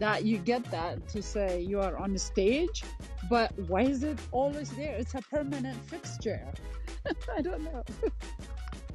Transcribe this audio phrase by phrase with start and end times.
[0.00, 2.82] that you get that to say you are on the stage,
[3.28, 4.96] but why is it always there?
[4.96, 6.46] It's a permanent fixture.
[7.36, 7.84] I don't know.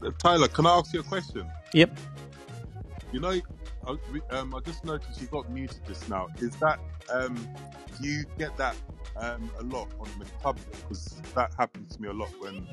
[0.03, 1.47] Uh, Tyler, can I ask you a question?
[1.73, 1.97] Yep.
[3.11, 3.39] You know,
[3.87, 3.95] I,
[4.31, 6.27] um, I just noticed you got muted just now.
[6.39, 6.79] Is that
[7.13, 7.35] um,
[8.01, 8.75] do you get that
[9.15, 10.57] um, a lot on the club?
[10.71, 12.67] Because that happens to me a lot when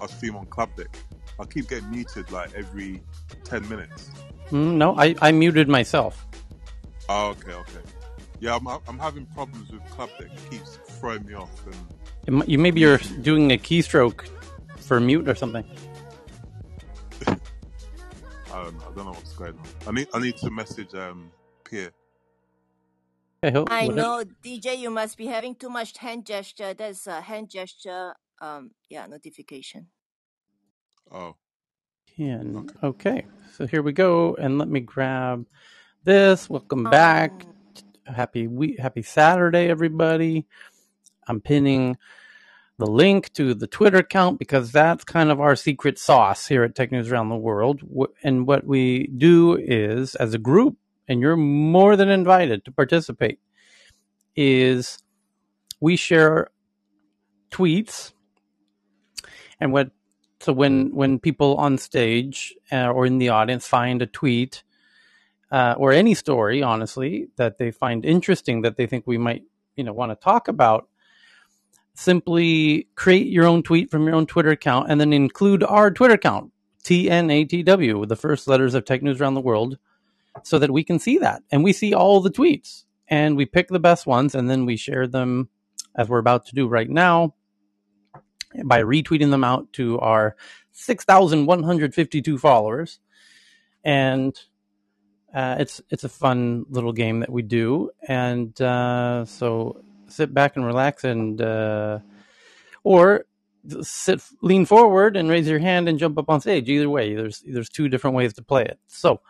[0.00, 0.94] I stream on Clubdeck.
[1.40, 3.02] I keep getting muted like every
[3.44, 4.10] ten minutes.
[4.50, 6.26] Mm, no, I, I muted myself.
[7.08, 7.80] Oh, okay, okay.
[8.40, 11.66] Yeah, I'm, I'm having problems with club that keeps throwing me off.
[11.66, 11.76] And
[12.26, 14.28] It mi- You maybe you're doing a keystroke
[14.78, 15.64] for mute or something.
[18.52, 18.84] I don't know.
[18.88, 19.66] I don't know what's going on.
[19.86, 21.32] I need I need to message um
[21.64, 21.92] Pierre.
[23.44, 26.74] Okay, he'll- I know, DJ, you must be having too much hand gesture.
[26.74, 29.88] That's a hand gesture, um, yeah, notification.
[31.10, 31.36] Oh,
[32.16, 32.68] Ken.
[32.82, 35.46] Okay, so here we go, and let me grab
[36.08, 36.48] this.
[36.48, 37.44] Welcome back.
[37.44, 40.46] Um, Happy we happy Saturday, everybody.
[41.26, 41.98] I'm pinning
[42.78, 46.74] the link to the Twitter account because that's kind of our secret sauce here at
[46.74, 47.82] Tech News Around the World.
[48.22, 53.38] And what we do is, as a group, and you're more than invited to participate,
[54.34, 55.02] is
[55.78, 56.48] we share
[57.50, 58.12] tweets
[59.60, 59.90] and what
[60.40, 64.64] so when when people on stage uh, or in the audience find a tweet
[65.50, 69.42] uh, or any story honestly that they find interesting that they think we might
[69.76, 70.88] you know want to talk about
[71.94, 76.14] simply create your own tweet from your own twitter account and then include our twitter
[76.14, 76.52] account
[76.84, 79.78] tnatw the first letters of tech news around the world
[80.44, 83.68] so that we can see that and we see all the tweets and we pick
[83.68, 85.48] the best ones and then we share them
[85.96, 87.34] as we're about to do right now
[88.64, 90.36] by retweeting them out to our
[90.72, 93.00] 6,152 followers.
[93.84, 94.38] And
[95.34, 97.90] uh, it's it's a fun little game that we do.
[98.06, 101.98] And uh, so sit back and relax and uh,
[102.82, 103.26] or
[103.82, 106.68] sit lean forward and raise your hand and jump up on stage.
[106.68, 108.78] Either way, there's there's two different ways to play it.
[108.86, 109.20] So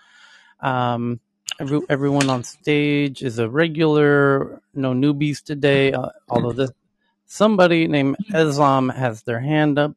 [0.60, 1.20] um,
[1.60, 5.92] every, everyone on stage is a regular, no newbies today.
[5.92, 6.70] Uh, although this
[7.26, 9.96] somebody named Islam has their hand up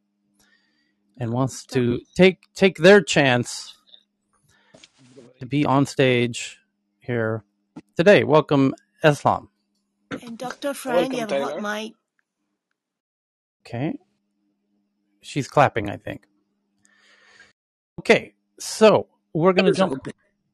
[1.18, 3.78] and wants to take take their chance
[5.42, 6.60] to be on stage
[7.02, 7.46] here
[7.98, 8.24] today.
[8.26, 9.50] Welcome, Islam.
[10.24, 10.74] and Dr.
[10.74, 11.62] Fran, you have Welcome, a hot Taylor.
[11.62, 11.94] mic.
[13.68, 13.98] Okay.
[15.22, 16.26] She's clapping, I think.
[18.00, 20.08] Okay, so we're gonna jump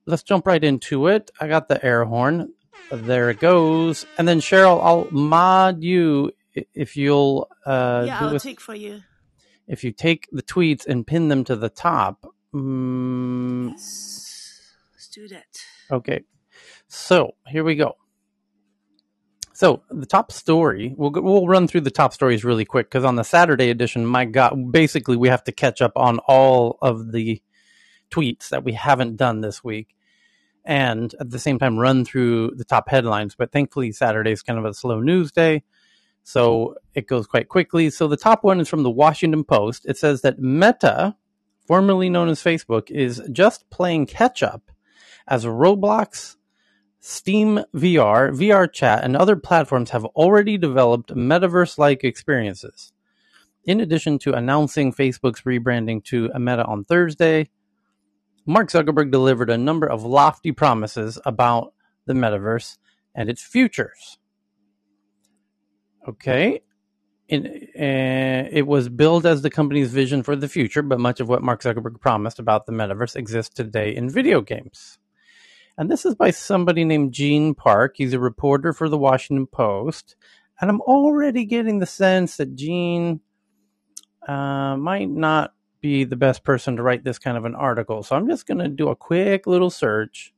[0.07, 1.31] let's jump right into it.
[1.41, 2.53] I got the air horn.
[2.91, 4.05] There it goes.
[4.17, 6.31] And then Cheryl, I'll mod you
[6.73, 9.01] if you'll uh yeah, do I'll a- take for you.
[9.67, 12.25] if you take the tweets and pin them to the top.
[12.53, 14.16] Mm, Let's
[15.17, 15.45] do that.
[15.91, 16.21] okay.
[16.87, 17.95] So here we go.
[19.53, 23.15] So the top story, we'll we'll run through the top stories really quick because on
[23.15, 27.41] the Saturday edition, my God, basically we have to catch up on all of the
[28.11, 29.95] tweets that we haven't done this week,
[30.63, 33.33] and at the same time run through the top headlines.
[33.33, 35.63] But thankfully, Saturday is kind of a slow news day,
[36.23, 37.89] so it goes quite quickly.
[37.89, 39.87] So the top one is from the Washington Post.
[39.87, 41.15] It says that Meta,
[41.65, 44.71] formerly known as Facebook, is just playing catch up
[45.27, 46.35] as Roblox,
[46.99, 52.91] Steam VR, VR chat, and other platforms have already developed metaverse like experiences.
[53.65, 57.49] In addition to announcing Facebook's rebranding to Meta on Thursday,
[58.45, 61.73] Mark Zuckerberg delivered a number of lofty promises about
[62.05, 62.77] the metaverse
[63.13, 64.17] and its futures.
[66.07, 66.61] Okay.
[67.27, 71.27] In, uh, it was billed as the company's vision for the future, but much of
[71.27, 74.97] what Mark Zuckerberg promised about the metaverse exists today in video games.
[75.77, 77.95] And this is by somebody named Gene Park.
[77.97, 80.15] He's a reporter for the Washington Post.
[80.59, 83.19] And I'm already getting the sense that Gene
[84.27, 88.01] uh, might not be the best person to write this kind of an article.
[88.01, 90.33] So I'm just going to do a quick little search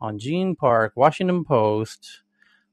[0.00, 2.22] on Gene Park, Washington Post.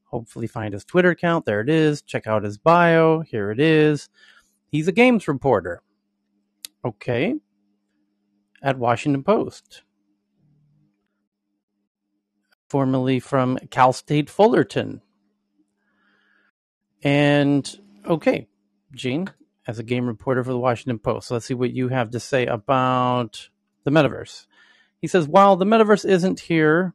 [0.05, 1.45] Hopefully, find his Twitter account.
[1.45, 2.01] There it is.
[2.01, 3.19] Check out his bio.
[3.19, 4.07] Here it is.
[4.71, 5.81] He's a games reporter.
[6.85, 7.35] Okay.
[8.63, 9.83] At Washington Post
[12.69, 15.01] formerly from Cal State Fullerton.
[17.03, 18.47] And okay,
[18.93, 19.29] Gene,
[19.65, 22.45] as a game reporter for the Washington Post, let's see what you have to say
[22.45, 23.49] about
[23.83, 24.47] the metaverse.
[24.99, 26.93] He says, while the metaverse isn't here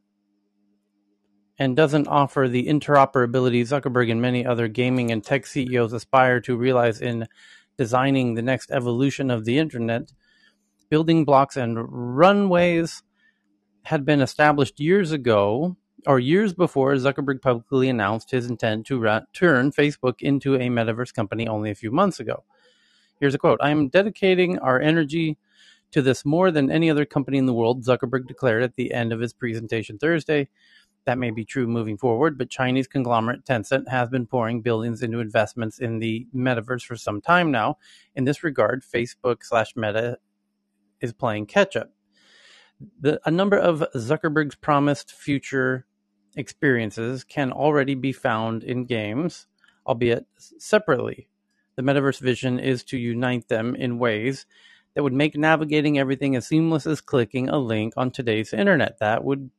[1.57, 6.57] and doesn't offer the interoperability Zuckerberg and many other gaming and tech CEOs aspire to
[6.57, 7.27] realize in
[7.77, 10.11] designing the next evolution of the internet,
[10.89, 11.77] building blocks and
[12.17, 13.03] runways
[13.83, 15.75] had been established years ago
[16.05, 21.47] or years before Zuckerberg publicly announced his intent to turn Facebook into a metaverse company
[21.47, 22.43] only a few months ago.
[23.19, 25.37] Here's a quote I am dedicating our energy
[25.91, 29.13] to this more than any other company in the world, Zuckerberg declared at the end
[29.13, 30.49] of his presentation Thursday.
[31.05, 35.19] That may be true moving forward, but Chinese conglomerate Tencent has been pouring billions into
[35.19, 37.77] investments in the metaverse for some time now.
[38.15, 40.17] In this regard, Facebook slash Meta
[41.01, 41.91] is playing catch up.
[42.99, 45.85] The, a number of Zuckerberg's promised future
[46.35, 49.47] experiences can already be found in games,
[49.85, 51.29] albeit separately.
[51.75, 54.45] The metaverse vision is to unite them in ways
[54.93, 58.99] that would make navigating everything as seamless as clicking a link on today's internet.
[58.99, 59.49] That would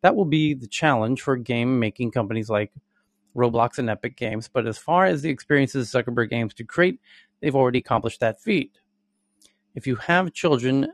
[0.00, 2.72] that will be the challenge for game making companies like
[3.34, 4.48] Roblox and Epic Games.
[4.48, 7.00] But as far as the experiences Zuckerberg aims to create,
[7.40, 8.78] they've already accomplished that feat.
[9.74, 10.92] If you have children,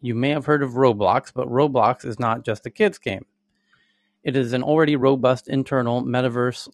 [0.00, 3.26] you may have heard of Roblox, but Roblox is not just a kids game.
[4.22, 6.68] It is an already robust internal metaverse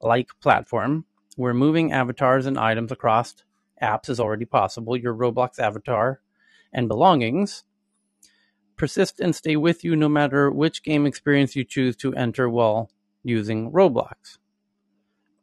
[0.00, 1.04] like platform
[1.36, 3.34] where moving avatars and items across
[3.82, 4.96] apps is already possible.
[4.96, 6.20] Your Roblox avatar
[6.72, 7.64] and belongings
[8.76, 12.90] persist and stay with you no matter which game experience you choose to enter while
[13.24, 14.38] using Roblox.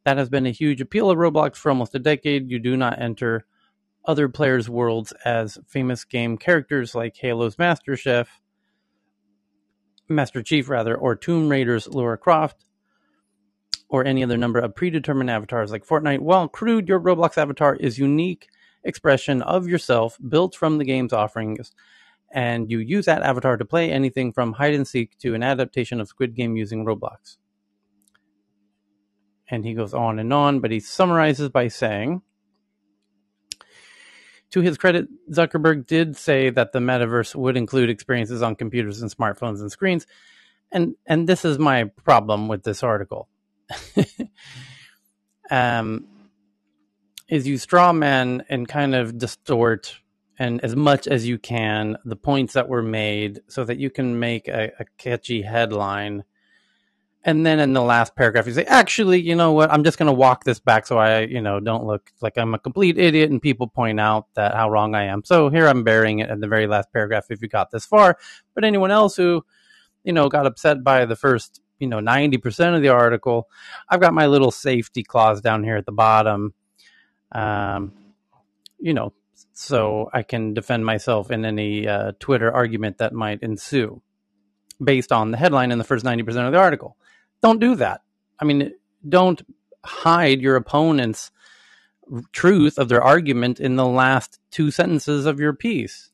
[0.05, 2.49] That has been a huge appeal of Roblox for almost a decade.
[2.49, 3.45] You do not enter
[4.07, 8.41] other players' worlds as famous game characters like Halo's Master Chef,
[10.07, 12.65] Master Chief rather, or Tomb Raider's Lara Croft,
[13.89, 16.19] or any other number of predetermined avatars like Fortnite.
[16.19, 18.47] While crude, your Roblox avatar is unique
[18.83, 21.71] expression of yourself built from the game's offerings
[22.35, 26.01] and you use that avatar to play anything from hide and seek to an adaptation
[26.01, 27.37] of Squid Game using Roblox.
[29.49, 32.23] And he goes on and on, but he summarizes by saying,
[34.55, 39.11] to his credit, Zuckerberg did say that the metaverse would include experiences on computers and
[39.13, 40.07] smartphones and screens.
[40.71, 43.27] And and this is my problem with this article.
[45.51, 46.07] um,
[47.27, 49.99] is you straw man and kind of distort
[50.39, 54.19] and as much as you can the points that were made so that you can
[54.19, 56.23] make a, a, catchy headline
[57.25, 59.71] and then in the last paragraph you say actually you know what?
[59.71, 62.53] I'm just going to walk this back so i you know don't look like i'm
[62.53, 63.31] a complete idiot.
[63.31, 65.23] And people point out that how wrong i am.
[65.25, 68.17] So here i'm burying it in the very last paragraph if you got this far.
[68.53, 69.43] But anyone else who
[70.03, 73.49] you know got upset by the first you know 90% of the article
[73.89, 76.53] i've got my little safety clause down here at the bottom.
[77.31, 77.91] Um,
[78.79, 79.13] you know
[79.53, 84.01] so I can defend myself in any uh, Twitter argument that might ensue
[84.83, 86.97] based on the headline in the first 90% of the article.
[87.45, 88.01] Don't do that.
[88.39, 88.73] I mean,
[89.07, 89.39] don't
[89.85, 91.29] hide your opponent's
[92.31, 96.09] truth of their argument in the last two sentences of your piece.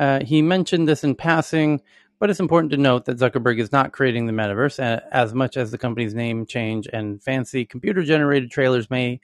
[0.00, 1.80] Uh, he mentioned this in passing,
[2.18, 4.80] but it's important to note that Zuckerberg is not creating the metaverse
[5.12, 9.20] as much as the company's name change and fancy computer generated trailers may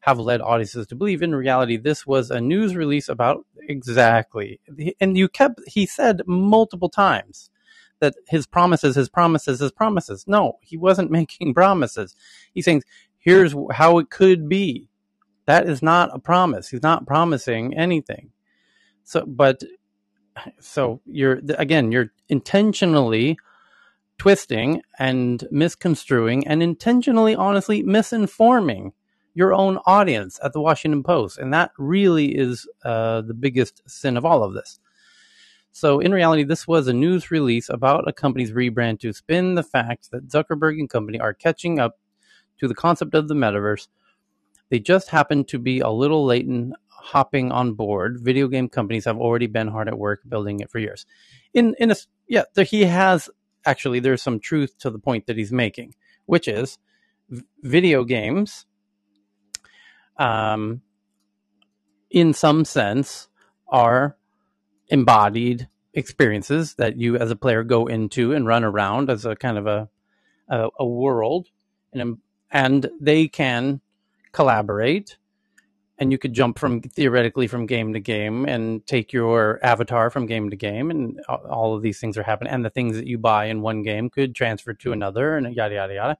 [0.00, 4.58] have led audiences to believe in reality this was a news release about exactly
[5.00, 7.50] and you kept he said multiple times
[8.00, 10.24] that his promises his promises his promises.
[10.26, 12.14] No he wasn't making promises.
[12.54, 12.82] He's saying
[13.18, 14.88] here's how it could be.
[15.46, 16.68] That is not a promise.
[16.68, 18.30] He's not promising anything.
[19.04, 19.62] So but
[20.60, 23.38] so you're again you're intentionally
[24.18, 28.92] twisting and misconstruing and intentionally honestly misinforming
[29.36, 31.38] your own audience at the Washington Post.
[31.38, 34.80] And that really is uh, the biggest sin of all of this.
[35.76, 39.62] So, in reality, this was a news release about a company's rebrand to spin the
[39.62, 41.98] fact that Zuckerberg and company are catching up
[42.60, 43.86] to the concept of the metaverse.
[44.70, 48.20] They just happen to be a little late in hopping on board.
[48.22, 51.04] Video game companies have already been hard at work building it for years.
[51.52, 53.28] In in a yeah, there, he has
[53.66, 56.78] actually there's some truth to the point that he's making, which is
[57.60, 58.64] video games
[60.16, 60.80] um,
[62.08, 63.28] in some sense,
[63.68, 64.16] are
[64.88, 69.58] embodied experiences that you as a player go into and run around as a kind
[69.58, 69.88] of a
[70.48, 71.48] a, a world,
[71.92, 72.18] and
[72.50, 73.80] and they can
[74.32, 75.16] collaborate
[75.98, 80.26] and you could jump from theoretically from game to game and take your avatar from
[80.26, 82.52] game to game and all of these things are happening.
[82.52, 85.76] And the things that you buy in one game could transfer to another and yada
[85.76, 86.18] yada yada.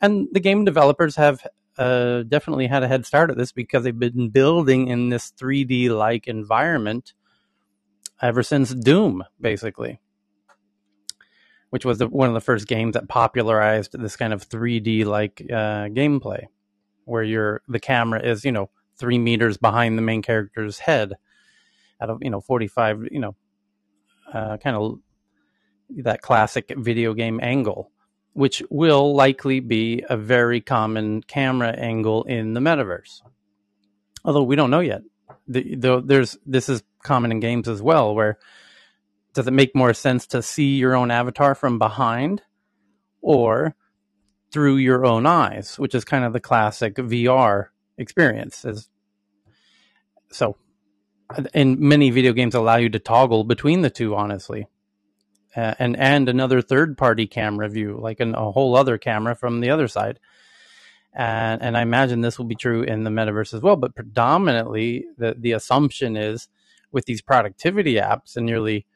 [0.00, 1.44] And the game developers have
[1.76, 5.90] uh, definitely had a head start at this because they've been building in this 3D
[5.90, 7.14] like environment
[8.20, 10.00] ever since Doom, basically,
[11.70, 15.42] which was the, one of the first games that popularized this kind of 3D like
[15.50, 16.44] uh, gameplay,
[17.04, 21.14] where your the camera is you know three meters behind the main character's head
[22.00, 23.36] at a you know 45 you know
[24.32, 24.98] uh, kind of
[26.02, 27.90] that classic video game angle,
[28.32, 33.22] which will likely be a very common camera angle in the metaverse.
[34.24, 35.02] Although we don't know yet.
[35.46, 38.38] The, the, there's this is common in games as well, where
[39.34, 42.42] does it make more sense to see your own avatar from behind
[43.20, 43.74] or
[44.52, 47.66] through your own eyes, which is kind of the classic VR
[47.98, 48.64] experience.
[48.64, 48.88] Is
[50.30, 50.56] so,
[51.52, 54.14] and many video games allow you to toggle between the two.
[54.14, 54.68] Honestly,
[55.56, 59.60] uh, and and another third party camera view, like an, a whole other camera from
[59.60, 60.20] the other side.
[61.14, 63.76] And and I imagine this will be true in the metaverse as well.
[63.76, 66.48] But predominantly, the the assumption is
[66.90, 68.86] with these productivity apps and nearly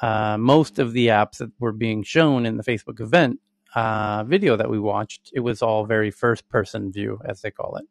[0.00, 3.40] uh, most of the apps that were being shown in the Facebook event
[3.74, 7.76] uh, video that we watched, it was all very first person view, as they call
[7.76, 7.84] it.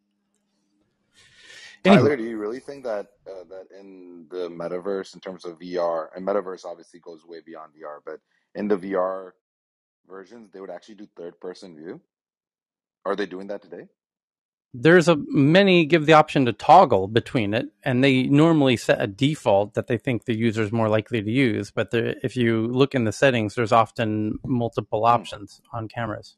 [1.83, 6.07] Tyler, do you really think that uh, that in the metaverse, in terms of VR,
[6.15, 8.19] and metaverse obviously goes way beyond VR, but
[8.55, 9.33] in the VR
[10.09, 12.01] versions, they would actually do third person view?
[13.05, 13.87] Are they doing that today?
[14.73, 19.07] there's a many give the option to toggle between it, and they normally set a
[19.07, 21.71] default that they think the user is more likely to use.
[21.71, 25.23] But there, if you look in the settings, there's often multiple Hmm.
[25.23, 26.35] options on cameras.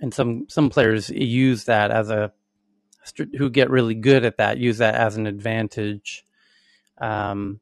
[0.00, 2.32] and some some players use that as a
[3.38, 6.24] who get really good at that use that as an advantage
[7.00, 7.60] um,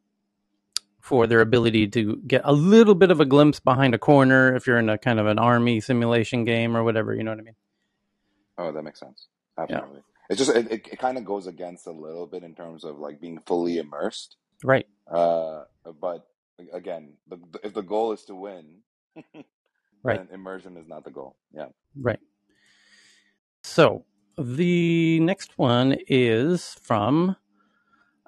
[1.02, 4.66] for their ability to get a little bit of a glimpse behind a corner if
[4.68, 7.44] you're in a kind of an army simulation game or whatever you know what i
[7.44, 7.56] mean
[8.59, 9.28] Oh, that makes sense.
[9.68, 10.02] yeah Absolutely.
[10.30, 12.99] It's just it, it, it kind of goes against a little bit in terms of
[12.99, 14.37] like being fully immersed.
[14.64, 15.64] right Uh,
[16.00, 16.26] but
[16.73, 18.78] again, the, if the goal is to win,
[20.04, 21.37] right then immersion is not the goal.
[21.54, 21.68] Yeah.
[22.00, 22.21] right
[23.64, 24.04] so
[24.38, 27.37] the next one is from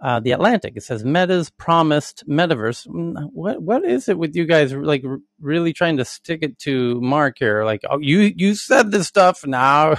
[0.02, 0.74] uh, the Atlantic.
[0.76, 2.86] It says Meta's promised metaverse.
[2.88, 5.04] Mm, What what is it with you guys like
[5.40, 7.64] really trying to stick it to Mark here?
[7.64, 9.96] Like, oh, you you said this stuff now.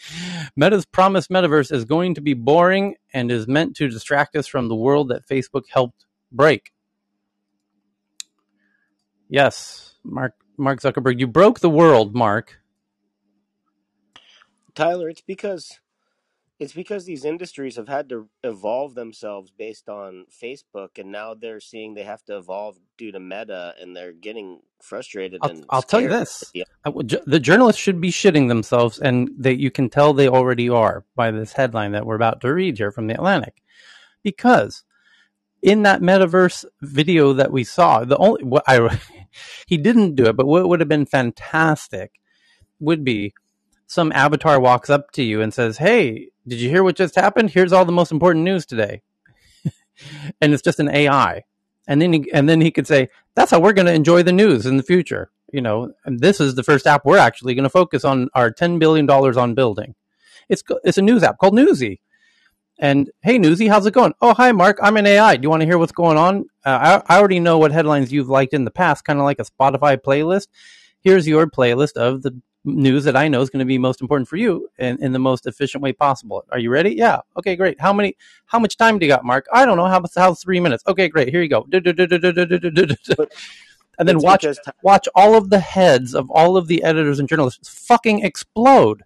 [0.56, 4.68] Meta's promised metaverse is going to be boring and is meant to distract us from
[4.68, 6.72] the world that Facebook helped break.
[9.28, 12.60] Yes, Mark Mark Zuckerberg, you broke the world, Mark.
[14.74, 15.80] Tyler, it's because
[16.58, 21.60] it's because these industries have had to evolve themselves based on Facebook, and now they're
[21.60, 25.82] seeing they have to evolve due to Meta, and they're getting frustrated I'll, and I'll
[25.82, 26.22] tell you scared.
[26.22, 26.52] this.
[26.84, 30.28] I would ju- the journalists should be shitting themselves, and they, you can tell they
[30.28, 33.62] already are by this headline that we're about to read here from the Atlantic.
[34.22, 34.82] Because
[35.60, 38.98] in that metaverse video that we saw, the only what I
[39.66, 42.12] he didn't do it, but what would have been fantastic
[42.80, 43.34] would be
[43.86, 47.50] some avatar walks up to you and says, "Hey, did you hear what just happened?
[47.50, 49.02] Here's all the most important news today."
[50.40, 51.44] and it's just an AI.
[51.88, 54.32] And then he, and then he could say, "That's how we're going to enjoy the
[54.32, 57.62] news in the future." You know, and this is the first app we're actually going
[57.64, 59.94] to focus on our ten billion dollars on building.
[60.48, 62.00] It's it's a news app called Newsy.
[62.78, 64.12] And hey, Newsy, how's it going?
[64.20, 64.78] Oh, hi, Mark.
[64.82, 65.36] I'm an AI.
[65.36, 66.44] Do you want to hear what's going on?
[66.64, 69.40] Uh, I, I already know what headlines you've liked in the past, kind of like
[69.40, 70.48] a Spotify playlist.
[71.00, 74.28] Here's your playlist of the news that I know is going to be most important
[74.28, 76.44] for you and in the most efficient way possible.
[76.50, 76.90] Are you ready?
[76.94, 77.20] Yeah.
[77.38, 77.80] Okay, great.
[77.80, 78.16] How many?
[78.46, 79.46] How much time do you got, Mark?
[79.52, 79.86] I don't know.
[79.86, 80.84] How how three minutes?
[80.86, 81.28] Okay, great.
[81.30, 81.66] Here you go.
[83.98, 87.28] And then watch because watch all of the heads of all of the editors and
[87.28, 89.04] journalists fucking explode.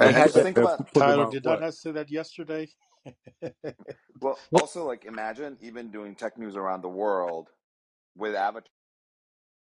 [0.00, 0.42] And, they had to.
[0.42, 1.60] think about putting Tyler, did I what?
[1.60, 2.68] not say that yesterday?
[4.20, 7.50] well, Well, also like imagine even doing tech news around the world
[8.16, 8.70] with avatar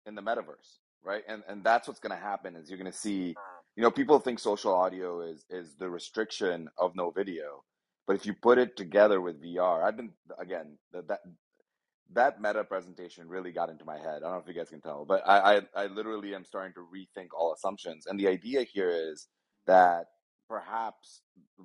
[0.06, 1.22] in the metaverse, right?
[1.28, 3.34] And and that's what's going to happen is you're going to see, mm.
[3.76, 7.64] you know, people think social audio is is the restriction of no video,
[8.06, 11.20] but if you put it together with VR, I've been again that that
[12.12, 14.18] that meta presentation really got into my head.
[14.18, 16.72] I don't know if you guys can tell, but I, I, I literally am starting
[16.74, 18.06] to rethink all assumptions.
[18.06, 19.28] And the idea here is
[19.66, 20.06] that
[20.48, 21.20] perhaps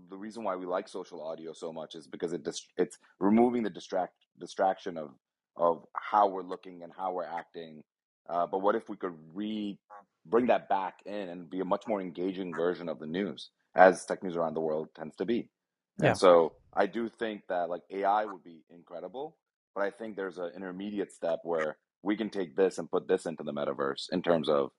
[0.09, 3.63] the reason why we like social audio so much is because it dis- it's removing
[3.63, 5.11] the distract distraction of
[5.55, 7.83] of how we're looking and how we're acting.
[8.29, 9.77] Uh, but what if we could re
[10.25, 14.05] bring that back in and be a much more engaging version of the news, as
[14.05, 15.49] tech news around the world tends to be?
[16.01, 16.07] yeah.
[16.07, 19.37] And so I do think that like AI would be incredible,
[19.75, 23.25] but I think there's an intermediate step where we can take this and put this
[23.25, 24.71] into the metaverse in terms of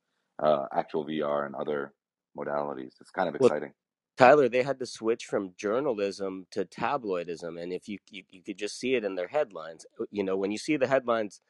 [0.43, 1.95] uh, actual VR and other
[2.39, 2.93] modalities.
[3.01, 3.73] It's kind of Well, exciting.
[4.19, 8.59] Tyler, they had to switch from journalism to tabloidism, and if you, you you could
[8.59, 9.87] just see it in their headlines.
[10.13, 11.43] You know, when you see the headlines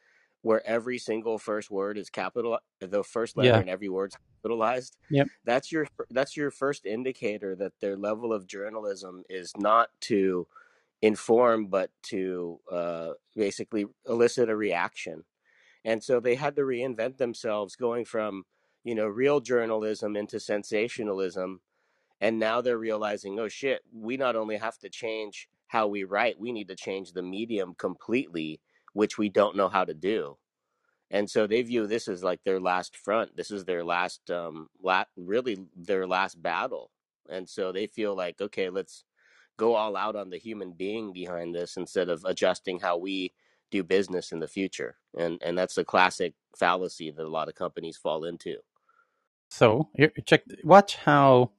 [0.44, 3.62] where every single first word is capital, the first letter Yeah.
[3.62, 5.28] in every word's capitalized, Yep.
[5.44, 10.48] that's your that's your first indicator that their level of journalism is not to
[11.02, 15.24] inform, but to uh, basically elicit a reaction.
[15.84, 18.44] And so they had to reinvent themselves, going from
[18.84, 21.60] you know real journalism into sensationalism
[22.20, 26.38] and now they're realizing oh shit we not only have to change how we write
[26.38, 28.60] we need to change the medium completely
[28.94, 30.36] which we don't know how to do
[31.10, 34.68] and so they view this as like their last front this is their last um
[34.82, 36.90] la- really their last battle
[37.30, 39.04] and so they feel like okay let's
[39.58, 43.32] go all out on the human being behind this instead of adjusting how we
[43.70, 47.56] do business in the future and and that's a classic fallacy that a lot of
[47.56, 48.56] companies fall into
[49.50, 49.90] So
[50.26, 50.42] check.
[50.64, 51.52] Watch how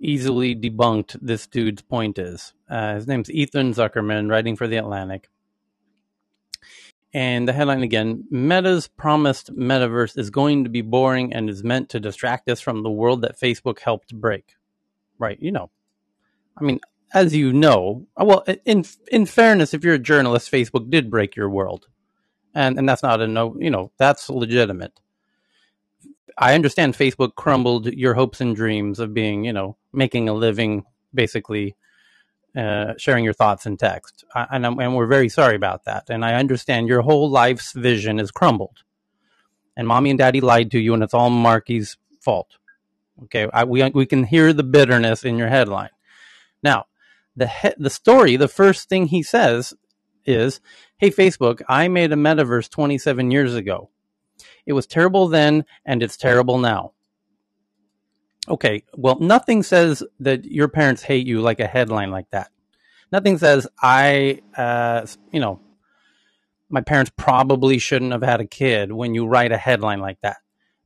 [0.00, 2.54] easily debunked this dude's point is.
[2.70, 5.28] Uh, his name's Ethan Zuckerman, writing for the Atlantic.
[7.14, 11.88] And the headline again Meta's promised metaverse is going to be boring and is meant
[11.90, 14.56] to distract us from the world that Facebook helped break.
[15.18, 15.70] Right, you know.
[16.58, 16.80] I mean,
[17.14, 21.48] as you know, well, in in fairness, if you're a journalist, Facebook did break your
[21.48, 21.86] world.
[22.54, 25.00] And and that's not a no, you know, that's legitimate.
[26.38, 30.84] I understand Facebook crumbled your hopes and dreams of being, you know, making a living,
[31.14, 31.76] basically
[32.56, 34.24] uh, sharing your thoughts in text.
[34.34, 36.08] I, and, and we're very sorry about that.
[36.08, 38.78] And I understand your whole life's vision is crumbled.
[39.76, 42.56] And mommy and daddy lied to you, and it's all Marky's fault.
[43.24, 45.90] Okay, I, we we can hear the bitterness in your headline.
[46.62, 46.86] Now,
[47.34, 49.74] the he- the story, the first thing he says
[50.24, 50.60] is,
[50.98, 53.90] "Hey Facebook, I made a metaverse 27 years ago.
[54.66, 56.92] It was terrible then, and it's terrible now."
[58.48, 62.50] Okay, well, nothing says that your parents hate you like a headline like that.
[63.10, 65.60] Nothing says I, uh, you know,
[66.68, 70.38] my parents probably shouldn't have had a kid when you write a headline like that,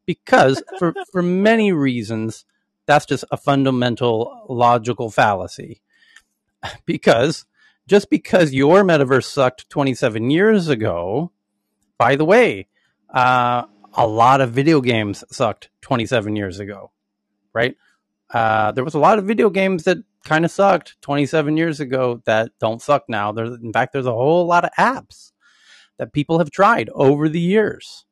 [0.07, 2.45] because for for many reasons,
[2.87, 5.83] that's just a fundamental logical fallacy.
[6.85, 7.47] Because
[7.87, 11.33] just because your metaverse sucked 27 years ago,
[11.97, 12.69] by the way,
[13.09, 13.64] uh,
[13.95, 16.90] a lot of video games sucked 27 years ago
[17.53, 17.77] right?
[18.33, 22.23] Uh, there was a lot of video games that kind of sucked 27 years ago
[22.25, 23.33] that don't suck now.
[23.33, 25.33] There's, in fact, there's a whole lot of apps
[25.99, 28.05] that people have tried over the years.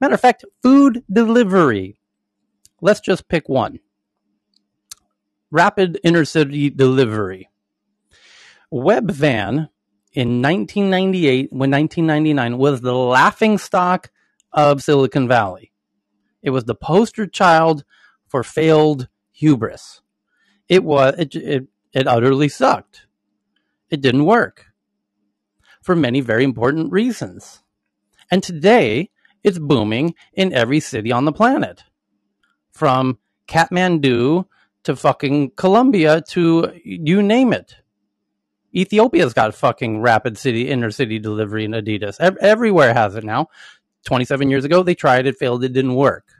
[0.00, 2.00] Matter of fact, food delivery.
[2.80, 3.80] Let's just pick one.
[5.50, 7.48] Rapid intercity delivery.
[8.72, 9.68] Webvan
[10.12, 14.10] in 1998, when 1999 was the laughing stock
[14.52, 15.72] of Silicon Valley.
[16.42, 17.84] It was the poster child
[18.30, 20.00] for failed hubris.
[20.68, 23.06] It was it, it, it utterly sucked.
[23.90, 24.66] It didn't work
[25.82, 27.62] for many very important reasons.
[28.30, 29.10] And today
[29.42, 31.82] it's booming in every city on the planet.
[32.70, 34.46] From Kathmandu
[34.84, 37.74] to fucking Colombia to you name it.
[38.72, 42.20] Ethiopia's got fucking rapid city inner city delivery and Adidas.
[42.40, 43.48] Everywhere has it now.
[44.06, 46.39] 27 years ago they tried it, failed, it didn't work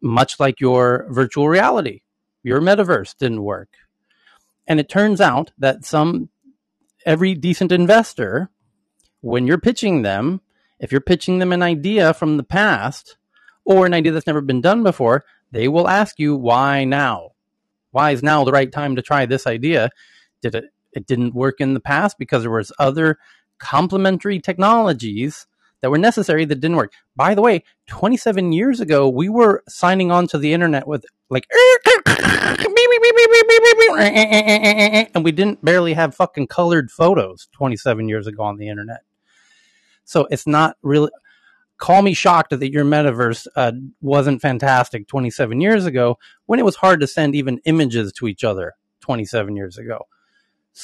[0.00, 2.02] much like your virtual reality.
[2.42, 3.68] Your metaverse didn't work.
[4.66, 6.28] And it turns out that some,
[7.04, 8.50] every decent investor,
[9.20, 10.40] when you're pitching them,
[10.78, 13.16] if you're pitching them an idea from the past
[13.64, 17.30] or an idea that's never been done before, they will ask you why now?
[17.90, 19.90] Why is now the right time to try this idea?
[20.42, 23.18] Did it it didn't work in the past because there was other
[23.58, 25.46] complementary technologies
[25.80, 26.92] that were necessary that didn't work.
[27.16, 31.46] By the way, 27 years ago, we were signing on to the internet with like,
[35.14, 39.00] and we didn't barely have fucking colored photos 27 years ago on the internet.
[40.04, 41.10] So it's not really.
[41.76, 46.74] Call me shocked that your metaverse uh, wasn't fantastic 27 years ago when it was
[46.74, 50.08] hard to send even images to each other 27 years ago.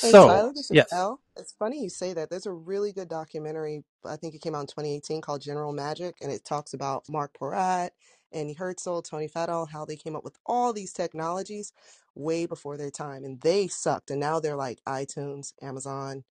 [0.01, 0.93] Hey So, Tyler, yes.
[0.93, 1.21] L.
[1.37, 2.31] It's funny you say that.
[2.31, 6.17] There's a really good documentary, I think it came out in 2018 called General Magic,
[6.23, 7.91] and it talks about Marc Porat,
[8.33, 11.73] Andy Hertzfeld, Tony Fadell, how they came up with all these technologies
[12.15, 14.11] way before their time, and they sucked.
[14.13, 16.25] And now they're like iTunes, Amazon,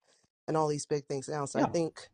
[0.48, 1.46] and all these big things now.
[1.46, 1.72] So I Yeah.
[1.72, 2.08] think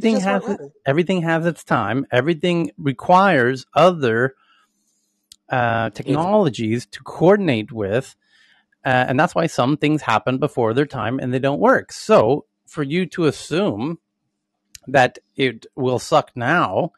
[0.00, 0.72] they everything just weren't has ready.
[0.86, 2.06] everything has its time.
[2.12, 4.34] Everything requires other
[5.50, 8.16] uh, technologies to coordinate with,
[8.84, 11.92] uh, and that's why some things happen before their time and they don't work.
[11.92, 13.98] So for you to assume
[14.86, 16.92] that it will suck now,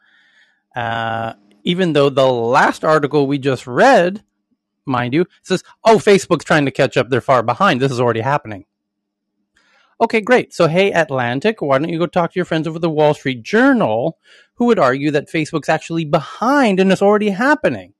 [0.75, 4.23] uh, even though the last article we just read,
[4.85, 7.81] mind you, says, "Oh, Facebook's trying to catch up; they're far behind.
[7.81, 8.65] This is already happening."
[10.01, 10.53] Okay, great.
[10.53, 13.43] So, hey, Atlantic, why don't you go talk to your friends over the Wall Street
[13.43, 14.17] Journal
[14.55, 17.93] who would argue that Facebook's actually behind and it's already happening?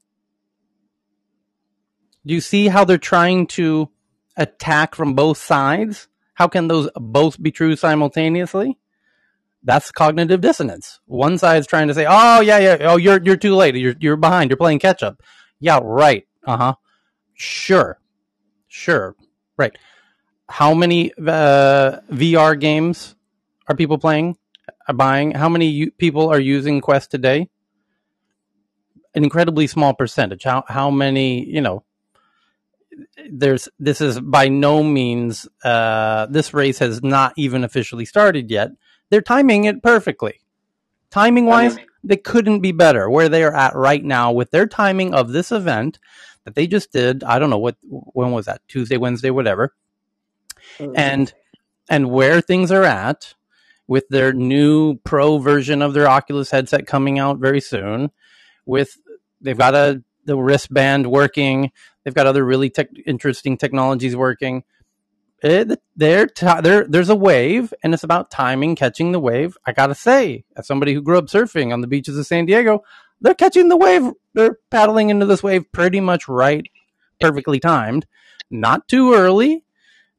[2.25, 3.89] Do you see how they're trying to
[4.37, 8.79] attack from both sides How can those both be true simultaneously?
[9.63, 10.99] That's cognitive dissonance.
[11.05, 13.75] One side's trying to say, "Oh yeah, yeah, oh you're you're too late.
[13.75, 14.49] You're you're behind.
[14.49, 15.21] You're playing catch up."
[15.59, 16.27] Yeah, right.
[16.45, 16.75] Uh huh.
[17.35, 17.99] Sure,
[18.67, 19.15] sure,
[19.57, 19.77] right.
[20.49, 23.15] How many uh, VR games
[23.67, 24.37] are people playing,
[24.87, 25.31] uh, buying?
[25.31, 27.49] How many u- people are using Quest today?
[29.15, 30.43] An incredibly small percentage.
[30.43, 31.45] How how many?
[31.45, 31.83] You know,
[33.29, 38.71] there's this is by no means uh, this race has not even officially started yet.
[39.09, 40.39] They're timing it perfectly.
[41.11, 45.13] Timing wise, they couldn't be better where they are at right now with their timing
[45.13, 45.99] of this event
[46.43, 47.23] that they just did.
[47.23, 49.73] I don't know what when was that Tuesday, Wednesday, whatever,
[50.95, 51.31] and
[51.89, 53.35] and where things are at
[53.87, 58.11] with their new pro version of their Oculus headset coming out very soon.
[58.65, 58.97] With
[59.41, 61.71] they've got a the wristband working.
[62.03, 64.63] They've got other really tech, interesting technologies working.
[65.41, 69.57] It, they're ti there, there's a wave, and it's about timing, catching the wave.
[69.65, 72.83] I gotta say, as somebody who grew up surfing on the beaches of San Diego,
[73.19, 74.11] they're catching the wave.
[74.33, 76.65] They're paddling into this wave pretty much right,
[77.19, 78.05] perfectly timed.
[78.49, 79.63] Not too early.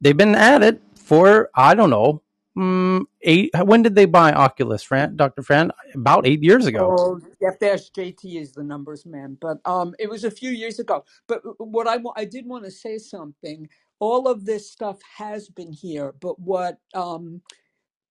[0.01, 2.23] They've been at it for I don't know,
[2.59, 3.51] mm, eight.
[3.65, 5.73] When did they buy Oculus, Fran, Doctor Fran?
[5.95, 7.21] About eight years ago, Oh,
[7.91, 11.05] JT is the numbers man, but um, it was a few years ago.
[11.29, 13.69] But what I I did want to say something.
[14.01, 17.43] All of this stuff has been here, but what um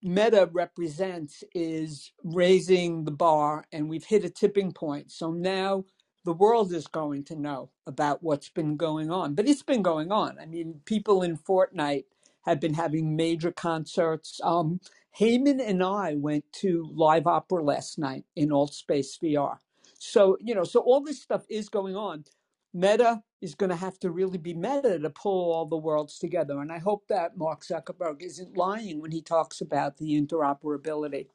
[0.02, 5.10] Meta represents is raising the bar, and we've hit a tipping point.
[5.12, 5.84] So now
[6.24, 9.34] the world is going to know about what's been going on.
[9.34, 10.38] But it's been going on.
[10.40, 12.04] I mean, people in Fortnite
[12.44, 14.40] have been having major concerts.
[14.42, 14.80] Um,
[15.18, 19.58] Heyman and I went to Live Opera last night in AltspaceVR.
[19.98, 22.24] So, you know, so all this stuff is going on.
[22.72, 26.60] Meta is going to have to really be meta to pull all the worlds together.
[26.60, 31.28] And I hope that Mark Zuckerberg isn't lying when he talks about the interoperability.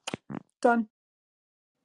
[0.61, 0.89] Done.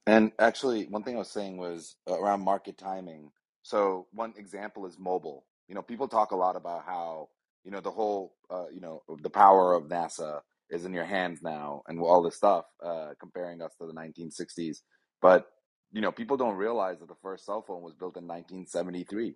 [0.06, 3.30] And actually, one thing I was saying was uh, around market timing.
[3.62, 5.46] So one example is mobile.
[5.68, 7.28] You know, people talk a lot about how,
[7.64, 11.40] you know, the whole, uh, you know, the power of NASA is in your hands
[11.42, 14.78] now and all this stuff, uh, comparing us to the 1960s.
[15.20, 15.46] But,
[15.92, 19.34] you know, people don't realize that the first cell phone was built in 1973,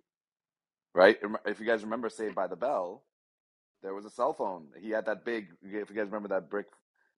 [0.93, 1.17] right?
[1.45, 3.03] If you guys remember Saved by the Bell,
[3.81, 4.67] there was a cell phone.
[4.79, 6.67] He had that big, if you guys remember that brick,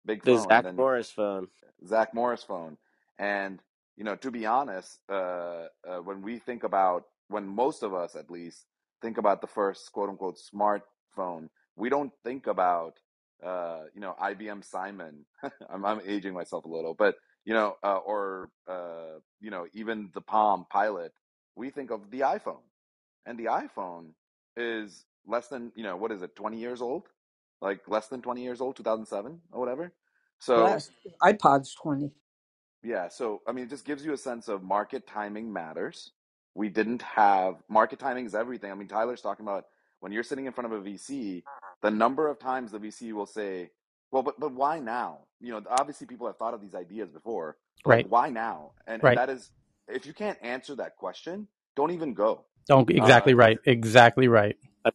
[0.06, 0.48] big phone.
[0.48, 1.48] Zach then Morris phone.
[1.86, 2.78] Zach Morris phone.
[3.18, 3.60] And
[3.98, 8.16] you know, to be honest, uh, uh, when we think about when most of us,
[8.16, 8.66] at least,
[9.02, 10.38] think about the first quote unquote
[11.18, 12.96] smartphone, we don't think about
[13.46, 15.26] uh, you know IBM Simon.
[15.70, 20.10] I'm, I'm aging myself a little, but you know, uh, or uh, you know, even
[20.14, 21.14] the Palm Pilot.
[21.56, 22.64] We think of the iPhone,
[23.26, 24.12] and the iPhone
[24.58, 27.08] is less than you know what is it, 20 years old,
[27.62, 29.94] like less than 20 years old, 2007 or whatever.
[30.40, 30.92] So Last
[31.24, 32.12] iPod's 20.
[32.84, 36.12] yeah, so I mean, it just gives you a sense of market timing matters.
[36.56, 38.72] We didn't have market timing is everything.
[38.72, 39.66] I mean, Tyler's talking about
[40.02, 41.44] when you're sitting in front of a VC,
[41.82, 43.72] the number of times the VC will say,
[44.12, 47.58] "Well, but but why now?" You know, obviously people have thought of these ideas before.
[47.86, 48.08] Right?
[48.10, 48.74] why now?
[48.86, 49.52] And and that is
[49.88, 52.46] if you can't answer that question, don't even go.
[52.68, 53.58] Don't Uh, exactly right.
[53.66, 54.58] Exactly right.
[54.86, 54.92] Uh,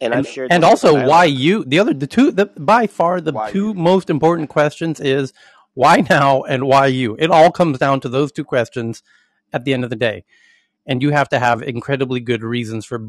[0.00, 1.38] And I've and shared and this with also why Tyler.
[1.38, 3.74] you the other the two the by far the why two you?
[3.74, 5.32] most important questions is
[5.74, 9.02] why now and why you it all comes down to those two questions
[9.52, 10.24] at the end of the day
[10.86, 13.00] and you have to have incredibly good reasons for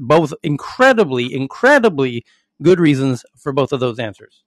[0.00, 2.24] both incredibly incredibly
[2.62, 4.44] good reasons for both of those answers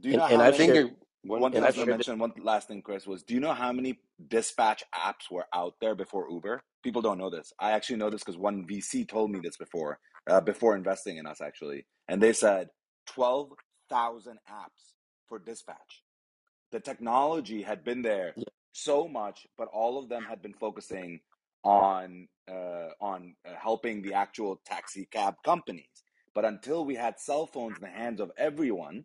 [0.00, 0.56] Do you And know and how I've many?
[0.56, 0.92] think it,
[1.24, 2.06] One one thing I I've was going to shared this.
[2.06, 5.74] mention, one last thing, Chris, was do you know how many dispatch apps were out
[5.80, 6.62] there before Uber?
[6.84, 7.52] People don't know this.
[7.60, 11.26] I actually know this because one VC told me this before, uh, before investing in
[11.26, 11.86] us, actually.
[12.08, 12.70] And they said
[13.08, 14.94] 12,000 apps
[15.28, 16.04] for dispatch.
[16.72, 18.36] The technology had been there
[18.72, 21.20] so much, but all of them had been focusing
[21.64, 25.86] on uh, on uh, helping the actual taxi cab companies.
[26.34, 29.04] But until we had cell phones in the hands of everyone,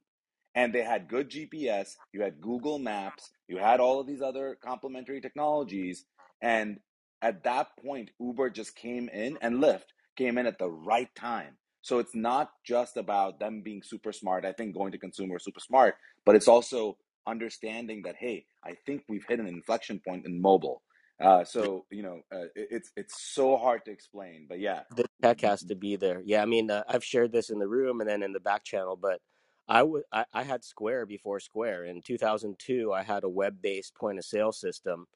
[0.53, 4.57] and they had good GPS, you had Google Maps, you had all of these other
[4.63, 6.05] complementary technologies,
[6.41, 6.79] and
[7.21, 11.57] at that point, Uber just came in and Lyft came in at the right time.
[11.81, 14.45] So it's not just about them being super smart.
[14.45, 19.03] I think going to consumer super smart, but it's also understanding that hey, I think
[19.09, 20.81] we've hit an inflection point in mobile.
[21.19, 25.05] Uh, so you know, uh, it, it's it's so hard to explain, but yeah, the
[25.21, 26.21] tech has to be there.
[26.25, 28.63] Yeah, I mean, uh, I've shared this in the room and then in the back
[28.63, 29.21] channel, but
[29.67, 31.85] I would I, I had Square before Square.
[31.85, 35.07] In 2002, I had a web-based point of sale system,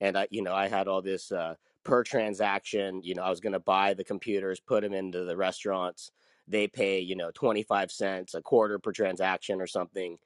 [0.00, 3.00] and I you know I had all this uh, per transaction.
[3.02, 6.12] You know, I was going to buy the computers, put them into the restaurants,
[6.48, 10.18] they pay you know 25 cents a quarter per transaction or something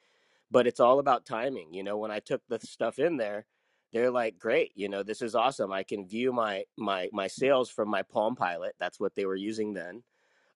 [0.50, 3.46] but it's all about timing you know when i took the stuff in there
[3.92, 7.70] they're like great you know this is awesome i can view my my my sales
[7.70, 10.02] from my palm pilot that's what they were using then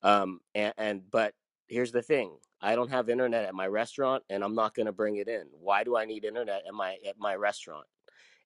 [0.02, 1.34] um and, and but
[1.68, 4.92] here's the thing i don't have internet at my restaurant and i'm not going to
[4.92, 7.86] bring it in why do i need internet at my at my restaurant?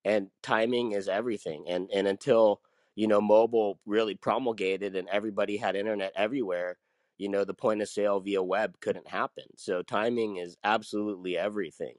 [0.05, 2.61] And timing is everything and and until
[2.95, 6.79] you know mobile really promulgated and everybody had internet everywhere
[7.19, 11.95] you know the point of sale via web couldn't happen so timing is absolutely everything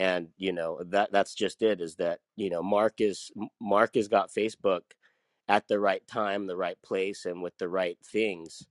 [0.00, 4.08] and you know that that's just it is that you know mark is mark has
[4.08, 4.80] got facebook
[5.46, 8.66] at the right time the right place and with the right things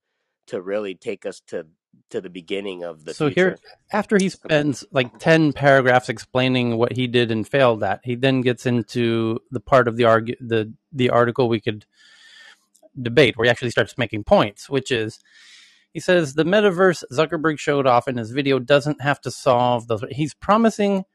[0.48, 1.68] to really take us to
[2.10, 3.58] to the beginning of the So here,
[3.92, 8.42] after he spends like 10 paragraphs explaining what he did and failed at, he then
[8.42, 11.86] gets into the part of the argu- the the article we could
[13.00, 15.20] debate where he actually starts making points, which is
[15.94, 20.04] he says the metaverse Zuckerberg showed off in his video doesn't have to solve those.
[20.10, 21.06] He's promising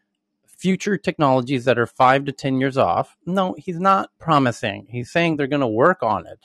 [0.64, 3.16] future technologies that are 5 to 10 years off.
[3.26, 4.86] No, he's not promising.
[4.88, 6.38] He's saying they're going to work on it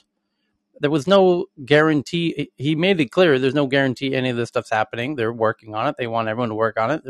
[0.80, 2.50] there was no guarantee.
[2.56, 5.14] He made it clear there's no guarantee any of this stuff's happening.
[5.14, 5.96] They're working on it.
[5.98, 7.02] They want everyone to work on it.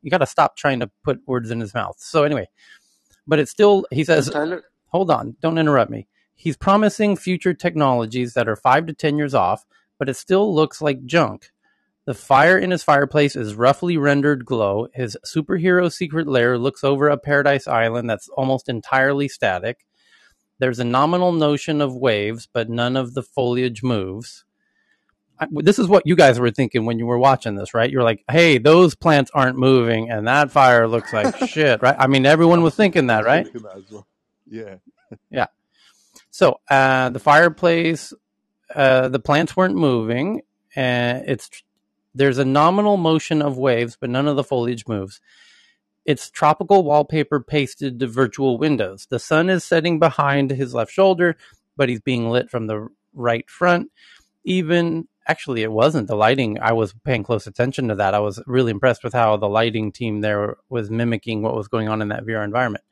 [0.00, 1.96] You got to stop trying to put words in his mouth.
[1.98, 2.48] So anyway,
[3.26, 3.84] but it's still.
[3.90, 8.86] He says, Tyler, "Hold on, don't interrupt me." He's promising future technologies that are five
[8.86, 9.66] to ten years off,
[9.98, 11.50] but it still looks like junk.
[12.08, 14.88] The fire in his fireplace is roughly rendered glow.
[14.94, 19.84] His superhero secret lair looks over a paradise island that's almost entirely static.
[20.58, 24.46] There's a nominal notion of waves, but none of the foliage moves.
[25.38, 27.90] I, this is what you guys were thinking when you were watching this, right?
[27.90, 31.96] You're like, "Hey, those plants aren't moving, and that fire looks like shit," right?
[31.98, 33.44] I mean, everyone was thinking that, right?
[33.44, 34.06] thinking that well.
[34.46, 34.76] Yeah.
[35.30, 35.48] Yeah.
[36.30, 38.14] So uh, the fireplace,
[38.74, 40.40] uh, the plants weren't moving,
[40.74, 41.50] and it's
[42.18, 45.20] there's a nominal motion of waves, but none of the foliage moves.
[46.04, 49.06] It's tropical wallpaper pasted to virtual windows.
[49.08, 51.36] The sun is setting behind his left shoulder,
[51.76, 53.92] but he's being lit from the right front.
[54.44, 56.58] Even actually, it wasn't the lighting.
[56.60, 58.14] I was paying close attention to that.
[58.14, 61.88] I was really impressed with how the lighting team there was mimicking what was going
[61.88, 62.84] on in that VR environment.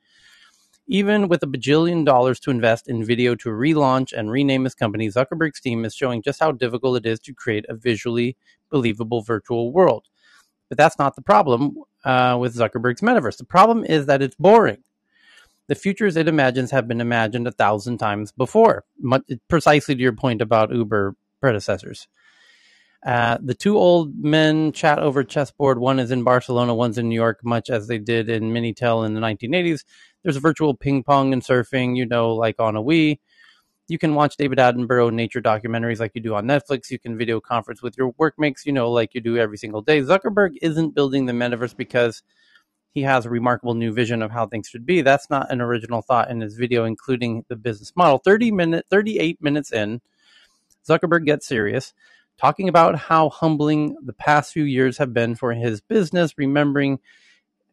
[0.87, 5.09] Even with a bajillion dollars to invest in video to relaunch and rename his company,
[5.09, 8.37] Zuckerberg's team is showing just how difficult it is to create a visually
[8.71, 10.07] believable virtual world.
[10.69, 13.37] But that's not the problem uh, with Zuckerberg's metaverse.
[13.39, 14.83] The problem is that it's boring.
[15.69, 20.13] The futures it imagines have been imagined a thousand times before, much, precisely to your
[20.13, 22.07] point about Uber predecessors.
[23.05, 25.79] Uh, the two old men chat over chessboard.
[25.79, 29.15] One is in Barcelona, one's in New York, much as they did in Minitel in
[29.15, 29.85] the 1980s.
[30.23, 33.19] There's virtual ping pong and surfing, you know, like on a Wii.
[33.89, 36.91] You can watch David Attenborough nature documentaries like you do on Netflix.
[36.91, 40.01] You can video conference with your workmates, you know, like you do every single day.
[40.01, 42.23] Zuckerberg isn't building the metaverse because
[42.93, 45.03] he has a remarkable new vision of how things should be.
[45.03, 48.19] That's not an original thought in his video, including the business model.
[48.19, 50.01] 30 minute, 38 minutes in,
[50.89, 51.95] Zuckerberg gets serious,
[52.39, 56.99] talking about how humbling the past few years have been for his business, remembering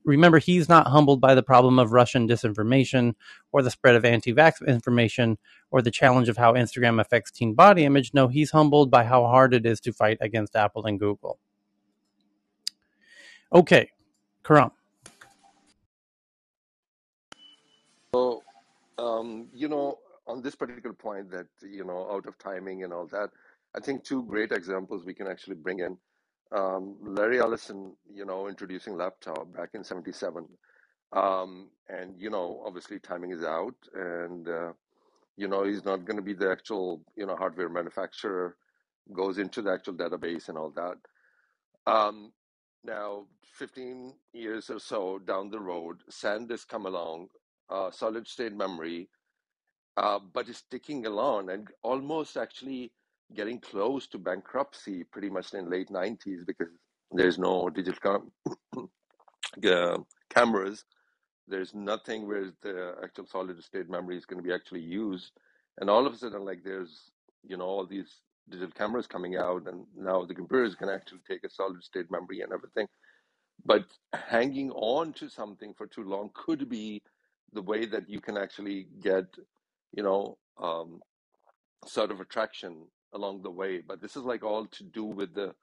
[0.05, 3.15] remember he's not humbled by the problem of Russian disinformation
[3.51, 5.37] or the spread of anti-vax information
[5.71, 8.13] or the challenge of how Instagram affects teen body image.
[8.13, 11.39] No, he's humbled by how hard it is to fight against Apple and Google.
[13.51, 13.89] Okay,
[14.43, 14.71] Karam.
[18.13, 18.43] so
[18.97, 23.07] um, you know, on this particular point, that you know, out of timing and all
[23.07, 23.29] that,
[23.75, 25.97] I think two great examples we can actually bring in.
[26.51, 30.47] Um, Larry Ellison, you know, introducing laptop back in '77,
[31.13, 34.73] um, and you know, obviously timing is out, and uh,
[35.37, 38.57] you know, he's not going to be the actual you know hardware manufacturer.
[39.13, 40.97] Goes into the actual database and all that.
[41.91, 42.31] Um,
[42.83, 47.27] now, 15 years or so down the road, SanDisk come along,
[47.69, 49.09] uh, solid state memory,
[49.97, 52.91] uh, but it's ticking along and almost actually
[53.35, 56.67] getting close to bankruptcy pretty much in late 90s because
[57.11, 58.21] there's no digital
[58.73, 58.89] cam-
[60.29, 60.85] cameras.
[61.47, 65.31] There's nothing where the actual solid state memory is going to be actually used.
[65.79, 67.11] And all of a sudden, like there's,
[67.43, 71.43] you know, all these digital cameras coming out and now the computers can actually take
[71.43, 72.87] a solid state memory and everything
[73.65, 77.01] but hanging on to something for too long could be
[77.53, 79.25] the way that you can actually get
[79.95, 80.99] you know um,
[81.85, 85.53] sort of attraction along the way but this is like all to do with the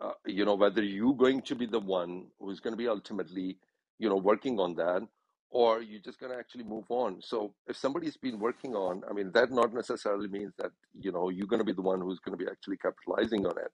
[0.00, 3.56] uh, you know whether you going to be the one who's going to be ultimately
[3.98, 5.02] you know working on that
[5.50, 7.22] or you're just going to actually move on.
[7.22, 11.30] So if somebody's been working on, I mean, that not necessarily means that you know
[11.30, 13.72] you're going to be the one who's going to be actually capitalizing on it.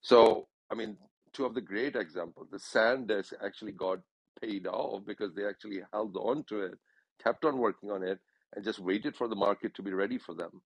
[0.00, 0.96] So I mean,
[1.32, 4.00] two of the great examples, the SanDisk actually got
[4.40, 6.78] paid off because they actually held on to it,
[7.22, 8.18] kept on working on it,
[8.54, 10.62] and just waited for the market to be ready for them.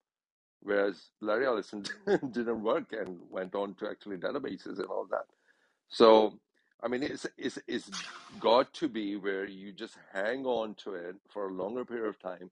[0.61, 5.25] Whereas Larry Ellison didn't work and went on to actually databases and all that.
[5.88, 6.38] So,
[6.83, 7.90] I mean, it's, it's, it's
[8.40, 12.18] got to be where you just hang on to it for a longer period of
[12.21, 12.51] time,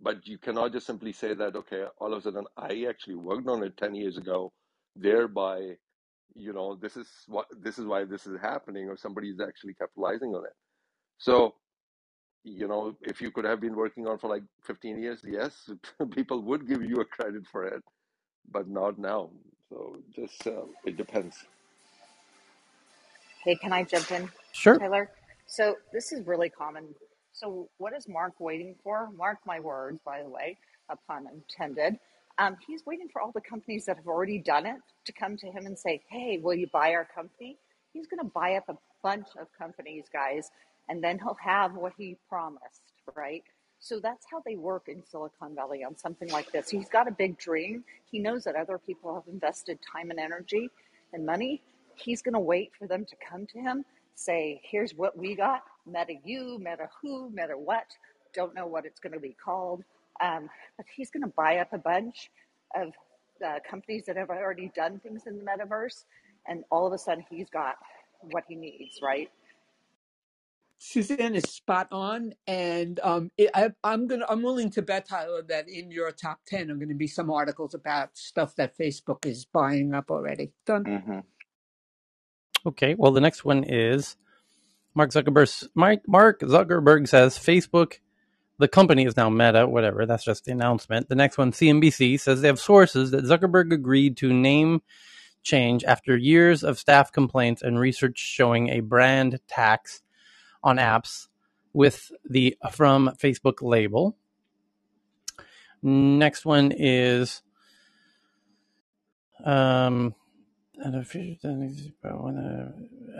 [0.00, 3.48] but you cannot just simply say that, okay, all of a sudden I actually worked
[3.48, 4.52] on it 10 years ago,
[4.94, 5.76] thereby,
[6.34, 10.34] you know, this is what, this is why this is happening, or somebody's actually capitalizing
[10.34, 10.52] on it.
[11.18, 11.54] So,
[12.46, 15.70] you know, if you could have been working on for like 15 years, yes,
[16.12, 17.84] people would give you a credit for it,
[18.50, 19.30] but not now.
[19.70, 21.36] So just, uh, it depends.
[23.44, 24.80] Hey, can I jump in, Sure.
[24.80, 25.10] Taylor?
[25.46, 26.94] So this is really common.
[27.32, 29.10] So what is Mark waiting for?
[29.16, 30.58] Mark my words, by the way,
[30.90, 31.98] a pun intended.
[32.38, 35.46] Um, he's waiting for all the companies that have already done it to come to
[35.48, 37.58] him and say, "Hey, will you buy our company?"
[37.94, 40.50] He's going to buy up a bunch of companies, guys,
[40.88, 42.82] and then he'll have what he promised,
[43.16, 43.42] right?
[43.80, 46.70] So that's how they work in Silicon Valley on something like this.
[46.70, 47.84] He's got a big dream.
[48.10, 50.70] He knows that other people have invested time and energy
[51.12, 51.62] and money.
[51.96, 55.62] He's going to wait for them to come to him, say, here's what we got
[55.86, 57.86] meta you, meta who, meta what.
[58.34, 59.84] Don't know what it's going to be called.
[60.20, 62.30] Um, but he's going to buy up a bunch
[62.74, 62.88] of
[63.46, 66.04] uh, companies that have already done things in the metaverse.
[66.48, 67.76] And all of a sudden, he's got
[68.32, 69.30] what he needs, right?
[70.78, 75.42] Suzanne is spot on, and um, it, I, I'm gonna I'm willing to bet Tyler
[75.48, 79.26] that in your top ten are going to be some articles about stuff that Facebook
[79.26, 80.52] is buying up already.
[80.66, 80.86] Done.
[80.86, 81.20] hmm
[82.66, 82.94] Okay.
[82.98, 84.16] Well, the next one is
[84.94, 85.68] Mark Zuckerberg.
[85.74, 87.94] Mike, Mark Zuckerberg says Facebook,
[88.58, 89.66] the company is now Meta.
[89.68, 90.06] Whatever.
[90.06, 91.08] That's just the announcement.
[91.08, 94.82] The next one, CNBC says they have sources that Zuckerberg agreed to name
[95.42, 100.02] change after years of staff complaints and research showing a brand tax
[100.62, 101.28] on apps
[101.72, 104.16] with the from Facebook label.
[105.82, 107.42] Next one is
[109.44, 110.14] um,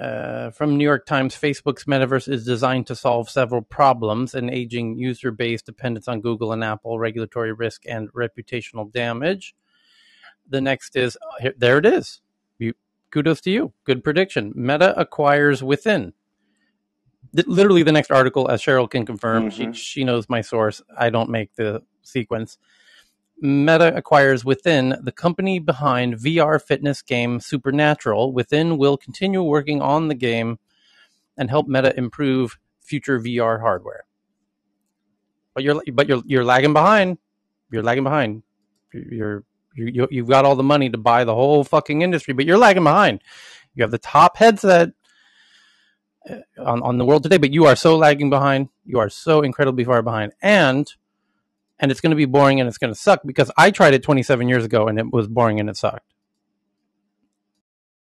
[0.00, 1.34] uh, from New York Times.
[1.36, 6.52] Facebook's metaverse is designed to solve several problems: an aging user base, dependence on Google
[6.52, 9.54] and Apple, regulatory risk, and reputational damage.
[10.48, 11.78] The next is here, there.
[11.78, 12.20] It is.
[12.58, 12.74] You,
[13.10, 13.72] kudos to you.
[13.84, 14.52] Good prediction.
[14.54, 16.12] Meta acquires Within.
[17.46, 20.82] Literally, the next article, as Cheryl can confirm, she hmm she knows my source.
[20.96, 22.58] I don't make the sequence
[23.40, 28.32] Meta acquires Within, the company behind VR fitness game Supernatural.
[28.32, 30.58] Within will continue working on the game
[31.36, 34.06] and help Meta improve future VR hardware.
[35.54, 37.18] But you're but you're you're lagging behind.
[37.70, 38.42] You're lagging behind.
[38.92, 39.44] You're
[39.74, 42.58] you, you you've got all the money to buy the whole fucking industry, but you're
[42.58, 43.22] lagging behind.
[43.74, 44.90] You have the top headset
[46.58, 48.68] on on the world today, but you are so lagging behind.
[48.84, 50.92] You are so incredibly far behind, and
[51.78, 54.02] and it's going to be boring and it's going to suck because I tried it
[54.02, 56.14] 27 years ago and it was boring and it sucked.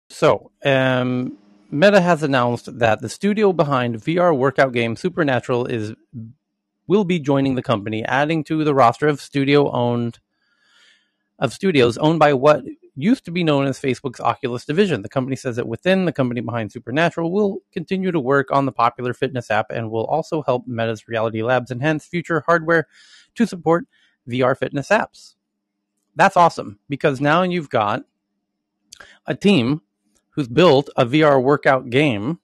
[0.09, 1.37] So, um,
[1.69, 5.93] Meta has announced that the studio behind VR workout game Supernatural is
[6.87, 10.19] will be joining the company, adding to the roster of studio owned
[11.39, 12.63] of studios owned by what
[13.03, 15.01] used to be known as Facebook's Oculus division.
[15.01, 18.71] The company says that Within the company behind Supernatural will continue to work on the
[18.71, 22.87] popular fitness app and will also help Meta's Reality Labs enhance future hardware
[23.35, 23.85] to support
[24.29, 25.35] VR fitness apps.
[26.15, 28.03] That's awesome because now you've got
[29.25, 29.81] a team
[30.31, 32.39] who's built a VR workout game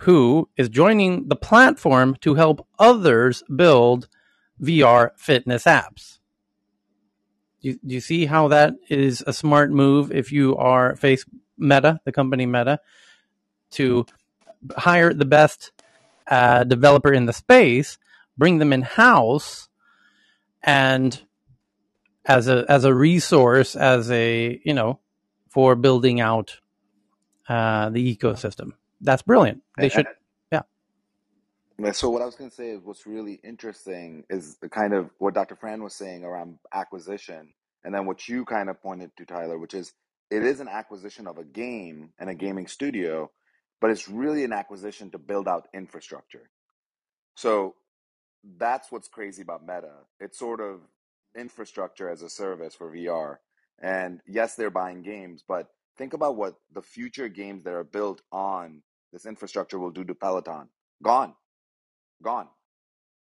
[0.00, 4.08] who is joining the platform to help others build
[4.60, 6.18] VR fitness apps.
[7.64, 11.24] Do you, do you see how that is a smart move if you are Face
[11.56, 12.78] Meta, the company Meta,
[13.70, 14.04] to
[14.76, 15.72] hire the best
[16.26, 17.96] uh, developer in the space,
[18.36, 19.70] bring them in house,
[20.62, 21.18] and
[22.26, 25.00] as a as a resource, as a you know,
[25.48, 26.60] for building out
[27.48, 28.72] uh, the ecosystem.
[29.00, 29.62] That's brilliant.
[29.78, 30.06] They should,
[31.92, 35.10] So what I was going to say is what's really interesting is the kind of
[35.18, 35.56] what Dr.
[35.56, 37.52] Fran was saying around acquisition,
[37.82, 39.92] and then what you kind of pointed to, Tyler, which is
[40.30, 43.30] it is an acquisition of a game and a gaming studio,
[43.80, 46.48] but it's really an acquisition to build out infrastructure.
[47.34, 47.74] So
[48.56, 49.94] that's what's crazy about Meta.
[50.20, 50.80] It's sort of
[51.36, 53.38] infrastructure as a service for VR.
[53.82, 55.66] And yes, they're buying games, but
[55.98, 60.14] think about what the future games that are built on this infrastructure will do to
[60.14, 60.68] Peloton.
[61.02, 61.34] Gone
[62.22, 62.48] gone.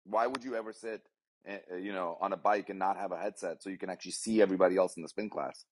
[0.05, 1.01] Why would you ever sit,
[1.45, 3.89] eh, eh, you know, on a bike and not have a headset so you can
[3.89, 5.65] actually see everybody else in the spin class?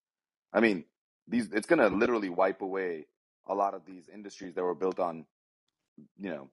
[0.53, 0.85] I mean,
[1.27, 3.05] these it's going to literally wipe away
[3.47, 5.25] a lot of these industries that were built on,
[6.19, 6.49] you know,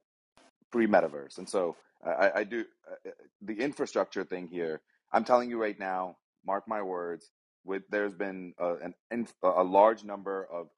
[0.71, 1.39] pre-metaverse.
[1.39, 4.81] And so I, I do uh, uh, the infrastructure thing here.
[5.13, 7.31] I'm telling you right now, mark my words.
[7.65, 8.75] With there's been a,
[9.11, 10.69] an a large number of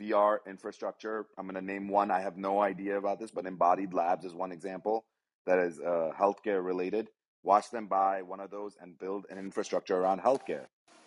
[0.00, 1.26] VR infrastructure.
[1.38, 2.10] I'm going to name one.
[2.10, 5.04] I have no idea about this, but Embodied Labs is one example
[5.46, 7.08] that is uh, healthcare related.
[7.42, 10.66] Watch them buy one of those and build an infrastructure around healthcare,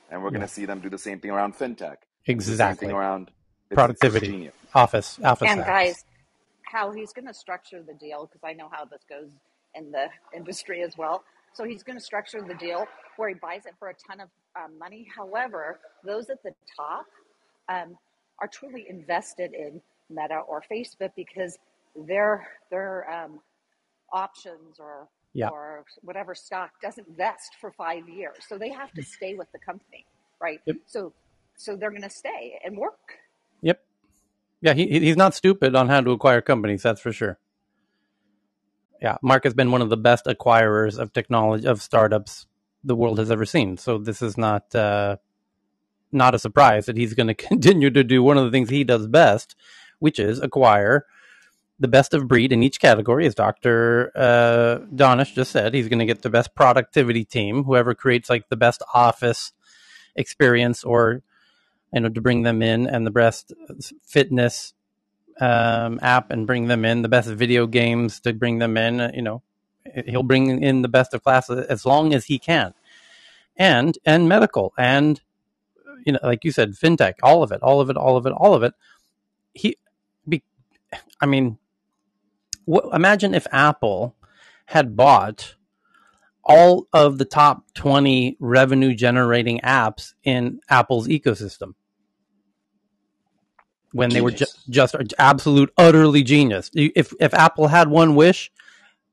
[0.09, 1.97] and we're going to see them do the same thing around fintech
[2.29, 2.91] and do the same thing exactly.
[2.91, 3.31] around.
[3.71, 5.65] It's it's Productivity, office, office And apps.
[5.65, 6.05] guys,
[6.63, 9.29] how he's going to structure the deal, because I know how this goes
[9.75, 11.23] in the industry as well.
[11.53, 12.85] So he's going to structure the deal
[13.17, 15.07] where he buys it for a ton of um, money.
[15.15, 17.05] However, those at the top
[17.69, 17.97] um,
[18.41, 21.57] are truly invested in Meta or Facebook because
[22.07, 23.39] their their um,
[24.15, 25.49] options or Yeah.
[25.49, 29.59] or whatever stock doesn't vest for five years, so they have to stay with the
[29.59, 30.07] company,
[30.41, 30.61] right?
[30.67, 30.77] Yep.
[30.87, 31.13] So
[31.57, 33.19] so they're going to stay and work.
[33.61, 33.81] Yep.
[34.61, 34.73] Yeah.
[34.75, 36.83] He he's not stupid on how to acquire companies.
[36.83, 37.39] That's for sure.
[39.01, 39.17] Yeah.
[39.23, 42.47] Mark has been one of the best acquirers of technology of startups
[42.83, 43.77] the world has ever seen.
[43.77, 45.17] So this is not uh,
[46.11, 48.83] not a surprise that he's going to continue to do one of the things he
[48.85, 49.55] does best,
[49.99, 51.05] which is acquire
[51.79, 53.25] the best of breed in each category.
[53.25, 57.93] As Doctor uh, Danish just said, he's going to get the best productivity team, whoever
[57.93, 59.51] creates like the best office
[60.15, 61.21] experience or
[61.93, 63.53] you know to bring them in and the best
[64.03, 64.73] fitness
[65.39, 69.21] um, app and bring them in the best video games to bring them in you
[69.21, 69.41] know
[70.05, 72.73] he'll bring in the best of class as long as he can
[73.57, 75.21] and and medical and
[76.05, 78.33] you know like you said fintech all of it all of it all of it
[78.33, 78.73] all of it
[79.53, 79.77] he
[80.27, 80.41] be,
[81.19, 81.57] i mean
[82.67, 84.15] imagine if apple
[84.65, 85.55] had bought
[86.43, 91.73] all of the top 20 revenue generating apps in apple's ecosystem
[93.91, 98.51] when they were ju- just absolute utterly genius if if apple had one wish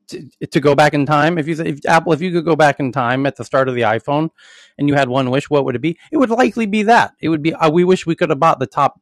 [0.09, 2.57] to, to go back in time if you say if apple if you could go
[2.57, 4.29] back in time at the start of the iphone
[4.77, 7.29] and you had one wish what would it be it would likely be that it
[7.29, 9.01] would be uh, we wish we could have bought the top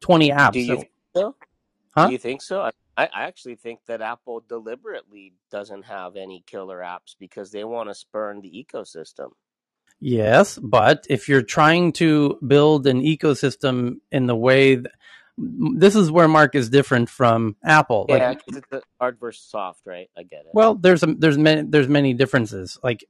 [0.00, 0.52] 20 apps.
[0.52, 1.34] Do you so, think so?
[1.94, 2.60] huh Do you think so?
[2.62, 2.70] I,
[3.04, 7.94] I actually think that Apple deliberately doesn't have any killer apps because they want to
[7.94, 9.30] spurn the ecosystem.
[10.00, 14.92] yes but if you're trying to build an ecosystem in the way that,
[15.36, 19.44] this is where mark is different from apple like Yeah, because it's the hard versus
[19.44, 20.08] soft, right?
[20.16, 20.50] I get it.
[20.52, 23.04] well there's a, there's many there's many differences like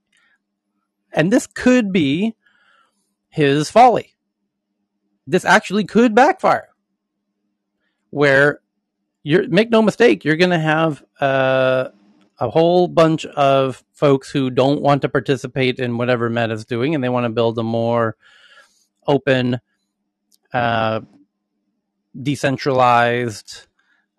[1.12, 2.34] and this could be
[3.30, 4.16] his folly
[5.26, 6.68] this actually could backfire
[8.10, 8.60] where
[9.28, 11.88] you're make no mistake you're going to have uh,
[12.38, 17.04] a whole bunch of folks who don't want to participate in whatever meta's doing and
[17.04, 18.16] they want to build a more
[19.06, 19.60] open
[20.52, 21.00] uh,
[22.20, 23.66] decentralized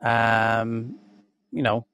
[0.01, 0.95] um,
[1.51, 1.85] you know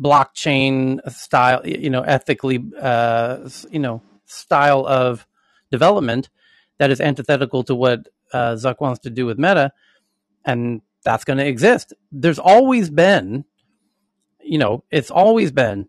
[0.00, 5.26] blockchain style you know ethically uh, you know style of
[5.70, 6.30] development
[6.78, 9.72] that is antithetical to what uh, zuck wants to do with meta.
[10.44, 11.92] And that's going to exist.
[12.12, 13.44] There's always been
[14.48, 15.88] you know it's always been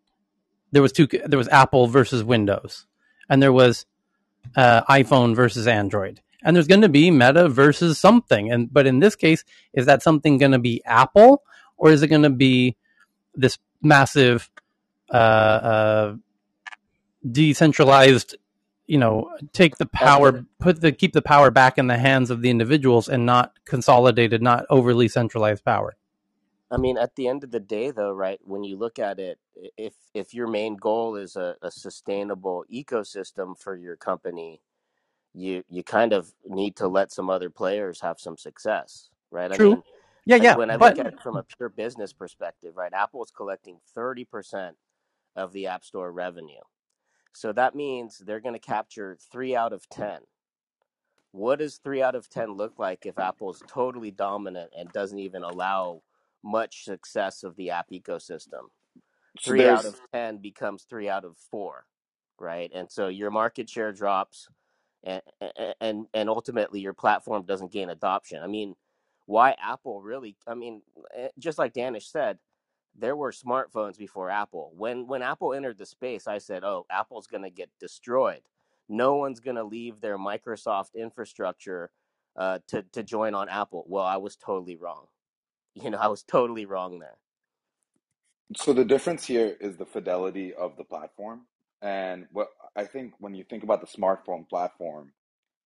[0.71, 2.85] there was two there was apple versus windows
[3.29, 3.85] and there was
[4.55, 6.21] uh, iphone versus android.
[6.41, 9.43] And there's going to be meta versus something and but in this case
[9.73, 11.43] is that something going to be apple
[11.77, 12.75] or is it going to be
[13.35, 14.49] this massive
[15.11, 16.15] uh, uh,
[17.29, 18.35] decentralized
[18.89, 22.41] you know take the power put the keep the power back in the hands of
[22.41, 25.95] the individuals and not consolidated not overly centralized power
[26.71, 28.39] I mean, at the end of the day, though, right?
[28.43, 29.39] When you look at it,
[29.77, 34.61] if if your main goal is a, a sustainable ecosystem for your company,
[35.33, 39.51] you you kind of need to let some other players have some success, right?
[39.51, 39.83] I true mean,
[40.25, 42.93] yeah like yeah when I but look at it from a pure business perspective, right?
[42.93, 44.77] Apple is collecting thirty percent
[45.35, 46.61] of the App Store revenue,
[47.33, 50.19] so that means they're going to capture three out of ten.
[51.31, 55.43] What does three out of ten look like if Apple's totally dominant and doesn't even
[55.43, 56.01] allow
[56.43, 58.69] much success of the app ecosystem?
[59.39, 61.85] So Three out of ten becomes three out of four,
[62.39, 62.71] right?
[62.73, 64.49] And so your market share drops,
[65.03, 65.21] and
[65.79, 68.41] and and ultimately your platform doesn't gain adoption.
[68.43, 68.75] I mean,
[69.27, 70.35] why Apple really?
[70.47, 70.81] I mean,
[71.15, 72.39] eh, just like Danish said,
[72.99, 74.73] there were smartphones before Apple.
[74.75, 78.41] When when Apple entered the space, I said, "Oh, Apple's going to get destroyed.
[78.89, 81.91] No one's going to leave their Microsoft infrastructure
[82.35, 85.07] uh, to to join on Apple." Well, I was totally wrong.
[85.75, 87.17] You know, I was totally wrong there.
[88.57, 91.41] So the difference here is the fidelity of the platform.
[91.81, 95.13] And what I think when you think about the smartphone platform,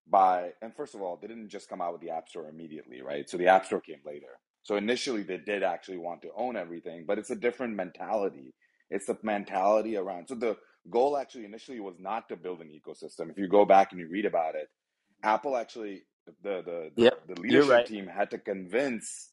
[0.07, 3.01] by and first of all, they didn't just come out with the App Store immediately,
[3.01, 3.29] right?
[3.29, 4.39] So the App Store came later.
[4.63, 8.53] So initially they did actually want to own everything, but it's a different mentality.
[8.91, 10.27] It's the mentality around.
[10.29, 10.57] So the
[10.89, 13.31] goal actually initially was not to build an ecosystem.
[13.31, 14.69] If you go back and you read about it,
[15.23, 16.03] Apple actually
[16.43, 17.87] the the the, Yep, the leadership right.
[17.87, 19.31] team had to convince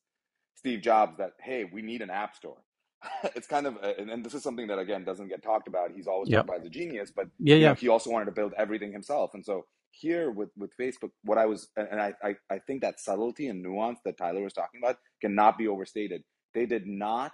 [0.56, 2.58] Steve Jobs that hey, we need an app store.
[3.36, 5.92] it's kind of uh, and, this is something that again doesn't get talked about.
[5.94, 6.48] He's always talked Yep.
[6.48, 7.74] about as a genius, but Yeah, you know yeah.
[7.74, 9.32] he also wanted to build everything himself.
[9.34, 13.00] And so here with with Facebook, what I was and I I, I think that
[13.00, 16.22] subtlety and nuance that Tyler was talking about cannot be overstated.
[16.54, 17.32] They did not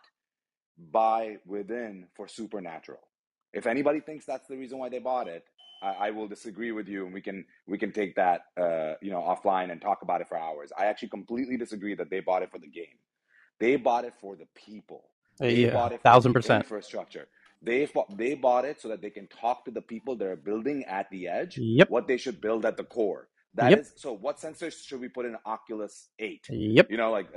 [0.79, 3.01] buy Within for Supernatural.
[3.53, 5.45] If anybody thinks that's the reason why they bought it,
[5.83, 9.11] I, I will disagree with you, and we can we can take that uh, you
[9.13, 10.73] know offline and talk about it for hours.
[10.79, 12.99] I actually completely disagree that they bought it for the game.
[13.61, 15.05] They bought it for the people.
[15.43, 16.67] Uh, They yeah, bought it for thousand the percent.
[16.67, 17.29] infrastructure.
[17.67, 17.87] They
[18.17, 21.11] they bought it so that they can talk to the people that are building at
[21.11, 21.89] the edge Yep.
[21.89, 23.29] what they should build at the core.
[23.57, 23.81] That Yep.
[23.81, 24.15] is so.
[24.15, 26.51] What sensors should we put in Oculus Eight?
[26.51, 26.89] Yep.
[26.89, 27.29] You know, like,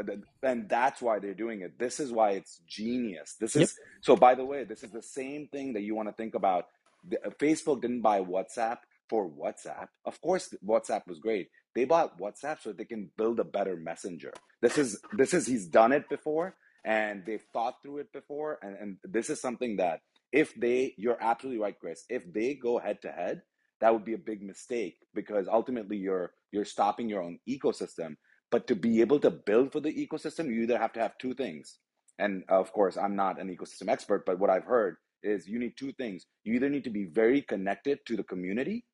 [0.43, 1.80] and that's why they're doing it.
[1.80, 3.38] This is why it's genius.
[3.41, 3.63] This Yep.
[3.63, 4.17] is so.
[4.17, 6.67] By the way, this is the same thing that you want to think about.
[7.09, 9.89] The, uh, Facebook didn't buy WhatsApp for WhatsApp.
[10.05, 11.49] Of course, WhatsApp was great.
[11.75, 14.34] They bought WhatsApp so they can build a better messenger.
[14.61, 16.55] This is this is he's done it before
[16.86, 18.59] and they've thought through it before.
[18.63, 20.01] And and this is something that
[20.32, 22.05] if they, you're absolutely right, Chris.
[22.09, 23.41] If they go head to head,
[23.82, 28.15] that would be a big mistake because ultimately you're you're stopping your own ecosystem.
[28.51, 31.34] But to be able to build for the ecosystem, you either have to have two
[31.34, 31.77] things.
[32.17, 35.59] And uh, of course, I'm not an ecosystem expert, but what I've heard is you
[35.59, 36.25] need two things.
[36.43, 38.86] You either need to be very connected to the community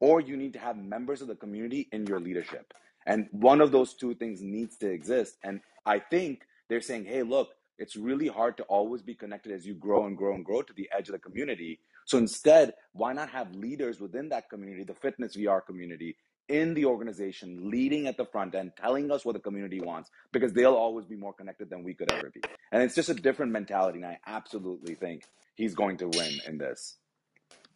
[0.00, 2.72] or you need to have members of the community in your leadership.
[3.06, 5.36] And one of those two things needs to exist.
[5.42, 7.48] And I think they're saying, hey, look,
[7.78, 10.72] it's really hard to always be connected as you grow and grow and grow to
[10.74, 11.80] the edge of the community.
[12.06, 16.16] So instead, why not have leaders within that community, the fitness VR community,
[16.48, 20.52] in the organization, leading at the front end, telling us what the community wants, because
[20.52, 22.42] they'll always be more connected than we could ever be.
[22.72, 23.98] And it's just a different mentality.
[23.98, 25.24] And I absolutely think
[25.56, 26.96] he's going to win in this.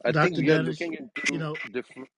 [0.04, 0.42] I think Dr.
[0.42, 0.96] we are Dennis, looking
[1.30, 2.08] you know, different.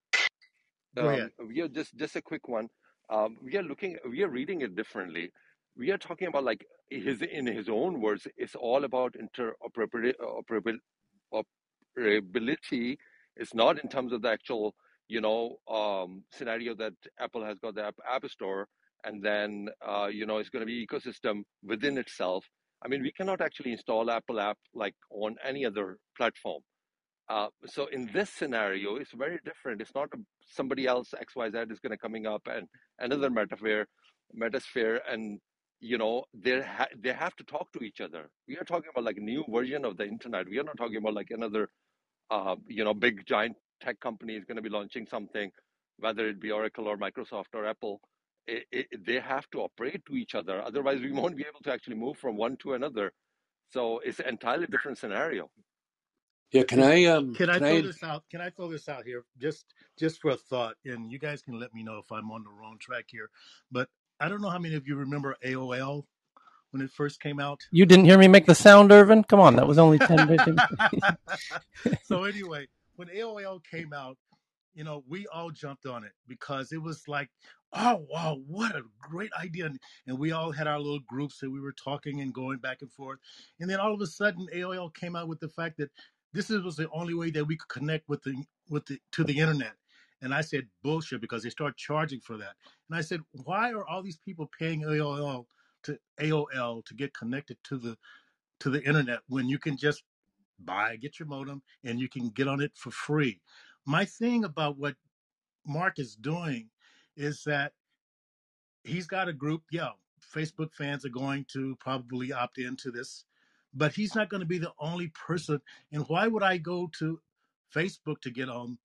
[0.97, 1.31] go ahead.
[1.41, 2.69] Um, we are just just a quick one.
[3.11, 3.99] Um, we are looking.
[4.09, 5.33] We are reading it differently.
[5.77, 8.27] We are talking about like his in his own words.
[8.37, 10.79] It's all about interoperability.
[13.37, 14.75] It's not in terms of the actual,
[15.09, 18.69] you know, um, scenario that Apple has got the app, app Store,
[19.05, 22.45] and then uh, you know it's going to be ecosystem within itself.
[22.85, 26.61] I mean, we cannot actually install Apple app like on any other platform
[27.29, 29.81] uh, so in this scenario, it's very different.
[29.81, 32.69] It's not a, somebody else XYZ is going to coming up and
[32.99, 33.87] another metasphere,
[34.39, 35.41] metasphere, and
[35.85, 38.31] you know they ha- they have to talk to each other.
[38.49, 40.49] We are talking about like a new version of the internet.
[40.49, 41.71] We are not talking about like another
[42.31, 45.51] uh, you know big giant tech company is going to be launching something,
[45.99, 48.01] whether it be Oracle or Microsoft or Apple.
[48.49, 50.63] It, it, they have to operate to each other.
[50.63, 53.13] Otherwise, we won't be able to actually move from one to another.
[53.73, 55.51] So it's an entirely different scenario.
[56.53, 58.25] Yeah, can I um can I can throw I this out?
[58.31, 59.67] Can I throw this out here just
[59.99, 60.77] just for a thought?
[60.87, 63.31] And you guys can let me know if I'm on the wrong track here.
[63.73, 63.89] But
[64.21, 66.05] I don't know how many of you remember AOL
[66.71, 67.61] when it first came out.
[67.71, 69.25] You didn't hear me make the sound, Irvin?
[69.25, 70.57] Come on, that was only 10, 15.
[72.05, 74.17] so anyway, when AOL came out,
[74.75, 77.31] you know, we all jumped on it because it was like,
[77.73, 79.67] oh wow, what a great idea.
[79.67, 82.79] And, and we all had our little groups that we were talking and going back
[82.83, 83.19] and forth.
[83.61, 85.91] And then all of a sudden AOL came out with the fact that
[86.33, 88.35] this was the only way that we could connect with the
[88.69, 89.75] with the to the internet.
[90.25, 92.55] And I said bullshit because they start charging for that.
[92.89, 95.45] And I said, why are all these people paying AOL
[95.83, 97.97] to AOL to get connected to the
[98.61, 100.03] to the internet when you can just
[100.61, 103.43] buy, get your modem, and you can get on it for free.
[103.85, 104.95] My thing about what
[105.67, 106.71] Mark is doing
[107.19, 107.73] is that
[108.83, 109.63] he's got a group.
[109.71, 109.91] Yeah,
[110.35, 113.27] Facebook fans are going to probably opt into this,
[113.75, 115.61] but he's not going to be the only person.
[115.93, 117.21] And why would I go to
[117.75, 118.79] Facebook to get on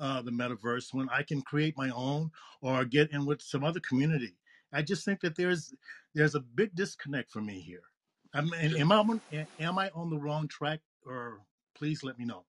[0.00, 2.30] uh, the metaverse when I can create my own
[2.62, 4.36] or get in with some other community?
[4.72, 5.74] I just think that there's
[6.14, 7.82] there's a big disconnect for me here.
[8.34, 9.20] I mean, am I on,
[9.60, 10.80] am I on the wrong track?
[11.06, 11.40] Or
[11.76, 12.44] please let me know.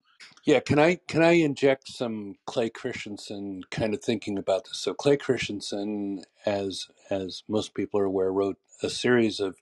[0.45, 4.79] yeah, can I can I inject some Clay Christensen kind of thinking about this?
[4.79, 9.57] So Clay Christensen, as as most people are aware, wrote a series of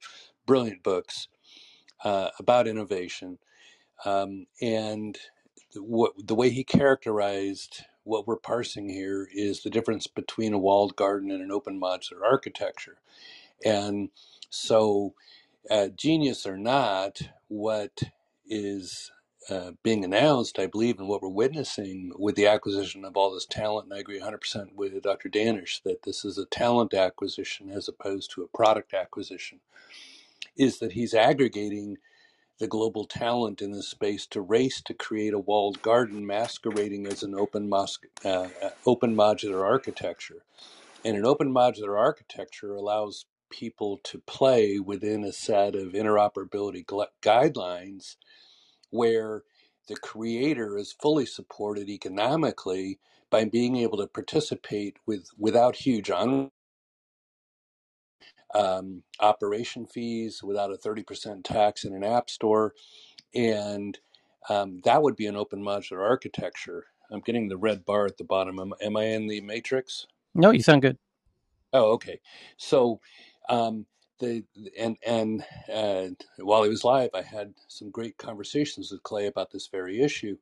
[0.46, 1.28] brilliant books
[2.04, 3.40] uh, about innovation,
[4.06, 5.18] um, and
[5.76, 10.96] what the way he characterized what we're parsing here is the difference between a walled
[10.96, 12.98] garden and an open modular architecture,
[13.66, 14.10] and
[14.50, 15.12] so.
[15.72, 18.04] uh, genius or not, what
[18.48, 19.12] is
[19.50, 23.48] uh, being announced, I believe, and what we're witnessing with the acquisition of all this
[23.48, 25.30] talent, and I agree 100% with Dr.
[25.30, 29.62] Danish that this is a talent acquisition as opposed to a product acquisition,
[30.58, 31.98] is that he's aggregating
[32.60, 37.24] the global talent in this space to race to create a walled garden masquerading as
[37.24, 40.44] an open, mosque, uh, uh, open modular architecture.
[41.06, 46.86] And an open modular architecture allows people to play within a set of interoperability
[47.24, 48.18] guidelines
[48.92, 49.44] where
[49.88, 53.00] the creator is fully supported economically
[53.30, 56.52] by being able to participate with without huge on
[58.56, 62.74] um, operation fees, without a 30% tax in an app store.
[63.36, 63.98] And
[64.50, 66.86] um, that would be an open modular architecture.
[67.12, 68.60] I'm getting the red bar at the bottom.
[68.60, 70.08] Am, am I in the matrix?
[70.36, 70.98] No, you sound good.
[71.74, 72.20] Oh, okay.
[72.58, 73.00] So,
[73.50, 73.86] um,
[74.20, 74.44] the
[74.78, 76.08] and and uh,
[76.40, 80.38] while he was live, I had some great conversations with Clay about this very issue.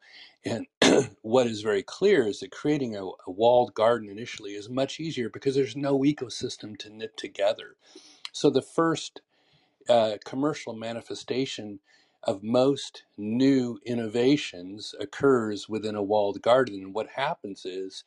[0.46, 0.68] And
[1.22, 5.30] what is very clear is that creating a, a walled garden initially is much easier
[5.30, 7.76] because there's no ecosystem to knit together.
[8.34, 9.22] So the first
[9.90, 11.80] uh, commercial manifestation
[12.24, 16.76] of most new innovations occurs within a walled garden.
[16.84, 18.04] And what happens is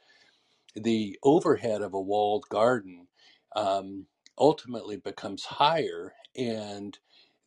[0.75, 3.09] the overhead of a walled garden
[3.57, 4.07] um,
[4.39, 6.99] ultimately becomes higher and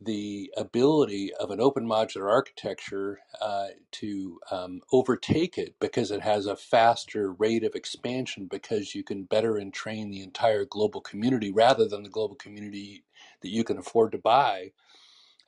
[0.01, 6.45] the ability of an open modular architecture uh, to um, overtake it because it has
[6.45, 11.88] a faster rate of expansion because you can better entrain the entire global community rather
[11.88, 13.03] than the global community
[13.41, 14.71] that you can afford to buy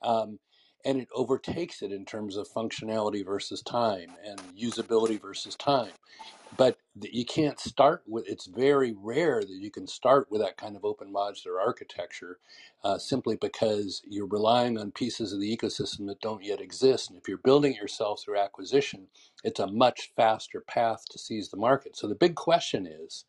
[0.02, 0.38] um,
[0.84, 5.92] and it overtakes it in terms of functionality versus time and usability versus time
[6.58, 10.76] but you can't start with it's very rare that you can start with that kind
[10.76, 12.38] of open modular architecture
[12.84, 17.18] uh, simply because you're relying on pieces of the ecosystem that don't yet exist and
[17.18, 19.06] if you're building it yourself through acquisition
[19.44, 21.96] it's a much faster path to seize the market.
[21.96, 23.24] So the big question is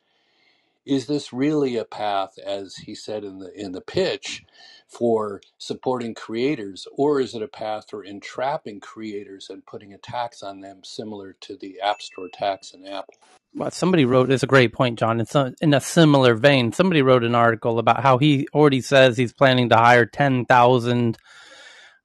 [0.87, 4.43] is this really a path as he said in the in the pitch
[4.87, 10.43] for supporting creators or is it a path for entrapping creators and putting a tax
[10.43, 13.15] on them similar to the app store tax in apple
[13.55, 15.19] Well, somebody wrote, it's a great point, John.
[15.21, 16.71] It's a, in a similar vein.
[16.73, 21.17] Somebody wrote an article about how he already says he's planning to hire 10,000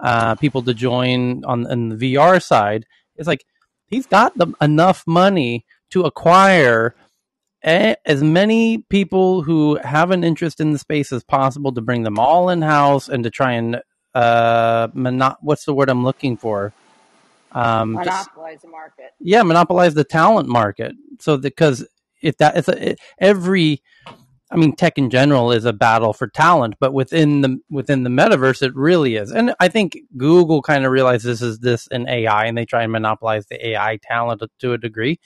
[0.01, 2.87] uh, people to join on, on the VR side.
[3.17, 3.45] It's like
[3.87, 6.95] he's got the, enough money to acquire
[7.67, 12.05] a, as many people who have an interest in the space as possible to bring
[12.05, 13.81] them all in house and to try and
[14.15, 16.75] uh mono- what's the word I'm looking for?
[17.53, 19.13] Um, just Monopolize the market.
[19.21, 20.95] yeah, monopolize the talent market.
[21.21, 21.87] So because
[22.23, 23.83] if that it's a, it, every
[24.51, 28.11] I mean tech in general is a battle for talent, but within the within the
[28.11, 29.33] metaverse it really is.
[29.33, 32.83] And I think Google kind of realizes this is this in AI and they try
[32.85, 35.21] and monopolize the AI talent to a degree.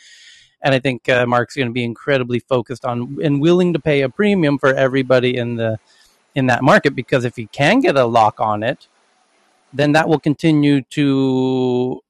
[0.62, 4.02] And I think uh, Mark's going to be incredibly focused on and willing to pay
[4.02, 5.78] a premium for everybody in the
[6.34, 8.88] in that market because if he can get a lock on it,
[9.72, 12.00] then that will continue to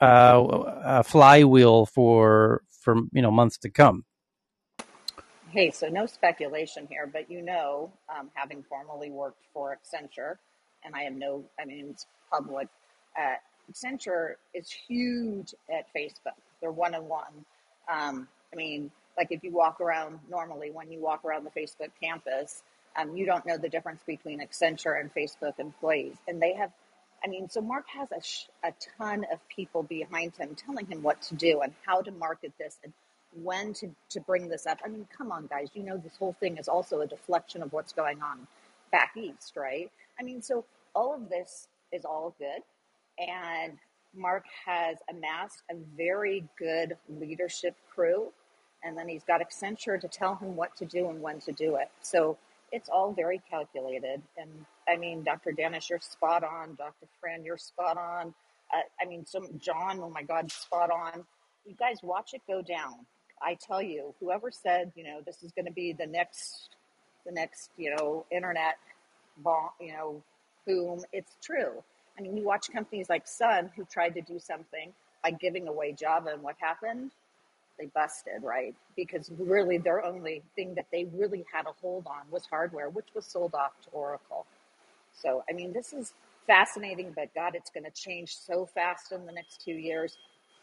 [0.00, 4.04] uh, flywheel for for you know months to come.
[5.50, 10.36] Hey, so no speculation here, but you know, um, having formerly worked for Accenture,
[10.82, 12.68] and I have no, I mean, it's public,
[13.20, 13.34] uh,
[13.70, 16.40] Accenture is huge at Facebook.
[16.60, 17.44] They're one on one.
[17.90, 21.90] Um, I mean, like if you walk around normally, when you walk around the Facebook
[22.02, 22.62] campus,
[22.96, 26.16] um, you don't know the difference between Accenture and Facebook employees.
[26.28, 26.70] And they have,
[27.24, 31.02] I mean, so Mark has a, sh- a ton of people behind him telling him
[31.02, 32.92] what to do and how to market this and
[33.42, 34.80] when to, to bring this up.
[34.84, 35.68] I mean, come on, guys.
[35.74, 38.46] You know, this whole thing is also a deflection of what's going on
[38.90, 39.90] back east, right?
[40.20, 40.64] I mean, so
[40.94, 42.62] all of this is all good.
[43.18, 43.78] And
[44.14, 48.28] Mark has amassed a very good leadership crew.
[48.84, 51.76] And then he's got Accenture to tell him what to do and when to do
[51.76, 51.88] it.
[52.00, 52.36] So
[52.72, 54.22] it's all very calculated.
[54.36, 54.50] And
[54.88, 55.52] I mean, Dr.
[55.52, 56.74] Danish, you're spot on.
[56.74, 57.06] Dr.
[57.20, 58.34] Fran, you're spot on.
[58.74, 61.24] Uh, I mean, some John, oh my God, spot on.
[61.64, 63.06] You guys watch it go down.
[63.40, 66.70] I tell you, whoever said, you know, this is going to be the next,
[67.26, 68.76] the next, you know, internet
[69.38, 70.22] bomb, you know,
[70.66, 71.82] boom, it's true.
[72.18, 74.92] I mean, you watch companies like Sun who tried to do something
[75.22, 77.10] by giving away Java, and what happened?
[77.78, 78.74] They busted, right?
[78.96, 83.08] Because really, their only thing that they really had a hold on was hardware, which
[83.14, 84.46] was sold off to Oracle.
[85.14, 86.12] So, I mean, this is
[86.46, 90.16] fascinating, but God, it's going to change so fast in the next two years.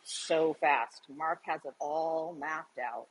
[0.04, 1.04] So fast.
[1.16, 3.08] Mark has it all mapped out.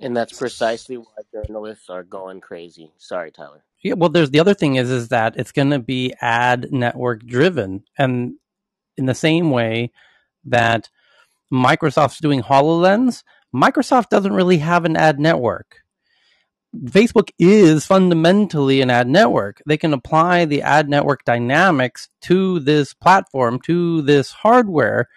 [0.00, 2.92] And that's precisely why journalists are going crazy.
[2.98, 3.64] Sorry, Tyler.
[3.84, 7.24] Yeah, well, there's the other thing is is that it's going to be ad network
[7.24, 8.32] driven, and
[8.96, 9.92] in the same way
[10.46, 10.88] that
[11.52, 13.24] Microsoft's doing Hololens,
[13.54, 15.82] Microsoft doesn't really have an ad network.
[16.86, 19.60] Facebook is fundamentally an ad network.
[19.66, 25.08] They can apply the ad network dynamics to this platform, to this hardware,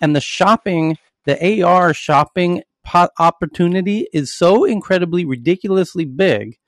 [0.00, 6.58] and the shopping, the AR shopping po- opportunity is so incredibly ridiculously big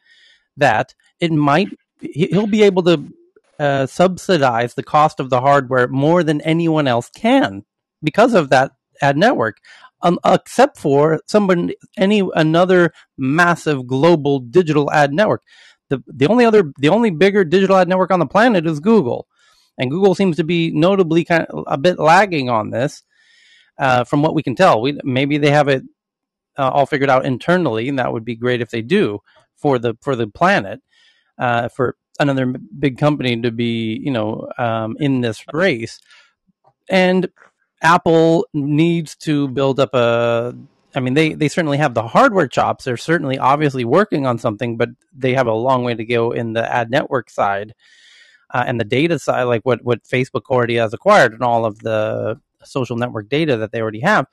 [0.56, 1.68] that it might
[2.00, 3.12] he'll be able to
[3.58, 7.64] uh, subsidize the cost of the hardware more than anyone else can
[8.02, 9.58] because of that ad network
[10.02, 15.42] um, except for someone any another massive global digital ad network.
[15.88, 19.26] The the only other the only bigger digital ad network on the planet is Google.
[19.78, 23.02] And Google seems to be notably kind of a bit lagging on this
[23.78, 24.80] uh, from what we can tell.
[24.80, 25.82] We maybe they have it
[26.58, 29.20] uh, all figured out internally and that would be great if they do
[29.56, 30.80] for the for the planet
[31.38, 36.00] uh, for another big company to be you know um, in this race.
[36.88, 37.28] And
[37.82, 40.56] apple needs to build up a
[40.94, 42.84] i mean they they certainly have the hardware chops.
[42.84, 46.54] They're certainly obviously working on something but they have a long way to go in
[46.54, 47.74] the ad network side
[48.54, 51.80] uh, and the data side like what what facebook already has acquired and all of
[51.80, 54.26] the social network data that they already have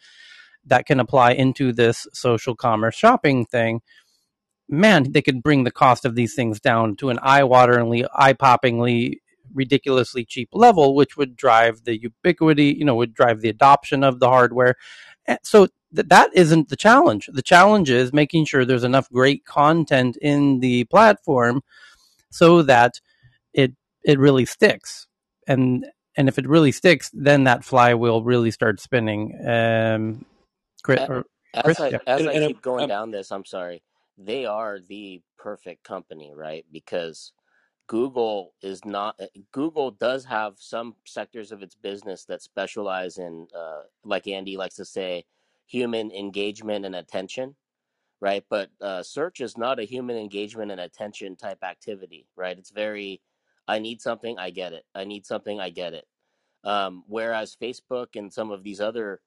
[0.66, 3.82] that can apply into this social commerce shopping thing
[4.74, 9.20] man, they could bring the cost of these things down to an eye-wateringly, eye-poppingly,
[9.54, 14.20] ridiculously cheap level, which would drive the ubiquity, you know, would drive the adoption of
[14.20, 14.76] the hardware.
[15.44, 17.30] So th- that isn't the challenge.
[17.32, 21.62] The challenge is making sure there's enough great content in the platform
[22.32, 23.00] so that
[23.54, 25.08] it it really sticks.
[25.48, 25.86] And
[26.18, 29.40] and if it really sticks, then that flywheel really starts spinning.
[29.48, 30.26] Um,
[30.84, 32.00] Chris, or As Chris, I yeah.
[32.08, 33.84] as And, I and keep I'm, going I'm down this, I'm sorry.
[34.18, 36.66] They are the perfect company, right?
[36.72, 37.34] Because
[37.88, 39.16] Google is not.
[39.20, 44.58] uh, Google does have some sectors of its business that specialize in, uh, like Andy
[44.58, 45.26] likes to say,
[45.68, 47.56] human engagement and attention,
[48.22, 48.44] right?
[48.50, 52.58] But uh, search is not a human engagement and attention type activity, right?
[52.58, 53.22] It's very,
[53.68, 54.86] I need something, I get it.
[54.96, 56.06] I need something, I get it.
[56.64, 59.22] Um, whereas Facebook and some of these other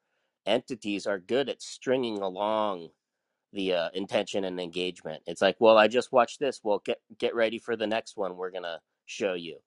[0.47, 2.91] entities are good at stringing along
[3.53, 5.23] the uh, intention and engagement.
[5.27, 6.61] It's like, well, I just watched this.
[6.65, 8.37] Well, get get ready for the next one.
[8.37, 9.59] We're gonna show you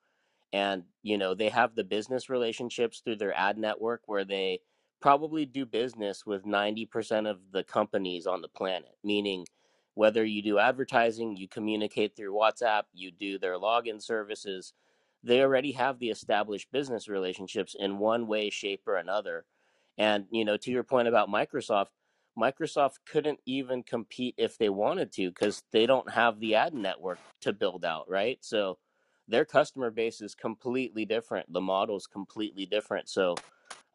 [0.54, 4.60] and you know they have the business relationships through their ad network where they
[5.02, 9.46] probably do business with 90% of the companies on the planet meaning
[9.96, 14.74] whether you do advertising you communicate through whatsapp you do their login services
[15.24, 19.46] they already have the established business relationships in one way shape or another
[19.98, 21.88] and you know to your point about microsoft
[22.40, 27.20] microsoft couldn't even compete if they wanted to because they don't have the ad network
[27.42, 28.78] to build out right so
[29.30, 31.52] their customer base is completely different.
[31.54, 33.10] The model is completely different.
[33.10, 33.38] So,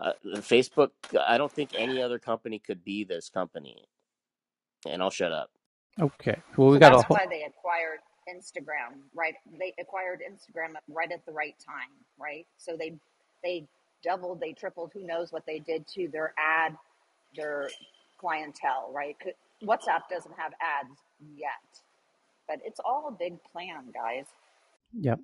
[0.00, 0.90] uh, Facebook,
[1.20, 3.86] I don't think any other company could be this company.
[4.88, 5.50] And I'll shut up.
[6.00, 6.36] Okay.
[6.56, 7.18] Well, we Well, got a that's whole.
[7.18, 9.34] why they acquired Instagram, right?
[9.58, 12.46] They acquired Instagram right at the right time, right?
[12.58, 12.98] So they
[13.44, 13.68] they
[14.04, 16.76] doubled, they tripled, who knows what they did to their ad,
[17.36, 17.74] their
[18.18, 19.16] clientele, right?
[19.62, 20.98] WhatsApp doesn't have ads
[21.36, 21.80] yet,
[22.48, 24.26] but it's all a big plan, guys.
[25.00, 25.20] Yep.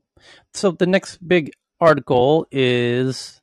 [0.55, 3.41] So the next big article is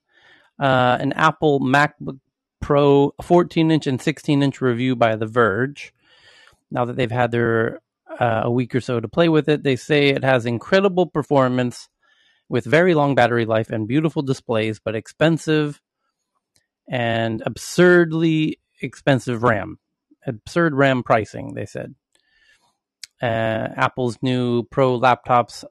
[0.59, 2.19] uh, an Apple MacBook
[2.59, 5.93] Pro 14 inch and 16 inch review by The Verge.
[6.71, 7.81] Now that they've had their
[8.19, 11.87] uh, a week or so to play with it, they say it has incredible performance
[12.49, 15.81] with very long battery life and beautiful displays, but expensive
[16.89, 19.79] and absurdly expensive RAM.
[20.25, 21.95] Absurd RAM pricing, they said.
[23.21, 25.63] Uh, Apple's new Pro laptops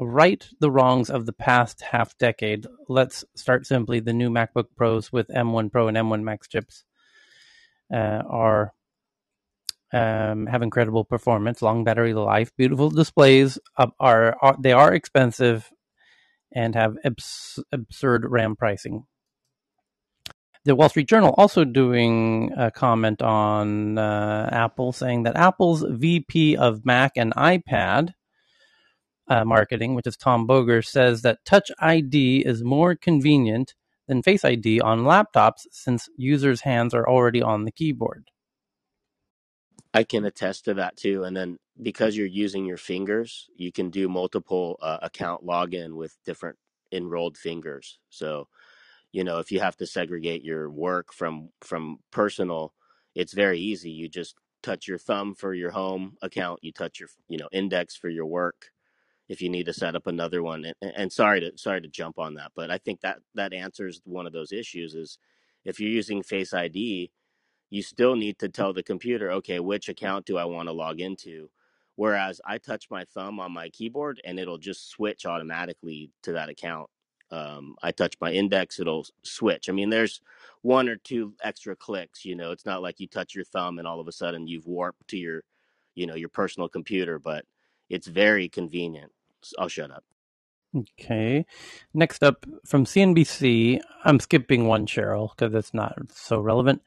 [0.00, 2.66] right the wrongs of the past half decade.
[2.88, 4.00] Let's start simply.
[4.00, 6.84] The new MacBook Pros with M1 Pro and M1 Max chips
[7.92, 8.74] uh, are
[9.92, 13.58] um, have incredible performance, long battery life, beautiful displays.
[13.76, 15.70] Are, are they are expensive
[16.52, 19.06] and have abs- absurd RAM pricing.
[20.64, 26.56] The Wall Street Journal also doing a comment on uh, Apple, saying that Apple's VP
[26.56, 28.14] of Mac and iPad
[29.28, 33.74] uh, marketing, which is Tom Boger, says that Touch ID is more convenient
[34.08, 38.30] than Face ID on laptops since users' hands are already on the keyboard.
[39.92, 41.24] I can attest to that too.
[41.24, 46.16] And then because you're using your fingers, you can do multiple uh, account login with
[46.24, 46.56] different
[46.90, 47.98] enrolled fingers.
[48.08, 48.48] So,
[49.14, 52.74] you know, if you have to segregate your work from from personal,
[53.14, 53.90] it's very easy.
[53.92, 56.58] You just touch your thumb for your home account.
[56.64, 58.70] You touch your you know index for your work.
[59.28, 62.18] If you need to set up another one, and, and sorry to sorry to jump
[62.18, 64.96] on that, but I think that that answers one of those issues.
[64.96, 65.18] Is
[65.64, 67.12] if you're using Face ID,
[67.70, 71.00] you still need to tell the computer, okay, which account do I want to log
[71.00, 71.50] into?
[71.96, 76.48] Whereas I touch my thumb on my keyboard and it'll just switch automatically to that
[76.48, 76.90] account.
[77.34, 79.68] Um, I touch my index, it'll switch.
[79.68, 80.20] I mean, there's
[80.62, 82.24] one or two extra clicks.
[82.24, 84.66] You know, it's not like you touch your thumb and all of a sudden you've
[84.66, 85.42] warped to your,
[85.96, 87.44] you know, your personal computer, but
[87.90, 89.10] it's very convenient.
[89.58, 90.04] I'll shut up.
[90.76, 91.44] Okay.
[91.92, 96.82] Next up from CNBC, I'm skipping one, Cheryl, because it's not so relevant.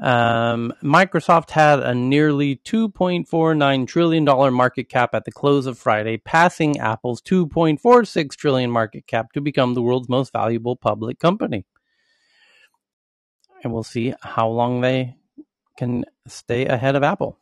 [0.00, 6.78] Um, Microsoft had a nearly $2.49 trillion market cap at the close of Friday, passing
[6.78, 11.64] Apple's 2.46 trillion market cap to become the world's most valuable public company.
[13.62, 15.16] And we'll see how long they
[15.78, 17.38] can stay ahead of Apple.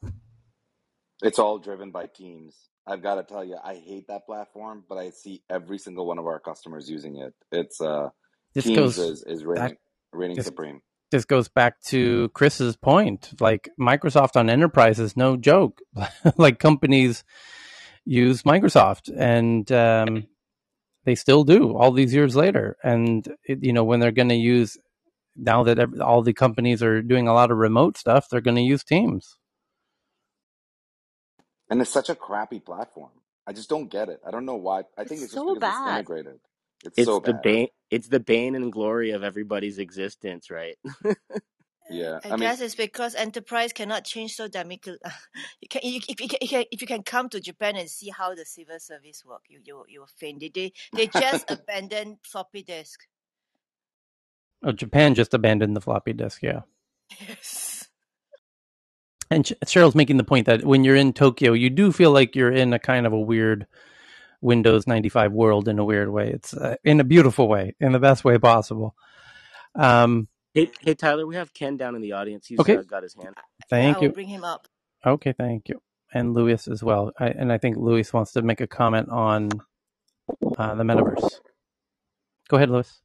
[1.22, 2.56] It's all driven by Teams.
[2.86, 6.18] I've got to tell you, I hate that platform, but I see every single one
[6.18, 7.32] of our customers using it.
[7.50, 8.10] It's uh,
[8.54, 9.78] This Teams goes is is reigning, back
[10.12, 10.82] reigning this supreme.
[11.12, 13.34] This goes back to Chris's point.
[13.40, 15.82] Like Microsoft on enterprise is no joke.
[16.38, 17.24] like companies
[18.04, 20.28] use Microsoft and um,
[21.04, 22.76] they still do all these years later.
[22.84, 24.78] And it, you know when they're going to use
[25.36, 28.56] now that ev all the companies are doing a lot of remote stuff, they're going
[28.56, 29.38] to use Teams.
[31.70, 33.10] And it's such a crappy platform.
[33.46, 34.20] I just don't get it.
[34.26, 34.84] I don't know why.
[34.98, 35.84] I think It's it's just so because it's bad.
[35.86, 36.40] integrated.
[36.84, 37.42] It's It's so the bad.
[37.42, 37.68] bane.
[37.90, 40.76] It's the bane and glory of everybody's existence, right?
[41.88, 42.20] Yeah.
[42.24, 44.98] I I mean, guess it's because enterprise cannot change so dramatically.
[45.62, 47.90] you can, you, if, you can, you can, if you can come to Japan and
[47.90, 50.40] see how the civil service work, you you you will faint.
[50.40, 53.00] They they, they just abandoned floppy disk.
[54.64, 56.42] Oh, Japan just abandoned the floppy disk.
[56.42, 56.62] Yeah.
[57.28, 57.88] Yes.
[59.30, 62.36] And Ch- Cheryl's making the point that when you're in Tokyo, you do feel like
[62.36, 63.66] you're in a kind of a weird
[64.42, 66.30] Windows 95 world in a weird way.
[66.30, 68.96] It's uh, in a beautiful way, in the best way possible.
[69.76, 72.46] Um, Hey, hey, Tyler, we have Ken down in the audience.
[72.46, 73.36] He's okay, uh, got his hand.
[73.70, 74.10] thank I will you.
[74.10, 74.68] bring him up.
[75.06, 75.80] Okay, thank you.
[76.14, 77.12] And Luis as well.
[77.18, 79.50] I, and I think Luis wants to make a comment on
[80.58, 81.40] uh, the metaverse.
[82.48, 83.00] Go ahead, Luis.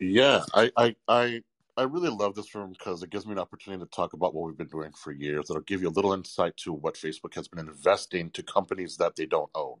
[0.00, 1.42] Yeah, I, I, I,
[1.76, 4.46] I really love this room because it gives me an opportunity to talk about what
[4.46, 5.50] we've been doing for years.
[5.50, 9.16] It'll give you a little insight to what Facebook has been investing to companies that
[9.16, 9.76] they don't own.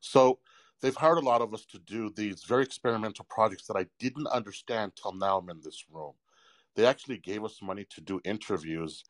[0.00, 0.40] So
[0.80, 4.28] they've hired a lot of us to do these very experimental projects that I didn't
[4.28, 6.14] understand till now I'm in this room.
[6.76, 9.04] They actually gave us money to do interviews.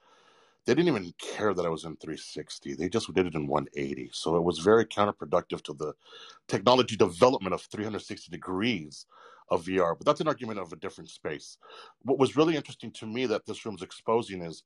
[0.66, 2.74] They didn't even care that I was in 360.
[2.74, 4.10] They just did it in 180.
[4.12, 5.94] So it was very counterproductive to the
[6.48, 9.06] technology development of 360 degrees
[9.50, 9.96] of VR.
[9.98, 11.58] But that's an argument of a different space.
[12.02, 14.62] What was really interesting to me that this room's exposing is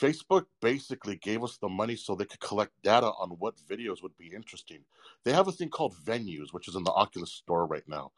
[0.00, 4.16] Facebook basically gave us the money so they could collect data on what videos would
[4.16, 4.80] be interesting.
[5.24, 8.12] They have a thing called venues, which is in the Oculus store right now.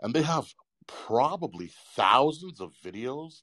[0.00, 0.46] And they have
[0.86, 3.42] probably thousands of videos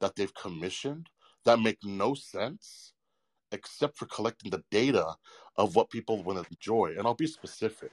[0.00, 1.08] that they've commissioned
[1.44, 2.92] that make no sense
[3.52, 5.14] except for collecting the data
[5.56, 6.94] of what people want to enjoy.
[6.96, 7.92] And I'll be specific.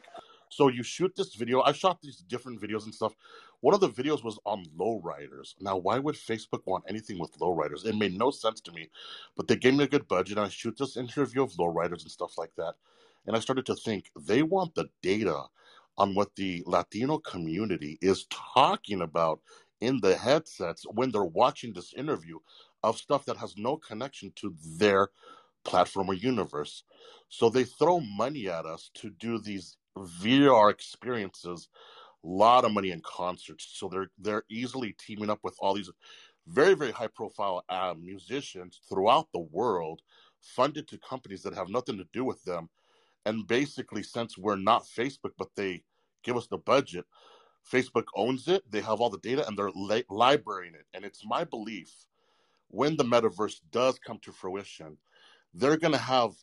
[0.49, 1.61] So you shoot this video.
[1.61, 3.13] I shot these different videos and stuff.
[3.61, 5.55] One of the videos was on lowriders.
[5.59, 7.85] Now, why would Facebook want anything with lowriders?
[7.85, 8.89] It made no sense to me.
[9.35, 10.37] But they gave me a good budget.
[10.37, 12.75] And I shoot this interview of lowriders and stuff like that.
[13.25, 15.43] And I started to think they want the data
[15.97, 19.41] on what the Latino community is talking about
[19.81, 22.39] in the headsets when they're watching this interview
[22.83, 25.09] of stuff that has no connection to their
[25.63, 26.83] platform or universe.
[27.29, 31.69] So they throw money at us to do these VR experiences,
[32.23, 33.67] a lot of money in concerts.
[33.73, 35.91] So they're they're easily teaming up with all these
[36.47, 40.01] very very high profile uh, musicians throughout the world,
[40.41, 42.69] funded to companies that have nothing to do with them.
[43.25, 45.83] And basically, since we're not Facebook, but they
[46.23, 47.05] give us the budget,
[47.71, 48.69] Facebook owns it.
[48.71, 50.85] They have all the data and they're li- librarying it.
[50.93, 51.93] And it's my belief
[52.69, 54.97] when the metaverse does come to fruition,
[55.53, 56.33] they're going to have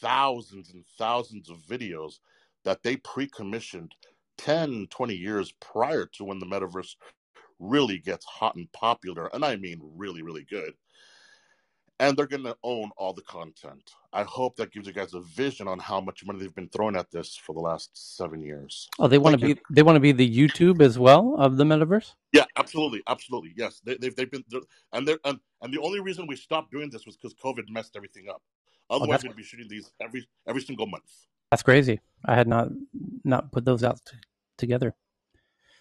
[0.00, 2.20] thousands and thousands of videos
[2.66, 3.94] that they pre commissioned
[4.38, 6.96] 10, 20 years prior to when the metaverse
[7.58, 9.30] really gets hot and popular.
[9.32, 10.74] And I mean, really, really good.
[11.98, 13.92] And they're going to own all the content.
[14.12, 16.94] I hope that gives you guys a vision on how much money they've been throwing
[16.96, 18.86] at this for the last seven years.
[18.98, 21.64] Oh, they want to be they want to be the YouTube as well of the
[21.64, 22.12] metaverse.
[22.32, 23.54] Yeah, absolutely, absolutely.
[23.56, 24.60] Yes, they, they've they've been they're-
[24.92, 27.96] and they're and, and the only reason we stopped doing this was because COVID messed
[27.96, 28.42] everything up.
[28.90, 31.10] Oh, Otherwise, that's we'd be shooting these every every single month.
[31.50, 32.00] That's crazy.
[32.24, 32.68] I had not
[33.24, 34.18] not put those out t-
[34.58, 34.94] together.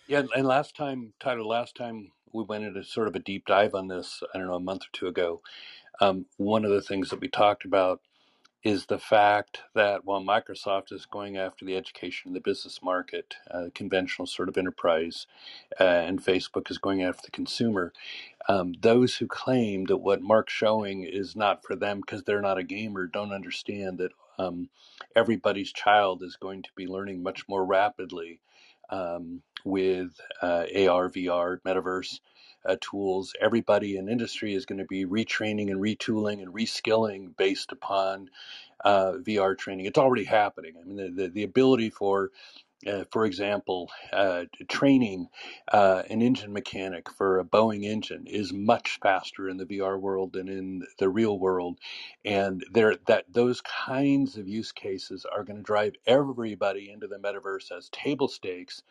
[0.07, 3.75] Yeah, and last time, Tyler, last time we went into sort of a deep dive
[3.75, 5.41] on this, I don't know, a month or two ago,
[6.01, 8.01] Um, one of the things that we talked about
[8.63, 13.35] is the fact that while Microsoft is going after the education and the business market,
[13.51, 15.27] uh, conventional sort of enterprise,
[15.79, 17.93] uh, and Facebook is going after the consumer,
[18.49, 22.59] um, those who claim that what Mark's showing is not for them because they're not
[22.59, 24.69] a gamer don't understand that um,
[25.15, 28.39] everybody's child is going to be learning much more rapidly
[28.89, 32.19] um, with uh, AR, VR, metaverse.
[32.67, 33.33] Uh, tools.
[33.39, 38.31] Everybody in industry is going to be retraining and retooling and reskilling based upon
[38.83, 39.85] uh, VR training.
[39.85, 40.73] It's already happening.
[40.81, 42.31] I mean, the, the, the ability for
[42.87, 45.27] uh, for example, uh, training
[45.71, 50.33] uh, an engine mechanic for a Boeing engine is much faster in the VR world
[50.33, 51.79] than in the real world,
[52.25, 57.17] and there that those kinds of use cases are going to drive everybody into the
[57.17, 58.81] metaverse as table stakes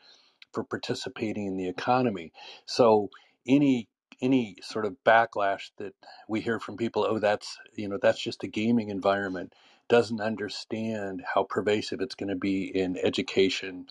[0.52, 2.32] for participating in the economy.
[2.66, 3.10] So
[3.46, 3.88] any
[4.22, 5.94] any sort of backlash that
[6.28, 9.54] we hear from people, oh, that's you know that's just a gaming environment,
[9.88, 13.86] doesn't understand how pervasive it's going to be in education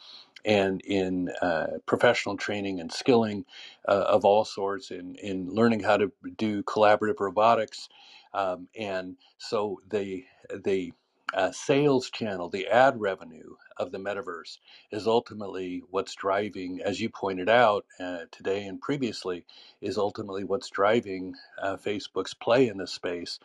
[0.45, 3.45] and in uh, professional training and skilling
[3.87, 7.89] uh, of all sorts, in in learning how to do collaborative robotics,
[8.33, 10.25] um, and so the
[10.65, 10.93] the
[11.33, 14.59] uh, sales channel, the ad revenue of the metaverse
[14.91, 19.45] is ultimately what's driving, as you pointed out uh, today and previously,
[19.81, 23.39] is ultimately what's driving uh, Facebook's play in this space.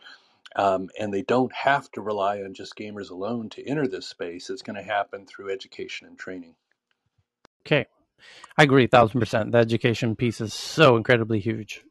[0.55, 4.49] Um, and they don't have to rely on just gamers alone to enter this space.
[4.49, 6.55] It's going to happen through education and training.
[7.65, 7.87] Okay.
[8.57, 9.51] I agree, thousand percent.
[9.53, 11.83] The education piece is so incredibly huge.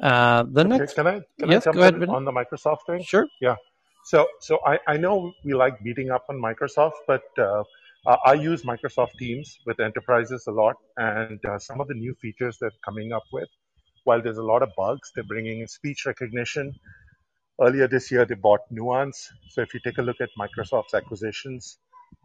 [0.00, 2.32] Uh, the Okay, next, can I can I yes, jump go ahead, in on the
[2.32, 3.06] Microsoft thing?
[3.06, 3.26] Sure.
[3.40, 3.56] Yeah.
[4.04, 7.64] So so I, I know we like beating up on Microsoft, but uh,
[8.06, 12.14] uh, I use Microsoft Teams with enterprises a lot, and uh, some of the new
[12.22, 13.48] features they're coming up with,
[14.04, 16.74] while there's a lot of bugs, they're bringing in speech recognition.
[17.60, 19.30] Earlier this year, they bought Nuance.
[19.50, 21.78] So if you take a look at Microsoft's acquisitions,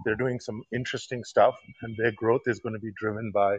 [0.05, 3.57] they're doing some interesting stuff, and their growth is going to be driven by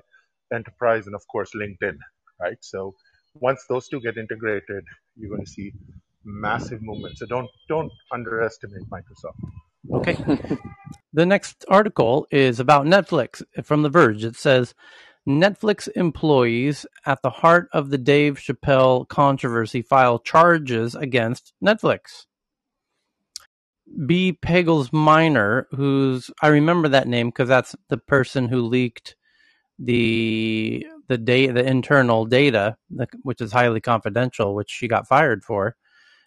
[0.52, 1.96] enterprise and of course LinkedIn,
[2.40, 2.58] right?
[2.60, 2.94] So
[3.34, 4.84] once those two get integrated,
[5.16, 5.72] you're going to see
[6.24, 7.18] massive movement.
[7.18, 9.50] So don't don't underestimate Microsoft.
[9.92, 10.56] Okay.
[11.12, 14.22] The next article is about Netflix from The Verge.
[14.22, 14.74] It says
[15.28, 22.26] Netflix employees at the heart of the Dave Chappelle controversy file charges against Netflix.
[24.06, 24.38] B.
[24.40, 29.16] Pagels Minor, who's I remember that name because that's the person who leaked
[29.78, 32.76] the the data, the internal data,
[33.22, 35.74] which is highly confidential, which she got fired for,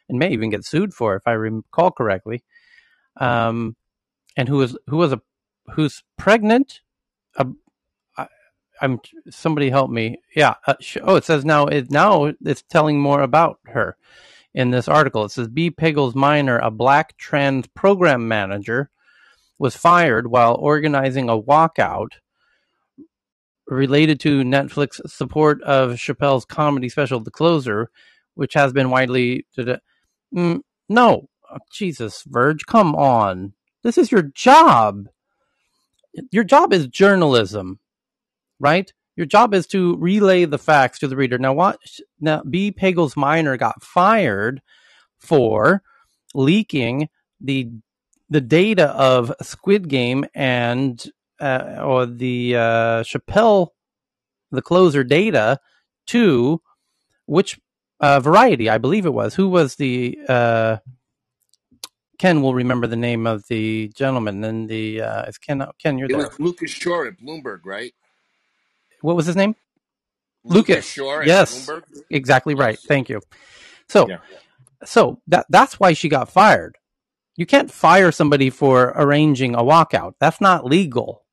[0.10, 2.44] and may even get sued for, if I recall correctly.
[3.18, 3.78] Um,
[4.36, 5.22] and who was who was a
[5.74, 6.82] who's pregnant.
[7.38, 7.46] I,
[8.84, 10.18] I'm somebody help me.
[10.36, 10.56] Yeah.
[10.68, 13.98] Uh, sh- oh, it says now it now it's telling more about her
[14.54, 15.26] in this article.
[15.26, 15.72] It says B.
[15.72, 18.90] Pagels Minor, a black trans program manager,
[19.58, 22.10] was fired while organizing a walkout
[23.68, 27.90] related to Netflix support of Chappelle's comedy special, The Closer,
[28.36, 29.46] which has been widely.
[30.36, 30.60] Mm,
[30.90, 33.54] no, Oh, Jesus, Verge, come on.
[33.84, 35.08] This is your job.
[36.32, 37.80] Your job is journalism,
[38.64, 38.92] right?
[39.16, 41.38] Your job is to relay the facts to the reader.
[41.38, 41.80] Now, what?
[42.20, 42.72] Now, B.
[42.72, 44.62] Pagels Minor got fired
[45.20, 45.84] for
[46.34, 47.10] leaking
[47.42, 47.70] the
[48.30, 51.04] the data of Squid Game and
[51.40, 53.68] uh, or the uh, Chappelle
[54.52, 55.60] the closer data
[56.08, 56.62] to
[57.28, 57.60] which
[58.00, 59.36] uh, variety I believe it was.
[59.36, 60.78] Who was the uh,
[62.20, 66.10] Ken will remember the name of the gentleman and the uh, is Ken Ken you're
[66.10, 66.28] It there.
[66.30, 67.94] was Lucas Shaw at Bloomberg, right?
[69.04, 69.56] What was his name?
[70.46, 70.86] Lucas Lucas.
[70.86, 71.84] Shaw Yes, Bloomberg.
[72.10, 72.80] exactly right.
[72.80, 73.22] Thank you.
[73.90, 74.18] So Yeah.
[74.86, 76.78] so that that's why she got fired.
[77.36, 80.14] You can't fire somebody for arranging a walkout.
[80.20, 81.26] That's not legal.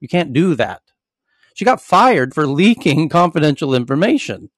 [0.00, 0.80] You can't do that.
[1.54, 4.50] She got fired for leaking confidential information,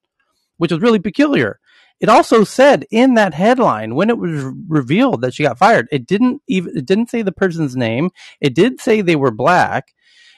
[0.57, 1.59] which was really peculiar.
[1.99, 6.05] It also said in that headline when it was revealed that she got fired, it
[6.07, 8.09] didn't even it didn't say the person's name.
[8.41, 9.93] It did say they were black.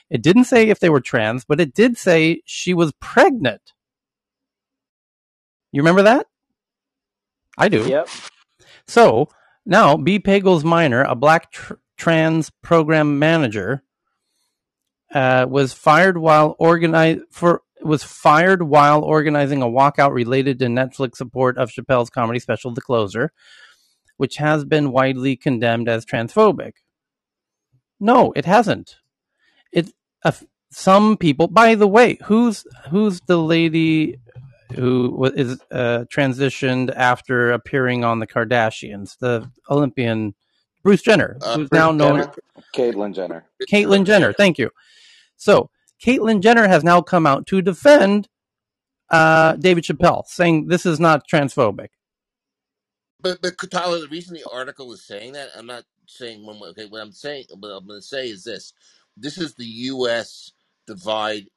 [0.09, 3.73] It didn't say if they were trans, but it did say she was pregnant.
[5.71, 6.27] You remember that?
[7.57, 7.87] I do.
[7.87, 8.09] Yep.
[8.87, 9.29] So
[9.65, 10.19] now, B.
[10.19, 13.83] Pagels Minor, a black tr- trans program manager,
[15.13, 21.15] uh, was fired while organize for was fired while organizing a walkout related to Netflix
[21.17, 23.31] support of Chappelle's comedy special, The Closer,
[24.17, 26.73] which has been widely condemned as transphobic.
[27.99, 28.97] No, it hasn't.
[30.25, 31.47] It uh, some people.
[31.47, 34.19] By the way, who's who's the lady?
[34.75, 40.35] who is uh, transitioned after appearing on the Kardashians, the Olympian
[40.83, 42.33] Bruce Jenner, Uh, who's now known Jenner,
[42.75, 43.45] Caitlyn Jenner.
[43.69, 44.33] Caitlyn Jenner.
[44.33, 44.71] Thank you.
[45.37, 45.69] So
[46.03, 48.27] Caitlyn Jenner has now come out to defend
[49.09, 51.89] uh, David Chappelle, saying this is not transphobic.
[53.21, 56.69] But but Tyler, the reason the article is saying that, I'm not saying one way.
[56.69, 58.73] Okay, what I'm saying, what I'm going to say is this:
[59.17, 60.53] this is the U.S.
[60.87, 61.47] divide.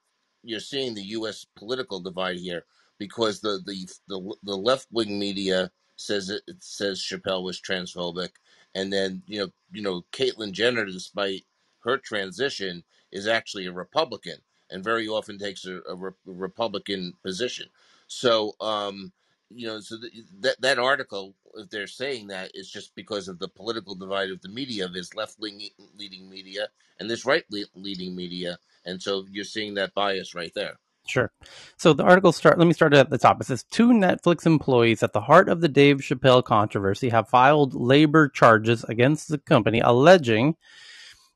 [0.44, 1.46] You're seeing the U.S.
[1.56, 2.64] political divide here
[2.98, 8.30] because the the the, the left wing media says it, it says Chappelle was transphobic,
[8.74, 11.44] and then you know you know Caitlyn Jenner, despite
[11.84, 14.38] her transition, is actually a Republican
[14.70, 17.68] and very often takes a, a re- Republican position.
[18.08, 18.54] So.
[18.60, 19.12] um
[19.50, 23.38] you know, so th- that that article, if they're saying that, is just because of
[23.38, 24.88] the political divide of the media.
[24.88, 27.44] There's left leading media and there's right
[27.74, 30.78] leading media, and so you're seeing that bias right there.
[31.06, 31.32] Sure.
[31.76, 32.58] So the article start.
[32.58, 33.40] Let me start at the top.
[33.40, 37.74] It says two Netflix employees at the heart of the Dave Chappelle controversy have filed
[37.74, 40.56] labor charges against the company, alleging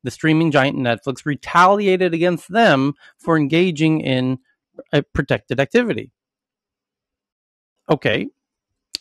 [0.04, 4.38] the streaming giant Netflix retaliated against them for engaging in
[4.92, 6.12] a protected activity.
[7.90, 8.28] Okay.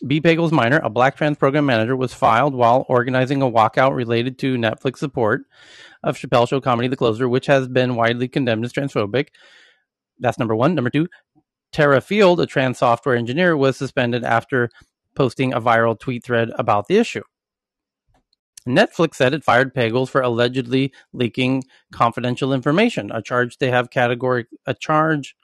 [0.06, 0.20] B.
[0.20, 4.56] Pagels Minor, a black trans program manager, was filed while organizing a walkout related to
[4.56, 5.42] Netflix support
[6.02, 9.28] of Chappelle Show comedy The Closer, which has been widely condemned as transphobic.
[10.18, 10.74] That's number one.
[10.74, 11.08] Number two,
[11.72, 14.68] Terra Field, a trans software engineer, was suspended after
[15.14, 17.22] posting a viral tweet thread about the issue.
[18.68, 24.46] Netflix said it fired Pagels for allegedly leaking confidential information, a charge they have categoric
[24.66, 25.36] a charge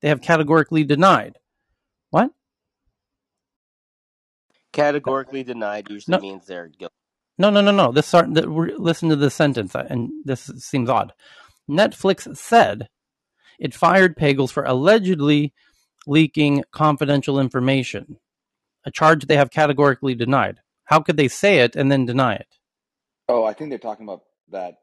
[0.00, 1.38] they have categorically denied.
[2.10, 2.30] What?
[4.78, 6.94] Categorically denied usually No, means they're guilty.
[7.38, 7.92] no, no, no, no.
[7.92, 8.12] This
[8.78, 11.12] listen to this sentence, and this seems odd.
[11.70, 12.88] Netflix said
[13.60, 15.54] it fired Pagels for allegedly
[16.06, 18.18] leaking confidential information,
[18.84, 20.60] a charge they have categorically denied.
[20.86, 22.48] How could they say it and then deny it?
[23.28, 24.78] Oh, I think they're talking about that.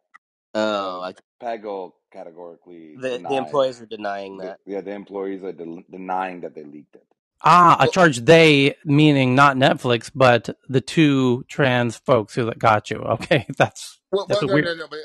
[0.56, 4.60] Oh, Uh, I, Pago categorically the the employees are denying The, that.
[4.66, 7.08] yeah, the employees are de- denying that they leaked it.
[7.44, 12.98] Ah, a charge they meaning not Netflix, but the two trans folks who got you.
[13.06, 14.88] Okay, that's well, that's well no, weird no, no.
[14.90, 15.00] But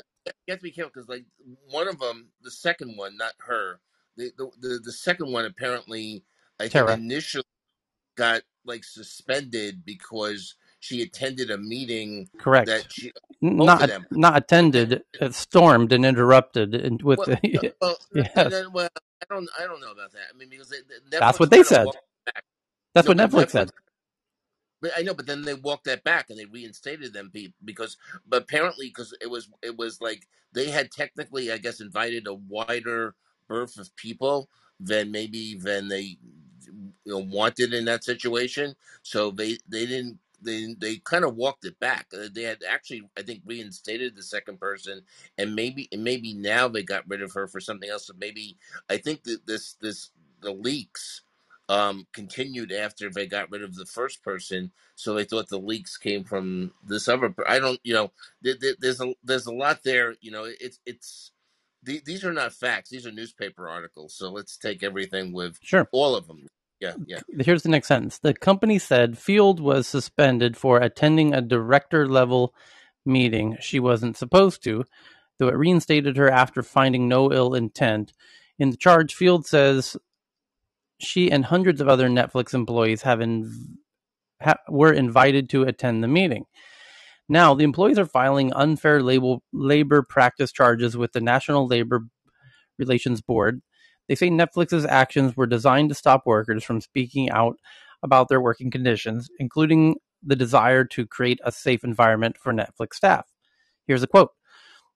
[0.47, 1.25] you have to be careful because, like,
[1.69, 3.79] one of them, the second one, not her,
[4.17, 6.23] the the the, the second one apparently,
[6.59, 7.43] I think initially
[8.17, 12.67] got like suspended because she attended a meeting Correct.
[12.67, 13.11] that she
[13.43, 17.97] N- both of Not not attended, uh, stormed and interrupted, and with Well, the well,
[18.17, 18.89] uh, yes, uh, well,
[19.21, 20.21] I don't, I don't know about that.
[20.33, 21.91] I mean, because they, they- that's what they said.
[21.93, 22.01] back.
[22.95, 23.71] That's No, what but Netflix Netflix said.
[24.81, 27.97] But I know, but then they walked that back and they reinstated them be- because,
[28.27, 32.33] but apparently, because it was it was like they had technically, I guess, invited a
[32.35, 33.15] wider
[33.47, 36.17] berth of people than maybe than they
[36.67, 38.75] you know, wanted in that situation.
[39.01, 42.07] So they they didn't they they kind of walked it back.
[42.13, 45.01] Uh, They had actually, I think, reinstated the second person,
[45.39, 48.07] and maybe and maybe now they got rid of her for something else.
[48.07, 48.57] So maybe
[48.89, 50.11] I think that this this
[50.41, 51.23] the leaks
[51.71, 54.71] um, continued after they got rid of the first person.
[54.95, 57.29] So they thought the leaks came from this other.
[57.29, 58.11] per- I don't, you know,
[58.41, 60.15] there, there, there's a there's a lot there.
[60.19, 61.31] You know, it's it's
[61.83, 64.13] the- these are not facts; these are newspaper articles.
[64.13, 65.87] So let's take everything with Sure.
[65.93, 66.45] all of them.
[66.81, 67.19] Yeah, yeah.
[67.39, 68.19] Here's the next sentence.
[68.19, 72.53] The company said Field was suspended for attending a director level
[73.05, 74.83] meeting she wasn't supposed to,
[75.39, 78.11] though it reinstated her after finding no ill intent.
[78.59, 79.95] In the charge, Field says
[81.01, 83.77] she and hundreds of other Netflix employees have in,
[84.41, 86.45] ha, were invited to attend the meeting.
[87.29, 92.01] Now, the employees are filing unfair labor, labor practice charges with the National Labor
[92.77, 93.61] Relations Board.
[94.07, 97.55] They say Netflix's actions were designed to stop workers from speaking out
[98.03, 103.27] about their working conditions, including the desire to create a safe environment for Netflix staff.
[103.87, 104.31] Here's a quote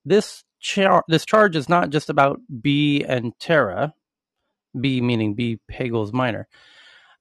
[0.03, 3.93] This, char- this charge is not just about B and Terra,
[4.79, 6.47] B meaning B Pagels Minor.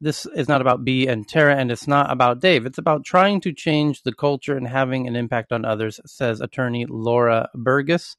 [0.01, 2.67] This is not about B and Terra, and it's not about Dave.
[2.67, 6.85] It's about trying to change the culture and having an impact on others, says attorney
[6.87, 8.17] Laura Burgess.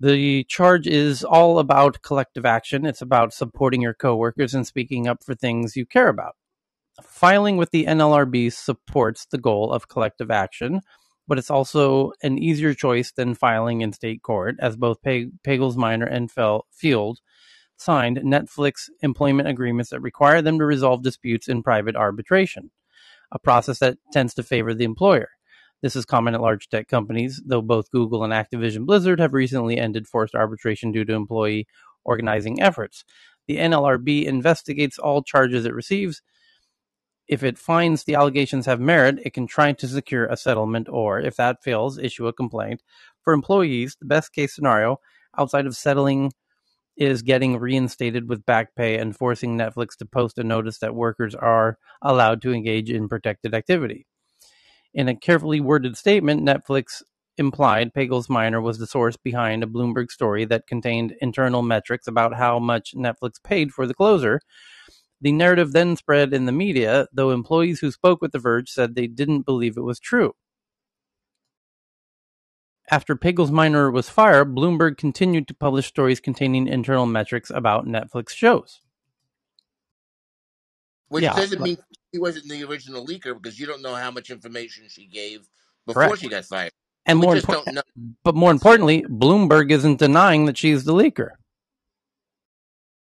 [0.00, 2.84] The charge is all about collective action.
[2.84, 6.34] It's about supporting your coworkers and speaking up for things you care about.
[7.02, 10.80] Filing with the NLRB supports the goal of collective action,
[11.26, 16.06] but it's also an easier choice than filing in state court, as both Pagels Minor
[16.06, 17.20] and Field
[17.76, 22.70] signed Netflix employment agreements that require them to resolve disputes in private arbitration,
[23.32, 25.30] a process that tends to favor the employer.
[25.82, 29.76] This is common at large tech companies, though both Google and Activision Blizzard have recently
[29.76, 31.66] ended forced arbitration due to employee
[32.04, 33.04] organizing efforts.
[33.46, 36.22] The NLRB investigates all charges it receives.
[37.26, 41.20] If it finds the allegations have merit, it can try to secure a settlement or,
[41.20, 42.82] if that fails, issue a complaint.
[43.22, 45.00] For employees, the best case scenario,
[45.38, 46.32] outside of settling
[46.96, 51.34] is getting reinstated with back pay and forcing Netflix to post a notice that workers
[51.34, 54.06] are allowed to engage in protected activity.
[54.92, 57.02] In a carefully worded statement, Netflix
[57.36, 62.34] implied Pagels Minor was the source behind a Bloomberg story that contained internal metrics about
[62.34, 64.40] how much Netflix paid for the closer.
[65.20, 68.94] The narrative then spread in the media, though employees who spoke with The Verge said
[68.94, 70.34] they didn't believe it was true.
[72.90, 78.30] After Pagels Minor was fired, Bloomberg continued to publish stories containing internal metrics about Netflix
[78.30, 78.80] shows.
[81.08, 81.78] Which Yeah, doesn't but- mean
[82.12, 85.48] she wasn't the original leaker because you don't know how much information she gave
[85.86, 86.20] before Correct.
[86.20, 86.72] she got fired.
[87.06, 87.82] And we more just impor- don't know.
[88.22, 91.32] but more importantly, Bloomberg isn't denying that she's the leaker.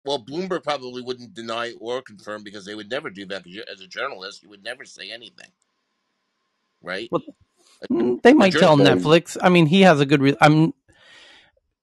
[0.03, 3.43] Well, Bloomberg probably wouldn't deny or confirm because they would never do that.
[3.43, 5.51] Because as a journalist, you would never say anything,
[6.81, 7.07] right?
[7.11, 7.21] Well,
[7.89, 9.37] They might tell journalist- Netflix.
[9.41, 10.21] I mean, he has a good.
[10.21, 10.73] Re- I'm.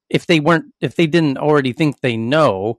[0.08, 2.78] If they weren't, if they didn't already think they know,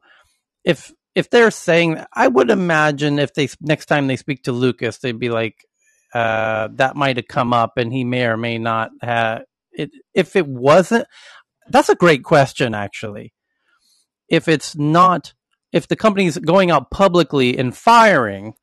[0.64, 4.98] if if they're saying, I would imagine if they next time they speak to Lucas,
[4.98, 5.66] they'd be like,
[6.14, 9.92] uh, that might have come up, and he may or may not have it.
[10.14, 11.06] If it wasn't,
[11.70, 13.34] that's a great question, actually.
[14.28, 15.34] If it's not,
[15.72, 18.54] if the company's going out publicly and firing,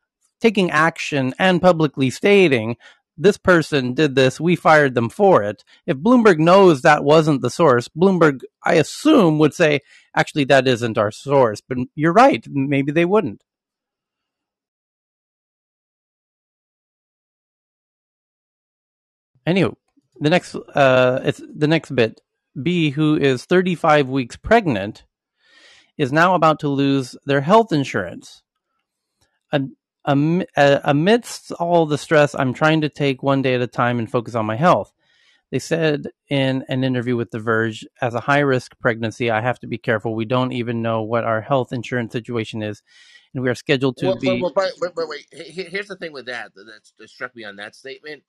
[0.41, 2.77] taking action, and publicly stating
[3.19, 5.65] this person did this, we fired them for it.
[5.87, 9.81] If Bloomberg knows that wasn't the source, Bloomberg, I assume, would say,
[10.15, 11.61] actually, that isn't our source.
[11.67, 13.43] But you're right, maybe they wouldn't.
[19.47, 19.75] Anyway,
[20.21, 22.21] the next, uh, it's the next bit.
[22.61, 25.05] B, who is 35 weeks pregnant,
[25.97, 28.43] is now about to lose their health insurance.
[29.53, 29.77] Am-
[30.07, 33.99] am- uh, amidst all the stress, I'm trying to take one day at a time
[33.99, 34.93] and focus on my health.
[35.53, 39.61] They said in an interview with The Verge, as a high risk pregnancy, I have
[39.61, 40.15] to be careful.
[40.15, 42.83] We don't even know what our health insurance situation is,
[43.35, 44.41] and we are scheduled to Well, be.
[44.41, 45.27] well, but, but, but wait.
[45.33, 48.25] He- he- Here's the thing with that that, struck me on that statement.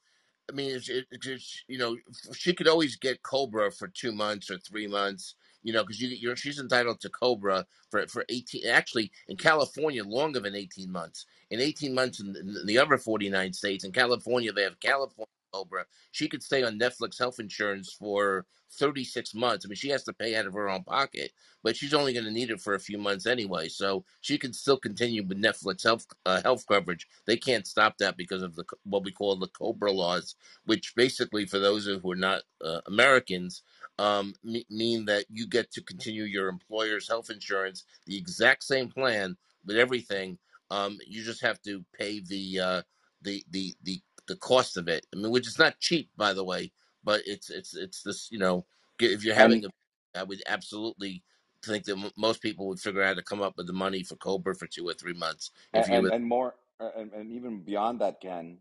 [0.50, 1.98] I mean, it's, it, it's you know,
[2.36, 5.36] she could always get Cobra for two months or three months.
[5.64, 8.68] You know, because you, you're she's entitled to Cobra for for eighteen.
[8.68, 11.26] Actually, in California, longer than eighteen months.
[11.50, 15.28] In eighteen months in, in the other forty nine states, in California, they have California
[15.54, 15.86] Cobra.
[16.12, 18.46] She could stay on Netflix health insurance for
[18.80, 19.66] thirty six months.
[19.66, 21.32] I mean, she has to pay out of her own pocket,
[21.64, 23.68] but she's only going to need it for a few months anyway.
[23.70, 27.08] So she can still continue with Netflix health uh, health coverage.
[27.26, 30.28] They can't stop that because of the what we call the Cobra laws
[30.66, 33.64] which basically, for those who are not uh, Americans,
[34.00, 38.90] um, me- mean that you get to continue your employer's health insurance, the exact same
[38.90, 40.38] plan with everything.
[40.70, 42.82] Um, you just have to pay the uh,
[43.22, 45.06] the the the the cost of it.
[45.14, 46.72] I mean, which is not cheap, by the way,
[47.04, 48.30] but it's it's it's this.
[48.32, 48.66] You know,
[49.00, 49.70] if you're having a,
[50.16, 51.24] I would absolutely
[51.64, 54.04] think that m- most people would figure out how to come up with the money
[54.04, 57.32] for Cobra for two or three months if and you and, and more and, and
[57.32, 58.58] even beyond that, Ken,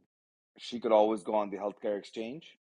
[0.56, 2.56] she could always go on the healthcare exchange.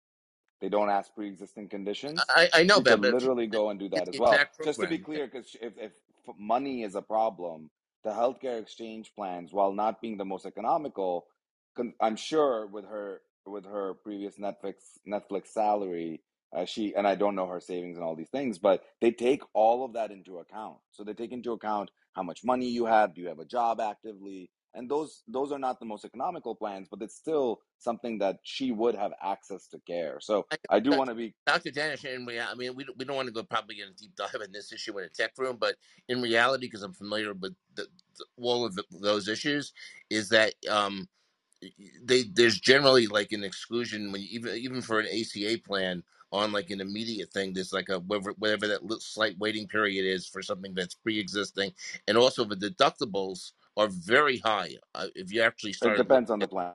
[0.62, 2.20] They don't ask pre-existing conditions.
[2.30, 4.34] I, I know that, could but literally go and do that as well.
[4.64, 5.92] Just to be clear, because if, if
[6.40, 7.70] money is a problem,
[8.04, 11.28] the healthcare exchange plans, while not being the most economical,
[11.76, 14.76] con- I'm sure with her with her previous Netflix
[15.08, 16.22] Netflix salary,
[16.56, 19.42] uh, she and I don't know her savings and all these things, but they take
[19.54, 20.78] all of that into account.
[20.92, 23.82] So they take into account how much money you have, do you have a job
[23.82, 28.40] actively, and those those are not the most economical plans, but it's still something that
[28.44, 30.20] she would have access to care.
[30.22, 31.72] So I, I do want to be Dr.
[31.72, 33.94] Danish, in rea- I mean, we, don't- we don't want to go probably in a
[33.94, 35.76] deep dive in this issue in a tech room, but
[36.10, 37.88] in reality, because I'm familiar with the,
[38.18, 39.74] the, all of the, those issues,
[40.10, 41.08] is that um,
[42.04, 46.52] they there's generally like an exclusion when you, even even for an ACA plan on
[46.52, 47.54] like an immediate thing.
[47.54, 51.74] There's like a whatever, whatever that slight waiting period is for something that's pre-existing,
[52.08, 54.72] and also the deductibles are very high.
[54.96, 55.94] Uh, if you actually start.
[55.94, 56.74] it started depends on the plan.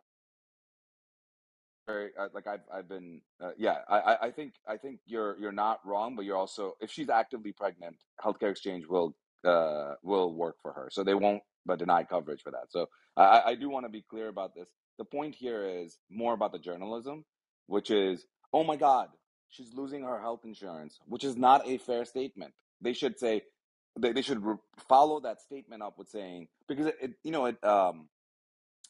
[1.86, 5.38] very uh, like I've I've been uh, yeah I I I think I think you're
[5.38, 10.34] you're not wrong, but you're also if she's actively pregnant, healthcare exchange will uh will
[10.34, 12.66] work for her, so they won't but deny coverage for that.
[12.70, 14.68] So I I I do want to be clear about this.
[14.98, 17.24] The point here is more about the journalism,
[17.66, 19.08] which is oh my god,
[19.48, 22.54] she's losing her health insurance, which is not a fair statement.
[22.82, 23.42] They should say
[23.98, 24.56] they they should re-
[24.88, 28.08] follow that statement up with saying because it, it you know it um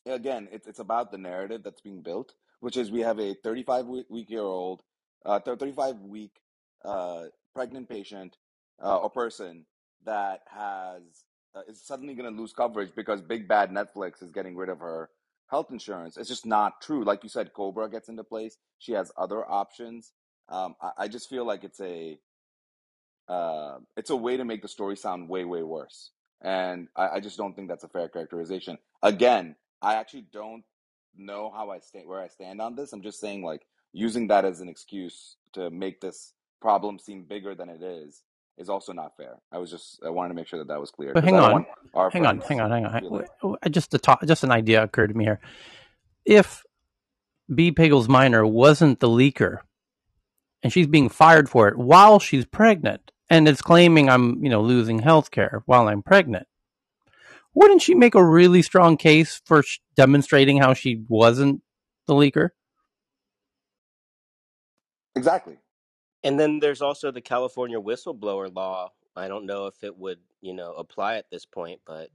[0.07, 3.87] again, it's it's about the narrative that's being built, which is we have a 35
[3.87, 4.83] week, year old,
[5.25, 6.41] uh, 35 week
[6.85, 7.25] uh,
[7.55, 8.37] pregnant patient
[8.83, 9.67] uh, or person
[10.05, 11.03] that has
[11.55, 14.81] uh, is suddenly going to lose coverage because big bad Netflix is getting rid of
[14.81, 15.11] her
[15.49, 16.17] health insurance.
[16.17, 17.05] It's just not true.
[17.05, 18.57] Like you said, Cobra gets into place.
[18.79, 20.13] She has other options.
[20.49, 22.19] Um, I, I just feel like it's a
[23.31, 26.11] uh, it's a way to make the story sound way way worse,
[26.43, 28.79] and I, I just don't think that's a fair characterization.
[29.03, 30.65] Again, I actually don't
[31.17, 32.93] know how I stand where I stand on this.
[32.93, 33.63] I'm just saying like
[33.93, 38.23] using that as an excuse to make this problem seem bigger than it is
[38.59, 39.37] is also not fair.
[39.53, 41.67] I was just I wanted to make sure that that was clear But hang on,
[42.13, 43.03] hang on, hang on, hang on.
[43.03, 45.41] W- w- Just a to- just an idea occurred to me here.
[46.27, 46.63] If
[47.55, 47.73] B.
[47.73, 49.59] Pagels Minor wasn't the leaker,
[50.63, 54.61] and she's being fired for it while she's pregnant, and it's claiming I'm, you know,
[54.63, 56.49] losing health care while I'm pregnant,
[57.55, 61.63] wouldn't she make a really strong case for sh- demonstrating how she wasn't
[62.07, 62.51] the leaker?
[65.17, 65.59] exactly.
[66.23, 68.91] And then there's also the California whistleblower law.
[69.17, 72.11] I don't know if it would, you know, apply at this point, but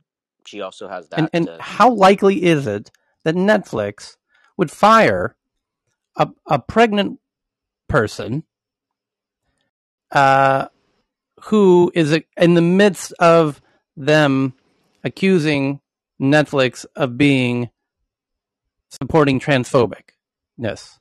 [0.46, 2.92] she also has And that and to how likely is it
[3.24, 4.18] that Netflix
[4.58, 5.36] would fire
[6.18, 7.20] a a pregnant
[7.88, 8.44] person
[10.12, 10.68] uh,
[11.44, 13.62] who is in the midst of
[13.96, 14.54] them
[15.04, 15.80] accusing
[16.22, 17.70] Netflix of being
[18.90, 21.00] supporting transphobicness.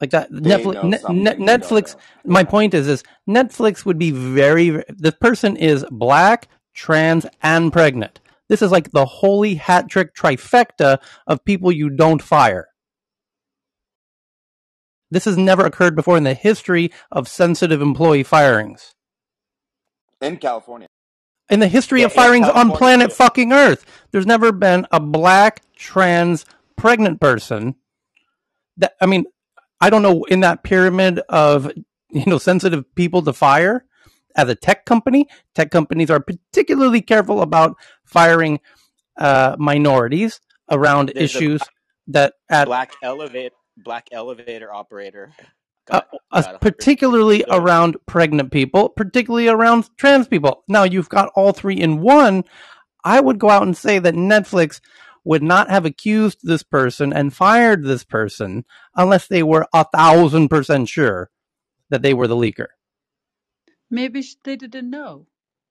[0.00, 0.74] Like that, They Netflix.
[0.74, 1.96] know Net, something Net, we don't Netflix.
[2.24, 4.82] My point is, is Netflix would be very.
[4.88, 8.20] The person is black, trans, and pregnant.
[8.48, 12.68] This is like the holy hat trick trifecta of people you don't fire.
[15.10, 18.94] This has never occurred before in the history of sensitive employee firings.
[20.20, 20.88] In California.
[21.48, 25.62] In the history Yeah, of firings on planet fucking Earth, there's never been a black,
[25.76, 26.44] trans,
[26.76, 27.76] pregnant person
[28.78, 29.26] that I mean,
[29.80, 31.70] I don't know in that pyramid of
[32.10, 33.84] you know sensitive people to fire
[34.34, 35.28] as a tech company.
[35.54, 38.60] Tech companies are particularly careful about firing
[39.18, 41.62] uh, minorities around there's issues
[42.08, 45.32] that at black elevator black elevator operator
[45.90, 50.64] uh, got uh, got particularly 130 around pregnant people, particularly around trans people.
[50.68, 52.44] Now you've got all three in one.
[53.04, 54.80] I would go out and say that Netflix
[55.24, 60.48] would not have accused this person and fired this person unless they were a thousand
[60.48, 61.30] percent sure
[61.90, 62.68] that they were the leaker.
[63.90, 65.26] Maybe they didn't know.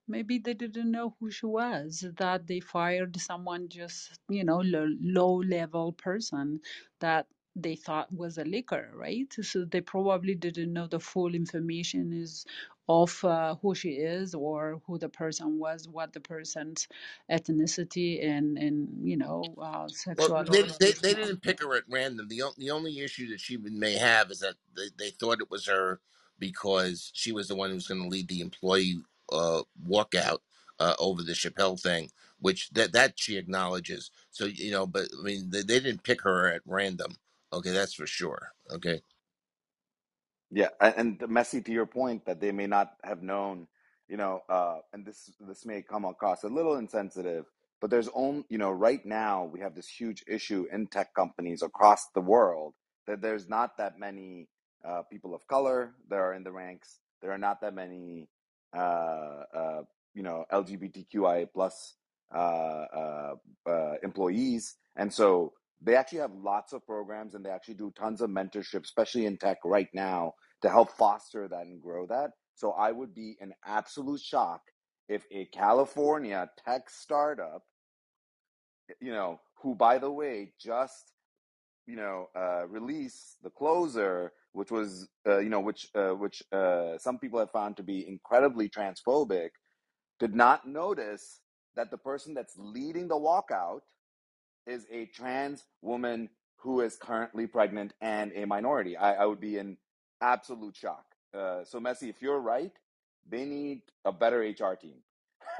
[0.07, 4.87] Maybe they didn't know who she was, that they fired someone just, you know, low,
[5.01, 6.59] low level person
[6.99, 7.25] that
[7.55, 9.33] they thought was a leaker, right?
[9.41, 12.45] So they probably didn't know the full information is
[12.89, 16.87] of uh, who she is or who the person was, what the person's
[17.31, 21.15] ethnicity and, and you know, uh, Well, sexual they, they they orientation.
[21.15, 22.29] didn't pick her at random.
[22.29, 25.51] The o- the only issue that she may have is that they, they thought it
[25.51, 26.01] was her
[26.39, 29.01] because she was the one who was going to lead the employee
[29.31, 30.39] uh, walkout
[30.79, 34.11] uh, over the Chappelle thing, which that that she acknowledges.
[34.31, 37.17] So you know, but I mean, they, they didn't pick her at random.
[37.55, 38.49] Okay, that's for sure.
[38.71, 39.01] Okay.
[40.51, 43.67] Yeah, and the messy to your point that they may not have known,
[44.07, 47.45] you know, uh, and this this may come across a little insensitive,
[47.81, 51.61] but there's only, you know, right now we have this huge issue in tech companies
[51.63, 52.75] across the world
[53.07, 54.47] that there's not that many
[54.87, 56.99] uh, people of color that are in the ranks.
[57.21, 58.29] There are not that many,
[58.75, 59.81] uh, uh,
[60.13, 61.95] you know, LGBTQIA plus
[62.33, 63.35] uh, uh,
[63.69, 65.53] uh, employees, and so
[65.85, 69.37] they actually have lots of programs and they actually do tons of mentorship, especially in
[69.37, 72.31] tech right now to help foster that and grow that.
[72.55, 74.61] So I would be in absolute shock
[75.07, 77.63] if a California tech startup,
[78.99, 81.11] you know, who by the way just
[81.85, 86.97] you know uh, released the closer, which was uh, you know which uh, which uh,
[86.97, 89.49] some people have found to be incredibly transphobic,
[90.19, 91.41] did not notice
[91.75, 93.81] that the person that's leading the walkout
[94.67, 98.97] is a trans woman who is currently pregnant and a minority.
[98.97, 99.77] I, I would be in
[100.21, 101.05] absolute shock.
[101.33, 102.71] Uh, so, Messi, if you're right,
[103.29, 104.97] they need a better HR team.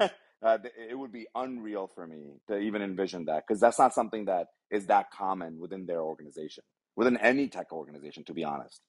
[0.00, 0.58] uh,
[0.88, 4.48] it would be unreal for me to even envision that because that's not something that
[4.70, 6.64] is that common within their organization,
[6.96, 8.80] within any tech organization, to be honest.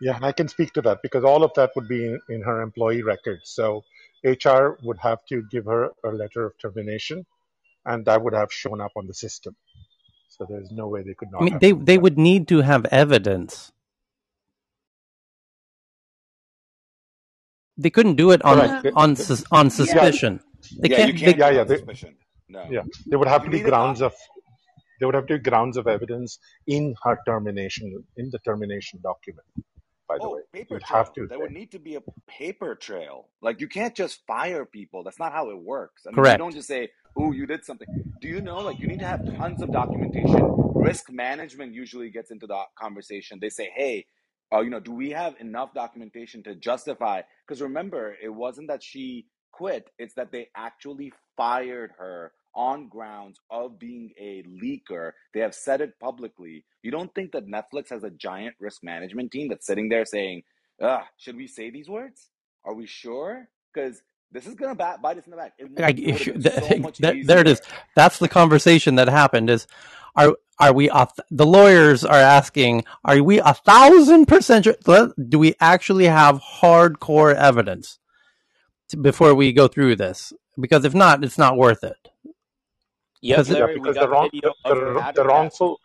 [0.00, 2.42] Yeah, and I can speak to that because all of that would be in, in
[2.42, 3.50] her employee records.
[3.50, 3.82] So
[4.26, 7.26] HR would have to give her a letter of termination,
[7.86, 9.56] and that would have shown up on the system.
[10.28, 11.40] So there's no way they could not.
[11.40, 12.02] I not mean, have they they that.
[12.02, 13.72] would need to have evidence.
[17.78, 18.72] They couldn't do it on Correct.
[18.72, 20.40] Yeah, They- on they- sus- on yeah, suspicion.
[20.80, 21.16] They Yeah, can't.
[21.18, 22.16] can't They, yeah, yeah, they, suspicion.
[22.48, 22.66] No.
[22.70, 22.84] yeah.
[23.06, 23.70] They would have You to be need a doc.
[23.70, 24.14] grounds of
[25.00, 29.46] they would have to be grounds of evidence in her termination in the termination document.
[30.08, 30.42] By the Oh, way.
[30.52, 31.14] paper You'd have trail.
[31.14, 33.28] to There would need to be a paper trail.
[33.42, 35.04] Like you can't just fire people.
[35.04, 36.06] That's not how it works.
[36.06, 37.88] I mean, you don't just say, "Oh, you did something."
[38.20, 38.60] Do you know?
[38.62, 40.52] Like you need to have tons of documentation.
[40.74, 43.38] Risk management usually gets into the conversation.
[43.40, 44.06] They say, "Hey,
[44.52, 48.82] uh, you know, do we have enough documentation to justify?" Because remember, it wasn't that
[48.82, 55.12] she quit; it's that they actually fired her on grounds of being a leaker.
[55.34, 56.66] They have said it publicly.
[56.82, 60.42] You don't think that Netflix has a giant risk management team that's sitting there saying,
[60.82, 62.30] Ugh, should we say these words?
[62.64, 63.48] Are we sure?
[63.74, 64.02] Because
[64.32, 65.54] this is gonna bat, bite us in the back.
[65.58, 67.62] It, I, so there, it is.
[67.96, 69.50] That's the conversation that happened.
[69.50, 69.68] Is
[70.16, 70.90] are are we?
[70.90, 74.64] a The lawyers are asking, are we a thousand percent?
[74.66, 74.76] sure-
[75.28, 78.00] Do we actually have hardcore evidence
[78.90, 80.32] to, before we go through this?
[80.60, 82.10] Because if not, it's not worth it.
[83.22, 85.80] Yep, Because Yeah, Larry, we because the wrong the, the, the wrongful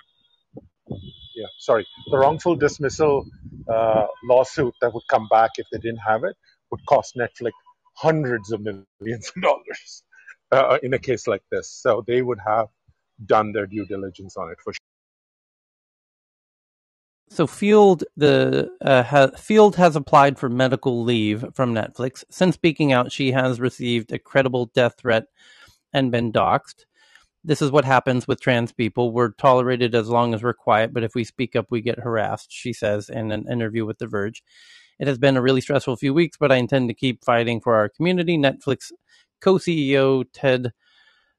[1.35, 3.25] yeah sorry the wrongful dismissal
[3.69, 6.35] uh, lawsuit that would come back if they didn't have it
[6.71, 7.51] would cost Netflix
[7.95, 10.03] hundreds of millions of dollars
[10.51, 11.69] uh, in a case like this.
[11.69, 12.67] So they would have
[13.25, 14.79] done their due diligence on it for sure.
[17.29, 22.23] So Field the uh, ha- Field has applied for medical leave from Netflix.
[22.29, 25.25] Since speaking out, she has received a credible death threat
[25.93, 26.85] and been doxxed.
[27.43, 29.11] This is what happens with trans people.
[29.11, 32.51] We're tolerated as long as we're quiet, but if we speak up, we get harassed,
[32.51, 34.43] she says in an interview with The Verge.
[34.99, 37.73] It has been a really stressful few weeks, but I intend to keep fighting for
[37.73, 38.37] our community.
[38.37, 38.91] Netflix
[39.41, 40.71] co CEO Ted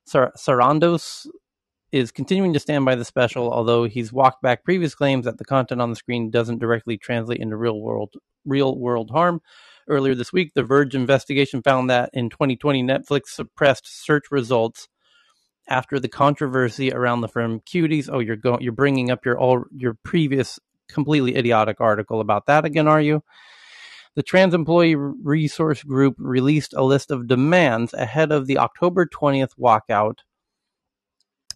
[0.04, 1.28] Sar- Sarandos
[1.92, 5.44] is continuing to stand by the special, although he's walked back previous claims that the
[5.44, 8.14] content on the screen doesn't directly translate into real world
[8.44, 9.40] real world harm.
[9.88, 14.88] Earlier this week, the Verge investigation found that in 2020, Netflix suppressed search results
[15.68, 18.08] after the controversy around the firm Cuties.
[18.12, 20.58] Oh, you're going, you're bringing up your all your previous
[20.88, 23.22] completely idiotic article about that again, are you?
[24.14, 29.52] The Trans Employee Resource Group released a list of demands ahead of the October 20th
[29.58, 30.18] walkout.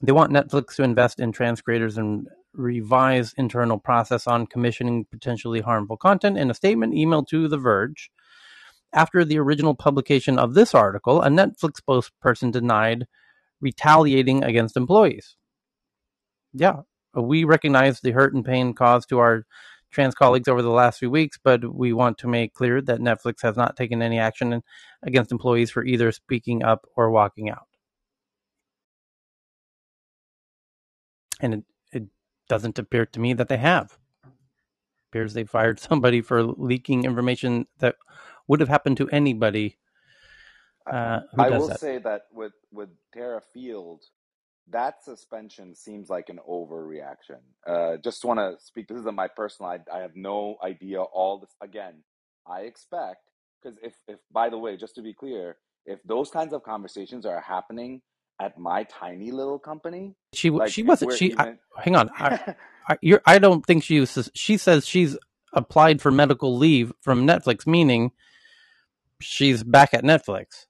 [0.01, 5.61] They want Netflix to invest in trans creators and revise internal process on commissioning potentially
[5.61, 6.39] harmful content.
[6.39, 8.11] In a statement emailed to The Verge,
[8.93, 13.07] after the original publication of this article, a Netflix spokesperson denied
[13.67, 15.35] retaliating against employees.
[16.53, 16.83] Yeah,
[17.15, 19.45] we recognize the hurt and pain caused to our
[19.91, 23.43] trans colleagues over the last few weeks, but we want to make clear that Netflix
[23.43, 24.63] has not taken any action
[25.03, 27.67] against employees for either speaking up or walking out.
[31.41, 32.05] And it, it
[32.49, 33.99] doesn't appear to me that they have.
[34.25, 34.31] It
[35.11, 37.97] appears they fired somebody for leaking information that
[38.47, 39.77] would have happened to anybody
[40.91, 41.81] uh, I will that.
[41.81, 44.03] say that with with Terra Field,
[44.71, 47.41] that suspension seems like an overreaction.
[47.67, 48.89] Uh, just want to speak.
[48.89, 49.71] This isn't my personal.
[49.73, 51.51] I, I have no idea all this.
[51.61, 52.03] Again,
[52.47, 53.31] I expect
[53.63, 57.27] because if if by the way, just to be clear, if those kinds of conversations
[57.27, 58.03] are happening
[58.41, 61.13] at my tiny little company, She like she wasn't.
[61.15, 62.11] She I, hang on.
[62.17, 62.55] I,
[62.89, 64.31] I, you're, I don't think she was.
[64.35, 65.17] She says she's
[65.53, 68.13] applied for medical leave from Netflix, meaning
[69.21, 70.67] she's back at Netflix.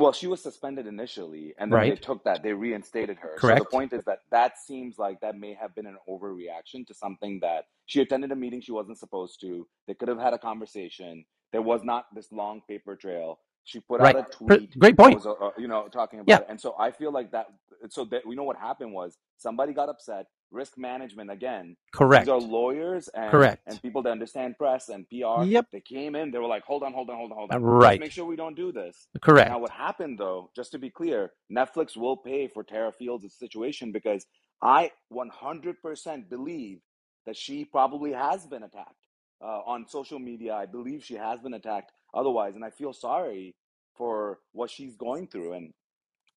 [0.00, 3.36] Well, she was suspended initially, and then when they took that, they reinstated her.
[3.38, 6.94] So the point is that that seems like that may have been an overreaction to
[6.94, 9.66] something that she attended a meeting she wasn't supposed to.
[9.86, 11.24] They could have had a conversation.
[11.52, 13.40] There was not this long paper trail.
[13.64, 14.16] She put Right.
[14.16, 15.14] out a tweet Great point.
[15.16, 16.38] was, uh, uh, you know, talking about Yeah.
[16.40, 16.46] it.
[16.48, 17.48] And so I feel like that.
[17.88, 20.26] So that we know what happened was somebody got upset.
[20.50, 21.76] Risk management again.
[21.92, 22.26] Correct.
[22.26, 23.62] These are lawyers and Correct.
[23.66, 25.44] and people that understand press and PR.
[25.44, 25.66] Yep.
[25.72, 26.30] They came in.
[26.30, 27.62] They were like, hold on, hold on, hold on, hold on.
[27.62, 27.90] Right.
[27.92, 29.08] Let's make sure we don't do this.
[29.22, 29.50] Correct.
[29.50, 33.92] Now, what happened though, just to be clear, Netflix will pay for Terra Fields' situation
[33.92, 34.26] because
[34.62, 36.80] I 100% believe
[37.26, 39.06] that she probably has been attacked
[39.42, 40.54] uh, on social media.
[40.54, 43.54] I believe she has been attacked otherwise, and I feel sorry
[43.94, 45.52] for what she's going through.
[45.54, 45.72] And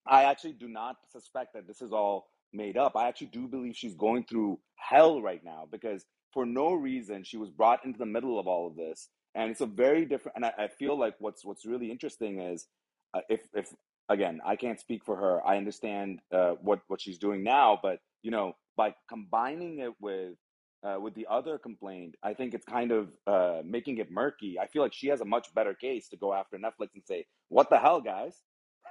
[0.06, 2.96] I actually do not suspect that this is all made up.
[2.96, 7.38] I actually do believe she's going through hell right now because for no reason she
[7.38, 10.36] was brought into the middle of all of this, and it's a very different.
[10.38, 12.68] And I, I feel like what's what's really interesting is
[13.14, 13.74] uh, if if
[14.10, 15.46] again I can't speak for her.
[15.46, 20.36] I understand uh, what what she's doing now, but you know by combining it with
[20.84, 24.60] uh, with the other complaint, I think it's kind of uh, making it murky.
[24.60, 27.26] I feel like she has a much better case to go after Netflix and say,
[27.50, 28.36] "What the hell, guys?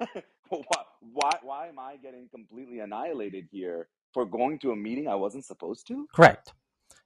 [0.69, 5.15] why, why, why am I getting completely annihilated here for going to a meeting I
[5.15, 6.07] wasn't supposed to?
[6.15, 6.53] Correct.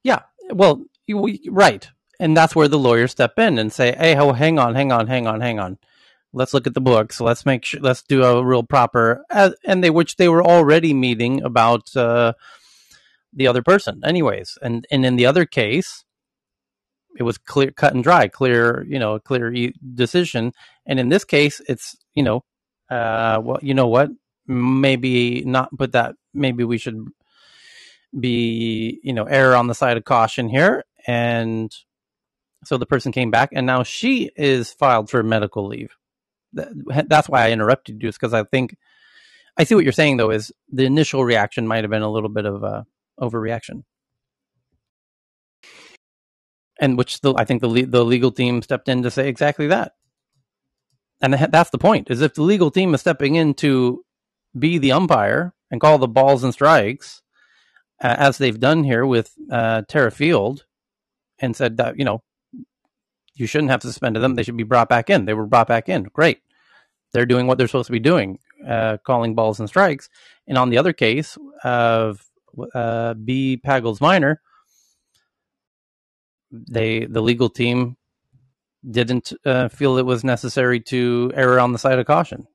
[0.03, 0.21] Yeah.
[0.51, 1.87] Well, you, we, right.
[2.19, 5.07] And that's where the lawyers step in and say, "Hey, oh, hang on, hang on,
[5.07, 5.77] hang on, hang on.
[6.33, 7.21] Let's look at the books.
[7.21, 7.79] Let's make sure.
[7.79, 12.33] Let's do a real proper." And they, which they were already meeting about uh,
[13.31, 14.57] the other person, anyways.
[14.63, 16.05] And and in the other case,
[17.17, 19.53] it was clear, cut and dry, clear, you know, a clear
[19.93, 20.53] decision.
[20.87, 22.43] And in this case, it's you know,
[22.89, 24.09] uh, well, you know what,
[24.47, 27.07] maybe not, but that maybe we should
[28.17, 30.85] be, you know, err on the side of caution here.
[31.05, 31.73] And
[32.63, 35.95] so the person came back, and now she is filed for medical leave.
[36.53, 38.75] That's why I interrupted you, is because I think
[39.57, 40.17] I see what you're saying.
[40.17, 42.85] Though, is the initial reaction might have been a little bit of a
[43.19, 43.83] overreaction,
[46.79, 49.93] and which the, I think the the legal team stepped in to say exactly that.
[51.21, 54.03] And that's the point: is if the legal team is stepping in to
[54.57, 57.21] be the umpire and call the balls and strikes,
[58.01, 60.65] uh, as they've done here with uh, Terra Field,
[61.39, 62.21] and said that you know
[63.35, 65.25] you shouldn't have suspended them; they should be brought back in.
[65.25, 66.03] They were brought back in.
[66.03, 66.41] Great,
[67.13, 70.09] they're doing what they're supposed to be doing, uh, calling balls and strikes.
[70.47, 72.23] And on the other case of
[72.75, 73.59] uh, B.
[73.63, 74.41] Pagels Minor,
[76.51, 77.97] they the legal team
[78.89, 82.47] didn't uh, feel it was necessary to err on the side of caution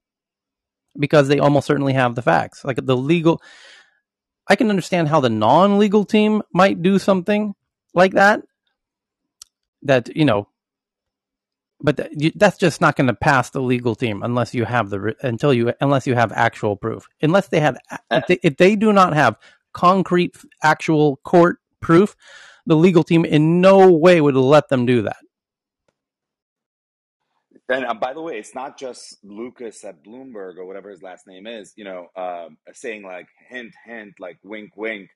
[0.99, 2.65] because they almost certainly have the facts.
[2.65, 3.43] Like the legal,
[4.49, 7.55] I can understand how the non-legal team might do something
[7.95, 8.43] like that.
[9.83, 10.49] That you know,
[11.81, 15.53] but that's just not going to pass the legal team unless you have the until
[15.53, 17.09] you unless you have actual proof.
[17.21, 17.77] Unless they have,
[18.11, 19.37] if they, if they do not have
[19.73, 22.15] concrete, actual court proof,
[22.67, 25.17] the legal team in no way would let them do that.
[27.73, 31.27] And uh, by the way, it's not just Lucas at Bloomberg or whatever his last
[31.27, 35.11] name is, you know, um, saying like hint, hint, like wink, wink.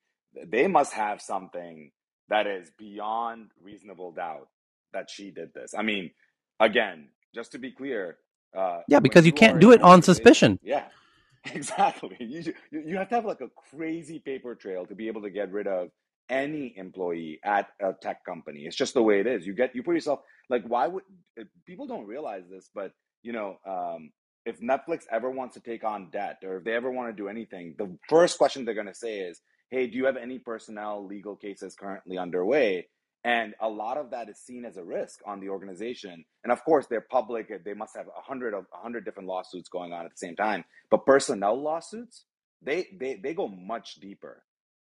[0.47, 1.91] They must have something
[2.28, 4.49] that is beyond reasonable doubt
[4.93, 5.74] that she did this.
[5.77, 6.11] I mean,
[6.59, 8.16] again, just to be clear,
[8.57, 10.59] uh, yeah, because you, you can't do it on suspicion.
[10.62, 10.85] Yeah,
[11.55, 12.16] exactly.
[12.19, 15.53] You you have to have like a crazy paper trail to be able to get
[15.53, 15.89] rid of
[16.28, 18.62] any employee at a tech company.
[18.66, 19.47] It's just the way it is.
[19.47, 21.05] You get you put yourself like why would
[21.66, 22.93] people don't realize this, but
[23.23, 24.11] you know, um,
[24.44, 27.28] if Netflix ever wants to take on debt or if they ever want to do
[27.28, 29.40] anything, the first question they're going to say is,
[29.70, 32.89] "Hey, do you have any personnel legal cases currently underway?"
[33.24, 36.24] And a lot of that is seen as a risk on the organization.
[36.44, 39.69] And of course, they're public; they must have a hundred of a hundred different lawsuits
[39.69, 40.65] going on at the same time.
[40.90, 42.24] But personnel lawsuits,
[42.62, 44.44] they they they go much deeper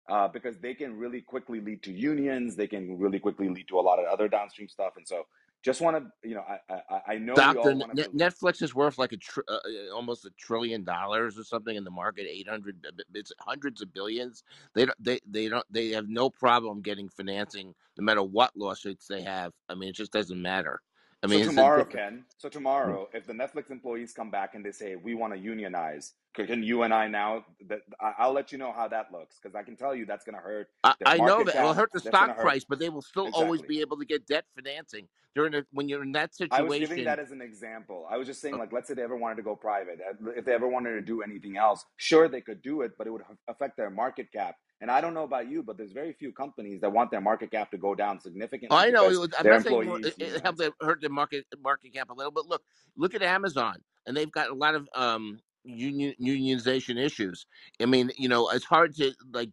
[0.10, 2.56] uh, because they can really quickly lead to unions.
[2.56, 4.94] They can really quickly lead to a lot of other downstream stuff.
[4.98, 5.28] And so,
[5.64, 7.74] just want to, you know, I I, I know Doctor,
[8.16, 11.84] Netflix is worth like a tr- uh, uh, almost a trillion dollars or something in
[11.84, 12.26] the market.
[12.28, 14.44] Eight hundred, it's hundreds of billions.
[14.74, 19.08] They don't, they they don't, they have no problem getting financing, no matter what lawsuits
[19.08, 19.54] they have.
[19.70, 20.82] I mean, it just doesn't matter.
[21.24, 22.26] I mean, so tomorrow, Ken.
[22.38, 26.14] So tomorrow, if the Netflix employees come back and they say we want to unionize,
[26.34, 27.46] can you and I now?
[27.68, 30.36] That I'll let you know how that looks because I can tell you that's going
[30.36, 30.70] to hurt.
[30.84, 33.46] I, I know that it'll hurt the stock price, but they will still exactly.
[33.46, 36.66] always be able to get debt financing during a, when you're in that situation.
[36.66, 38.08] I was giving that as an example.
[38.10, 40.46] I was just saying, like, let's say they ever wanted to go private, uh, if
[40.46, 43.24] they ever wanted to do anything else, sure they could do it, but it would
[43.48, 44.56] affect their market cap.
[44.82, 47.52] And I don't know about you, but there's very few companies that want their market
[47.52, 48.76] cap to go down significantly.
[48.76, 49.08] I know.
[49.38, 52.64] I'm not saying it, it helped hurt their market market cap a little, but look,
[52.98, 53.76] look at Amazon,
[54.08, 57.46] and they've got a lot of um, union unionization issues.
[57.80, 59.52] I mean, you know, it's hard to like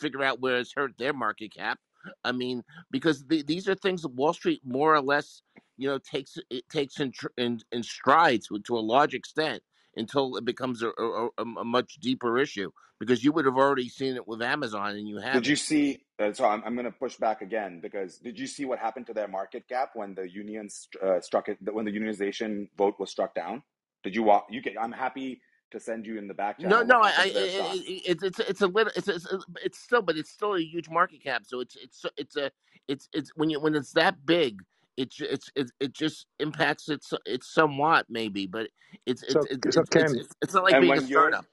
[0.00, 1.78] figure out where it's hurt their market cap.
[2.24, 5.42] I mean, because the, these are things that Wall Street more or less,
[5.76, 9.62] you know, takes it takes in in, in strides to, to a large extent
[9.96, 14.16] until it becomes a, a, a, much deeper issue because you would have already seen
[14.16, 15.34] it with Amazon and you have.
[15.34, 16.04] Did you see?
[16.18, 19.06] Uh, so I'm, I'm going to push back again because did you see what happened
[19.08, 21.58] to their market cap when the unions uh, struck it?
[21.72, 23.62] When the unionization vote was struck down?
[24.02, 24.46] Did you walk?
[24.50, 24.78] You can.
[24.78, 25.40] I'm happy
[25.72, 26.60] to send you in the back.
[26.60, 29.26] No, no, I, I it, it's it's it's a little it's, it's
[29.62, 31.42] it's still but it's still a huge market cap.
[31.46, 32.50] So it's it's it's a
[32.88, 34.60] it's it's when you when it's that big,
[34.96, 38.68] it it's it, it just impacts it it's somewhat maybe, but
[39.06, 41.46] it's it's so, it's, so it's, Ken, it's, it's, not like being a startup.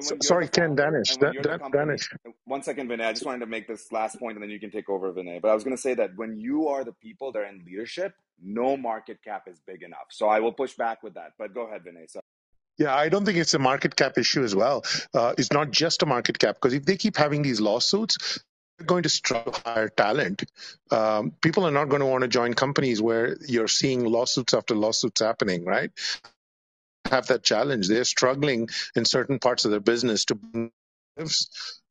[0.00, 1.16] So, sorry, Ken Danish.
[1.18, 2.14] That, that company, Danish.
[2.46, 3.04] One second, Vinay.
[3.04, 5.42] I just wanted to make this last point, and then you can take over, Vinay.
[5.42, 7.62] But I was going to say that when you are the people that are in
[7.66, 10.06] leadership, no market cap is big enough.
[10.10, 11.32] So I will push back with that.
[11.38, 12.10] But go ahead, Vinay.
[12.10, 12.22] Sorry.
[12.78, 14.84] Yeah, I don't think it's a market cap issue as well.
[15.12, 18.42] Uh, it's not just a market cap because if they keep having these lawsuits,
[18.84, 20.44] going to struggle hire talent.
[20.90, 24.74] Um, people are not going to want to join companies where you're seeing lawsuits after
[24.74, 25.90] lawsuits happening, right?
[27.06, 27.88] Have that challenge.
[27.88, 30.70] They're struggling in certain parts of their business to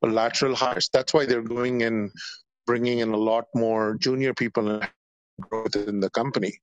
[0.02, 0.90] lateral hires.
[0.92, 2.10] That's why they're going in,
[2.66, 4.88] bringing in a lot more junior people and
[5.40, 6.58] growth in the company.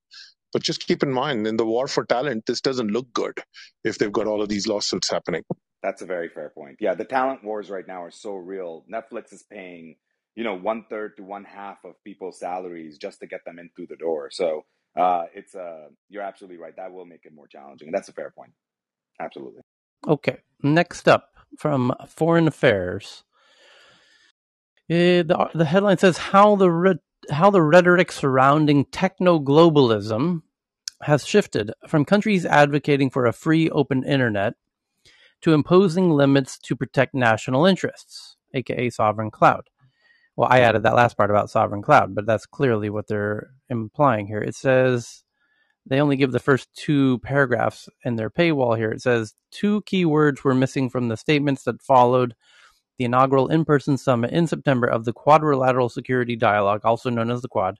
[0.51, 3.39] But just keep in mind, in the war for talent, this doesn't look good
[3.83, 5.43] if they've got all of these lawsuits happening.
[5.83, 6.77] That's a very fair point.
[6.79, 8.83] Yeah, the talent wars right now are so real.
[8.91, 9.95] Netflix is paying
[10.39, 13.69] you know one third to one half of people's salaries just to get them in
[13.75, 14.29] through the door.
[14.31, 14.63] So
[14.97, 16.73] uh, it's uh, you're absolutely right.
[16.77, 18.53] That will make it more challenging, and that's a fair point.
[19.19, 19.59] Absolutely.
[20.07, 23.25] Okay, next up from Foreign Affairs.
[24.89, 30.43] Uh, the, the headline says how the re- how the rhetoric surrounding techno globalism
[31.01, 34.53] has shifted from countries advocating for a free open internet
[35.41, 39.63] to imposing limits to protect national interests, aka sovereign cloud.
[40.39, 44.25] Well, I added that last part about sovereign cloud, but that's clearly what they're implying
[44.25, 44.39] here.
[44.39, 45.21] It says
[45.85, 48.89] they only give the first two paragraphs in their paywall here.
[48.89, 52.35] It says two key words were missing from the statements that followed
[52.97, 57.41] the inaugural in person summit in September of the Quadrilateral Security Dialogue, also known as
[57.41, 57.75] the Quad,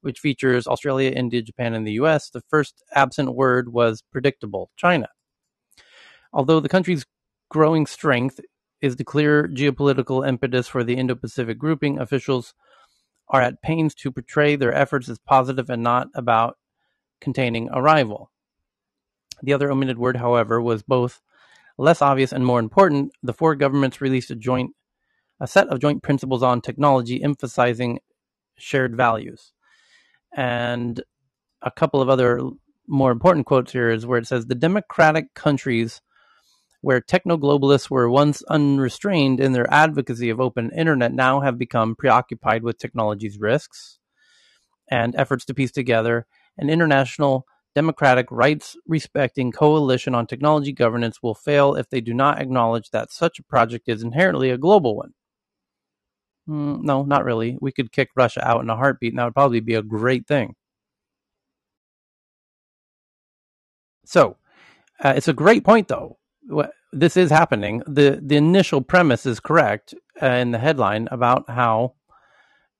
[0.00, 2.28] which features Australia, India, Japan, and the US.
[2.28, 5.10] The first absent word was predictable China.
[6.32, 7.06] Although the country's
[7.50, 8.40] growing strength
[8.80, 12.54] is the clear geopolitical impetus for the Indo Pacific grouping, officials
[13.28, 16.58] are at pains to portray their efforts as positive and not about
[17.20, 18.30] containing a rival.
[19.42, 21.20] The other omitted word, however, was both
[21.78, 23.12] less obvious and more important.
[23.22, 24.72] The four governments released a joint
[25.40, 27.98] a set of joint principles on technology emphasizing
[28.58, 29.52] shared values.
[30.36, 31.02] And
[31.62, 32.40] a couple of other
[32.86, 36.02] more important quotes here is where it says the democratic countries
[36.80, 41.94] where techno globalists were once unrestrained in their advocacy of open internet now have become
[41.96, 43.98] preoccupied with technology's risks
[44.90, 46.26] and efforts to piece together
[46.58, 52.40] an international democratic rights respecting coalition on technology governance will fail if they do not
[52.40, 55.14] acknowledge that such a project is inherently a global one.
[56.48, 57.56] Mm, no, not really.
[57.60, 60.26] We could kick Russia out in a heartbeat, and that would probably be a great
[60.26, 60.54] thing.
[64.04, 64.36] So,
[65.04, 66.19] uh, it's a great point, though.
[66.92, 67.82] This is happening.
[67.86, 71.94] the The initial premise is correct uh, in the headline about how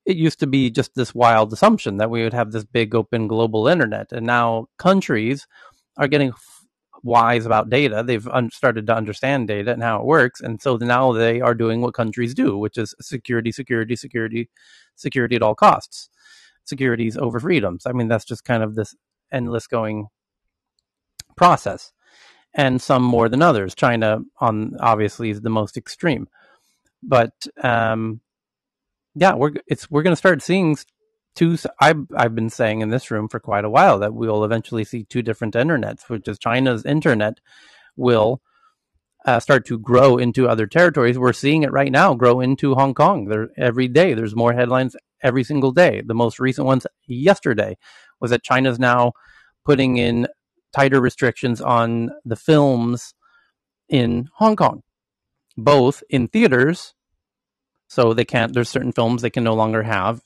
[0.07, 3.29] it used to be just this wild assumption that we would have this big open
[3.29, 5.47] global internet, and now countries
[5.97, 6.33] are getting
[7.03, 8.03] wise about data.
[8.05, 11.55] They've un- started to understand data and how it works, and so now they are
[11.55, 14.51] doing what countries do, which is security, security, security,
[14.97, 16.11] security at all costs.
[16.65, 17.87] Securities over freedoms.
[17.87, 18.95] I mean, that's just kind of this
[19.33, 20.09] endless going
[21.37, 21.93] process,
[22.55, 23.74] and some more than others.
[23.74, 26.28] China, on obviously, is the most extreme,
[27.02, 27.32] but
[27.62, 28.20] um,
[29.14, 30.77] yeah, we're it's we're going to start seeing
[31.35, 31.56] two.
[31.81, 34.85] I've I've been saying in this room for quite a while that we will eventually
[34.85, 37.39] see two different internets, which is China's internet
[37.97, 38.40] will
[39.27, 41.18] uh, start to grow into other territories.
[41.18, 43.27] We're seeing it right now grow into Hong Kong.
[43.27, 44.14] There every day.
[44.14, 46.02] There's more headlines every single day.
[46.05, 47.77] The most recent ones yesterday
[48.20, 49.12] was that China's now
[49.64, 50.27] putting in
[50.73, 53.15] tighter restrictions on the films
[53.89, 54.83] in Hong Kong,
[55.57, 56.95] both in theaters
[57.91, 58.55] so they can't.
[58.55, 60.23] There's certain films they can no longer have.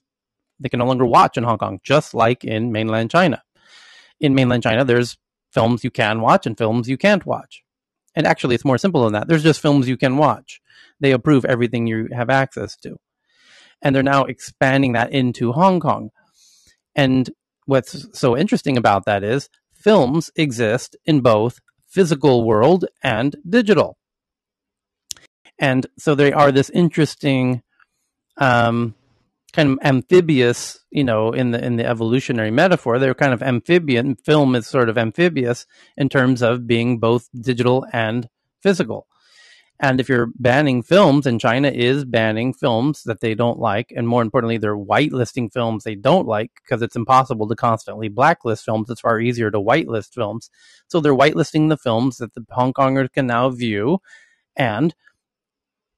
[0.60, 3.42] They can no longer watch in Hong Kong, just like in mainland China.
[4.20, 5.16] In mainland China, there's
[5.50, 7.62] films you can watch and films you can't watch.
[8.14, 9.28] And actually, it's more simple than that.
[9.28, 10.60] There's just films you can watch.
[11.00, 12.96] They approve everything you have access to.
[13.80, 16.10] And they're now expanding that into Hong Kong.
[16.94, 17.30] And
[17.64, 19.48] what's so interesting about that is
[19.84, 23.96] films exist in both physical world and digital.
[25.58, 27.62] And so they are this interesting
[28.38, 28.94] um,
[29.52, 34.16] kind of amphibious you know in the in the evolutionary metaphor they're kind of amphibian
[34.16, 35.64] film is sort of amphibious
[35.96, 38.28] in terms of being both digital and
[38.60, 39.06] physical
[39.84, 44.08] and if you're banning films and china is banning films that they don't like and
[44.08, 48.88] more importantly they're whitelisting films they don't like because it's impossible to constantly blacklist films
[48.90, 50.50] it's far easier to whitelist films
[50.88, 53.98] so they're whitelisting the films that the hong kongers can now view
[54.56, 54.94] and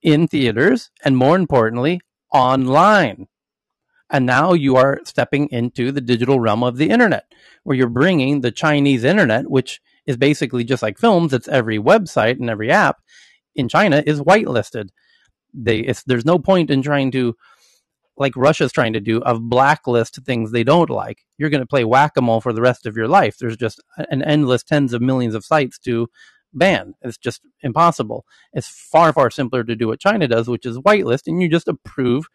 [0.01, 2.01] in theaters, and more importantly,
[2.33, 3.27] online.
[4.09, 7.25] And now you are stepping into the digital realm of the internet,
[7.63, 12.39] where you're bringing the Chinese internet, which is basically just like films, it's every website
[12.39, 13.01] and every app
[13.57, 14.89] in China is whitelisted.
[15.53, 17.35] They, there's no point in trying to,
[18.15, 21.25] like Russia's trying to do, of blacklist things they don't like.
[21.37, 23.37] You're going to play whack a mole for the rest of your life.
[23.37, 26.07] There's just an endless tens of millions of sites to
[26.53, 26.93] ban.
[27.01, 28.25] It's just impossible.
[28.53, 31.67] It's far, far simpler to do what China does, which is whitelist, and you just
[31.67, 32.27] approve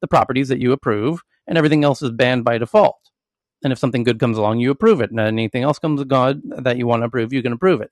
[0.00, 2.96] the properties that you approve, and everything else is banned by default.
[3.62, 5.10] And if something good comes along, you approve it.
[5.10, 7.90] And anything else comes God that you want to approve, you can approve it.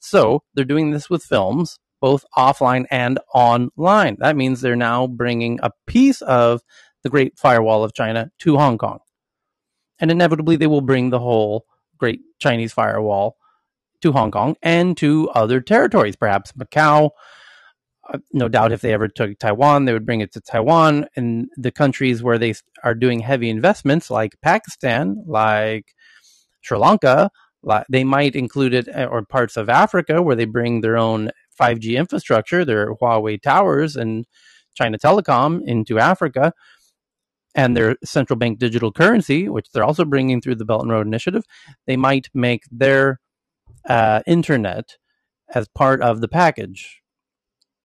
[0.00, 4.18] So they're doing this with films, both offline and online.
[4.18, 6.60] That means they're now bringing a piece of
[7.02, 8.98] the Great Firewall of China to Hong Kong.
[9.98, 11.64] And inevitably, they will bring the whole
[11.96, 13.38] Great Chinese Firewall
[14.02, 17.08] to Hong Kong and to other territories, perhaps Macau,
[18.12, 21.06] uh, no doubt if they ever took Taiwan, they would bring it to Taiwan.
[21.16, 22.52] And the countries where they
[22.82, 25.94] are doing heavy investments, like Pakistan, like
[26.60, 27.30] Sri Lanka,
[27.88, 31.96] they might include it, uh, or parts of Africa where they bring their own 5G
[31.96, 34.26] infrastructure, their Huawei towers and
[34.74, 36.52] China Telecom into Africa,
[37.54, 41.06] and their central bank digital currency, which they're also bringing through the Belt and Road
[41.06, 41.44] Initiative.
[41.86, 43.20] They might make their
[43.88, 44.96] uh, internet
[45.54, 47.00] as part of the package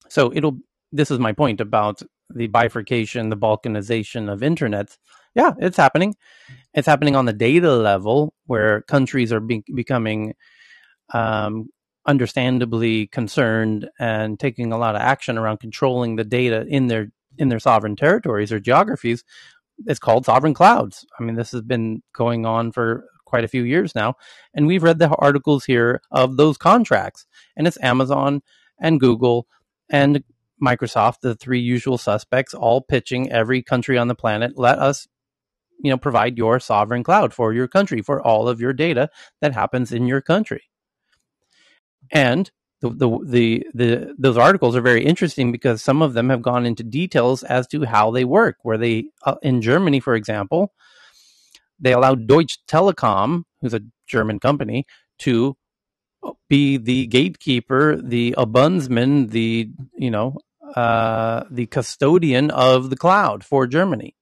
[0.08, 0.58] so it'll.
[0.92, 4.96] This is my point about the bifurcation, the balkanization of internets.
[5.34, 6.16] Yeah, it's happening.
[6.74, 10.34] It's happening on the data level where countries are be- becoming
[11.14, 11.68] um,
[12.08, 17.50] understandably concerned and taking a lot of action around controlling the data in their in
[17.50, 19.22] their sovereign territories or geographies.
[19.86, 21.06] It's called sovereign clouds.
[21.20, 24.14] I mean, this has been going on for quite a few years now,
[24.54, 27.26] and we've read the articles here of those contracts,
[27.56, 28.42] and it's Amazon
[28.80, 29.46] and Google
[29.90, 30.24] and
[30.60, 35.06] Microsoft, the three usual suspects, all pitching every country on the planet, let us
[35.80, 39.10] you know provide your sovereign cloud for your country for all of your data
[39.40, 40.62] that happens in your country.
[42.10, 46.42] And the, the the the those articles are very interesting because some of them have
[46.42, 48.58] gone into details as to how they work.
[48.62, 50.72] Where they uh, in Germany, for example,
[51.80, 54.86] they allowed Deutsche Telekom, who's a German company,
[55.20, 55.56] to
[56.48, 60.38] be the gatekeeper, the ombudsman, the you know
[60.76, 64.14] uh, the custodian of the cloud for Germany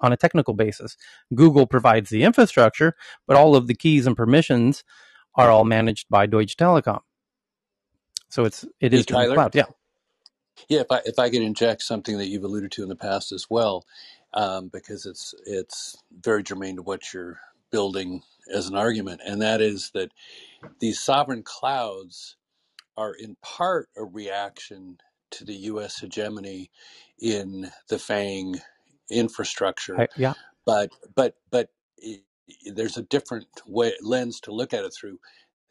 [0.00, 0.96] on a technical basis.
[1.34, 2.96] Google provides the infrastructure,
[3.26, 4.82] but all of the keys and permissions
[5.36, 7.00] are all managed by Deutsche Telekom.
[8.30, 9.34] So it's it is Hey, Tyler.
[9.34, 9.54] cloud.
[9.56, 9.66] Yeah.
[10.68, 13.32] Yeah, if I if I could inject something that you've alluded to in the past
[13.32, 13.86] as well,
[14.34, 17.40] um, because it's it's very germane to what you're
[17.72, 18.22] building
[18.54, 20.10] as an argument, and that is that
[20.80, 22.36] these sovereign clouds
[22.96, 24.98] are in part a reaction
[25.32, 26.00] to the U.S.
[26.00, 26.70] hegemony
[27.20, 28.56] in the FANG
[29.10, 30.34] infrastructure I, yeah.
[30.66, 31.70] but but but
[32.04, 32.20] i
[32.74, 35.18] there's a different way lens to look at it through.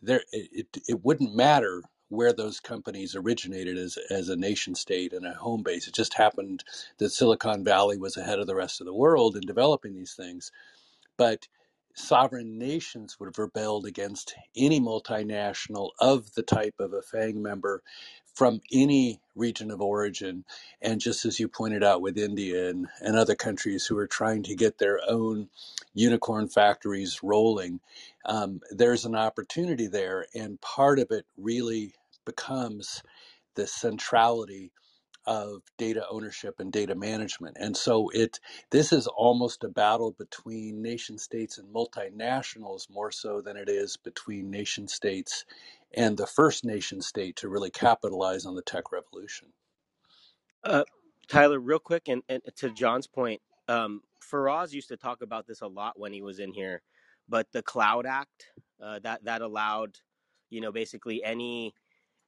[0.02, 5.14] There, it, it it wouldn't matter where those companies originated as as a nation state
[5.14, 5.88] and a home base.
[5.88, 6.64] It just happened
[6.99, 10.44] that Silicon Valley was ahead of the rest of the world in developing these things
[11.18, 11.48] but
[11.95, 17.84] sovereign nations would have rebelled against any multinational of the type of a FANG member
[18.36, 20.44] from any region of origin.
[20.81, 24.41] And just as you pointed out with India and, and other countries who are trying
[24.44, 25.49] to get their own
[25.94, 27.80] unicorn factories rolling,
[28.26, 30.26] um, there's an opportunity there.
[30.34, 31.94] And part of it really
[32.30, 33.04] becomes
[33.56, 34.72] the centrality
[35.26, 37.58] of data ownership and data management.
[37.60, 38.40] And so it
[38.72, 43.98] this is almost a battle between nation states and multinationals more so than it is
[43.98, 45.46] between nation states
[45.96, 49.50] and the first nation state to really capitalize on the tech revolution.
[50.64, 50.84] Uh,
[51.28, 55.62] Tyler, real quick, and, and to John's point, um, Faraz used to talk about this
[55.62, 56.82] a lot when he was in here,
[57.30, 58.48] but the Cloud Act
[58.84, 59.98] uh, that that allowed,
[60.50, 61.74] you know, basically any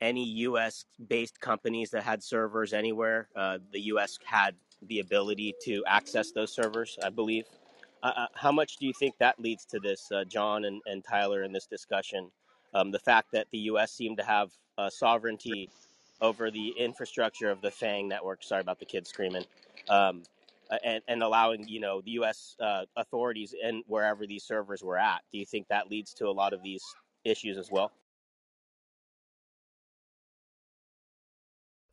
[0.02, 0.86] any U.S.
[1.08, 4.18] based companies that had servers anywhere, uh, the U.S.
[4.26, 4.56] had
[4.88, 6.98] the ability to access those servers.
[7.04, 7.46] I believe.
[8.04, 11.04] Uh, uh, how much do you think that leads to this, uh, John and, and
[11.04, 12.32] Tyler, in this discussion?
[12.74, 13.92] Um, the fact that the U.S.
[13.92, 15.70] seemed to have uh, sovereignty
[16.20, 18.44] over the infrastructure of the FANG network.
[18.44, 19.46] Sorry about the kids screaming.
[19.90, 20.24] Um,
[20.84, 22.56] and, and allowing you know the U.S.
[22.96, 25.22] Authorities and wherever these servers were at.
[25.32, 26.84] Do you think that leads to a lot of these
[27.26, 27.92] issues as well?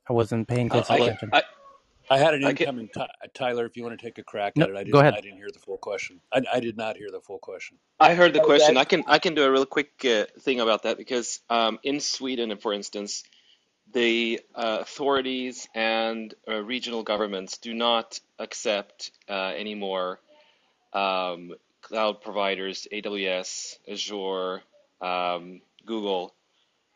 [0.09, 1.31] I wasn't paying Uh, close I I'll can, let, attention.
[1.33, 1.43] I,
[2.11, 3.67] I had an I can, incoming Ty Tyler.
[3.67, 5.01] If you want to take a crack No, at it, I go didn't.
[5.01, 5.15] ahead.
[5.15, 6.21] I didn't hear the full question.
[6.33, 7.79] I, I did not hear the full question.
[8.01, 8.77] I heard the Oh, question.
[8.77, 12.01] I can, I can do a real quick uh, thing about that because um, in
[12.01, 13.25] Sweden, for instance,
[13.93, 20.21] the uh, authorities and uh, regional governments do not accept uh, anymore
[20.95, 24.63] um, cloud providers, AWS, Azure,
[25.03, 26.35] um, Google,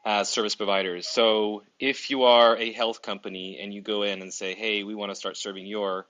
[0.05, 1.09] as service providers.
[1.09, 4.95] So if you are a health company and you go in and say, "Hey, we
[4.95, 6.07] want to start serving your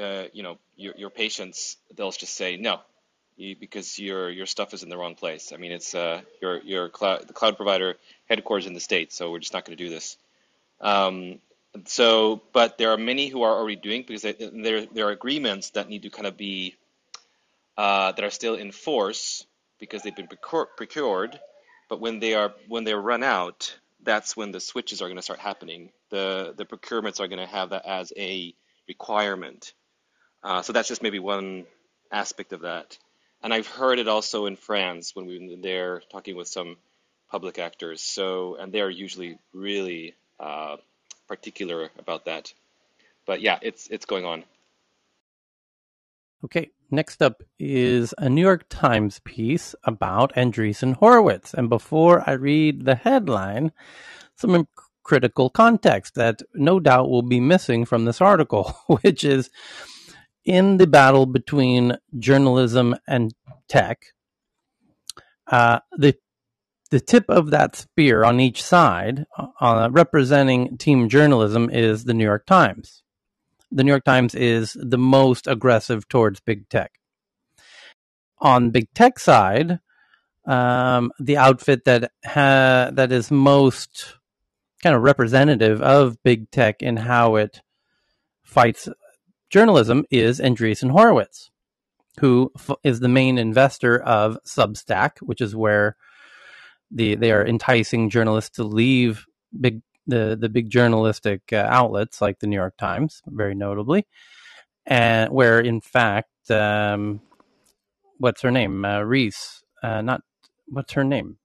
[0.00, 2.80] uh, you know your your patients, they'll just say no,
[3.36, 5.52] you, because your your stuff is in the wrong place.
[5.52, 7.96] I mean, it's uh, your your cloud the cloud provider
[8.28, 10.16] headquarters in the state, so we're just not going to do this.
[10.80, 11.38] Um,
[11.84, 15.70] so, but there are many who are already doing because they, there there are agreements
[15.70, 16.74] that need to kind of be
[17.76, 19.46] uh, that are still in force
[19.78, 21.38] because they've been procure, procured.
[21.88, 25.22] But when they are when they run out, that's when the switches are going to
[25.22, 25.90] start happening.
[26.10, 28.54] The the procurements are going to have that as a
[28.88, 29.72] requirement.
[30.42, 31.66] Uh, so that's just maybe one
[32.10, 32.98] aspect of that.
[33.42, 36.76] And I've heard it also in France when we were there talking with some
[37.30, 38.00] public actors.
[38.00, 40.76] So, and they're usually really uh,
[41.28, 42.52] particular about that.
[43.26, 44.44] But yeah, it's it's going on.
[46.44, 51.54] Okay, next up is a New York Times piece about Andreessen Horowitz.
[51.54, 53.72] And before I read the headline,
[54.36, 54.68] some
[55.02, 59.50] critical context that no doubt will be missing from this article, which is
[60.44, 63.32] in the battle between journalism and
[63.68, 64.02] tech,
[65.50, 66.16] uh, the
[66.92, 69.24] the tip of that spear on each side,
[69.60, 73.02] uh, representing team journalism, is the New York Times
[73.70, 76.92] the New York Times is the most aggressive towards big tech.
[78.38, 79.80] On big tech side,
[80.46, 84.16] um, the outfit that ha- that is most
[84.82, 87.60] kind of representative of big tech in how it
[88.44, 88.88] fights
[89.50, 91.50] journalism is Andreessen Horowitz,
[92.20, 95.96] who f- is the main investor of Substack, which is where
[96.90, 99.26] the they are enticing journalists to leave
[99.58, 104.06] big the the big journalistic uh, outlets like the New York Times, very notably,
[104.86, 107.22] and where in fact, um,
[108.18, 110.22] what's her name, uh, Reese, uh, not
[110.68, 111.38] what's her name,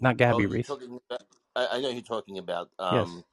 [0.00, 0.78] not Gabby Oh, Reese.
[1.10, 1.22] About,
[1.56, 2.70] I, I know you're talking about.
[2.90, 3.24] Yes, um,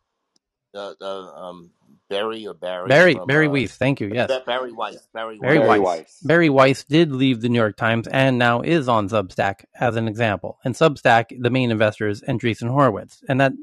[0.73, 1.71] uh, uh, um,
[2.09, 3.75] Bari or Bari Bari from Bari uh, Weiss.
[3.75, 4.11] Thank you.
[4.13, 5.07] Yes, Bari Weiss.
[5.13, 5.67] Bari Bari Weiss.
[5.67, 5.97] Bari Weiss.
[5.99, 6.19] Weiss.
[6.23, 10.07] Bari Weiss did leave the New York Times and now is on Substack as an
[10.07, 10.59] example.
[10.63, 13.53] And Substack, the main investor is Andreessen Horowitz, and that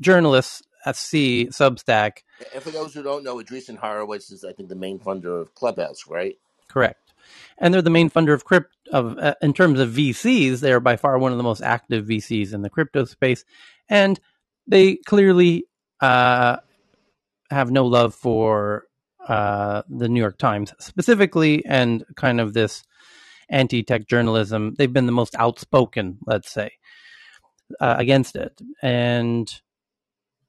[0.00, 2.18] journalists at see Substack
[2.54, 5.54] And for those who don't know, Andreessen Horowitz is, I think, the main funder of
[5.54, 6.36] Clubhouse, right?
[6.68, 7.12] Correct.
[7.58, 8.70] And they're the main funder of crypto.
[8.92, 12.06] Of uh, in terms of VCs, they are by far one of the most active
[12.06, 13.44] VCs in the crypto space,
[13.88, 14.18] and
[14.66, 15.66] they clearly
[16.00, 16.56] uh,
[17.50, 18.84] have no love for
[19.28, 22.82] uh, the New York Times specifically, and kind of this
[23.48, 24.74] anti-tech journalism.
[24.78, 26.72] They've been the most outspoken, let's say,
[27.80, 28.60] uh, against it.
[28.82, 29.52] And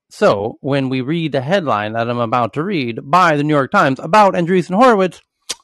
[0.10, 3.72] so, when we read the headline that I'm about to read by the New York
[3.72, 5.22] Times about Andreessen Horowitz,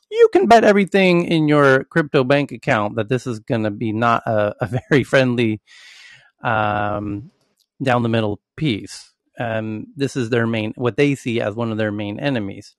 [0.09, 3.91] you can bet everything in your crypto bank account that this is going to be
[3.91, 5.61] not a, a very friendly
[6.43, 7.31] um,
[7.81, 9.06] down the middle piece.
[9.39, 12.75] Um, this is their main, what they see as one of their main enemies.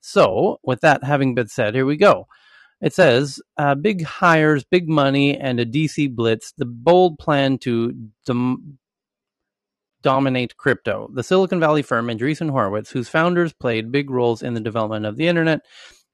[0.00, 2.26] So, with that having been said, here we go.
[2.80, 6.52] It says uh, big hires, big money, and a DC blitz.
[6.56, 7.92] The bold plan to
[8.24, 8.78] dom-
[10.02, 11.10] dominate crypto.
[11.12, 15.16] The Silicon Valley firm Andreessen Horowitz, whose founders played big roles in the development of
[15.16, 15.60] the internet,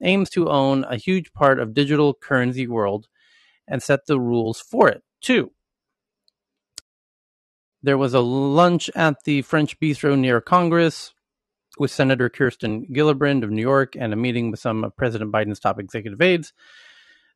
[0.03, 3.07] aims to own a huge part of digital currency world
[3.69, 5.53] and set the rules for it too.
[7.83, 11.13] There was a lunch at the French bistro near Congress
[11.79, 15.61] with Senator Kirsten Gillibrand of New York and a meeting with some of President Biden's
[15.61, 16.53] top executive aides.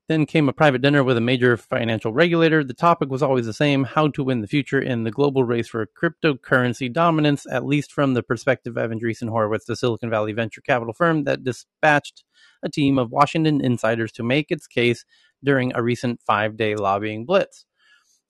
[0.08, 2.64] Then came a private dinner with a major financial regulator.
[2.64, 5.68] The topic was always the same how to win the future in the global race
[5.68, 10.62] for cryptocurrency dominance, at least from the perspective of Andreessen Horowitz, the Silicon Valley venture
[10.62, 12.24] capital firm that dispatched
[12.62, 15.04] a team of Washington insiders to make its case
[15.44, 17.66] during a recent five day lobbying blitz.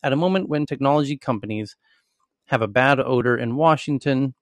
[0.03, 1.77] At a moment when technology companies
[2.51, 4.35] have a bad odor in Washington,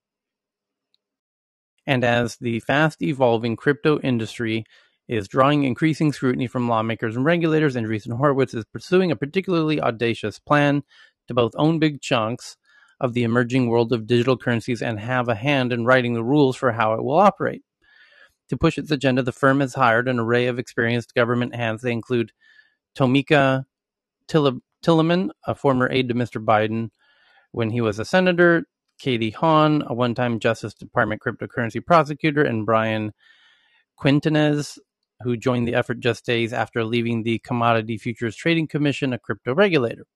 [1.86, 4.64] and as the fast evolving crypto industry
[5.08, 10.38] is drawing increasing scrutiny from lawmakers and regulators, Andreessen Horowitz is pursuing a particularly audacious
[10.38, 10.82] plan
[11.28, 12.56] to both own big chunks
[12.98, 16.56] of the emerging world of digital currencies and have a hand in writing the rules
[16.56, 17.62] for how it will operate.
[18.48, 21.82] To push its agenda, the firm has hired an array of experienced government hands.
[21.82, 22.32] They include
[22.98, 23.66] Tomicah
[24.28, 26.42] Tillemann, a former aide to Mr.
[26.42, 26.88] Biden
[27.58, 28.62] when he was a senator,
[29.00, 33.12] Katie Haun, a one time Justice Department cryptocurrency prosecutor, and Brian
[34.00, 34.78] Quintenz,
[35.22, 39.56] who joined the effort just days after leaving the Commodity Futures Trading Commission, a crypto
[39.56, 40.06] regulator.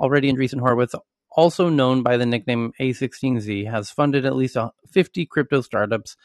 [0.00, 0.94] Already Andreessen Horowitz,
[1.30, 4.56] also known by the nickname A16Z, has funded at least
[4.90, 6.16] 50 crypto startups,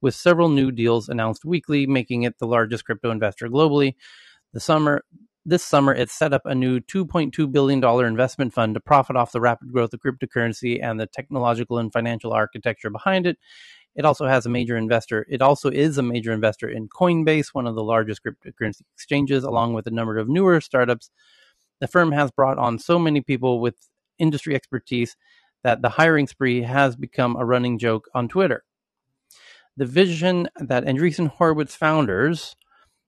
[0.00, 3.96] with several new deals announced weekly, making it the largest crypto investor globally.
[4.52, 5.02] The summer,
[5.44, 9.40] this summer, it set up a new $2.2 billion investment fund to profit off the
[9.40, 13.38] rapid growth of cryptocurrency and the technological and financial architecture behind it.
[13.94, 15.26] It also has a major investor.
[15.28, 19.74] It also is a major investor in Coinbase, one of the largest cryptocurrency exchanges, along
[19.74, 21.10] with a number of newer startups.
[21.80, 23.74] The firm has brought on so many people with
[24.18, 25.16] industry expertise
[25.64, 28.64] that the hiring spree has become a running joke on Twitter.
[29.76, 32.56] The vision that Andreessen Horowitz founders,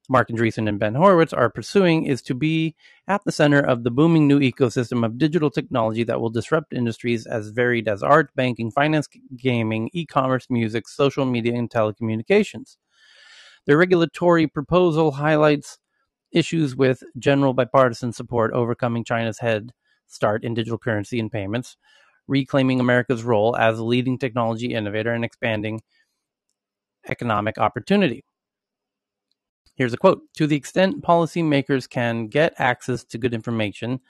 [0.08, 2.74] Marc Andreessen and Ben Horowitz, are pursuing is to be
[3.08, 7.26] at the center of the booming new ecosystem of digital technology that will disrupt industries
[7.26, 12.76] as varied as art, banking, finance, gaming, e commerce, music, social media, and telecommunications.
[13.64, 15.78] The regulatory proposal highlights
[16.32, 19.72] issues with general bipartisan support overcoming China's head
[20.06, 21.78] start in digital currency and payments,
[22.28, 25.80] reclaiming America's role as a leading technology innovator and expanding
[27.08, 28.22] economic opportunity.
[29.74, 34.00] Here's a quote To the extent policymakers can get access to good information,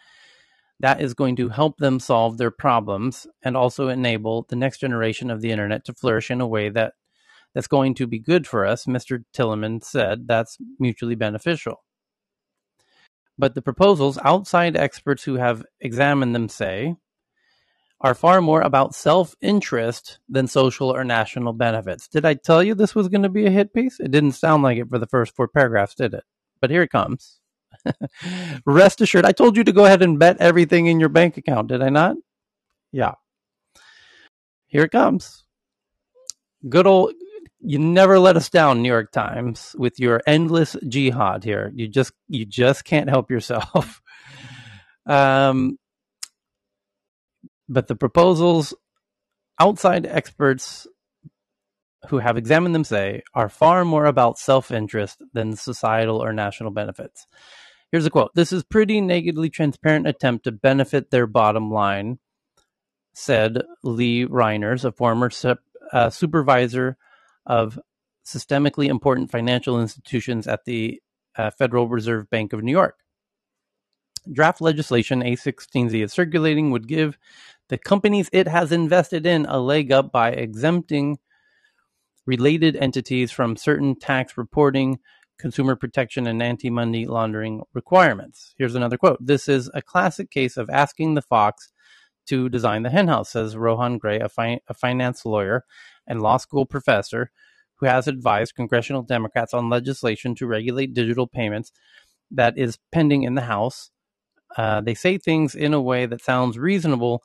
[0.81, 5.31] that is going to help them solve their problems and also enable the next generation
[5.31, 6.95] of the internet to flourish in a way that
[7.55, 9.25] that's going to be good for us, Mr.
[9.33, 10.27] Tillemann said.
[10.27, 11.85] That's mutually beneficial.
[13.39, 16.97] But the proposals, outside experts who have examined them say,
[18.05, 22.07] are far more about self interest than social or national benefits.
[22.07, 23.99] Did I tell you this was going to be a hit piece?
[23.99, 26.23] It didn't sound like it for the first four paragraphs, did it?
[26.61, 27.41] But here it comes.
[28.67, 31.69] Rest assured, I told you to go ahead and bet everything in your bank account,
[31.69, 32.17] did I not?
[32.93, 33.15] Yeah.
[34.67, 35.45] Here it comes.
[36.69, 37.15] Good old,
[37.61, 41.73] you never let us down, New York Times, with your endless jihad here.
[41.75, 44.03] You just, you just can't help yourself.
[45.07, 45.79] um,
[47.69, 48.75] but the proposals
[49.61, 50.87] outside experts
[52.09, 56.71] who have examined them say are far more about self interest than societal or national
[56.71, 57.27] benefits.
[57.91, 62.19] Here's a quote This is pretty nakedly transparent attempt to benefit their bottom line,
[63.15, 65.31] said Lee Reiners, a former
[65.93, 66.97] uh, supervisor
[67.47, 67.79] of
[68.27, 71.01] systemically important financial institutions at the
[71.37, 72.97] uh, Federal Reserve Bank of New York.
[74.33, 77.19] Draft legislation A16Z is circulating would give
[77.69, 81.19] the companies it has invested in a leg up by exempting
[82.27, 84.99] related entities from certain tax reporting,
[85.39, 88.55] consumer protection, and anti money laundering requirements.
[88.59, 91.73] Here's another quote This is a classic case of asking the fox
[92.27, 95.65] to design the henhouse, says Rohan Grey, a, fi- a finance lawyer
[96.07, 97.31] and law school professor
[97.77, 101.73] who has advised congressional Democrats on legislation to regulate digital payments
[102.31, 103.91] that is pending in the House.
[104.57, 107.23] Uh, they say things in a way that sounds reasonable,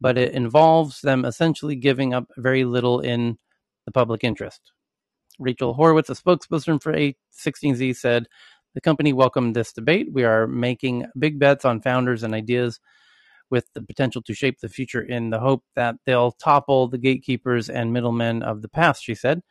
[0.00, 3.38] but it involves them essentially giving up very little in
[3.84, 4.72] the public interest.
[5.38, 8.26] Rachel Horowitz, a spokesperson for A16Z, said
[8.74, 10.08] the company welcomed this debate.
[10.12, 12.80] We are making big bets on founders and ideas
[13.50, 17.70] with the potential to shape the future in the hope that they'll topple the gatekeepers
[17.70, 19.42] and middlemen of the past, she said.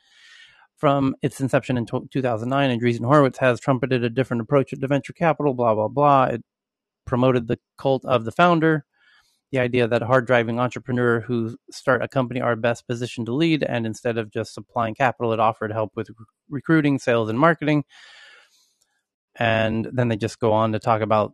[0.75, 5.55] From its inception in 2009, Andreessen Horowitz has trumpeted a different approach to venture capital,
[5.55, 6.25] blah, blah, blah.
[6.25, 6.43] It
[7.05, 8.85] promoted the cult of the founder,
[9.51, 13.63] the idea that hard driving entrepreneur who start a company are best positioned to lead,
[13.63, 16.09] and instead of just supplying capital, it offered help with
[16.49, 17.85] recruiting, sales, and marketing.
[19.39, 21.33] And then they just go on to talk about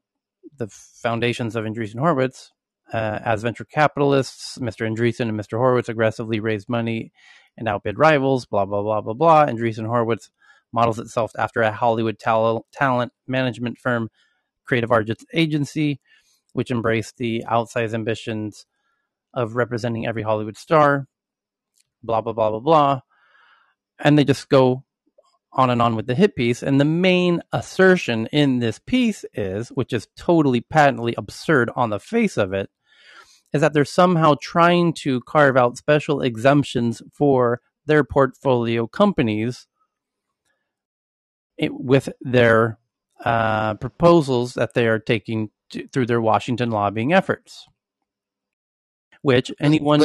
[0.57, 2.51] the foundations of Andreessen Horowitz.
[2.91, 4.87] Uh, as venture capitalists, Mr.
[4.87, 5.57] Andreessen and Mr.
[5.57, 7.11] Horowitz aggressively raised money
[7.57, 9.45] and outbid rivals, blah, blah, blah, blah, blah.
[9.45, 10.29] Andreessen Horowitz
[10.71, 14.09] models itself after a Hollywood tal- talent management firm,
[14.65, 15.99] Creative Arts Agency,
[16.53, 18.65] which embraced the outsized ambitions
[19.33, 21.07] of representing every Hollywood star,
[22.01, 23.01] blah, blah, blah, blah, blah.
[23.99, 24.83] And they just go
[25.51, 26.63] on and on with the hit piece.
[26.63, 31.99] And the main assertion in this piece is, which is totally patently absurd on the
[31.99, 32.69] face of it,
[33.53, 39.67] is that they're somehow trying to carve out special exemptions for their portfolio companies
[41.59, 42.79] with their
[43.23, 47.67] uh, proposals that they are taking to, through their Washington lobbying efforts.
[49.21, 50.03] Which anyone.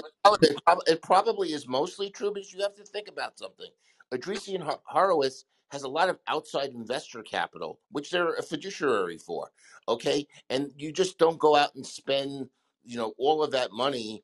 [0.87, 3.71] It probably is mostly true because you have to think about something.
[4.13, 9.51] Andreessen Horowitz has a lot of outside investor capital, which they're a fiduciary for.
[9.89, 12.49] Okay, and you just don't go out and spend,
[12.85, 14.23] you know, all of that money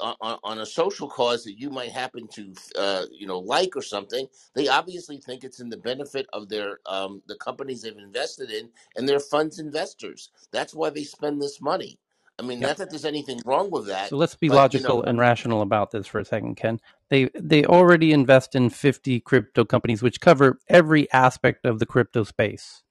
[0.00, 3.82] on, on a social cause that you might happen to, uh, you know, like or
[3.82, 4.26] something.
[4.54, 8.70] They obviously think it's in the benefit of their um, the companies they've invested in
[8.96, 10.30] and their funds investors.
[10.52, 11.98] That's why they spend this money.
[12.38, 12.68] I mean, Yeah.
[12.68, 15.18] not that there's anything wrong with that, So let's be but you logical know, and
[15.18, 16.80] rational about this for a second, Ken.
[17.10, 22.24] They they already invest in 50 crypto companies which cover every aspect of the crypto
[22.24, 22.82] space.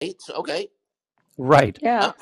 [0.00, 0.68] it's okay.
[1.38, 1.78] Right.
[1.82, 2.08] Yeah.
[2.08, 2.12] Uh,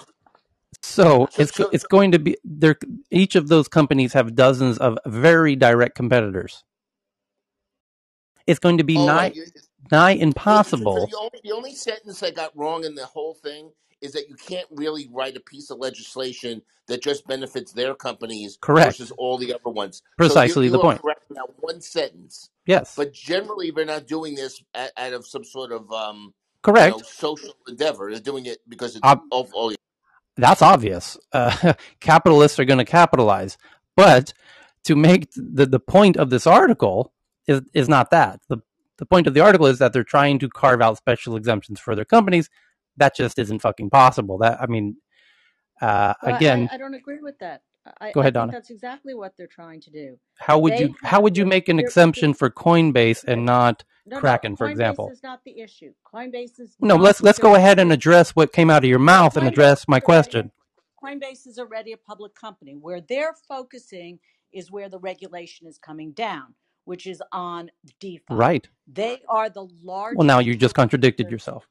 [0.82, 2.76] So it's it's going to be there
[3.10, 6.64] each of those companies have dozens of very direct competitors.
[8.46, 9.32] It's going to be oh, nigh
[9.90, 11.06] nigh impossible.
[11.06, 13.70] the only the only sentence I got wrong in the whole thing
[14.00, 18.58] is that you can't really write a piece of legislation that just benefits their companies
[18.60, 18.98] Correct.
[18.98, 19.98] versus all the other ones.
[19.98, 21.02] So you Precisely you the point.
[21.02, 22.50] correct in that one sentence.
[22.66, 22.94] Yes.
[22.96, 26.32] But generally, they're not doing this out, of some sort of um, you
[26.62, 26.96] Correct.
[26.96, 28.10] know social endeavor.
[28.10, 29.74] They're doing it because it's Ob- oh, oh
[30.36, 31.18] that's obvious.
[31.32, 33.58] Uh, capitalists are going to capitalize,
[33.96, 34.32] but
[34.84, 37.12] to make the the point of this article
[37.48, 38.40] is is not that.
[38.48, 38.58] the
[38.98, 41.94] The point of the article is that they're trying to carve out special exemptions for
[41.96, 42.50] their companies.
[42.98, 44.38] That just isn't fucking possible.
[44.38, 44.96] That I mean,
[45.80, 47.62] Uh, Well, again, I don't agree with that.
[48.00, 48.52] I, go I ahead, think Donna.
[48.52, 50.18] that's exactly what they're trying to do.
[50.38, 54.16] How would They you how would you make an exemption for Coinbase and not no
[54.16, 55.08] no Kraken, for example?
[55.10, 55.92] is not the issue.
[56.12, 59.36] Coinbase is No, let's let's go ahead and address what came out of your mouth
[59.36, 60.52] and address my already question.
[61.02, 62.74] Coinbase is already a public company.
[62.74, 64.18] Where they're focusing
[64.52, 66.54] is where the regulation is coming down,
[66.84, 67.70] which is on
[68.00, 68.24] DeFi.
[68.30, 68.68] Right.
[68.86, 70.18] They are the largest.
[70.18, 71.68] Well, now you just contradicted yourself.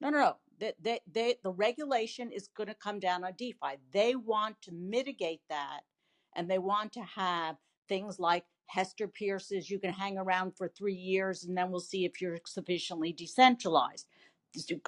[0.00, 0.36] No, no, no.
[0.60, 3.78] They, they, they, the regulation is going to come down on DeFi.
[3.92, 5.80] They want to mitigate that,
[6.34, 7.56] and they want to have
[7.88, 9.70] things like Hester Peirce's.
[9.70, 14.08] You can hang around for three years, and then we'll see if you're sufficiently decentralized.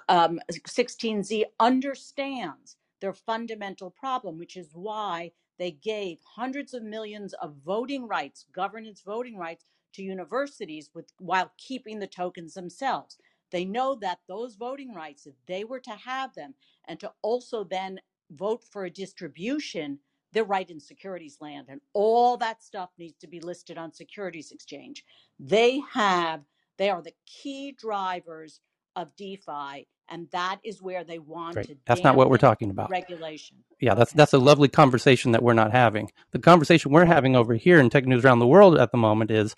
[0.09, 7.57] Um, 16Z understands their fundamental problem, which is why they gave hundreds of millions of
[7.65, 13.19] voting rights, governance voting rights, to universities with while keeping the tokens themselves
[13.53, 16.55] they know that those voting rights, if they were to have them
[16.89, 18.01] and to also then
[18.33, 20.01] vote for a distribution,
[20.33, 21.67] they're right in securities land.
[21.69, 25.05] And all that stuff needs to be listed on Securities Exchange.
[25.39, 26.43] They have,
[26.79, 28.61] they are the key drivers
[28.97, 31.67] of DeFi, and that is where they want Great.
[31.69, 32.91] to That's not what we're talking about.
[32.91, 33.59] regulation.
[33.81, 34.19] Yeah, that's Okay.
[34.19, 36.11] that's a lovely conversation that we're not having.
[36.33, 39.31] The conversation we're having over here in Tech News around the world at the moment
[39.31, 39.55] is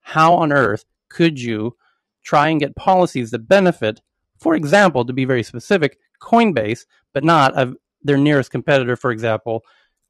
[0.00, 1.76] how on earth could you
[2.24, 4.00] try and get policies that benefit,
[4.38, 9.62] for example, to be very specific, Coinbase, but not of their nearest competitor, for example,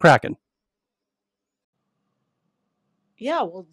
[0.02, 0.36] Kraken.
[3.18, 3.68] Yeah, well,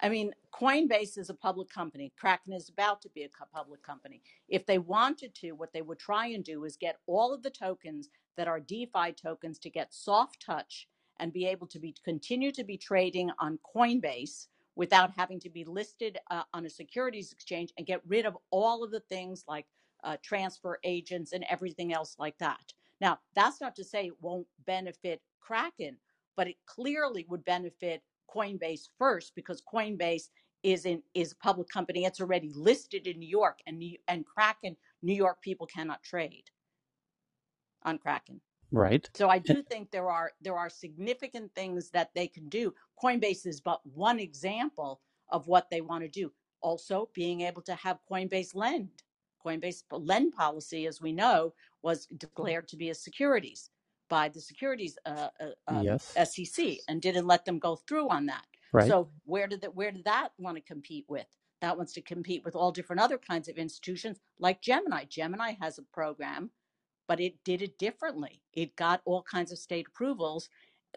[0.00, 2.10] I mean, Coinbase is a public company.
[2.18, 4.22] Kraken is about to be a public company.
[4.48, 7.50] If they wanted to, what they would try and do is get all of the
[7.50, 8.08] tokens
[8.38, 10.88] that are DeFi tokens to get soft touch
[11.20, 15.64] and be able to be continue to be trading on Coinbase without having to be
[15.64, 19.66] listed uh, on a securities exchange and get rid of all of the things like
[20.02, 22.72] uh, transfer agents and everything else like that.
[23.00, 25.96] Now, that's not to say it won't benefit Kraken,
[26.36, 28.02] but it clearly would benefit
[28.34, 30.28] Coinbase first because Coinbase
[30.62, 32.04] is in is a public company.
[32.04, 36.44] It's already listed in New York, and New, and Kraken, New York people cannot trade
[37.82, 38.40] on Kraken.
[38.72, 39.08] Right.
[39.14, 42.74] So I do think there are there are significant things that they can do.
[43.00, 46.32] Coinbase is but one example of what they want to do.
[46.60, 49.03] Also, being able to have Coinbase lend.
[49.44, 51.52] Coinbase lend policy, as we know,
[51.82, 53.70] was declared to be a securities
[54.08, 56.14] by the securities uh, uh, um, Yes.
[56.24, 58.44] SEC and didn't let them go through on that.
[58.72, 58.88] Right.
[58.88, 61.26] So where did that where did that want to compete with?
[61.60, 65.04] That wants to compete with all different other kinds of institutions like Gemini.
[65.06, 66.50] Gemini has a program
[67.08, 68.42] but it did it differently.
[68.52, 70.48] It got all kinds of state approvals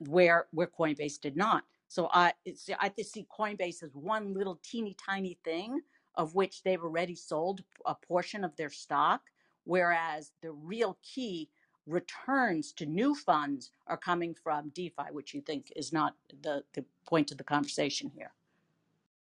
[0.07, 1.63] where where Coinbase did not.
[1.87, 5.81] So I it's, I just see Coinbase as one little teeny tiny thing
[6.17, 9.21] of which they've already sold a portion of their stock,
[9.63, 11.49] whereas the real key
[11.85, 16.83] returns to new funds are coming from DeFi, which you think is not the, the
[17.07, 18.31] point of the conversation here.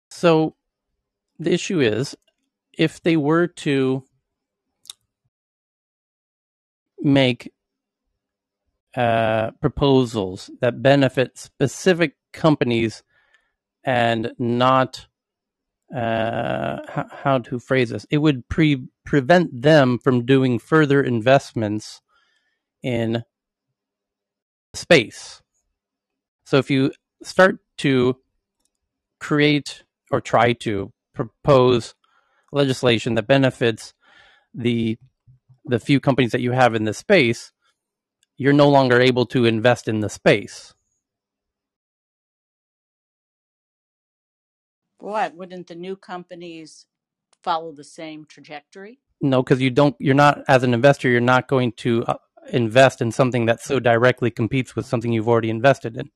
[0.10, 0.56] So
[1.38, 2.15] the issue is
[2.73, 4.03] if they were to
[7.01, 7.53] make
[8.95, 13.03] uh, proposals that benefit specific companies
[13.84, 15.07] and not
[15.95, 22.01] uh, how, how to phrase this, it would pre- prevent them from doing further investments
[22.83, 23.23] in
[24.73, 25.41] space.
[26.45, 26.91] So if you
[27.23, 28.17] start to
[29.19, 31.95] create or try to propose
[32.51, 33.93] legislation that benefits
[34.53, 34.97] the
[35.65, 37.51] the few companies that you have in this space,
[38.37, 40.73] you're no longer able to invest in the space.
[44.99, 46.85] What wouldn't the new companies
[47.43, 48.99] follow the same trajectory?
[49.21, 49.95] No, because you don't.
[49.99, 51.09] You're not as an investor.
[51.09, 52.17] You're not going to uh,
[52.51, 56.09] invest in something that so directly competes with something you've already invested in.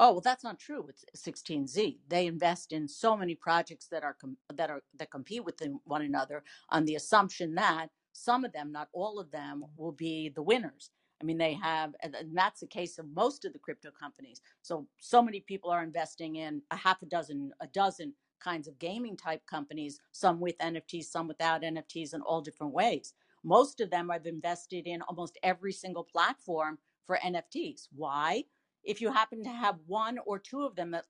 [0.00, 1.98] Oh, well, that's not true with 16Z.
[2.08, 6.02] They invest in so many projects that are com- that are that compete with one
[6.02, 10.42] another on the assumption that some of them, not all of them, will be the
[10.42, 10.90] winners.
[11.20, 14.40] I mean, they have, and that's the case of most of the crypto companies.
[14.62, 18.78] So, so many people are investing in a half a dozen, a dozen kinds of
[18.78, 23.14] gaming type companies, some with NFTs, some without NFTs, in all different ways.
[23.44, 27.88] Most of them have invested in almost every single platform for NFTs.
[27.94, 28.44] Why?
[28.84, 31.04] if you happen to have one or two of them that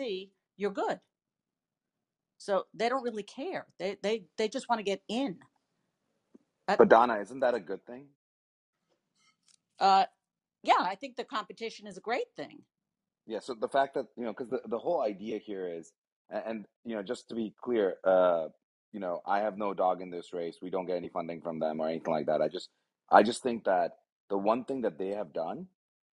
[0.00, 1.00] see you're good
[2.38, 5.38] so they don't really care they they they just want to get in
[6.78, 8.06] But Donna, isn't that a good thing?
[9.80, 10.04] Uh
[10.62, 12.62] yeah i think the competition is a great thing
[13.26, 13.40] Yeah.
[13.40, 15.92] So the fact that you know, because the the whole idea here is,
[16.30, 18.48] and, and you know, just to be clear, uh,
[18.92, 20.58] you know, I have no dog in this race.
[20.62, 22.42] We don't get any funding from them or anything like that.
[22.42, 22.70] I just
[23.10, 23.92] I just think that
[24.30, 25.68] the one thing that they have done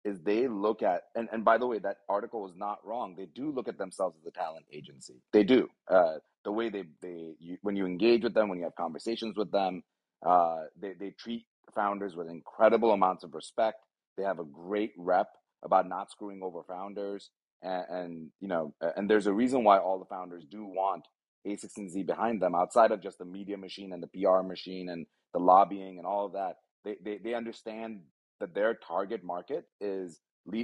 [0.05, 3.27] is they look at and, and by the way that article was not wrong they
[3.27, 6.15] do look at themselves as a talent agency they do uh,
[6.45, 9.51] the way they they you, when you engage with them when you have conversations with
[9.53, 9.83] them
[10.27, 13.79] uh, they, they treat founders with incredible amounts of respect
[14.17, 15.29] they have a great rep
[15.65, 17.31] about not screwing over founders
[17.63, 21.05] and, and you know and there's a reason why all the founders do want
[21.47, 25.41] a16z behind them outside of just the media machine and the pr machine and the
[25.41, 28.01] lobbying and all of that they, they, they understand
[28.41, 30.21] that their target market is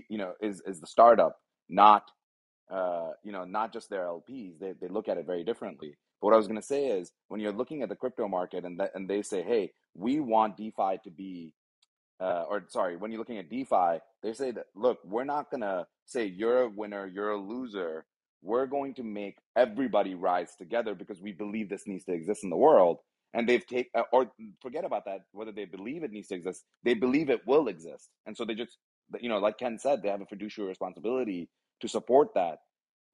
[0.09, 1.37] you know is is the startup,
[1.69, 2.05] not
[2.71, 4.59] uh, you know not just their LPs.
[4.59, 5.97] They they look at it very differently.
[6.21, 8.65] But what I was going to say is when you're looking at the crypto market
[8.65, 11.53] and that, and they say, hey, we want DeFi to be
[12.21, 15.87] uh, or sorry, when you're looking at DeFi, they say that look, we're not gonna
[16.07, 18.05] say you're a winner, you're a loser.
[18.43, 22.51] We're going to make everybody rise together because we believe this needs to exist in
[22.51, 22.99] the world.
[23.35, 24.31] And they've take uh, or
[24.63, 26.65] forget about that whether they believe it needs to exist.
[26.85, 28.79] They believe it will exist, and so they just
[29.21, 31.49] you know, like Ken said, they have a fiduciary responsibility
[31.81, 32.59] to support that.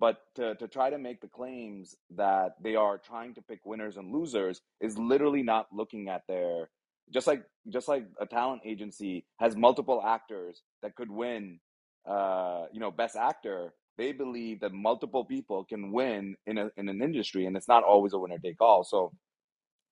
[0.01, 3.99] But to, to try to make the claims that they are trying to pick winners
[3.99, 6.71] and losers is literally not looking at their
[7.15, 11.61] just like just like a talent agency has multiple actors that could win
[12.09, 16.89] uh you know best actor they believe that multiple people can win in a in
[16.91, 18.85] an industry and it's not always a winner take all.
[18.85, 19.13] So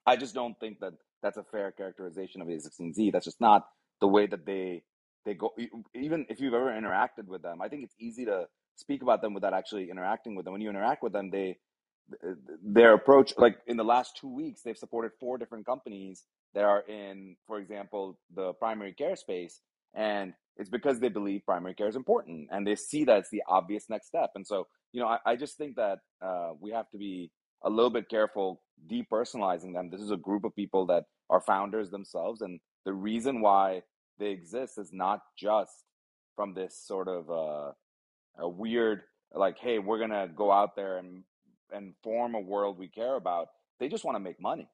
[0.06, 3.66] i just don't think that that's a fair characterization of a16z that's just not
[4.00, 4.82] the way that they
[5.26, 5.50] they go
[5.94, 8.46] even if you've ever interacted with them i think it's easy to
[8.78, 10.52] speak about them without actually interacting with them.
[10.52, 11.58] When you interact with them they
[12.64, 16.24] their approach like in the last two weeks they've supported four different companies
[16.54, 19.60] that are in for example the primary care space
[19.94, 23.42] and it's because they believe primary care is important and they see that it's the
[23.48, 24.30] obvious next step.
[24.34, 27.30] And so you know i, I just think that uh, we have to be
[27.62, 29.90] a little bit careful depersonalizing them.
[29.90, 33.82] This is a group of people that are founders themselves and the reason why
[34.18, 35.72] they exist is not just
[36.36, 37.72] from this sort of uh,
[38.38, 39.02] a weird
[39.34, 41.24] like hey we're gonna go out there and
[41.72, 43.48] and form a world we care about
[43.80, 44.68] they just want to make money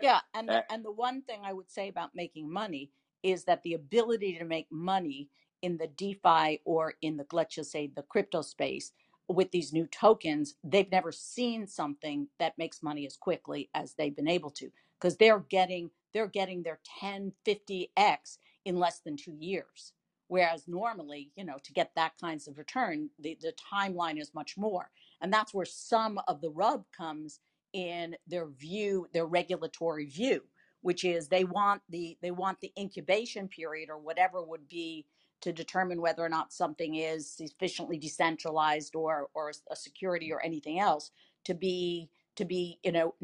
[0.00, 2.90] Yeah, and the Eh, and the one thing I would say about making money
[3.22, 5.30] is that the ability to make money
[5.62, 8.92] in the DeFi or in the let's just say the crypto space
[9.28, 14.16] with these new tokens, they've never seen something that makes money as quickly as they've
[14.16, 14.70] been able to
[15.00, 19.94] because they're getting they're getting their ten fifty x in less than 2 years.
[20.32, 24.56] Whereas normally, you know, to get that kinds of return, the, the timeline is much
[24.56, 24.88] more.
[25.20, 27.40] And that's where some of the rub comes
[27.74, 30.40] in their view, their regulatory view,
[30.80, 35.04] which is they want the they want the incubation period or whatever would be
[35.42, 40.80] to determine whether or not something is sufficiently decentralized or or a security or anything
[40.80, 41.10] else
[41.44, 43.14] to be to be you know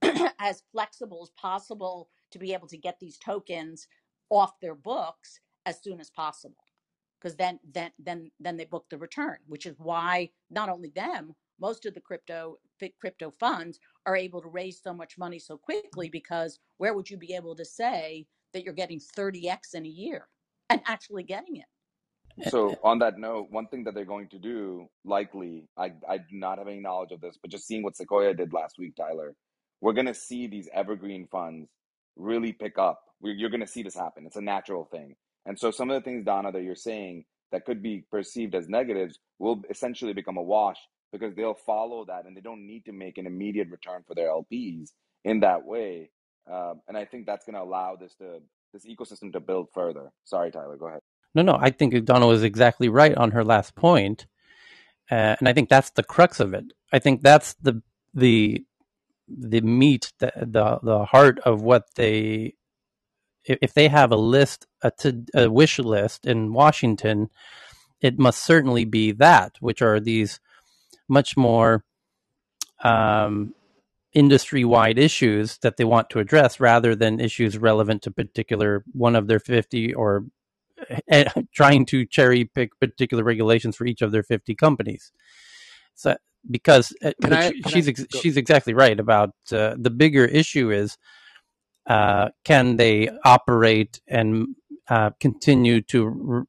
[0.38, 3.88] as flexible as possible to be able to get these tokens
[4.30, 6.64] off their books as soon as possible
[7.20, 11.34] because then then then then they book the return which is why not only them
[11.60, 12.58] most of the crypto
[13.00, 17.16] crypto funds are able to raise so much money so quickly because where would you
[17.18, 20.28] be able to say that you're getting 30x in a year
[20.70, 21.66] and actually getting it
[22.48, 25.92] So uh, uh, on that note, one thing that they're going to do, likely, I
[26.08, 28.78] I do not have any knowledge of this, but just seeing what Sequoia did last
[28.78, 29.34] week, Tyler,
[29.80, 31.70] we're gonna see these evergreen funds
[32.16, 33.02] really pick up.
[33.20, 34.26] we you're gonna see this happen.
[34.26, 35.16] It's a natural thing.
[35.46, 38.68] And so some of the things, Donna, that you're saying that could be perceived as
[38.68, 40.78] negatives will essentially become a wash
[41.12, 44.28] because they'll follow that and they don't need to make an immediate return for their
[44.28, 44.90] LPs
[45.24, 46.10] in that way.
[46.50, 48.40] Um, and I think that's gonna allow this to
[48.72, 50.10] this ecosystem to build further.
[50.24, 51.00] Sorry, Tyler, go ahead.
[51.34, 54.26] No, no, I think Donna was exactly right on her last point,
[55.10, 56.64] uh, and I think that's the crux of it.
[56.92, 57.82] I think that's the
[58.14, 58.64] the
[59.28, 62.54] the meat, the the, the heart of what they
[63.44, 67.30] if they have a list a, to, a wish list in Washington,
[68.00, 70.40] it must certainly be that, which are these
[71.08, 71.84] much more
[72.82, 73.54] um,
[74.12, 79.14] industry wide issues that they want to address rather than issues relevant to particular one
[79.14, 80.24] of their 50 or
[81.10, 85.12] uh, trying to cherry pick particular regulations for each of their 50 companies.
[85.94, 86.16] So
[86.50, 87.52] because uh, Can I?
[87.68, 90.96] She's I ex- she's exactly right about uh, the bigger issue is
[91.86, 94.48] uh, can they operate and
[94.88, 96.46] uh, continue to r-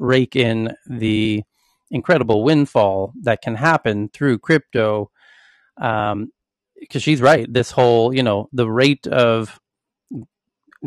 [0.00, 1.42] rake in the
[1.90, 5.10] incredible windfall that can happen through crypto
[5.80, 6.30] um,
[6.80, 7.52] because she's right.
[7.52, 9.60] This whole, you know, the rate of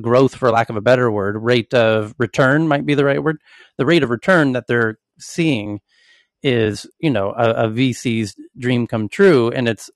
[0.02, 3.40] growth, for lack of a better word, rate of return might be the right word.
[3.78, 5.82] The rate of return that they're seeing
[6.44, 9.90] is, you know, a, a VC's dream come true, and it's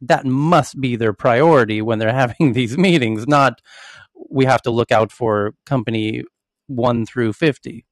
[0.00, 3.60] that must be their priority when they're having these meetings, not
[4.28, 6.24] we have to look out for company
[6.66, 7.84] one through 50.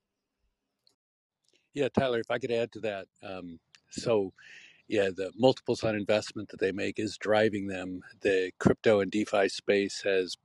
[1.75, 3.07] Yeah, Tyler, if I could add to that.
[3.23, 3.59] Um,
[3.91, 4.33] so,
[4.89, 8.03] yeah, the multiples on investment that they make is driving them.
[8.21, 10.37] The crypto and DeFi space has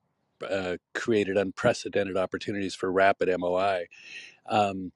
[0.47, 3.85] uh, created unprecedented opportunities for rapid MOI.
[4.47, 4.91] Um,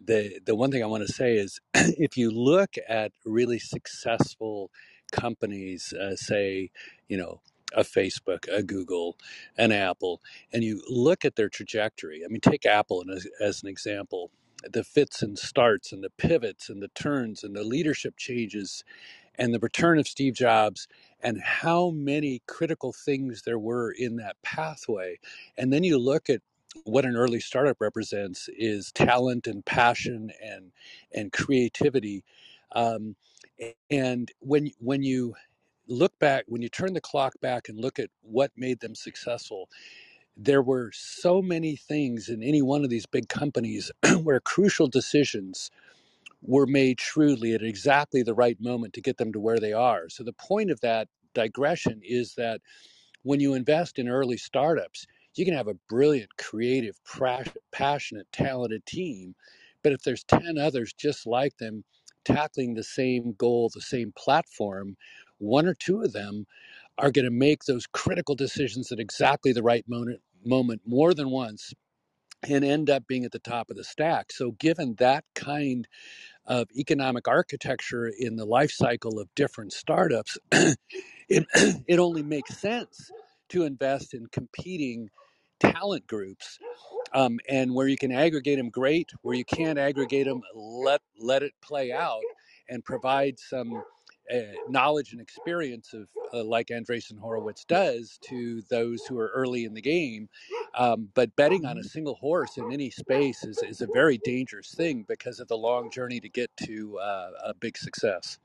[0.00, 4.70] the the one thing I want to say is if you look at really successful
[5.12, 6.70] companies, uh, say,
[7.08, 7.40] you know,
[7.74, 9.16] a Facebook, a Google,
[9.58, 10.20] an Apple,
[10.52, 12.22] and you look at their trajectory.
[12.24, 14.30] I mean, take Apple as, as an example.
[14.64, 18.74] The fits and starts and the pivots and the turns and the leadership changes
[19.36, 20.88] and the return of Steve Jobs
[21.22, 25.18] and how many critical things there were in that pathway.
[25.56, 26.42] And then you look at
[26.84, 30.72] what an early startup represents is talent and passion and
[31.14, 32.24] and creativity.
[32.74, 33.16] Um,
[33.90, 35.34] and when when you
[35.88, 39.68] look back, when you turn the clock back and look at what made them successful,
[40.36, 45.70] there were so many things in any one of these big companies where crucial decisions
[46.42, 50.08] were made shrewdly at exactly the right moment to get them to where they are.
[50.08, 52.60] So the point of that digression is that
[53.24, 55.06] when you invest in early startups,
[55.36, 56.98] you can have a brilliant, creative,
[57.72, 59.36] passionate, talented team,
[59.84, 61.84] but if there's 10 others just like them
[62.24, 64.96] tackling the same goal, the same platform,
[65.38, 66.46] one or two of them
[66.98, 71.30] are going to make those critical decisions at exactly the right moment moment more than
[71.30, 71.72] once
[72.48, 74.32] and end up being at the top of the stack.
[74.32, 75.88] So given that kind
[76.46, 80.76] of economic architecture in the life cycle of different startups, it,
[81.88, 83.10] it only makes sense
[83.50, 85.10] to invest in competing
[85.60, 86.58] talent groups
[87.14, 91.42] um, and where you can aggregate them great where you can't aggregate them let let
[91.42, 92.22] it play out
[92.68, 93.82] and provide some
[94.34, 99.64] uh, knowledge and experience of uh, like Andreessen Horowitz does to those who are early
[99.64, 100.28] in the game.
[100.74, 104.74] Um, but betting on a single horse in any space is, is a very dangerous
[104.74, 108.38] thing because of the long journey to get to uh, a big success.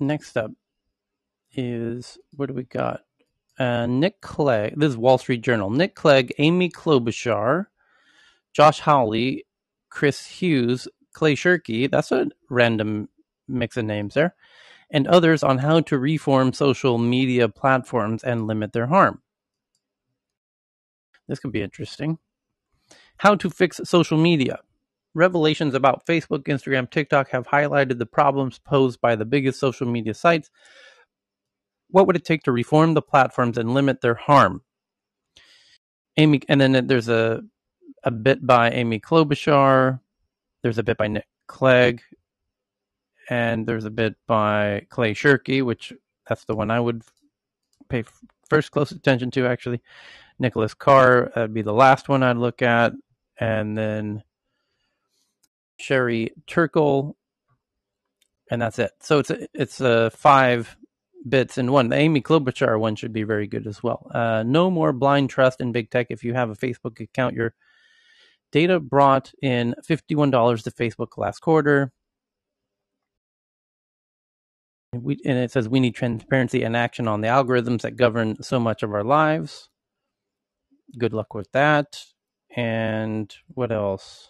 [0.00, 0.52] Next up
[1.54, 3.02] is what do we got?
[3.58, 4.74] Uh, Nick Clegg.
[4.76, 5.70] This is Wall Street Journal.
[5.70, 7.66] Nick Clegg, Amy Klobuchar,
[8.52, 9.46] Josh Hawley,
[9.88, 11.90] Chris Hughes, Clay Shirky.
[11.90, 13.08] That's a random
[13.48, 14.34] mix of names there.
[14.90, 19.22] And others on how to reform social media platforms and limit their harm.
[21.26, 22.18] This could be interesting.
[23.16, 24.60] How to fix social media.
[25.14, 30.12] Revelations about Facebook, Instagram, TikTok have highlighted the problems posed by the biggest social media
[30.12, 30.50] sites.
[31.88, 34.62] What would it take to reform the platforms and limit their harm?
[36.16, 37.42] Amy, and then there's a
[38.04, 40.00] a bit by Amy Klobuchar.
[40.62, 42.02] There's a bit by Nick Clegg,
[43.28, 45.92] and there's a bit by Clay Shirky, which
[46.28, 47.02] that's the one I would
[47.88, 48.04] pay
[48.48, 49.46] first close attention to.
[49.46, 49.80] Actually,
[50.38, 52.92] Nicholas Carr that'd be the last one I'd look at,
[53.38, 54.22] and then
[55.78, 57.16] Sherry Turkle,
[58.50, 58.92] and that's it.
[59.00, 60.76] So it's a, it's a five
[61.28, 61.88] bits in one.
[61.88, 64.10] The Amy Klobuchar one should be very good as well.
[64.14, 66.08] Uh, no more blind trust in big tech.
[66.10, 67.54] If you have a Facebook account, your
[68.52, 71.92] data brought in $51 to Facebook last quarter.
[74.92, 78.58] We, and it says we need transparency and action on the algorithms that govern so
[78.58, 79.68] much of our lives.
[80.96, 81.98] Good luck with that.
[82.54, 84.28] And what else?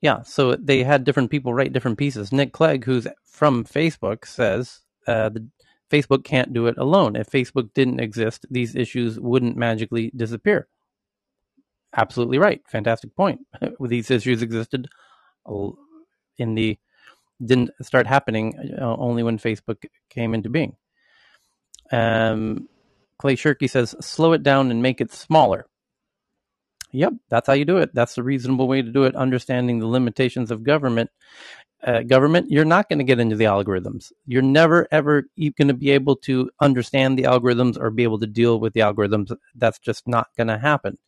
[0.00, 2.32] Yeah, so they had different people write different pieces.
[2.32, 5.46] Nick Clegg, who's from Facebook, says uh, the
[5.90, 7.16] Facebook can't do it alone.
[7.16, 10.68] If Facebook didn't exist, these issues wouldn't magically disappear.
[11.96, 12.60] Absolutely right.
[12.68, 13.40] Fantastic point.
[13.80, 14.88] these issues existed
[16.38, 16.78] in the
[17.44, 20.76] didn't start happening uh, only when Facebook came into being.
[21.92, 22.68] Um,
[23.18, 25.66] Clay Shirky says, slow it down and make it smaller.
[26.92, 27.94] Yep, that's how you do it.
[27.94, 29.14] That's the reasonable way to do it.
[29.14, 31.10] Understanding the limitations of government.
[31.84, 34.10] Uh, government, you're not going to get into the algorithms.
[34.26, 38.26] You're never ever going to be able to understand the algorithms or be able to
[38.26, 39.32] deal with the algorithms.
[39.54, 40.98] That's just not going to happen.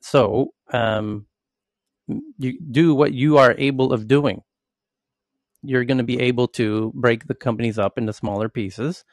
[0.00, 1.26] So, um,
[2.38, 4.42] you do what you are able of doing.
[5.62, 9.04] You're going to be able to break the companies up into smaller pieces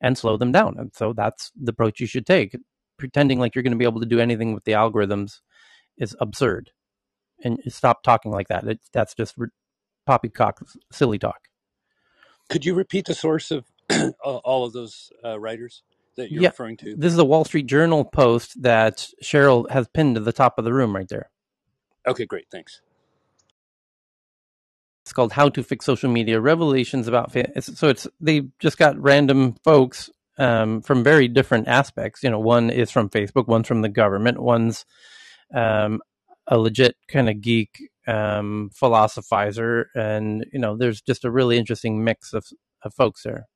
[0.00, 0.76] and slow them down.
[0.78, 2.56] And so that's the approach you should take
[2.98, 5.40] pretending like you're going to be able to do anything with the algorithms
[5.96, 6.70] is absurd.
[7.42, 8.66] And stop talking like that.
[8.66, 9.36] It, that's just
[10.08, 10.60] poppycock,
[10.90, 11.48] silly talk.
[12.48, 13.66] Could you repeat the source of
[14.24, 15.82] all of those uh, writers
[16.16, 16.96] that you're yeah, referring to?
[16.96, 20.64] This is a Wall Street Journal post that Cheryl has pinned to the top of
[20.64, 21.30] the room right there.
[22.06, 22.46] Okay, great.
[22.50, 22.80] Thanks.
[25.04, 27.60] It's called "How to Fix Social Media: Revelations about." Fa-.
[27.60, 30.08] So it's they just got random folks
[30.38, 32.22] um, from very different aspects.
[32.22, 34.86] You know, one is from Facebook, one's from the government, one's
[35.54, 36.00] um,
[36.46, 42.02] a legit kind of geek um, philosophizer, and you know, there's just a really interesting
[42.02, 42.44] mix of,
[42.82, 43.46] of folks there.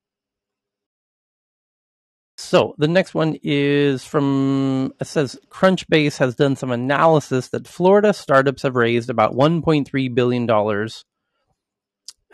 [2.37, 8.13] So the next one is from it says Crunchbase has done some analysis that Florida
[8.13, 11.05] startups have raised about 1.3 billion dollars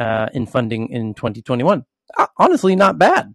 [0.01, 1.85] uh, in funding in 2021.
[2.17, 3.35] Uh, honestly, not bad,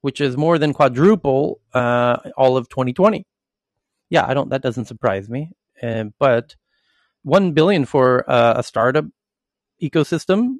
[0.00, 3.24] which is more than quadruple uh, all of 2020.
[4.10, 4.50] Yeah, I don't.
[4.50, 5.50] That doesn't surprise me.
[5.82, 6.56] Uh, but
[7.22, 9.06] one billion for uh, a startup
[9.82, 10.56] ecosystem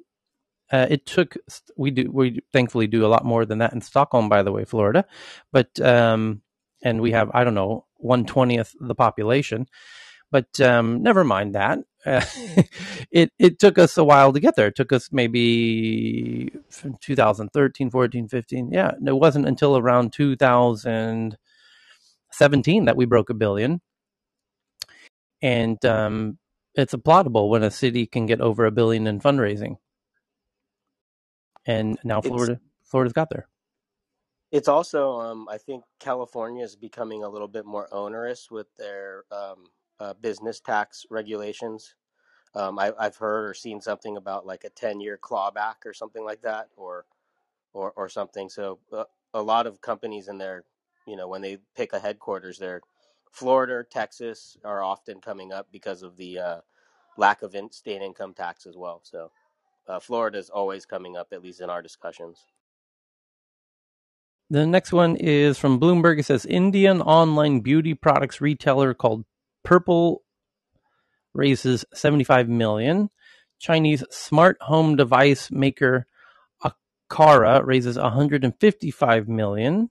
[0.71, 1.35] uh, it took
[1.77, 4.65] we do we thankfully do a lot more than that in Stockholm, by the way,
[4.65, 5.05] Florida,
[5.51, 6.41] but um,
[6.83, 9.67] and we have I don't know one twentieth the population,
[10.31, 11.79] but um, never mind that.
[13.11, 14.67] It it took us a while to get there.
[14.67, 16.51] It took us maybe
[17.01, 18.71] 2013, 14, 15.
[18.71, 21.49] Yeah, it wasn't until around 2017
[22.85, 23.81] that we broke a billion,
[25.41, 26.37] and um,
[26.79, 29.77] it's applaudable when a city can get over a billion in fundraising
[31.65, 33.47] and now It's Florida Florida's got there.
[34.51, 39.25] it's also um, I think California is becoming a little bit more onerous with their
[39.31, 39.65] um,
[39.99, 41.95] uh, business tax regulations.
[42.55, 46.25] Um, I, I've heard or seen something about like a ten year clawback or something
[46.25, 47.05] like that, or
[47.73, 48.49] or or something.
[48.49, 50.63] So uh, a lot of companies in there,
[51.07, 52.81] you know, when they pick a headquarters, there,
[53.31, 56.61] Florida, Texas are often coming up because of the uh,
[57.19, 59.01] lack of in- state income tax as well.
[59.03, 59.31] So
[59.87, 62.39] uh, Florida is always coming up, at least in our discussions.
[64.49, 66.19] The next one is from Bloomberg.
[66.19, 69.25] It says Indian online beauty products retailer called
[69.65, 70.17] Purplle
[71.33, 73.09] raises 75 million.
[73.59, 76.07] Chinese smart home device maker
[76.63, 79.89] Aqara raises 155 million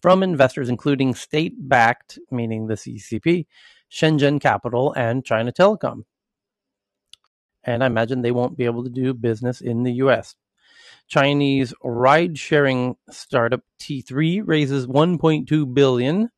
[0.00, 3.46] from investors including state-backed, meaning the CCP,
[3.90, 6.04] Shenzhen Capital, and China Telecom.
[7.66, 10.36] And I imagine they won't be able to do business in the US.
[11.08, 16.30] Chinese ride-sharing startup T3 raises 1.2 billion,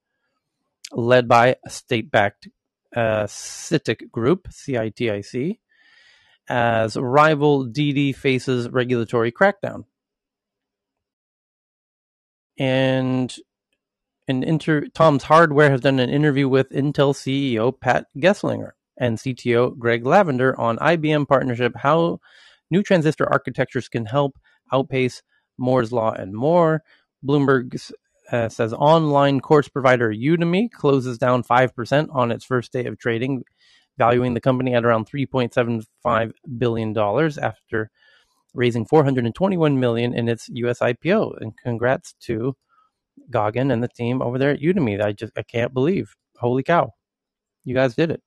[0.92, 2.48] led by a state-backed
[2.96, 5.60] uh, CITIC Group, C-I-T-I-C,
[6.48, 9.84] as rival Didi faces regulatory crackdown.
[12.58, 13.34] And
[14.26, 19.76] an inter Tom's Hardware has done an interview with Intel CEO Pat Gelsinger and CTO
[19.78, 22.20] Greg Lavender on IBM partnership, how
[22.70, 24.38] new transistor architectures can help
[24.72, 25.22] outpace
[25.58, 26.82] Moore's law and more.
[27.26, 27.90] Bloomberg
[28.30, 33.44] uh, says online course provider Udemy closes down 5% on its first day of trading,
[33.96, 36.96] valuing the company at around $3.75 billion
[37.42, 37.90] after
[38.54, 41.40] raising 421 million in its US IPO.
[41.40, 42.56] And congrats to
[43.30, 45.02] Goggin and the team over there at Udemy.
[45.02, 46.14] I just I can't believe.
[46.38, 46.92] Holy cow.
[47.64, 48.22] You guys did it.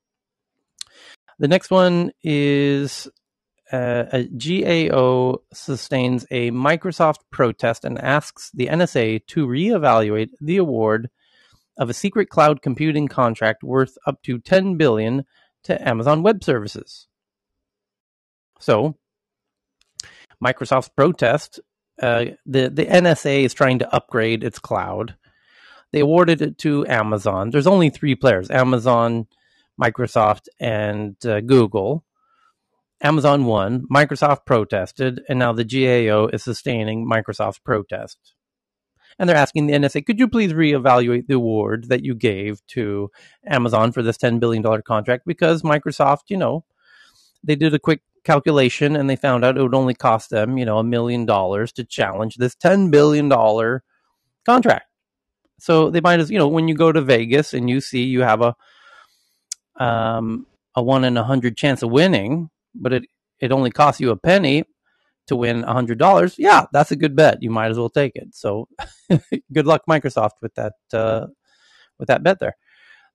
[1.42, 3.08] The next one is
[3.74, 11.10] uh, a GAO sustains a Microsoft protest and asks the NSA to reevaluate the award
[11.80, 15.26] of a secret cloud computing contract worth up to 10 billion
[15.64, 17.08] to Amazon Web Services.
[18.60, 18.98] So,
[20.46, 21.60] Microsoft's protest,
[22.00, 25.16] uh, the the NSA is trying to upgrade its cloud.
[25.92, 27.50] They awarded it to Amazon.
[27.50, 29.26] There's only three players: Amazon,
[29.80, 32.04] Microsoft, and uh, Google.
[33.04, 38.36] Amazon won, Microsoft protested, and now the GAO is sustaining Microsoft's protest.
[39.18, 43.12] And they're asking the NSA, could you please reevaluate the award that you gave to
[43.46, 45.24] Amazon for this $10 billion contract?
[45.26, 46.64] Because Microsoft, you know,
[47.44, 50.66] they did a quick calculation and they found out it would only cost them, you
[50.66, 53.30] know, a million dollars to challenge this $10 billion
[54.46, 54.86] contract.
[55.60, 58.22] So they might as, you know, when you go to Vegas and you see you
[58.22, 58.56] have a,
[59.82, 60.46] um,
[60.76, 63.04] a one in a hundred chance of winning, but it,
[63.40, 64.64] it only costs you a penny
[65.28, 66.36] to win a hundred dollars.
[66.38, 67.42] Yeah, that's a good bet.
[67.42, 68.36] You might as well take it.
[68.36, 68.68] So
[69.54, 71.28] good luck, Microsoft, with that uh,
[71.98, 72.56] with that bet there.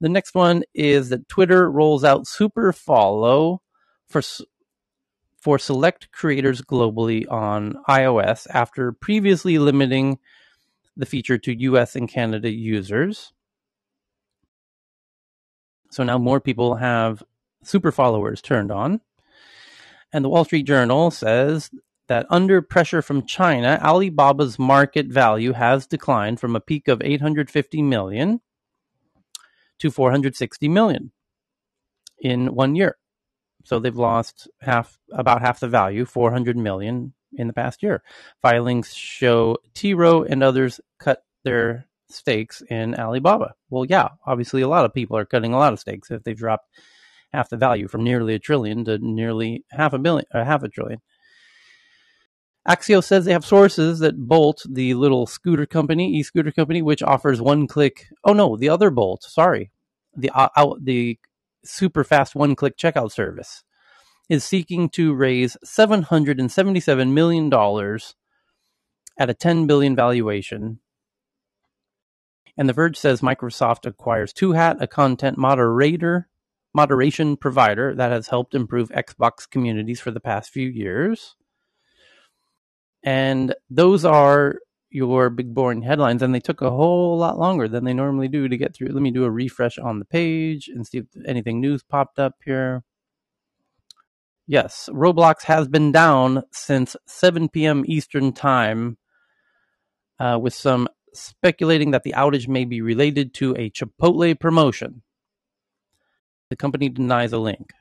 [0.00, 3.62] The next one is that Twitter rolls out Super Follow
[4.08, 4.22] for
[5.38, 10.18] for select creators globally on iOS after previously limiting
[10.96, 13.32] the feature to US and Canada users.
[15.90, 17.22] So now more people have
[17.62, 19.00] super followers turned on.
[20.12, 21.70] And the Wall Street Journal says
[22.08, 27.82] that under pressure from China, Alibaba's market value has declined from a peak of 850
[27.82, 28.40] million
[29.78, 31.12] to 460 million
[32.18, 32.96] in one year.
[33.64, 38.02] So they've lost half, about half the value, 400 million in the past year.
[38.40, 43.54] Filings show T Rowe and others cut their stakes in Alibaba.
[43.70, 46.36] Well, yeah, obviously a lot of people are cutting a lot of stakes if they've
[46.36, 46.68] dropped
[47.32, 50.68] half the value from nearly a trillion to nearly half a billion or half a
[50.68, 51.00] trillion.
[52.66, 57.40] Axios says they have sources that Bolt, the little scooter company, e-scooter company, which offers
[57.40, 58.06] one-click.
[58.24, 59.22] Oh no, the other Bolt.
[59.22, 59.70] Sorry,
[60.16, 61.18] the uh, the
[61.64, 63.62] super fast one-click checkout service
[64.28, 68.16] is seeking to raise seven hundred and seventy-seven million dollars
[69.16, 70.80] at a ten billion valuation.
[72.56, 76.28] And The Verge says Microsoft acquires Two Hat, a content moderator
[76.76, 81.34] moderation provider that has helped improve Xbox communities for the past few years.
[83.02, 84.56] And those are
[84.90, 88.46] your big boring headlines, and they took a whole lot longer than they normally do
[88.46, 88.88] to get through.
[88.88, 92.34] Let me do a refresh on the page and see if anything news popped up
[92.44, 92.84] here.
[94.46, 97.84] Yes, Roblox has been down since 7 p.m.
[97.86, 98.98] Eastern Time,
[100.20, 105.02] uh, with some speculating that the outage may be related to a Chipotle promotion.
[106.50, 107.72] The company denies a link.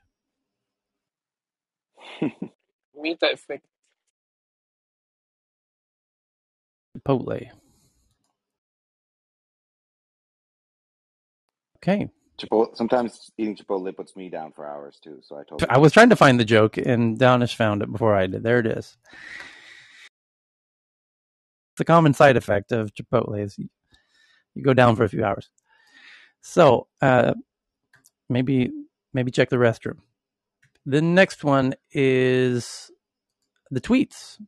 [3.02, 3.62] Meet that fake.
[6.98, 7.50] Chipotle.
[11.78, 12.10] Okay.
[12.38, 15.64] Chipotle, sometimes eating Chipotle puts me down for hours too, so I told.
[15.70, 18.44] I was trying to find the joke, and Danish found it before I did.
[18.44, 18.98] There it is.
[21.76, 23.68] It's a common side effect of Chipotle is you,
[24.64, 25.50] go down for a few hours.
[26.40, 27.34] So uh,
[28.30, 28.72] maybe
[29.14, 29.98] maybe check the restroom.
[30.86, 32.90] The next one is
[33.72, 34.40] the tweets,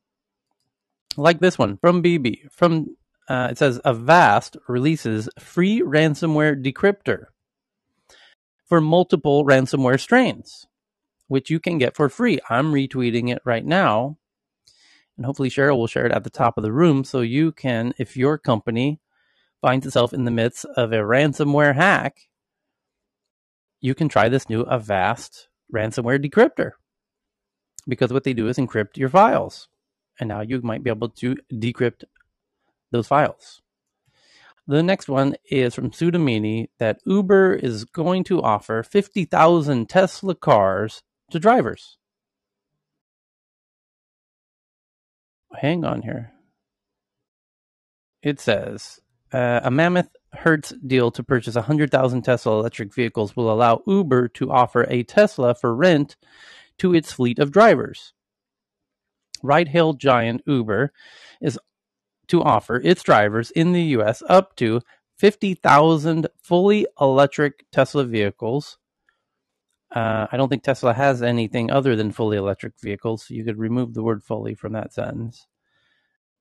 [1.18, 2.50] like this one from BB.
[2.50, 2.96] From
[3.28, 7.26] uh, it says Avast releases free ransomware decryptor
[8.68, 10.66] for multiple ransomware strains,
[11.28, 12.40] which you can get for free.
[12.50, 14.18] I'm retweeting it right now,
[15.18, 17.94] and hopefully Cheryl will share it at the top of the room so you can,
[17.98, 19.02] if your company
[19.62, 22.30] finds itself in the midst of a ransomware hack,
[23.82, 26.72] you can try this new Avast ransomware decryptor
[27.88, 29.68] because what they do is encrypt your files.
[30.20, 32.04] And now you might be able to decrypt
[32.92, 33.62] those files.
[34.68, 41.04] The next one is from Sudamini that Uber is going to offer 50,000 Tesla cars
[41.32, 41.98] to drivers.
[45.54, 46.32] Hang on here.
[48.22, 49.00] It says
[49.32, 54.52] uh, a mammoth Hertz deal to purchase 100,000 Tesla electric vehicles will allow Uber to
[54.52, 56.16] offer a Tesla for rent
[56.80, 58.14] to its fleet of drivers.
[59.42, 60.92] Ride hail giant Uber
[61.42, 61.60] is
[62.28, 64.82] to offer its drivers in the US up to
[65.18, 68.78] 50,000 fully electric Tesla vehicles.
[69.94, 73.28] Uh, I don't think Tesla has anything other than fully electric vehicles.
[73.28, 75.48] So you could remove the word fully from that sentence.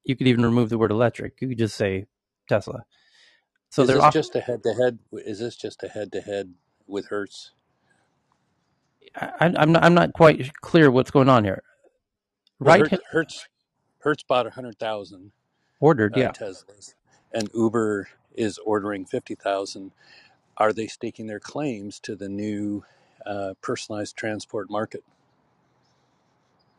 [0.04, 1.40] You could even remove the word electric.
[1.40, 2.06] You could just say
[2.48, 2.84] Tesla.
[3.70, 4.98] So is this off- just a head to head?
[5.12, 6.54] Is this just a head to head
[6.86, 7.52] with Hertz?
[9.16, 9.84] I, I'm not.
[9.84, 11.62] I'm not quite clear what's going on here.
[12.64, 13.48] Well, Right, Hertz, Hertz
[14.00, 15.32] Hertz bought hundred thousand
[15.80, 16.14] ordered.
[16.14, 16.94] uh, Yeah, Teslas,
[17.32, 19.92] and Uber is ordering fifty thousand.
[20.58, 22.84] Are they staking their claims to the new
[23.26, 25.04] uh, personalized transport market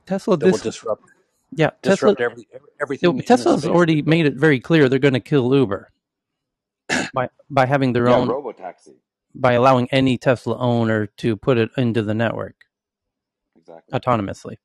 [0.08, 0.38] Tesla.
[0.38, 1.04] that will disrupt
[1.52, 2.16] Yeah, Tesla.
[2.16, 2.48] disrupt every
[2.82, 3.12] everything?
[3.12, 5.92] in the Tesla's already we made it very clear they're going to kill Uber
[7.14, 8.96] by by having their Yeah, own robotaxi.
[9.36, 12.56] by allowing any Tesla owner to put it into the network
[13.58, 13.96] Exactly.
[13.96, 14.58] autonomously.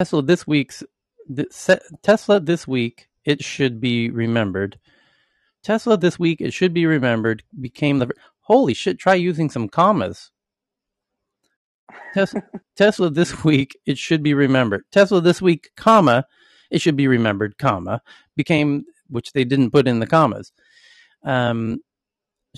[0.00, 0.82] Tesla this week's
[2.02, 4.78] Tesla this week it should be remembered.
[5.64, 8.10] Tesla this week it should be remembered became the
[8.50, 8.98] holy shit.
[8.98, 10.32] Try using some commas.
[12.14, 12.34] Tes-
[12.76, 14.82] Tesla this week it should be remembered.
[14.90, 16.24] Tesla this week, comma
[16.68, 18.02] it should be remembered, comma
[18.36, 20.52] became which they didn't put in the commas.
[21.24, 21.78] Um,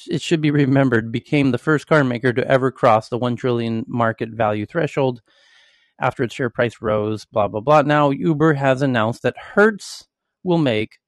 [0.09, 3.85] it should be remembered became the first car maker to ever cross the 1 trillion
[3.87, 5.21] market value threshold
[6.01, 10.09] after its share price rose blah blah blah now uber has announced that hertz
[10.43, 10.99] will make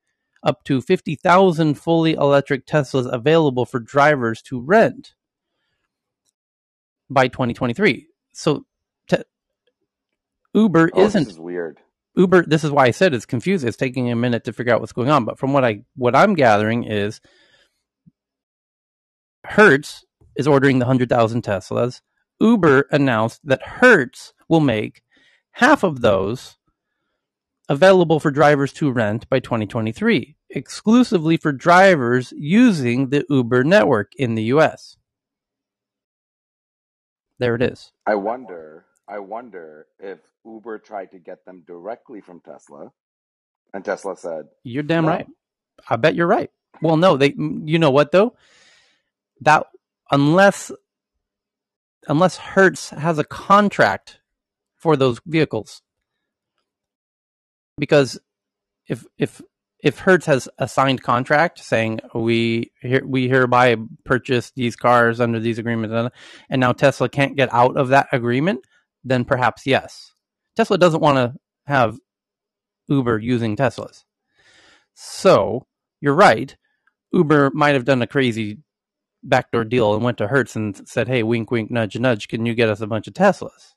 [0.45, 5.15] up to 50,000 fully electric teslas available for drivers to rent
[7.11, 8.65] by 2023 so
[9.09, 9.19] te-
[10.55, 11.81] uber Oh, isn't this is weird.
[12.17, 14.81] uber this is why i said it's confusing it's taking a minute to figure out
[14.81, 17.21] what's going on but from what i what i'm gathering is
[19.45, 20.05] Hertz
[20.37, 22.01] is ordering the 100,000 Teslas.
[22.41, 25.03] Uber announced that Hertz will make
[25.53, 26.57] half of those
[27.69, 34.35] available for drivers to rent by 2023, exclusively for drivers using the Uber network in
[34.35, 34.97] the US.
[37.39, 37.93] There it is.
[38.07, 38.87] I wonder.
[39.09, 42.93] I wonder if Uber tried to get them directly from Tesla,
[43.73, 45.27] and Tesla said You're damn right.
[45.89, 46.51] I bet you're right.
[46.81, 47.31] Well, no, they.
[47.33, 48.37] Mm, you know what though?
[49.41, 49.67] That
[50.11, 50.71] unless
[52.09, 54.21] unless Hertz has a contract
[54.77, 55.83] for those vehicles,
[57.79, 58.19] because
[58.89, 59.41] if if
[59.83, 62.73] if Hertz has a signed contract saying we
[63.05, 66.13] we hereby purchase these cars under these agreements,
[66.49, 68.61] and now Tesla can't get out of that agreement,
[69.05, 70.13] then perhaps yes.
[70.57, 71.35] Tesla doesn't want to
[71.67, 71.99] have
[72.89, 74.05] Uber using Teslas.
[74.95, 75.67] So
[76.01, 76.57] you're right.
[77.13, 78.59] Uber might have done a crazy
[79.23, 82.29] backdoor deal and went to Hertz and said, "Hey, wink, wink, nudge, nudge.
[82.29, 83.75] Can you get us a bunch of Teslas?"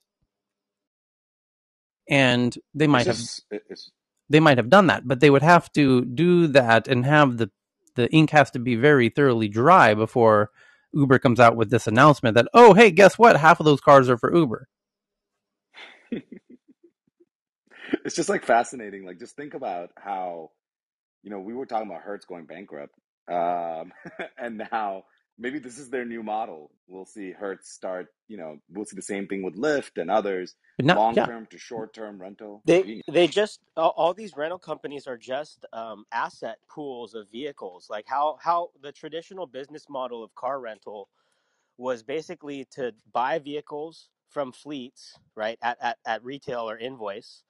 [2.10, 3.46] And they It's might have just
[4.30, 7.50] they might have done that, but they would have to do that and have the
[7.96, 10.52] the ink has to be very thoroughly dry before
[10.94, 13.38] Uber comes out with this announcement that, "Oh, hey, guess what?
[13.38, 14.68] Half of those cars are for Uber."
[18.06, 19.06] it's just like fascinating.
[19.06, 20.52] Like just think about how
[21.24, 22.96] you know we were talking about Hertz going bankrupt,
[23.30, 23.94] um,
[24.38, 25.04] and now
[25.38, 26.72] maybe this is their new model.
[26.88, 28.08] We'll see Hertz start.
[28.28, 30.56] You know, we'll see the same thing with Lyft and others.
[30.80, 32.62] Long yeah, term to short term rental.
[32.66, 33.06] They Genius.
[33.12, 37.88] they just all, all these rental companies are just um, asset pools of vehicles.
[37.90, 41.10] Like how how the traditional business model of car rental
[41.78, 47.44] was basically to buy vehicles from fleets, right, at, at, at retail or invoice,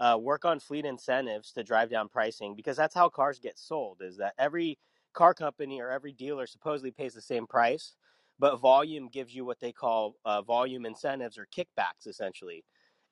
[0.00, 3.98] uh, work on fleet incentives to drive down pricing because that's how cars get sold
[4.00, 4.78] is that every
[5.16, 7.94] car company or every dealer supposedly pays the same price
[8.38, 12.64] but volume gives you what they call uh, volume incentives or kickbacks essentially.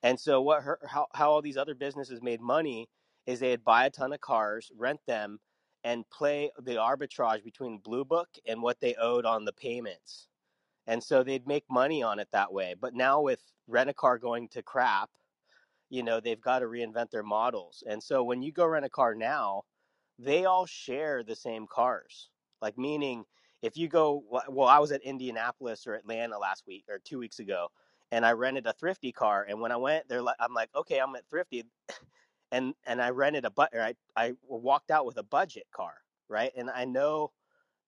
[0.03, 2.89] And so what her, how, how all these other businesses made money
[3.25, 5.39] is they'd buy a ton of cars rent them
[5.83, 10.27] and play the arbitrage between blue book and what they owed on the payments.
[10.87, 12.75] And so they'd make money on it that way.
[12.79, 15.09] But now with rent a car going to crap
[15.89, 17.83] you know they've got to reinvent their models.
[17.87, 19.63] And so when you go rent a car now
[20.19, 22.29] they all share the same cars.
[22.61, 23.25] Like meaning
[23.63, 27.39] if you go well i was at indianapolis or atlanta last week or two weeks
[27.39, 27.69] ago
[28.13, 30.99] and i rented a thrifty car and when i went they're like i'm like okay
[30.99, 31.65] i'm at thrifty.
[32.51, 35.95] And and i rented a but I, I walked out with a budget car
[36.29, 36.51] right?
[36.57, 37.33] And i know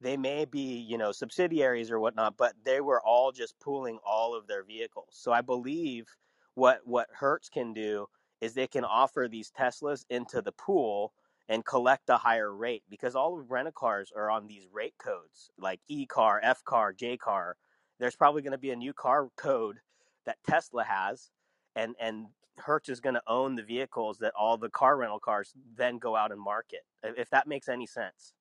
[0.02, 4.36] they may be you know subsidiaries or whatnot but they were all just pooling all
[4.36, 5.10] of their vehicles.
[5.12, 6.08] So i believe
[6.56, 8.08] what what hertz can do
[8.42, 11.14] is they can offer these teslas into the pool
[11.50, 15.52] and collect a higher rate because all of rent cars are on these rate codes
[15.58, 17.58] like e car f car j car.
[18.00, 19.78] There's probably going to be a new car code
[20.26, 21.32] that tesla has
[21.76, 22.28] and and
[22.58, 26.16] hertz is going to own the vehicles that all the car rental cars then go
[26.16, 28.34] out and market if that makes any sense.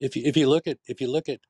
[0.00, 1.40] If you, if you look at if you look at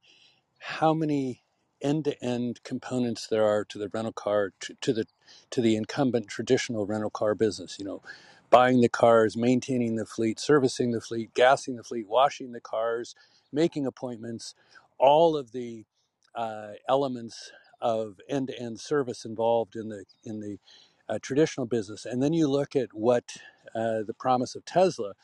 [0.61, 1.43] how many
[1.83, 5.05] end-to-end components there are to the rental car to, to the
[5.51, 8.01] to the incumbent traditional rental car business you know
[8.51, 13.15] buying the cars maintaining the fleet servicing the fleet gassing the fleet washing the cars
[13.53, 14.55] making appointments
[14.99, 15.85] all of the
[16.35, 17.53] uh, elements
[17.83, 20.59] of end-to-end service involved in the in the
[21.09, 22.07] uh, traditional business.
[22.07, 23.25] And then you look at what
[23.75, 25.15] uh, the promise of tesla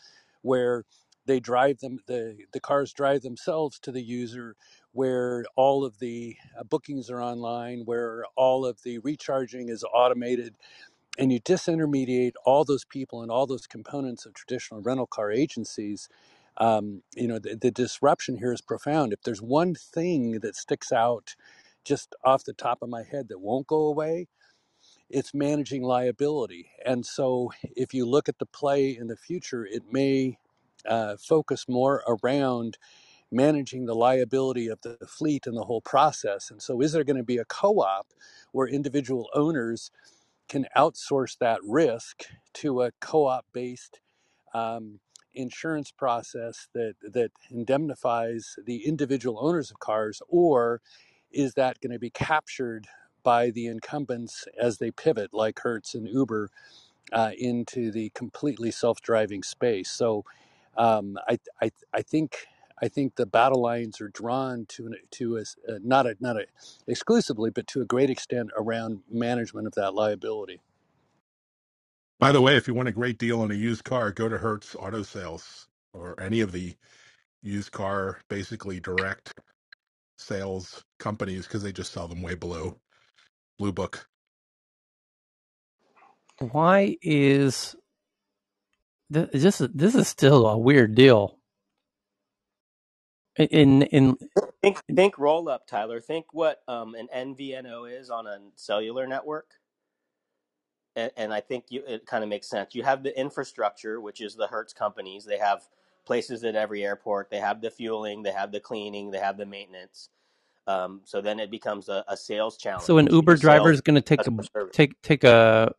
[0.42, 0.84] where
[1.26, 4.56] they drive them the, the cars drive themselves to the user
[4.92, 10.54] where all of the uh, bookings are online where all of the recharging is automated
[11.18, 16.08] and you disintermediate all those people and all those components of traditional rental car agencies
[16.58, 20.92] um, you know the, the disruption here is profound if there's one thing that sticks
[20.92, 21.36] out
[21.84, 24.20] just off the top of my head that won't go away
[25.08, 26.70] it's managing liability.
[26.84, 30.38] And so, if you look at the play in the future, it may
[30.88, 32.78] uh, focus more around
[33.32, 36.50] managing the liability of the fleet and the whole process.
[36.50, 38.08] And so, is there going to be a co op
[38.52, 39.90] where individual owners
[40.52, 42.24] can outsource that risk
[42.54, 44.00] to a co op based
[44.54, 45.00] um,
[45.34, 50.22] insurance process that, that indemnifies the individual owners of cars?
[50.28, 50.82] Or
[51.32, 52.86] is that going to be captured
[53.24, 56.50] by the incumbents as they pivot, like Hertz and Uber,
[57.12, 59.90] uh, into the completely self-driving space?
[59.90, 60.24] So,
[60.78, 62.46] um, I, I, I think
[62.82, 66.36] I think the battle lines are drawn to an, to a, uh, not a, not
[66.36, 66.46] a,
[66.88, 70.60] exclusively, but to a great extent around management of that liability.
[72.18, 74.38] By the way, if you want a great deal on a used car, go to
[74.38, 76.74] Hertz Auto Sales or any of the
[77.42, 79.34] used car, basically direct
[80.18, 82.78] sales companies, because they just sell them way below
[83.58, 84.06] Blue Book.
[86.50, 87.76] why is
[89.10, 89.58] this?
[89.58, 91.38] This is still a weird deal.
[93.38, 94.16] In in
[94.62, 96.00] Think think roll up, Tyler.
[96.00, 99.46] Think what um, an MVNO is on a cellular network.
[100.94, 102.74] and, and I think you, it kind of makes sense.
[102.74, 105.24] You have the infrastructure, which is the Hertz companies.
[105.24, 105.62] They have
[106.04, 107.30] places at every airport.
[107.30, 110.10] They have the fueling, they have the cleaning, they have the maintenance.
[110.66, 113.96] Um, so then it becomes a, a sales So an challenge Uber driver is going
[113.96, 114.76] to take a customer service.
[114.76, 115.74] take take a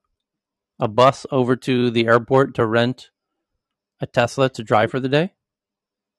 [0.80, 3.12] a bus over to the airport to rent
[4.02, 5.34] a Tesla to drive for the day.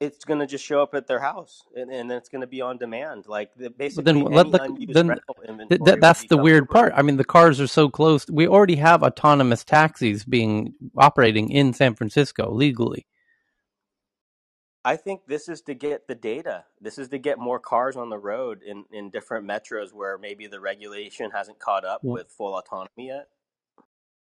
[0.00, 2.60] It's going to just show up at their house, and, and it's going to be
[2.60, 3.26] on demand.
[3.26, 6.92] Like the, But then basically let the then th- th- that's the weird part.
[6.96, 8.28] I mean, the cars are so close.
[8.28, 13.06] We already have autonomous taxis being operating in San Francisco legally.
[14.84, 16.64] I think this is to get the data.
[16.80, 20.46] This is to get more cars on the road in, in different metros where maybe
[20.46, 23.28] the regulation hasn't caught up with full autonomy yet.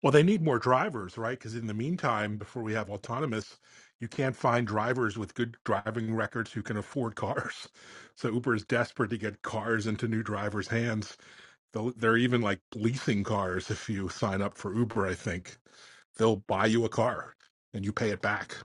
[0.02, 1.38] Well, they need more drivers, right?
[1.38, 3.58] Because in the meantime, before we have autonomous,
[4.00, 7.68] you can't find drivers with good driving records who can afford cars.
[8.16, 11.16] So Uber is desperate to get cars into new drivers' hands.
[11.72, 15.58] They'll, they're even like leasing cars if you sign up for Uber, I think.
[16.18, 17.34] They'll buy you a car
[17.74, 18.56] and you pay it back.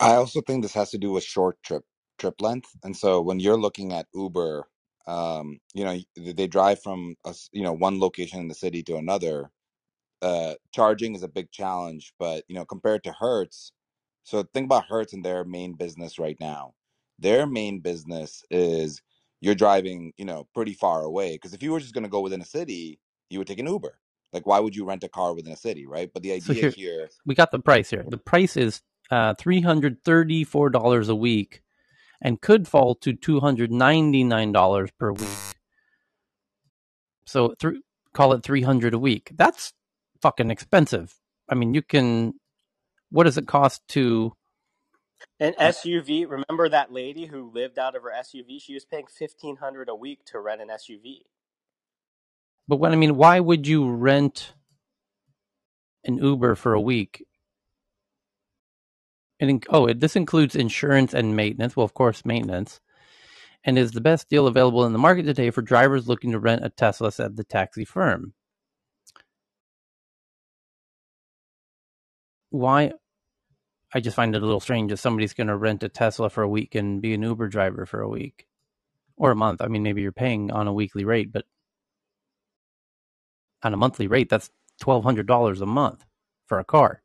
[0.00, 1.84] I also think this has to do with short trip
[2.18, 4.66] trip length, and so when you're looking at Uber,
[5.08, 7.16] um, you know they drive from
[7.52, 9.50] you know one location in the city to another.
[10.22, 13.72] Uh, charging is a big challenge, but you know compared to Hertz,
[14.24, 16.74] so think about Hertz and their main business right now.
[17.18, 19.02] Their main business is
[19.40, 21.32] you're driving, you know, pretty far away.
[21.32, 23.66] Because if you were just going to go within a city, you would take an
[23.66, 23.98] Uber.
[24.32, 26.10] Like, why would you rent a car within a city, right?
[26.12, 28.04] But the So idea here here, we got the price here.
[28.08, 31.62] The price is uh, three hundred thirty four dollars a week,
[32.20, 35.28] and could fall to two hundred ninety nine dollars per week.
[37.26, 37.82] So through
[38.14, 39.32] call it three hundred a week.
[39.34, 39.74] That's
[40.22, 41.18] fucking expensive.
[41.48, 42.34] I mean, you can.
[43.12, 44.32] What does it cost to?
[45.38, 48.60] An uh, SUV, remember that lady who lived out of her SUV?
[48.60, 51.20] She was paying 1500 a week to rent an SUV.
[52.66, 54.54] But what I mean, why would you rent
[56.04, 57.24] an Uber for a week?
[59.40, 61.76] And oh, it, this includes insurance and maintenance.
[61.76, 62.80] Well, of course, maintenance,
[63.64, 66.64] and is the best deal available in the market today for drivers looking to rent
[66.64, 68.34] a Tesla, said the taxi firm.
[72.50, 72.92] Why?
[73.94, 76.42] I just find it a little strange if somebody's going to rent a Tesla for
[76.42, 78.46] a week and be an Uber driver for a week
[79.16, 79.60] or a month.
[79.60, 81.44] I mean, maybe you're paying on a weekly rate, but
[83.62, 86.04] on a monthly rate, that's twelve hundred dollars a month
[86.46, 87.02] for a car.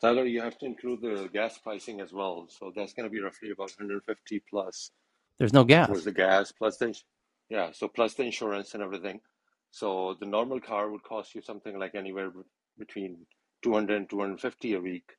[0.00, 2.46] Tyler, you have to include the gas pricing as well.
[2.50, 4.90] So that's going to be roughly about 150 plus
[5.38, 5.88] There's no gas.
[6.04, 6.94] the gas plus the
[7.48, 9.20] yeah, so plus the insurance and everything.
[9.70, 12.30] So the normal car would cost you something like anywhere
[12.78, 13.26] between
[13.62, 15.10] 200 and 250 a week,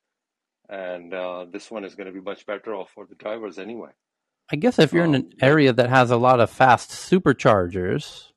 [0.68, 3.90] and uh, this one is going to be much better off for the drivers anyway.
[4.52, 8.28] I guess if you're in an Um, area that has a lot of fast superchargers,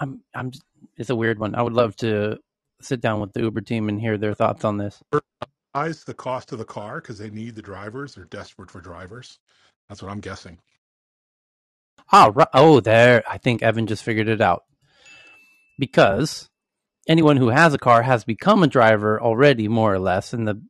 [0.00, 0.52] I'm I'm
[0.96, 1.54] it's a weird one.
[1.54, 2.38] I would love to
[2.82, 5.02] sit down with the Uber team and hear their thoughts on this.
[5.74, 8.14] Rise the cost of the car because they need the drivers.
[8.14, 9.38] They're desperate for drivers.
[9.88, 10.58] That's what I'm guessing.
[12.12, 12.48] Ah, right.
[12.54, 13.24] oh, there.
[13.28, 14.64] I think Evan just figured it out
[15.78, 16.48] because
[17.08, 20.62] anyone who has a car has become a driver already, more or less, and the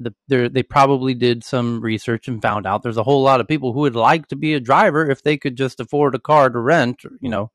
[0.00, 0.14] the
[0.50, 3.80] they probably did some research and found out there's a whole lot of people who
[3.80, 7.02] would like to be a driver if they could just afford a car to rent,
[7.20, 7.50] you know,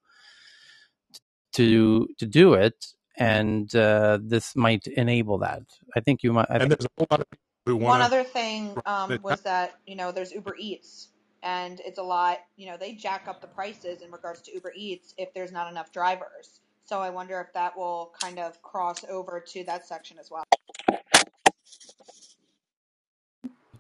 [1.54, 5.64] to to do it, and uh, this might enable that.
[5.96, 6.48] I think you might.
[6.50, 9.20] I And think there's a whole lot of people who want One other thing um,
[9.24, 11.10] was that you know there's Uber Eats,
[11.44, 12.40] and it's a lot.
[12.58, 15.72] You know they jack up the prices in regards to Uber Eats if there's not
[15.72, 16.62] enough drivers.
[16.86, 20.43] So I wonder if that will kind of cross over to that section as well.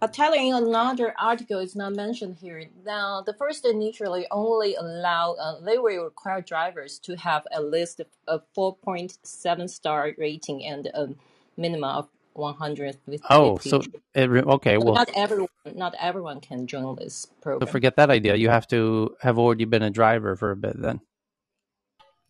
[0.03, 2.65] I'll tell you in another article, it's not mentioned here.
[2.85, 8.01] Now, the first initially only allow, uh, they will require drivers to have at least
[8.27, 11.07] a 4.7 star rating and a
[11.55, 12.97] minimum of one hundred.
[13.29, 13.69] Oh, 150.
[13.69, 13.81] so
[14.13, 14.75] it, okay.
[14.77, 17.71] So Well, not everyone, not everyone can join this so program.
[17.71, 18.35] forget that idea.
[18.35, 20.99] You have to have already been a driver for a bit then.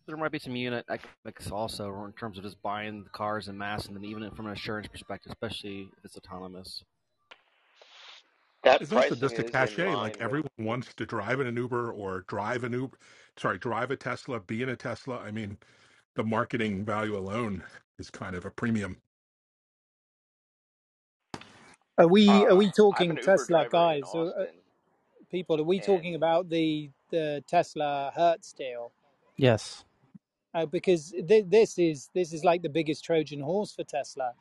[0.06, 3.58] There might be some unit economics also in terms of just buying the cars and
[3.58, 6.84] mass, and then even from an insurance perspective, especially if it's autonomous.
[8.64, 9.94] That It's also pricing just a is in cachet.
[9.96, 12.98] Like line with everyone wants to drive in an Uber or drive an Uber.
[13.38, 15.18] Sorry, drive a Tesla, be in a Tesla.
[15.20, 15.58] I mean,
[16.16, 17.64] the marketing value alone
[17.98, 18.98] is kind of a premium.
[21.98, 24.14] Are we are Uh, we I'm talking an Uber Tesla driver in guys?
[24.14, 24.60] Or, uh, Austin,
[25.30, 28.92] people, are we talking about the the Tesla Hertz deal?
[29.36, 29.84] Yes.
[30.54, 34.34] Uh, because th- this is this is like the biggest Trojan horse for Tesla.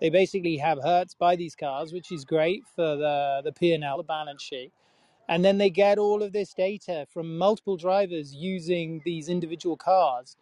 [0.00, 3.84] They basically have Hertz buy these cars, which is great for the the P and
[3.84, 4.72] L, the balance sheet,
[5.28, 10.36] and then they get all of this data from multiple drivers using these individual cars,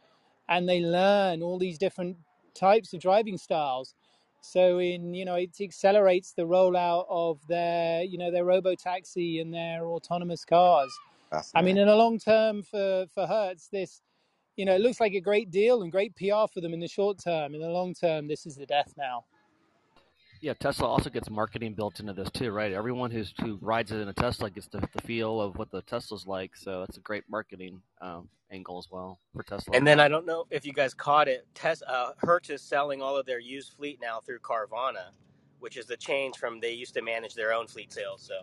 [0.49, 2.17] and they learn all these different
[2.55, 3.95] types of driving styles.
[4.43, 9.41] So in you know it accelerates the rollout of their you know their robo taxi
[9.41, 11.01] and their autonomous cars.
[11.55, 14.03] I mean, in the long term for for Hertz, this
[14.57, 16.89] you know it looks like a great deal and great PR for them in the
[16.89, 17.55] short term.
[17.55, 19.25] In the long term, this is the death now.
[20.41, 22.73] Yeah, Tesla also gets marketing built into this too, right?
[22.73, 25.83] Everyone who's who rides it in a Tesla gets the, the feel of what the
[25.83, 29.77] Tesla's like, so that's a great marketing um, angle as well for Tesla.
[29.77, 31.47] And then I don't know if you guys caught it.
[31.55, 35.11] Tes- uh, Hertz is selling all of their used fleet now through Carvana,
[35.61, 38.23] which is the change from they used to manage their own fleet sales.
[38.23, 38.43] So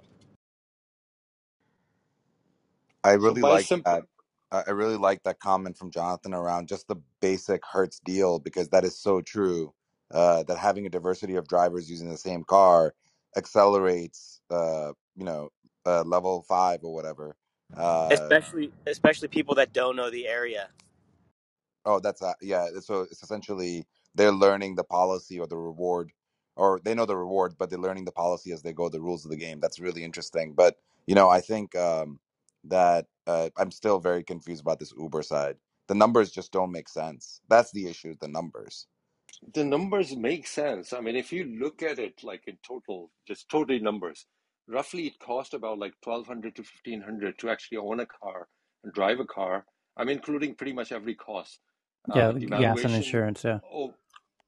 [3.03, 4.03] I really by like simple, that.
[4.51, 8.69] I I really like that comment from Jonathan around just the basic Hertz deal because
[8.69, 9.73] that is so true.
[10.13, 12.93] Uh, that having a diversity of drivers using the same car
[13.35, 15.49] accelerates, uh, you know,
[15.85, 17.35] uh, level five or whatever.
[17.75, 20.69] Uh, especially especially people that don't know the area.
[21.85, 22.67] oh, that's uh, yeah.
[22.81, 26.11] So it's essentially they're learning the policy or the reward,
[26.55, 29.25] or they know the reward, but they're learning the policy as they go, the rules
[29.25, 29.59] of the game.
[29.59, 30.53] That's really interesting.
[30.53, 30.77] But
[31.07, 32.19] you know, I think um,
[32.65, 35.57] that uh, I'm still very confused about this Uber side.
[35.87, 37.41] The numbers just don't make sense.
[37.49, 38.15] That's the issue.
[38.21, 38.87] The numbers.
[39.53, 40.93] The numbers make sense.
[40.93, 44.25] I mean, if you look at it like in total, just totally numbers,
[44.67, 48.47] roughly it cost about like 1200 to 1500 to actually own a car
[48.83, 49.65] and drive a car.
[49.97, 51.59] I'm including pretty much every cost.
[52.13, 53.43] Yeah, Uh, gas and insurance.
[53.43, 53.93] Yeah, oh,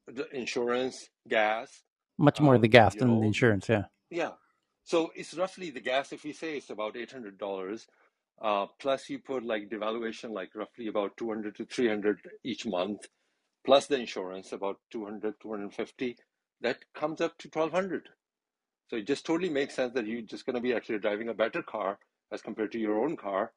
[0.08, 1.84] the insurance, gas,
[2.18, 3.70] much more the um, gas you than the insurance.
[3.70, 4.32] Yeah, yeah.
[4.84, 7.88] So it's roughly the gas, if we say it's about $800,
[8.42, 13.08] uh, plus you put like devaluation, like roughly about 200 to 300 each month
[13.66, 16.18] plus the insurance about 200 250
[16.62, 18.10] that comes up to 1200
[18.88, 21.34] so it just totally makes sense that you're just going to be actually driving a
[21.34, 21.98] better car
[22.32, 23.52] as compared to your own car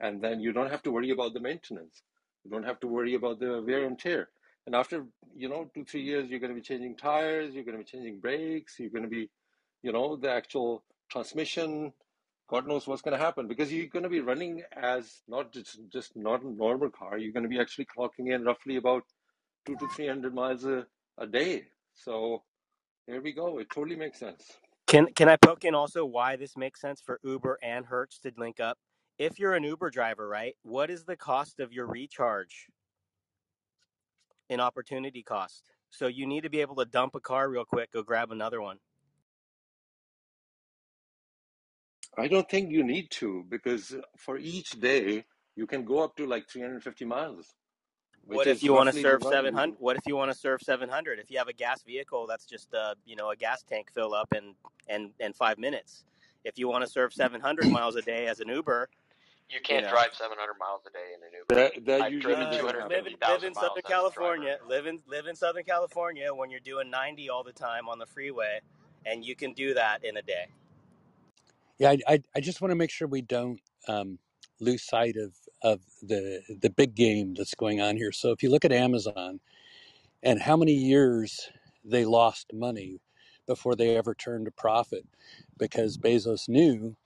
[0.00, 2.02] and then you don't have to worry about the maintenance.
[2.44, 4.28] You don't have to worry about the wear and tear.
[4.66, 7.78] And after you know two three years you're going to be changing tires you're going
[7.78, 9.30] to be changing brakes you're going to be
[9.82, 11.92] you know the actual transmission.
[12.48, 15.80] God knows what's going to happen because you're going to be running as not just
[15.92, 17.18] just not a normal car.
[17.18, 19.04] You're going to be actually clocking in roughly about
[19.68, 20.86] two to three hundred miles a,
[21.18, 21.64] a day.
[21.94, 22.42] So
[23.06, 23.58] there we go.
[23.58, 24.42] It totally makes sense.
[24.86, 28.32] Can can I poke in also why this makes sense for Uber and Hertz to
[28.38, 28.78] link up?
[29.18, 32.68] If you're an Uber driver, right, what is the cost of your recharge
[34.48, 35.70] in opportunity cost?
[35.90, 38.62] So you need to be able to dump a car real quick, go grab another
[38.62, 38.78] one.
[42.16, 45.24] I don't think you need to because for each day
[45.56, 47.54] you can go up to like 350 miles,
[48.28, 49.76] What if you want to serve 700?
[49.78, 51.18] What if you want to serve 700?
[51.18, 54.14] If you have a gas vehicle, that's just uh, you know, a gas tank fill
[54.14, 54.54] up in
[54.88, 56.04] and and 5 minutes.
[56.44, 58.88] If you want to serve 700 miles a day as an Uber,
[59.48, 61.54] You you can't know, drive 700 miles a day in an Uber.
[61.54, 63.82] That that I've usually driven Uh, doesn't live in live in miles Southern a driver.
[63.88, 64.58] California.
[64.68, 68.06] Live in live in Southern California when you're doing 90 all the time on the
[68.06, 68.60] freeway,
[69.06, 70.46] and you can do that in a day.
[71.78, 74.18] Yeah, I, I, I just want to make sure we don't um,
[74.60, 78.12] lose sight of, of the the big game that's going on here.
[78.12, 79.40] So if you look at Amazon
[80.22, 81.50] and how many years
[81.84, 83.00] they lost money
[83.46, 85.06] before they ever turned a profit,
[85.58, 86.96] because Bezos knew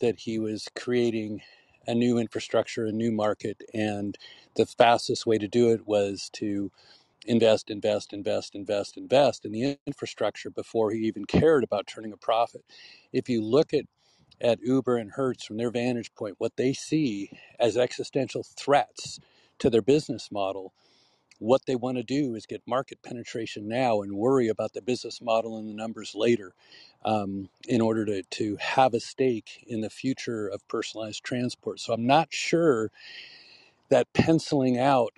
[0.00, 1.42] that he was creating
[1.88, 4.18] a new infrastructure, a new market, and
[4.56, 6.72] the fastest way to do it was to
[7.26, 12.16] invest, invest, invest, invest, invest in the infrastructure before he even cared about turning a
[12.16, 12.64] profit.
[13.12, 13.84] If you look at
[14.40, 19.20] at Uber and Hertz from their vantage point, what they see as existential threats
[19.60, 20.72] to their business model,
[21.38, 25.22] what they want to do is get market penetration now and worry about the business
[25.22, 26.54] model and the numbers later
[27.04, 31.80] um, in order to, to have a stake in the future of personalized transport.
[31.80, 32.90] So I'm not sure
[33.90, 35.12] that penciling out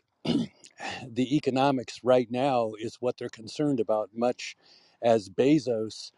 [1.07, 4.57] the economics right now is what they're concerned about, much
[5.03, 6.13] as Bezos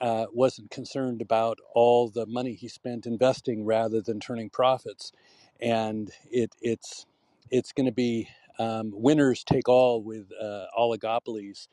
[0.00, 5.12] uh, wasn't concerned about all the money he spent investing rather than turning profits,
[5.60, 7.06] and it it's
[7.50, 8.28] it's going to be
[8.60, 11.68] um, winners take all with uh, oligopolies,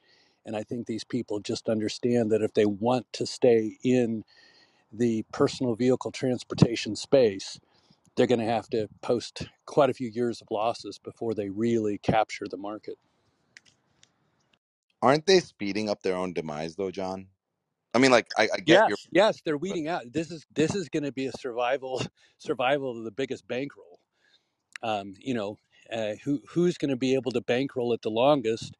[0.45, 4.25] and I think these people just understand that if they want to stay in
[4.93, 7.59] the personal vehicle transportation space,
[8.15, 11.97] they're going to have to post quite a few years of losses before they really
[11.99, 12.97] capture the market.
[15.01, 17.27] Aren't they speeding up their own demise though, John?
[17.95, 20.03] I mean, like I, I get your, Yes, yes, they're but weeding out.
[20.13, 22.01] This is this is going to be a survival
[22.39, 23.99] survival of the biggest bankroll.
[24.83, 25.57] um, you know,
[25.91, 28.75] uh, who who's going to be able to bankroll it the longest?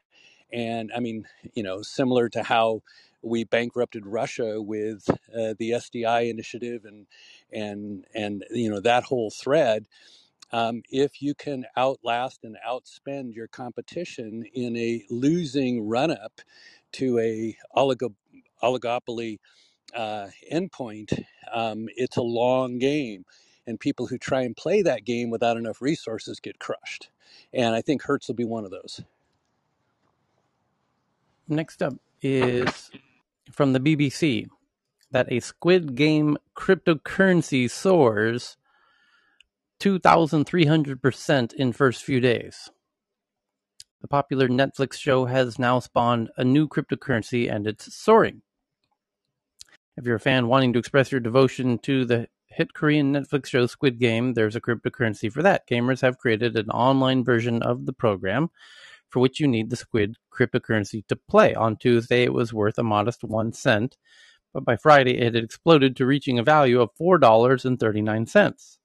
[0.53, 2.81] And I mean, you know, similar to how
[3.23, 7.07] we bankrupted Russia with uh, the SDI initiative and
[7.51, 9.85] and and you know that whole thread.
[10.53, 16.41] um, if you can outlast and outspend your competition in a losing run up
[16.93, 18.15] to a oligo,
[18.65, 19.37] oligopoly
[19.93, 23.25] uh, endpoint, um, it's a long game.
[23.67, 27.09] And people who try and play that game without enough resources get crushed.
[27.53, 29.01] And I think Hertz will be one of those.
[31.47, 32.91] Next up is
[33.51, 34.47] from the BBC
[35.11, 38.57] that a Squid Game cryptocurrency soars
[39.79, 42.69] 2,300% in first few days.
[44.01, 48.41] The popular Netflix show has now spawned a new cryptocurrency and it's soaring.
[49.97, 53.65] If you're a fan wanting to express your devotion to the hit Korean Netflix show
[53.65, 55.67] Squid Game, there's a cryptocurrency for that.
[55.69, 58.49] Gamers have created an online version of the program
[59.09, 61.55] for which you need the Squid cryptocurrency to play.
[61.55, 63.95] On Tuesday, it was worth a modest one cent,
[64.53, 68.77] but by Friday, it had exploded to reaching a value of $4.39.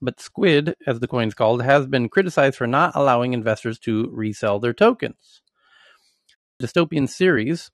[0.00, 4.60] But Squid, as the coin's called, has been criticized for not allowing investors to resell
[4.60, 5.42] their tokens.
[6.62, 7.70] Dystopian series,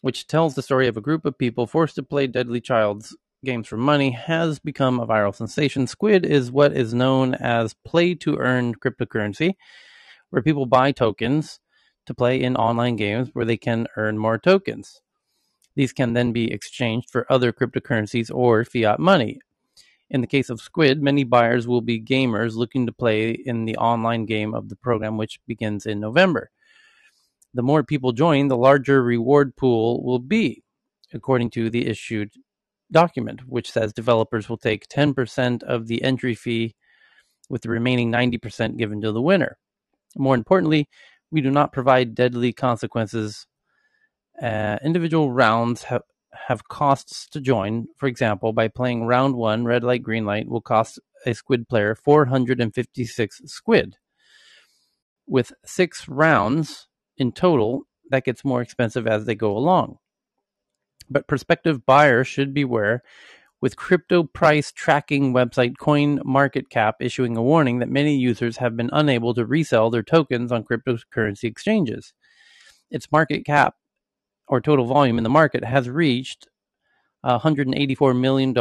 [0.00, 3.66] which tells the story of a group of people forced to play Deadly Child's games
[3.66, 5.86] for money, has become a viral sensation.
[5.86, 9.54] Squid is what is known as play to earn cryptocurrency,
[10.30, 11.60] where people buy tokens
[12.06, 15.00] to play in online games where they can earn more tokens.
[15.74, 19.40] These can then be exchanged for other cryptocurrencies or fiat money.
[20.10, 23.76] In the case of Squid, many buyers will be gamers looking to play in the
[23.76, 26.50] online game of the program, which begins in November.
[27.54, 30.62] The more people join, the larger reward pool will be,
[31.12, 32.32] according to the issued
[32.92, 36.74] document, which says developers will take 10% of the entry fee,
[37.48, 39.58] with the remaining 90% given to the winner.
[40.16, 40.88] More importantly,
[41.30, 43.46] we do not provide deadly consequences.
[44.40, 46.02] Uh, individual rounds have
[46.46, 47.86] have costs to join.
[47.96, 51.94] For example, by playing round one, red light, green light will cost a squid player
[51.96, 53.96] 456 squid.
[55.26, 56.88] With six rounds
[57.20, 59.98] in total, that gets more expensive as they go along.
[61.08, 63.02] But prospective buyers should beware
[63.60, 69.34] with crypto price tracking website CoinMarketCap issuing a warning that many users have been unable
[69.34, 72.14] to resell their tokens on cryptocurrency exchanges.
[72.90, 73.74] Its market cap
[74.48, 76.48] or total volume in the market has reached
[77.24, 78.54] $184 million.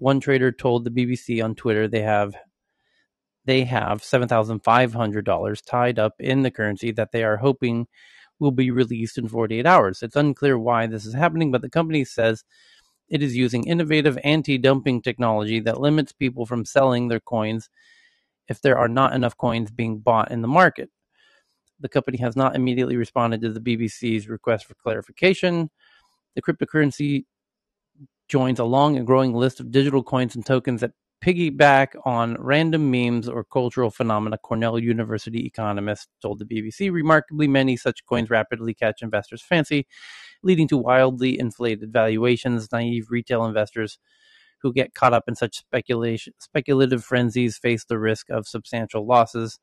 [0.00, 2.34] One trader told the BBC on Twitter they have
[3.44, 7.86] they have $7,500 tied up in the currency that they are hoping
[8.38, 10.02] will be released in 48 hours.
[10.02, 12.44] It's unclear why this is happening, but the company says
[13.08, 17.68] it is using innovative anti dumping technology that limits people from selling their coins
[18.48, 20.90] if there are not enough coins being bought in the market.
[21.80, 25.70] The company has not immediately responded to the BBC's request for clarification.
[26.34, 27.24] The cryptocurrency
[28.28, 30.92] joins a long and growing list of digital coins and tokens that
[31.24, 36.90] piggyback on random memes or cultural phenomena, Cornell University economist told the BBC.
[36.92, 39.86] Remarkably, many such coins rapidly catch investors' fancy,
[40.42, 42.70] leading to wildly inflated valuations.
[42.72, 43.98] Naive retail investors
[44.62, 49.58] who get caught up in such speculation, speculative frenzies face the risk of substantial losses.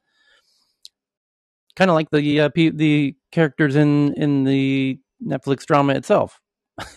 [1.76, 6.40] Kind of like the uh, the characters in in the Netflix drama itself.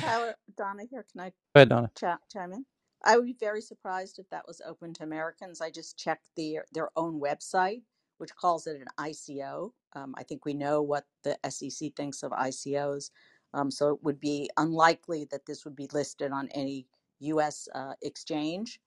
[0.00, 1.04] Tyler, Donna here.
[1.12, 1.90] Can I Go ahead, Donna.
[1.98, 2.64] cha- chime in?
[3.04, 5.60] I would be very surprised if that was open to Americans.
[5.60, 7.82] I just checked the, their own website,
[8.18, 9.72] which calls it an ICO.
[9.94, 13.10] Um, I think we know what the SEC thinks of ICOs.
[13.54, 16.86] Um, so it would be unlikely that this would be listed on any
[17.20, 17.68] U.S.
[17.74, 18.80] Uh, exchange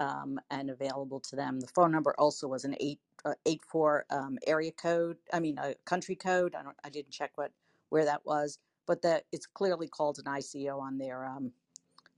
[0.00, 1.60] um, and available to them.
[1.60, 5.18] The phone number also was an eight uh, eight four um, area code.
[5.32, 6.54] I mean, a country code.
[6.54, 6.76] I don't.
[6.84, 7.52] I didn't check what
[7.90, 11.52] where that was, but that it's clearly called an ICO on their um,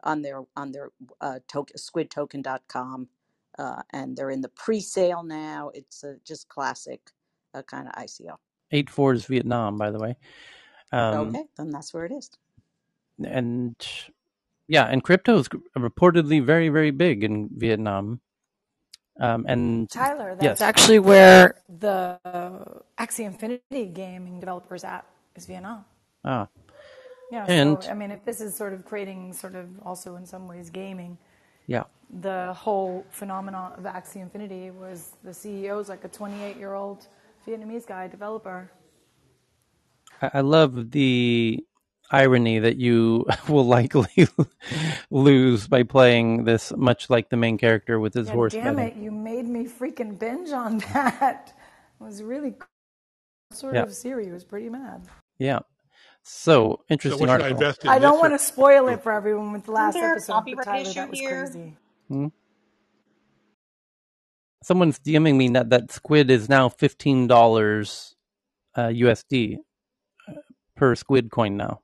[0.05, 3.09] on their on their uh, token, squidtoken.com
[3.59, 7.11] uh, and they're in the pre-sale now it's a just classic
[7.55, 8.37] uh, kind of ico
[8.73, 10.17] Eight four is Vietnam, by the way.
[10.93, 12.31] Um, okay then that's where it is
[13.25, 13.75] and
[14.69, 18.21] yeah, and crypto is reportedly very, very big in Vietnam.
[19.19, 22.19] Um, and Tyler, that's yes, actually where the
[22.99, 25.05] Axie Infinity gaming developers at
[25.35, 25.85] is Vietnam.
[26.25, 26.47] ah,
[27.31, 30.49] Yeah, so I mean, if this is sort of creating sort of also in some
[30.49, 31.19] ways gaming,
[31.67, 31.85] yeah,
[32.21, 37.09] the whole phenomenon of Axie Infinity was the CEO is like a 28 year old
[37.47, 38.71] Vietnamese guy developer.
[40.23, 41.65] I, I love the
[42.11, 44.29] irony that you will likely
[45.11, 48.81] lose by playing this, much like the main character with his Yeah, horse damn betting.
[48.81, 51.55] it, you made me freaking binge on that.
[52.01, 52.69] It was really cool.
[53.53, 55.09] sort Yeah, of Siri was pretty mad.
[55.39, 55.61] yeah.
[56.25, 57.75] So So interesting what should I article.
[57.87, 60.45] I in this don't want to spoil it for everyone with the last there episode,
[60.47, 61.31] but copyright Tyler, issue that was here?
[61.51, 61.77] crazy.
[62.09, 62.29] Hmm?
[64.63, 68.15] someone's DMing me that that squid is now fifteen dollars
[68.77, 69.59] uh, USD
[70.77, 71.81] per squid coin now,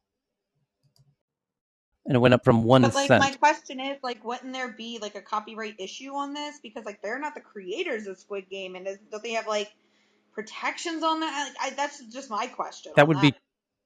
[2.07, 4.99] and it went up from one But like my question is like wouldn't there be
[5.01, 8.77] like a copyright issue on this because like they're not the creators of Squid Game
[8.77, 9.73] and does, don't they have like
[10.33, 11.49] protections on that?
[11.61, 13.23] Like, I, that's just my question That would that.
[13.23, 13.35] be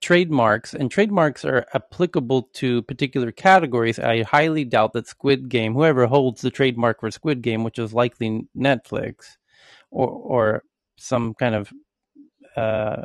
[0.00, 3.98] trademarks, and trademarks are applicable to particular categories.
[3.98, 7.92] I highly doubt that Squid Game, whoever holds the trademark for Squid Game, which is
[7.92, 9.36] likely Netflix
[9.90, 10.62] or or
[10.96, 11.72] some kind of
[12.56, 13.04] uh,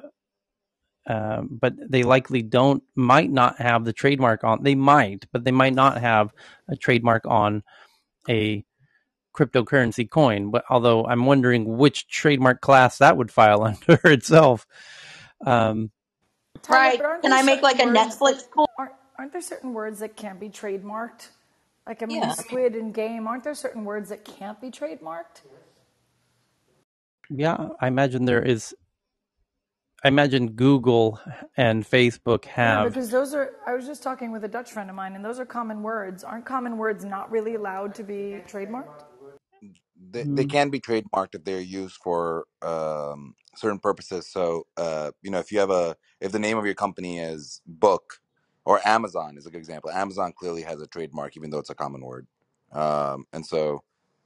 [1.07, 5.51] um, but they likely don't might not have the trademark on they might but they
[5.51, 6.33] might not have
[6.67, 7.61] a trademark on
[8.27, 8.65] a
[9.35, 14.65] cryptocurrency coin but although i'm wondering which trademark class that would file under itself
[15.45, 15.91] um,
[16.63, 16.99] Tanya, Right.
[16.99, 18.69] but Can I make like a words that Netflix pool?
[18.77, 21.29] aren't aren't there certain words that can't be trademarked?
[21.87, 22.31] Like I mean, Yeah.
[22.31, 23.27] squid and game.
[23.27, 25.41] Aren't there certain words that can't be trademarked?
[27.29, 28.75] yeah i imagine there is
[30.03, 31.19] i imagine google
[31.57, 33.55] and facebook Yeah, have because those are.
[33.67, 36.23] I was just talking with a Dutch friend of mine, and those are common words.
[36.23, 39.05] Aren't common words not really allowed to be trademarked?
[40.11, 44.27] They, they mm, can be trademarked if they're used for um, certain purposes.
[44.27, 47.61] So, uh, you know, if you have a, if the name of your company is
[47.67, 48.19] book
[48.65, 49.91] or Amazon is a good example.
[49.91, 52.27] Amazon clearly has a trademark, even though it's a common word.
[52.73, 53.83] Um, and so,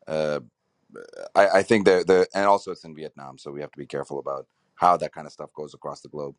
[0.08, 0.40] uh,
[1.36, 3.86] I, I think the the and also it's in Vietnam, so we have to be
[3.88, 6.36] careful about how that kind of stuff goes across the globe.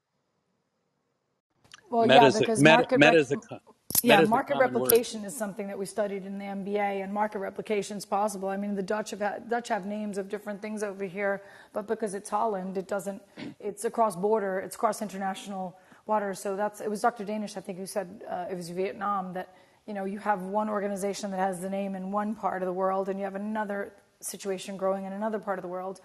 [1.91, 3.61] Well, Meta yeah, is a, because meta, market meta rec- is a co-
[4.03, 4.83] Yeah, meta is a market common word.
[4.83, 8.49] replication is something that we studied in the MBA, and market replication is possible.
[8.49, 11.87] I mean, the Dutch have had, Dutch have names of different things over here, but
[11.87, 13.23] because it's Holland, it doesn't.
[13.59, 14.59] It's across border.
[14.59, 16.41] It's cross international waters.
[16.41, 16.81] So that's.
[16.81, 17.25] It was Dr.
[17.25, 19.55] Danish, I think, who said uh, it was Vietnam that
[19.87, 22.73] you know you have one organization that has the name in one part of the
[22.73, 26.01] world, and you have another situation growing in another part of the world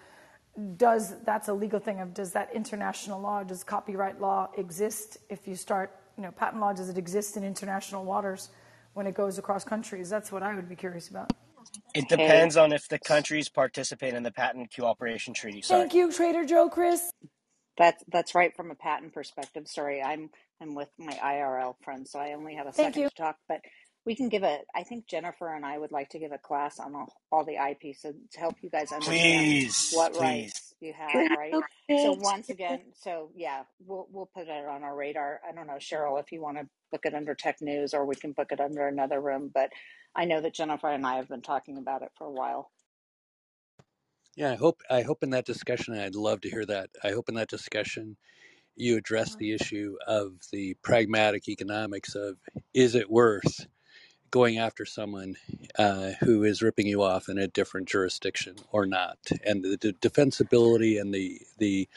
[0.78, 5.46] does that's a legal thing of does that international law does copyright law exist if
[5.46, 8.50] you start you know patent law does it exist in international waters
[8.94, 11.32] when it goes across countries that's what i would be curious about
[11.94, 15.62] It depends on if the countries participate in the patent cooperation treaty.
[15.62, 15.80] Sorry.
[15.80, 17.10] thank you trader joe chris
[17.76, 19.68] that's that's right from a patent perspective.
[19.68, 20.30] Sorry, I'm
[20.60, 23.36] I'm with my IRL friends, so I only have a thank second you to talk.
[23.48, 23.60] But
[24.06, 24.60] we can give a.
[24.74, 27.56] I think Jennifer and I would like to give a class on all, all the
[27.56, 30.20] IP, so to help you guys understand Please, what please.
[30.20, 31.52] rights you have, right?
[31.88, 35.40] So once again, so yeah, we'll we'll put it on our radar.
[35.46, 38.14] I don't know, Cheryl, if you want to book it under Tech News, or we
[38.14, 39.50] can book it under another room.
[39.52, 39.70] But
[40.14, 42.70] I know that Jennifer and I have been talking about it for a while.
[44.36, 46.90] Yeah, I hope I hope in that discussion, I'd love to hear that.
[47.02, 48.16] I hope in that discussion
[48.76, 49.38] you address mm-hmm.
[49.38, 52.36] the issue of the pragmatic economics of
[52.74, 53.66] is it worth
[54.30, 55.36] going after someone
[55.78, 59.92] uh, who is ripping you off in a different jurisdiction or not, and the, the
[59.94, 61.88] defensibility and the the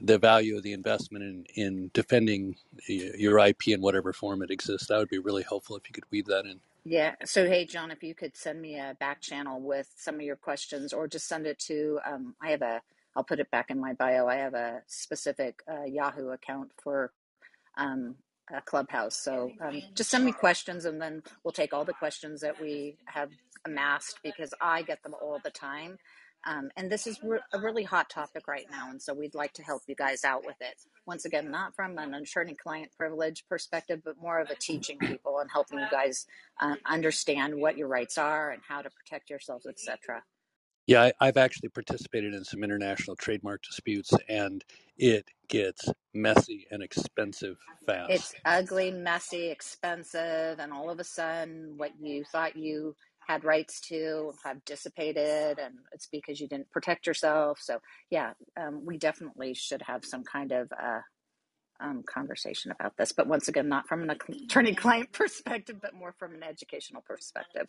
[0.00, 2.56] the value of the investment in in defending
[2.88, 4.88] your IP in whatever form it exists.
[4.88, 6.60] That would be really helpful if you could weave that in.
[6.84, 7.14] Yeah.
[7.24, 10.36] So, hey, John, if you could send me a back channel with some of your
[10.36, 12.80] questions or just send it to, um, I have a,
[13.14, 14.26] I'll put it back in my bio.
[14.26, 17.12] I have a specific uh, Yahoo account for
[17.76, 18.16] um,
[18.54, 19.16] a clubhouse.
[19.16, 22.96] So um, just send me questions and then we'll take all the questions that we
[23.06, 23.30] have
[23.66, 25.98] amassed because I get them all the time.
[26.46, 28.90] Um, and this is re- a really hot topic right now.
[28.90, 30.74] And so we'd like to help you guys out with it.
[31.06, 35.40] Once again, not from an attorney client privilege perspective, but more of a teaching people
[35.40, 36.26] and helping you guys
[36.60, 40.22] uh, understand what your rights are and how to protect yourselves, etc.
[40.90, 44.64] Yeah, I, I've actually participated in some international trademark disputes, and
[44.98, 48.10] it gets messy and expensive fast.
[48.10, 53.80] It's ugly, messy, expensive, and all of a sudden, what you thought you had rights
[53.82, 57.60] to have dissipated, and it's because you didn't protect yourself.
[57.62, 57.78] So,
[58.10, 61.02] yeah, um, we definitely should have some kind of uh,
[61.78, 63.12] um, conversation about this.
[63.12, 67.68] But once again, not from an attorney client perspective, but more from an educational perspective.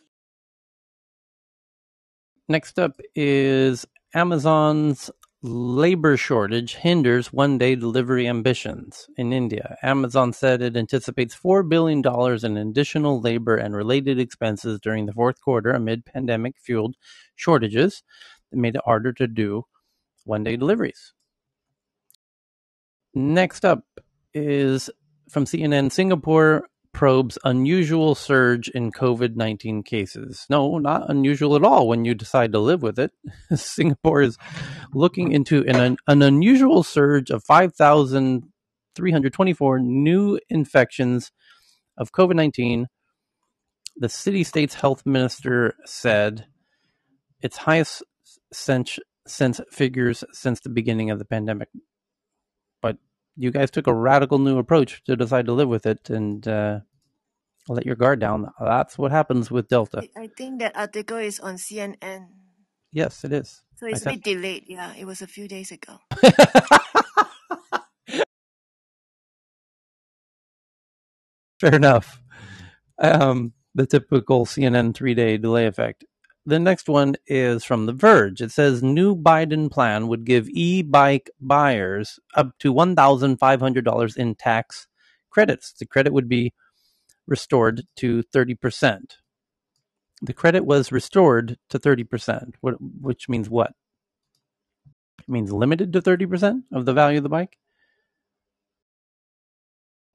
[2.52, 5.10] Next up is Amazon's
[5.42, 9.78] labor shortage hinders one day delivery ambitions in India.
[9.82, 12.04] Amazon said it anticipates $4 billion
[12.44, 16.98] in additional labor and related expenses during the fourth quarter amid pandemic fueled
[17.38, 18.04] shortages
[18.52, 19.64] that made it harder to do
[20.26, 21.14] one day deliveries.
[23.14, 23.86] Next up
[24.34, 24.90] is
[25.30, 30.46] from CNN Singapore probes unusual surge in COVID 19 cases.
[30.50, 33.12] No, not unusual at all when you decide to live with it.
[33.56, 34.38] Singapore is
[34.94, 41.32] looking into an, an unusual surge of 5,324 new infections
[41.98, 42.88] of COVID 19.
[43.98, 46.46] The city state's health minister said
[47.42, 48.04] its highest
[48.54, 51.70] since since figures since the beginning of the pandemic.
[53.36, 56.80] You guys took a radical new approach to decide to live with it and uh,
[57.68, 58.52] let your guard down.
[58.60, 60.04] That's what happens with Delta.
[60.18, 62.28] I, think that article is on CNN.
[62.92, 63.64] Yes, it is.
[63.78, 64.14] So I it's a said.
[64.16, 64.66] bit delayed.
[64.68, 65.98] Yeah, it was a few days ago.
[71.60, 72.20] Fair enough.
[73.00, 76.04] Um, the typical CNN three day delay effect.
[76.46, 78.42] The next one is from The Verge.
[78.42, 84.88] It says new Biden plan would give e bike buyers up to $1,500 in tax
[85.30, 85.72] credits.
[85.74, 86.54] The credit would be
[87.28, 89.18] restored to 30%.
[90.24, 92.54] The credit was restored to 30%,
[93.02, 93.74] which means what?
[95.20, 97.58] It means limited to 30% of the value of the bike?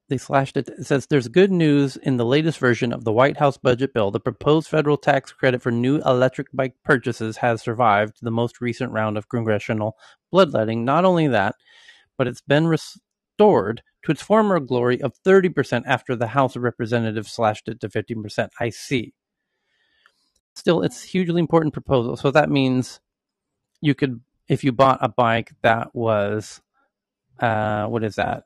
[0.08, 0.68] They slashed it.
[0.68, 4.10] It says there's good news in the latest version of the White House budget bill.
[4.10, 8.92] The proposed federal tax credit for new electric bike purchases has survived the most recent
[8.92, 9.96] round of congressional
[10.30, 10.84] bloodletting.
[10.84, 11.56] Not only that,
[12.16, 17.32] but it's been restored to its former glory of 30% after the House of Representatives
[17.32, 18.48] slashed it to 15%.
[18.60, 19.12] I see.
[20.54, 22.16] Still, it's a hugely important proposal.
[22.16, 23.00] So that means
[23.80, 26.60] you could, if you bought a bike that was,
[27.40, 28.44] uh, what is that?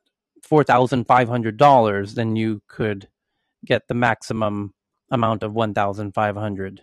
[0.50, 3.08] Four thousand five hundred dollars, then you could
[3.64, 4.74] get the maximum
[5.08, 6.82] amount of one thousand five hundred.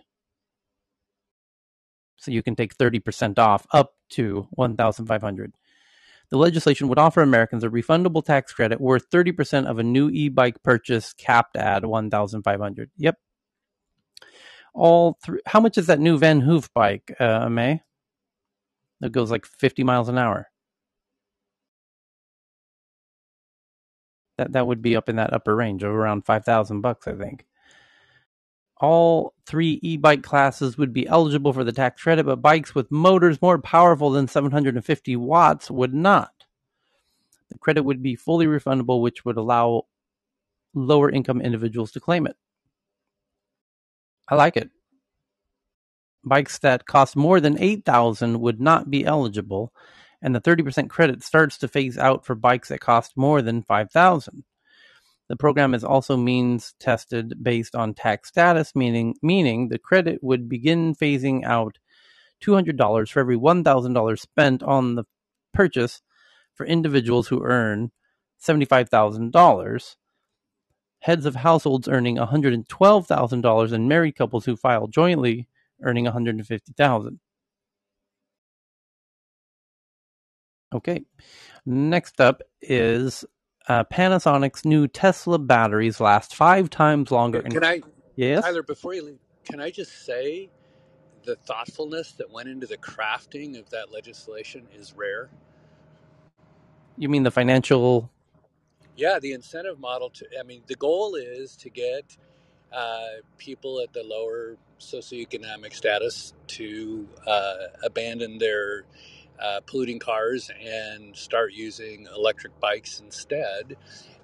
[2.16, 5.52] So you can take thirty percent off up to one thousand five hundred.
[6.30, 10.62] The legislation would offer Americans a refundable tax credit worth 30% of a new e-bike
[10.62, 12.90] purchase capped at 1500.
[12.98, 13.16] Yep.
[14.74, 17.82] All three How much is that new VanMoof bike, uh, May?
[19.00, 20.50] That goes like 50 miles an hour.
[24.38, 27.44] That that would be up in that upper range of around 5000 bucks i think.
[28.80, 33.42] All three e-bike classes would be eligible for the tax credit but bikes with motors
[33.42, 36.46] more powerful than 750 watts would not.
[37.50, 39.86] The credit would be fully refundable which would allow
[40.74, 42.36] lower income individuals to claim it.
[44.28, 44.70] I like it.
[46.24, 49.72] Bikes that cost more than 8000 would not be eligible
[50.20, 54.44] and the 30% credit starts to phase out for bikes that cost more than 5000
[55.28, 60.48] The program is also means tested based on tax status, meaning meaning the credit would
[60.48, 61.78] begin phasing out
[62.42, 65.04] $200 for every $1,000 spent on the
[65.52, 66.02] purchase
[66.54, 67.90] for individuals who earn
[68.40, 69.96] $75,000,
[71.00, 75.48] heads of households earning $112,000 and married couples who file jointly
[75.82, 77.18] earning $150,000.
[80.74, 81.04] Okay.
[81.66, 83.24] Next up is
[83.68, 87.42] uh, Panasonic's new Tesla batteries last five times longer.
[87.42, 87.82] Can I,
[88.16, 90.50] yes, Tyler, before you leave, can I just say
[91.24, 95.30] the thoughtfulness that went into the crafting of that legislation is rare?
[96.98, 98.10] you mean the financial?
[98.96, 102.16] Yeah, the incentive model to, I mean, the goal is to get
[102.72, 103.06] uh,
[103.38, 108.84] people at the lower socioeconomic status to uh, abandon their
[109.40, 113.76] uh, polluting cars and start using electric bikes instead,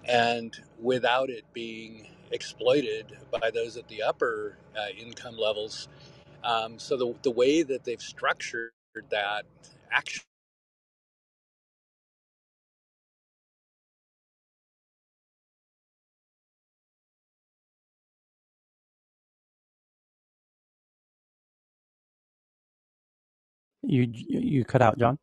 [0.05, 5.89] and without it being exploited by those at the upper uh, income levels.
[6.45, 8.73] Um, so the the way that they've structured
[9.11, 9.45] that
[9.93, 10.34] actually.
[23.87, 25.19] You you cut out, John.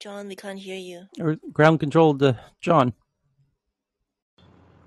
[0.00, 1.06] John, we can't hear you.
[1.20, 2.94] Or ground control uh, John.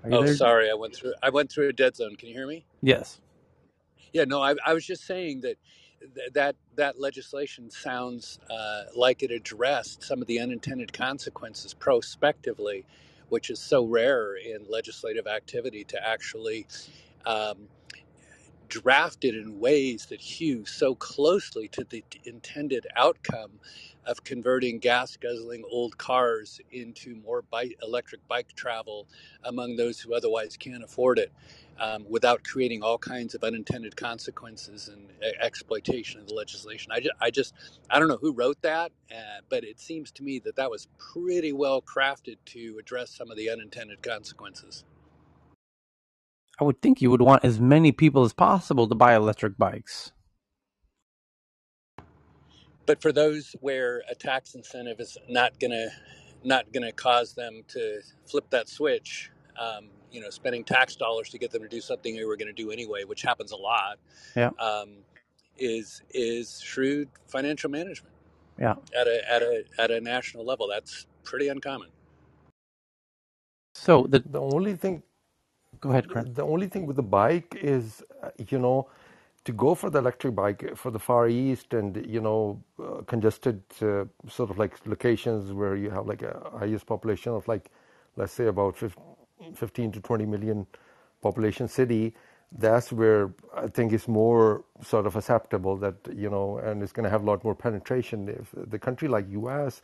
[0.04, 0.40] Are you Oh, there?
[0.40, 2.16] sorry, I went through I went through a dead zone.
[2.16, 2.66] Can you hear me?
[2.82, 3.20] Yes.
[4.12, 5.56] Yeah, no, I, I was just saying that
[6.16, 12.86] th- that that legislation sounds uh, like it addressed some of the unintended consequences prospectively,
[13.30, 16.66] which is so rare in legislative activity to actually
[17.26, 17.68] um,
[18.68, 23.52] drafted in ways that hew so closely to the intended outcome
[24.06, 29.06] of converting gas guzzling old cars into more bike, electric bike travel
[29.44, 31.32] among those who otherwise can't afford it
[31.80, 35.08] um, without creating all kinds of unintended consequences and
[35.40, 36.92] exploitation of the legislation.
[36.92, 37.54] I just, I just,
[37.90, 40.88] I don't know who wrote that, uh, but it seems to me that that was
[40.98, 44.84] pretty well crafted to address some of the unintended consequences.
[46.60, 50.12] I would think you would want as many people as possible to buy electric bikes.
[52.86, 55.88] but for those where a tax incentive is not gonna
[56.44, 61.38] not gonna cause them to flip that switch, um, you know, spending tax dollars to
[61.38, 63.98] get them to do something they were going to do anyway, which happens a lot,
[64.36, 64.50] Yeah.
[64.58, 64.98] um,
[65.58, 68.14] is is shrewd financial management
[68.58, 68.76] Yeah.
[68.98, 70.68] at a at a at a national level.
[70.68, 71.90] That's pretty uncommon.
[73.74, 75.02] So the The only thing
[75.80, 76.34] go ahead, Grant.
[76.34, 78.88] the only thing with the bike is, uh, you know,
[79.44, 83.62] to go for the electric bike for the Far East and you know uh, congested
[83.82, 87.70] uh, sort of like locations where you have like a highest population of like,
[88.16, 88.76] let's say about
[89.54, 90.66] 15 to 20 million
[91.22, 92.14] population city.
[92.52, 97.04] That's where I think it's more sort of acceptable that you know, and it's going
[97.04, 98.28] to have a lot more penetration.
[98.28, 99.82] If the country like U.S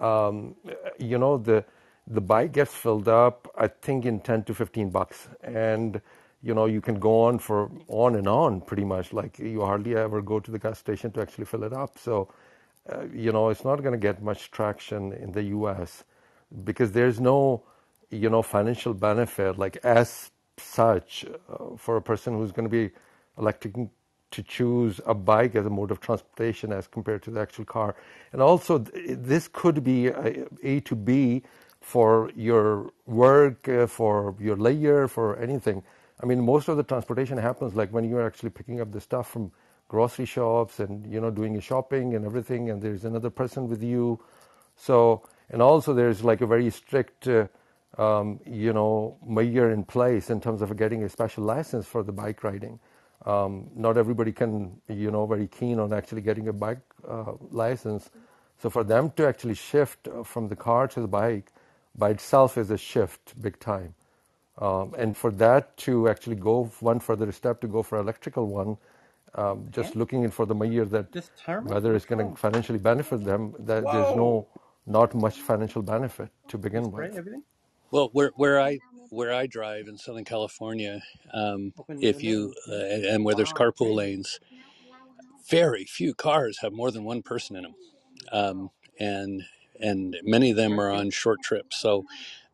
[0.00, 0.56] um,
[0.98, 1.64] you know the
[2.06, 5.28] the bike gets filled up i think in 10 to 15 bucks.
[5.42, 6.00] And
[6.42, 9.12] you know you can go on for on and on pretty much.
[9.12, 11.98] Like you hardly ever go to the gas station to actually fill it up.
[11.98, 12.28] So
[12.92, 16.04] uh, you know it's not going to get much traction in the us
[16.64, 17.62] because there's no
[18.10, 22.90] you know financial benefit like as such uh, for a person who's going to be
[23.38, 23.90] electing
[24.32, 27.94] to choose a bike as a mode of transportation as compared to the actual car.
[28.32, 31.42] And also, this could be a, a to B
[31.82, 35.82] for your work, uh, for your layer, for anything.
[36.22, 39.30] I mean, most of the transportation happens like when you're actually picking up the stuff
[39.30, 39.50] from
[39.88, 43.82] grocery shops and you know doing your shopping and everything, and there's another person with
[43.82, 44.20] you.
[44.76, 47.48] So, and also there's like a very strict, uh,
[47.98, 52.12] um, you know, measure in place in terms of getting a special license for the
[52.12, 52.78] bike riding.
[53.26, 58.10] Um, not everybody can, you know, very keen on actually getting a bike uh, license.
[58.58, 61.52] So for them to actually shift uh, from the car to the bike
[61.96, 63.94] by itself is a shift big time.
[64.58, 68.76] Um, and for that to actually go one further step to go for electrical one,
[69.34, 71.06] um, just looking in for the year that
[71.64, 73.92] whether it's going to financially benefit them, that Whoa.
[73.92, 74.46] there's no
[74.86, 77.00] not much financial benefit to begin with.
[77.00, 77.42] Right, everything?
[77.90, 78.78] Well, where where I
[79.10, 84.38] where I drive in Southern California, um, if you uh, and where there's carpool lanes,
[85.48, 87.74] very few cars have more than one person in them,
[88.32, 89.42] um, and
[89.80, 91.80] and many of them are on short trips.
[91.80, 92.04] So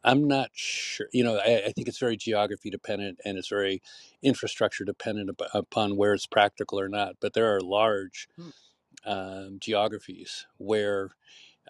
[0.04, 1.08] I'm not sure.
[1.12, 3.82] You know, I, I think it's very geography dependent and it's very
[4.22, 7.16] infrastructure dependent up, upon where it's practical or not.
[7.20, 8.28] But there are large
[9.06, 11.10] um, geographies where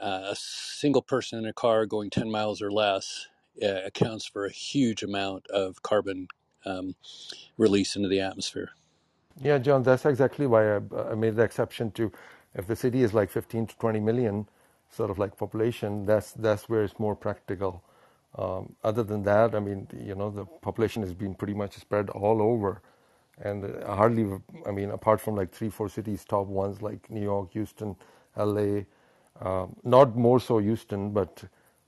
[0.01, 3.29] uh, a single person in a car going 10 miles or less
[3.63, 6.29] uh, accounts for a huge amount of carbon
[6.67, 6.95] um,
[7.59, 8.71] release into the atmosphere.
[9.43, 12.13] Yeah, John, that's exactly why I, I made the exception to
[12.55, 14.49] if the city is like 15 to 20 million,
[14.91, 17.83] sort of like population, that's that's where it's more practical.
[18.37, 22.11] Um, other than that, I mean, you know, the population has been pretty much spread
[22.11, 22.83] all over,
[23.43, 24.27] and uh, hardly,
[24.67, 27.97] I mean, apart from like three, four cities, top ones like New York, Houston,
[28.37, 28.87] L.A.,
[29.41, 31.43] um, not more so Houston, but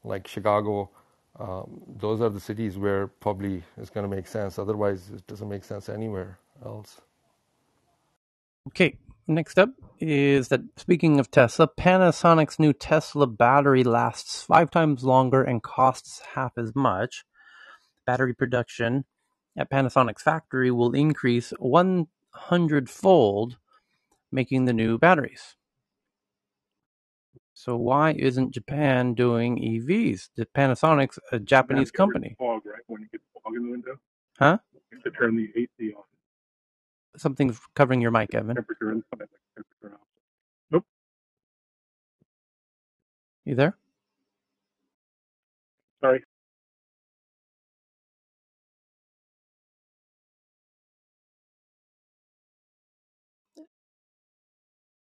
[0.05, 0.91] like Chicago,
[1.39, 4.59] um, those are the cities where probably it's going to make sense.
[4.59, 7.01] Otherwise, it doesn't make sense anywhere else.
[8.69, 8.97] Okay,
[9.31, 15.43] next up is that speaking of Tesla, Panasonic's new Tesla battery lasts five times longer
[15.43, 17.25] and costs half as much.
[18.07, 19.05] Battery production
[19.57, 23.59] at Panasonic's factory will increase 100 fold,
[24.33, 25.57] making the new batteries.
[27.55, 30.31] So why isn't Japan doing EVs?
[30.35, 32.37] The Panasonic's a Japanese company.
[32.39, 32.81] Fog, right?
[32.87, 34.01] When you get fog in the window.
[34.39, 34.59] Huh?
[34.73, 36.07] You have to turn the AC off.
[37.21, 38.57] Something's covering your mic, Evan.
[38.57, 40.07] Temperature inside, like temperature outside.
[40.71, 40.87] Nope.
[43.45, 43.77] You there?
[46.03, 46.25] Sorry.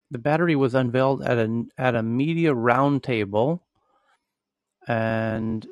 [0.09, 3.59] The battery was unveiled at a at a media roundtable,
[4.87, 5.67] and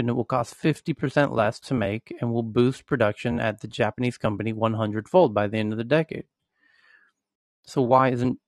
[0.00, 3.68] and it will cost fifty percent less to make, and will boost production at the
[3.68, 6.24] Japanese company one hundred fold by the end of the decade.
[7.64, 8.40] So why isn't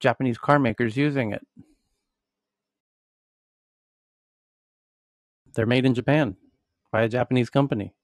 [0.00, 1.46] Japanese car makers using it?
[5.54, 6.36] They're made in Japan
[6.92, 7.94] by a Japanese company.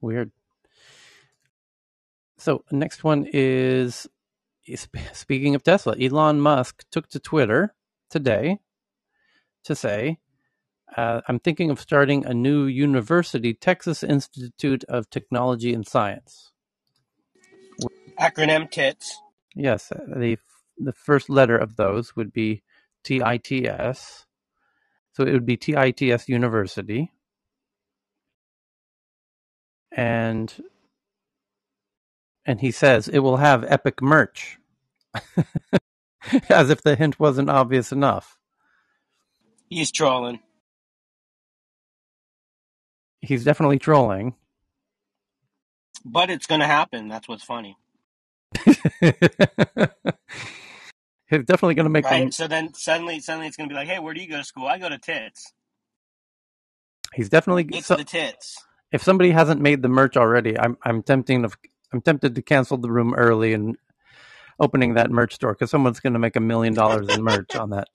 [0.00, 0.32] Weird.
[2.38, 4.08] So next one is
[5.12, 7.74] speaking of Tesla, Elon Musk took to Twitter
[8.10, 8.60] today
[9.64, 10.18] to say,
[10.96, 16.52] uh, "I'm thinking of starting a new university, Texas Institute of Technology and Science."
[18.18, 19.20] Acronym TITS.
[19.54, 20.38] Yes, the
[20.78, 22.62] the first letter of those would be
[23.04, 24.26] TITS.
[25.14, 27.12] So it would be TITS University.
[29.92, 30.52] And
[32.46, 34.58] and he says it will have epic merch.
[36.48, 38.38] As if the hint wasn't obvious enough.
[39.72, 40.40] He's trolling.
[43.20, 44.34] He's definitely trolling.
[46.04, 47.08] But it's gonna happen.
[47.08, 47.76] That's what's funny.
[51.28, 52.30] He's definitely going to make them.
[52.32, 54.66] So then suddenly suddenly it's gonna be like, hey, where do you go to school?
[54.66, 55.52] I go to tits.
[57.14, 57.96] He's definitely It's so.
[57.96, 58.58] the tits.
[58.92, 61.56] If somebody hasn't made the merch already, I'm I'm tempting of
[61.92, 63.76] I'm tempted to cancel the room early and
[64.60, 67.70] opening that merch store because someone's going to make a million dollars in merch on
[67.70, 67.88] that.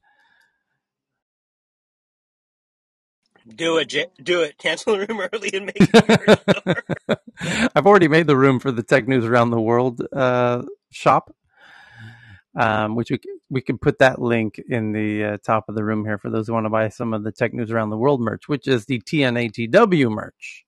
[3.56, 4.58] Do it, J- do it.
[4.60, 5.94] Cancel the room early and make.
[7.76, 11.36] I've already made the room for the tech news around the world uh, shop,
[12.60, 13.20] um, which we
[13.50, 16.48] we can put that link in the uh, top of the room here for those
[16.48, 18.86] who want to buy some of the tech news around the world merch, which is
[18.86, 20.66] the TNATW merch.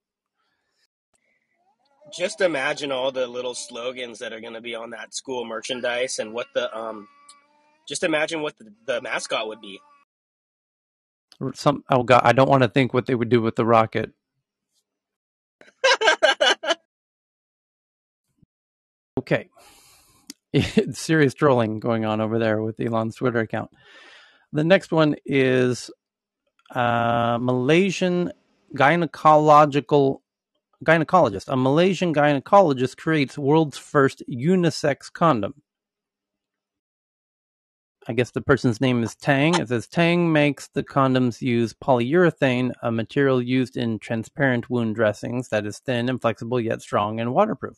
[2.17, 6.33] Just imagine all the little slogans that are gonna be on that school merchandise and
[6.33, 7.07] what the um
[7.87, 9.79] just imagine what the, the mascot would be.
[11.53, 14.11] Some oh god, I don't want to think what they would do with the rocket.
[19.19, 19.49] Okay,
[20.53, 23.69] it's serious trolling going on over there with Elon's Twitter account.
[24.53, 25.91] The next one is
[26.73, 28.31] uh, Malaysian
[28.73, 30.21] gynecological
[30.85, 31.49] gynecologist.
[31.49, 35.55] A Malaysian gynecologist creates world's first unisex condom.
[38.09, 39.53] I guess the person's name is Tang.
[39.53, 45.49] It says Tang makes the condoms use polyurethane, a material used in transparent wound dressings
[45.49, 47.77] that is thin and flexible yet strong and waterproof.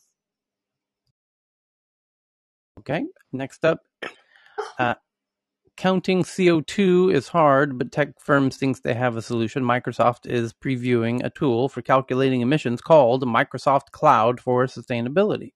[2.80, 3.04] Okay,
[3.34, 3.82] next up.
[4.80, 4.96] Uh,
[5.76, 9.64] counting CO2 is hard, but tech firms think they have a solution.
[9.64, 15.52] Microsoft is previewing a tool for calculating emissions called Microsoft Cloud for Sustainability.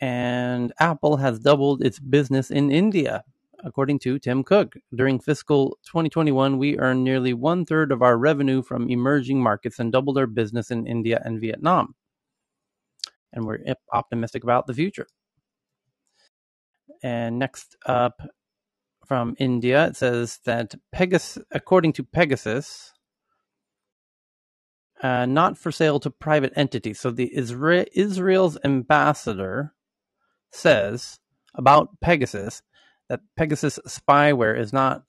[0.00, 3.24] And Apple has doubled its business in India,
[3.64, 4.74] according to Tim Cook.
[4.94, 9.92] During fiscal 2021, we earned nearly one third of our revenue from emerging markets and
[9.92, 11.94] doubled our business in India and Vietnam.
[13.32, 13.60] And we're
[13.92, 15.06] optimistic about the future.
[17.02, 18.22] And next up
[19.06, 22.92] from India, it says that Pegasus, according to Pegasus,
[25.02, 27.00] uh, not for sale to private entities.
[27.00, 29.74] So the Isra- Israel's ambassador
[30.52, 31.18] says
[31.54, 32.62] about Pegasus
[33.08, 35.04] that Pegasus spyware is not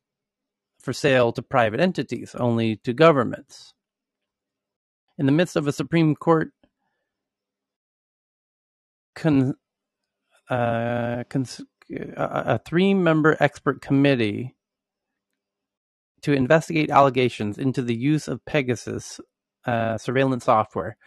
[0.79, 3.73] for sale to private entities, only to governments.
[5.17, 6.51] In the midst of a Supreme Court
[9.15, 9.55] con,
[10.49, 14.55] uh, cons- a three member expert committee
[16.21, 19.19] to investigate allegations into the use of Pegasus
[19.65, 20.97] uh, surveillance software.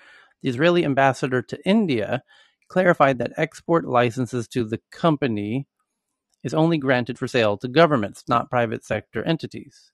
[0.43, 2.23] The Israeli ambassador to India
[2.71, 5.67] clarified that export licenses to the company
[6.45, 9.93] is only granted for sale to governments, not private sector entities.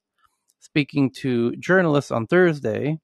[0.60, 3.00] Speaking to journalists on Thursday,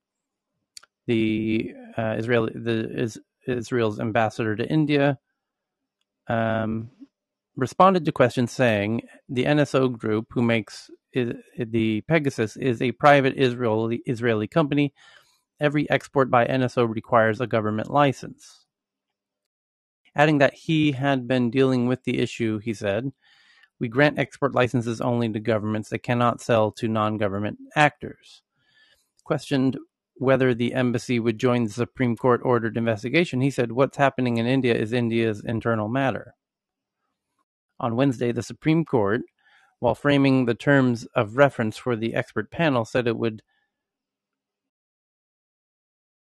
[1.06, 5.18] the uh, Israeli the is, Israel's ambassador to India
[6.28, 6.90] um,
[7.56, 14.02] responded to questions saying the NSO group, who makes the Pegasus, is a private Israeli
[14.06, 14.94] Israeli company.
[15.60, 18.61] Every export by NSO requires a government license.
[20.14, 23.12] Adding that he had been dealing with the issue, he said,
[23.78, 28.42] "We grant export licenses only to governments that cannot sell to non-government actors."
[29.24, 29.78] Questioned
[30.16, 34.46] whether the embassy would join the Supreme Court ordered investigation, he said, "What's happening in
[34.46, 36.34] India is India's internal matter."
[37.80, 39.22] On Wednesday, the Supreme Court,
[39.78, 43.42] while framing the terms of reference for the expert panel, said it would.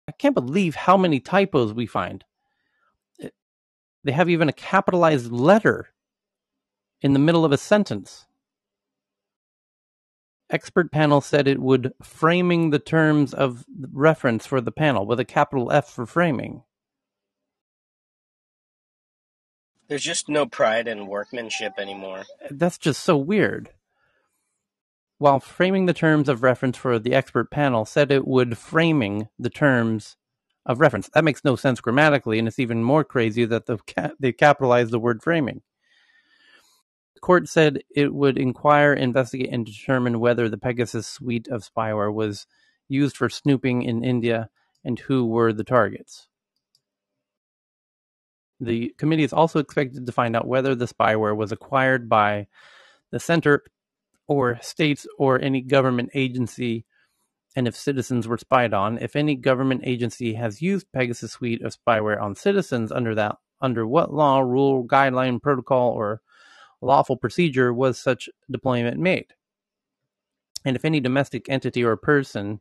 [0.07, 2.23] I can't believe how many typos we find.
[4.07, 5.89] They have even a capitalized letter
[7.01, 8.25] in the middle of a sentence.
[10.49, 15.25] Expert panel said it would framing the terms of reference for the panel with a
[15.25, 16.63] capital F for framing.
[19.89, 22.23] There's just no pride in workmanship anymore.
[22.49, 23.71] That's just so weird.
[25.17, 29.49] While framing the terms of reference for the expert panel said it would framing the
[29.49, 30.15] terms
[30.67, 31.09] of reference.
[31.13, 33.79] That makes no sense grammatically, and it's even more crazy that the
[34.19, 35.61] they capitalized the word framing.
[37.15, 42.13] The court said it would inquire, investigate, and determine whether the Pegasus suite of spyware
[42.13, 42.45] was
[42.87, 44.49] used for snooping in India
[44.83, 46.27] and who were the targets.
[48.59, 52.47] The committee is also expected to find out whether the spyware was acquired by
[53.11, 53.63] the center
[54.27, 56.85] or states or any government agency
[57.57, 58.99] and if citizens were spied on.
[58.99, 63.87] If any government agency has used Pegasus suite of spyware on citizens under that under
[63.87, 66.21] what law, rule, guideline, protocol, or
[66.81, 69.33] lawful procedure was such deployment made?
[70.65, 72.59] And if any domestic entity or person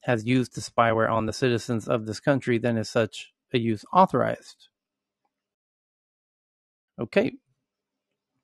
[0.00, 3.84] has used the spyware on the citizens of this country, then is such a use
[3.92, 4.66] authorized?
[6.98, 7.34] Okay,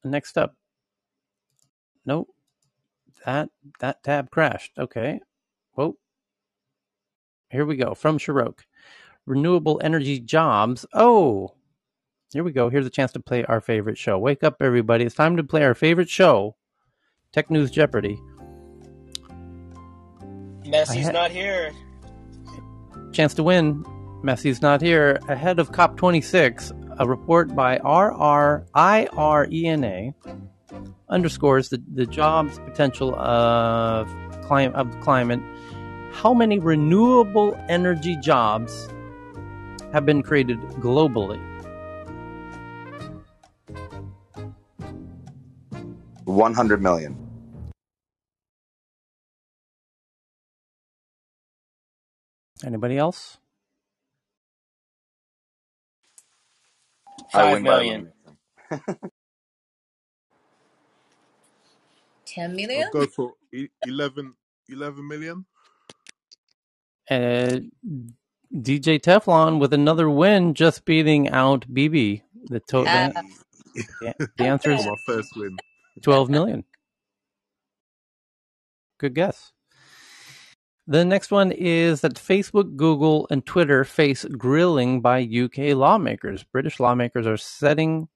[0.05, 0.55] next up.
[2.07, 2.29] Nope,
[3.27, 3.49] that
[3.81, 4.79] that tab crashed.
[4.79, 5.19] Okay,
[5.75, 5.97] whoa.
[7.51, 8.61] Here we go from Shirok.
[9.27, 10.85] Renewable energy jobs.
[10.93, 11.55] Oh,
[12.33, 12.69] here we go.
[12.69, 14.19] Here's a chance to play our favorite show.
[14.19, 15.05] Wake up, everybody!
[15.05, 16.57] It's time to play our favorite show,
[17.33, 18.19] Tech News Jeopardy.
[20.65, 21.73] Messi's ha- not here.
[23.13, 23.85] Chance to win.
[24.25, 25.19] Messi's not here.
[25.29, 30.15] Ahead of COP26, a report by IRENA
[31.09, 34.09] underscores the, the jobs potential of,
[34.47, 35.41] clim- of the climate.
[36.13, 38.89] How many renewable energy jobs
[39.93, 41.43] have been created globally?
[46.25, 47.17] One hundred million.
[52.65, 53.39] Anybody else?
[57.35, 57.83] I Five win by million.
[57.83, 58.39] elimination.
[62.27, 63.35] 10 I'll go for
[63.87, 64.35] 11,
[64.69, 65.47] 11 million.
[67.11, 67.61] Uh,
[68.55, 72.23] DJ Teflon with another win, just beating out BB.
[72.47, 73.13] The, to- Uh,
[73.75, 75.57] the, the, the answer is my first win.
[76.03, 76.65] 12 million.
[78.99, 79.53] Good guess.
[80.87, 86.45] The next one is that Facebook, Google, and Twitter face grilling by UK lawmakers.
[86.45, 88.09] British lawmakers are setting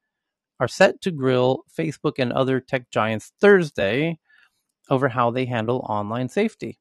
[0.60, 4.18] are set to grill Facebook and other tech giants Thursday
[4.90, 6.78] over how they handle online safety.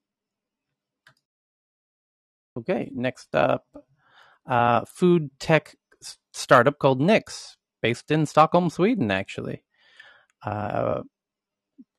[2.58, 3.66] Okay, next up,
[4.48, 5.76] uh, food tech
[6.34, 9.64] startup called Nick's, based in Stockholm, Sweden, actually.
[10.44, 11.02] Uh,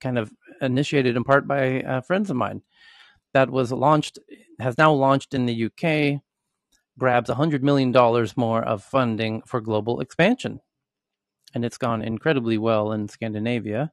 [0.00, 2.62] kind of initiated in part by uh, friends of mine.
[3.34, 4.18] That was launched,
[4.58, 6.20] has now launched in the UK,
[6.98, 7.92] grabs $100 million
[8.36, 10.60] more of funding for global expansion.
[11.54, 13.92] And it's gone incredibly well in Scandinavia,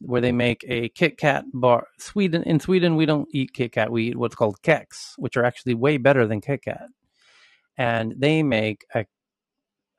[0.00, 1.88] where they make a Kit Kat bar.
[1.98, 5.44] Sweden In Sweden, we don't eat Kit Kat, we eat what's called Kex, which are
[5.44, 6.88] actually way better than Kit Kat.
[7.76, 9.06] And they make a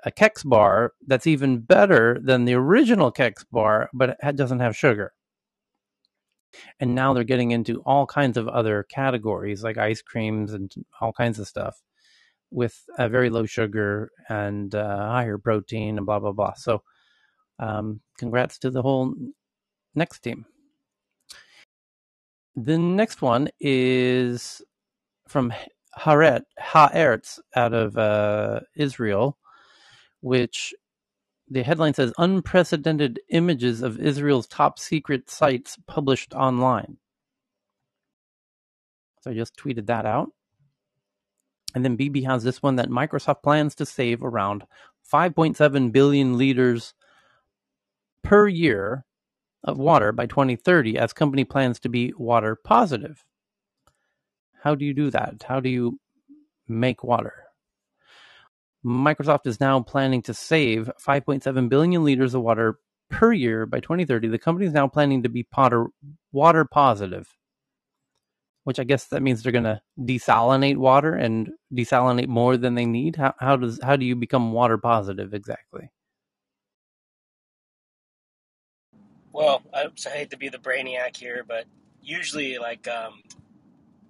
[0.05, 4.75] a Kex bar that's even better than the original Kex bar, but it doesn't have
[4.75, 5.13] sugar.
[6.79, 11.13] And now they're getting into all kinds of other categories like ice creams and all
[11.13, 11.81] kinds of stuff
[12.51, 16.53] with a very low sugar and uh, higher protein and blah blah blah.
[16.55, 16.81] So,
[17.59, 19.13] um, congrats to the whole
[19.99, 20.45] Nick's team.
[22.55, 24.61] The next one is
[25.27, 25.53] from
[25.97, 29.37] Haaret Haaretz out of uh, Israel,
[30.21, 30.73] which
[31.49, 36.97] the headline says unprecedented images of Israel's top secret sites published online.
[39.21, 40.31] So I just tweeted that out.
[41.75, 44.63] And then BB has this one that Microsoft plans to save around
[45.11, 46.93] 5.7 billion liters
[48.23, 49.05] per year
[49.63, 53.23] of water by 2030 as company plans to be water positive.
[54.61, 55.43] How do you do that?
[55.47, 55.99] How do you
[56.67, 57.33] make water?
[58.85, 62.79] Microsoft is now planning to save 5.7 billion liters of water
[63.09, 64.29] per year by 2030.
[64.29, 65.87] The company is now planning to be potter,
[66.31, 67.27] water positive,
[68.63, 72.85] which I guess that means they're going to desalinate water and desalinate more than they
[72.85, 73.17] need.
[73.17, 75.91] How, how does how do you become water positive exactly?
[79.33, 81.65] Well, I I hate to be the brainiac here, but
[82.01, 83.21] usually, like, um,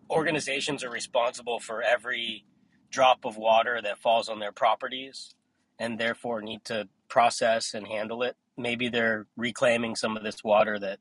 [0.09, 2.45] organizations are responsible for every
[2.91, 5.35] drop of water that falls on their properties
[5.77, 8.35] and therefore need to process and handle it.
[8.57, 10.99] Maybe they're reclaiming some of this water that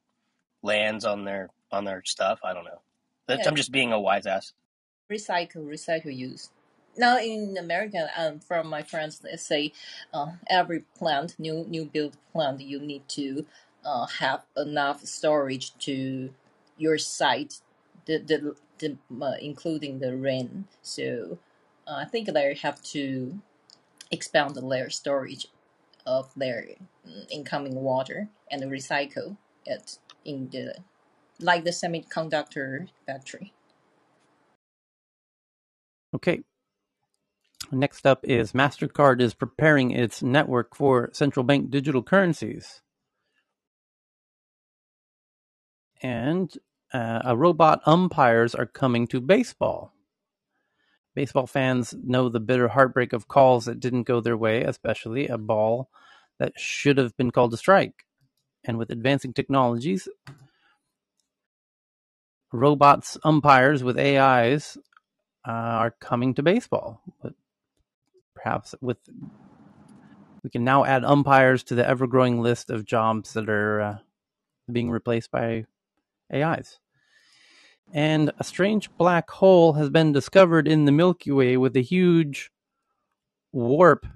[0.62, 2.40] lands on their on their stuff.
[2.44, 2.80] I don't know.
[3.28, 4.52] Yeah, I'm just being a wise ass.
[5.10, 6.50] recycle, recycle use.
[6.96, 9.72] Now in America, um, from my friends, they say
[10.12, 13.46] uh, every plant, new new build plant, you need to
[13.84, 16.30] uh, have enough storage to
[16.76, 17.60] your site,
[18.06, 20.66] the the, the uh, including the rain.
[20.82, 21.38] So
[21.86, 23.40] uh, I think they have to
[24.10, 25.48] expand their storage
[26.06, 26.66] of their
[27.06, 30.74] mm, incoming water and recycle it in the
[31.40, 33.52] like the semiconductor factory.
[36.14, 36.42] Okay.
[37.70, 42.80] Next up is MasterCard is preparing its network for central bank digital currencies.
[46.02, 46.52] And
[46.92, 49.92] uh, a robot umpires are coming to baseball.
[51.14, 55.38] Baseball fans know the bitter heartbreak of calls that didn't go their way, especially a
[55.38, 55.90] ball
[56.38, 58.06] that should have been called a strike.
[58.64, 60.08] And with advancing technologies,
[62.52, 64.78] robots umpires with AIs
[65.46, 67.02] uh, are coming to baseball.
[67.22, 67.34] But
[68.34, 68.98] perhaps with
[70.42, 73.98] we can now add umpires to the ever-growing list of jobs that are uh,
[74.70, 75.66] being replaced by
[76.32, 76.78] AIs.
[77.92, 82.50] And a strange black hole has been discovered in the Milky Way with a huge
[83.52, 84.06] warp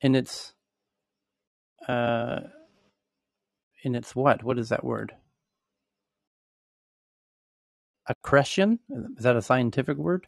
[0.00, 0.52] in its
[1.86, 2.40] uh,
[3.82, 4.44] in its what?
[4.44, 5.14] What is that word?
[8.06, 8.80] Accretion?
[9.16, 10.26] Is that a scientific word?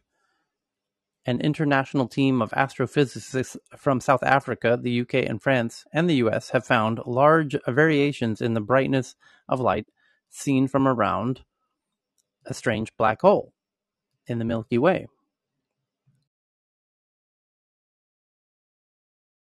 [1.26, 6.50] An international team of astrophysicists from South Africa, the UK, and France, and the US
[6.50, 9.16] have found large variations in the brightness
[9.48, 9.86] of light
[10.30, 11.42] seen from around
[12.46, 13.52] a strange black hole
[14.26, 15.06] in the Milky Way.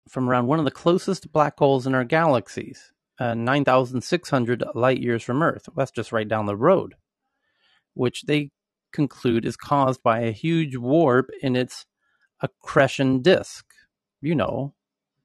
[0.09, 5.23] From around one of the closest black holes in our galaxies, uh, 9,600 light years
[5.23, 5.69] from Earth.
[5.77, 6.95] That's just right down the road,
[7.95, 8.51] which they
[8.93, 11.87] conclude is caused by a huge warp in its
[12.41, 13.67] accretion disk.
[14.21, 14.75] You know,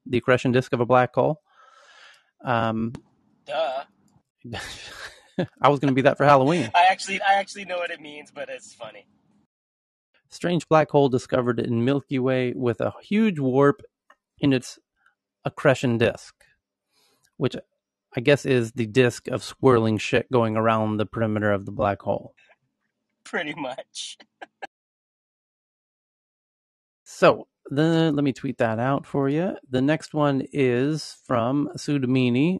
[0.04, 1.40] the accretion disk of a black hole.
[2.44, 2.92] Um,
[3.44, 3.84] Duh.
[5.62, 6.70] I was going to be that for Halloween.
[6.74, 9.06] I actually I actually know what it means, but it's funny.
[10.28, 13.82] Strange black hole discovered in Milky Way with a huge warp
[14.40, 14.78] in its
[15.44, 16.34] accretion disk,
[17.36, 17.56] which
[18.16, 22.02] I guess is the disk of swirling shit going around the perimeter of the black
[22.02, 22.34] hole.
[23.24, 24.18] Pretty much.
[27.08, 29.56] So the let me tweet that out for you.
[29.70, 32.58] The next one is from Sudamini.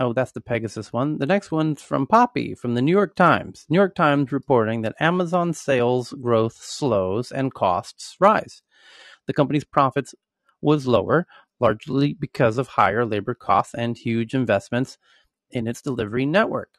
[0.00, 1.18] Oh, that's the Pegasus one.
[1.18, 3.66] The next one's from Poppy from the New York Times.
[3.68, 8.62] New York Times reporting that Amazon sales growth slows and costs rise.
[9.26, 10.14] The company's profits
[10.60, 11.26] was lower,
[11.58, 14.98] largely because of higher labor costs and huge investments
[15.50, 16.70] in its delivery network.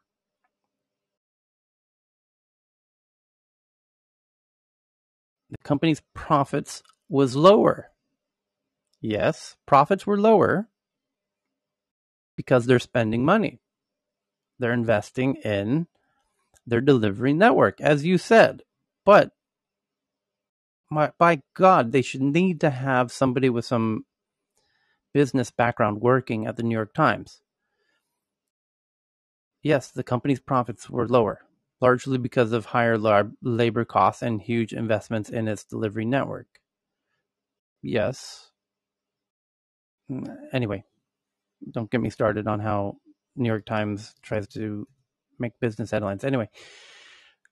[5.50, 7.92] The company's profits was lower.
[9.02, 10.70] Yes, profits were lower
[12.40, 13.60] because they're spending money.
[14.60, 15.88] They're investing in
[16.66, 18.62] their delivery network, as you said.
[19.04, 19.32] But
[20.90, 24.06] my, by God, they should need to have somebody with some
[25.14, 27.42] business background working at the New York Times.
[29.62, 31.42] Yes, the company's profits were lower,
[31.82, 32.98] largely because of higher
[33.42, 36.48] labor costs and huge investments in its delivery network.
[37.82, 38.52] Yes.
[40.10, 40.86] Mm, anyway,
[41.72, 42.98] don't get me started on how
[43.36, 44.88] New York Times tries to
[45.40, 46.24] make business headlines.
[46.24, 46.50] Anyway,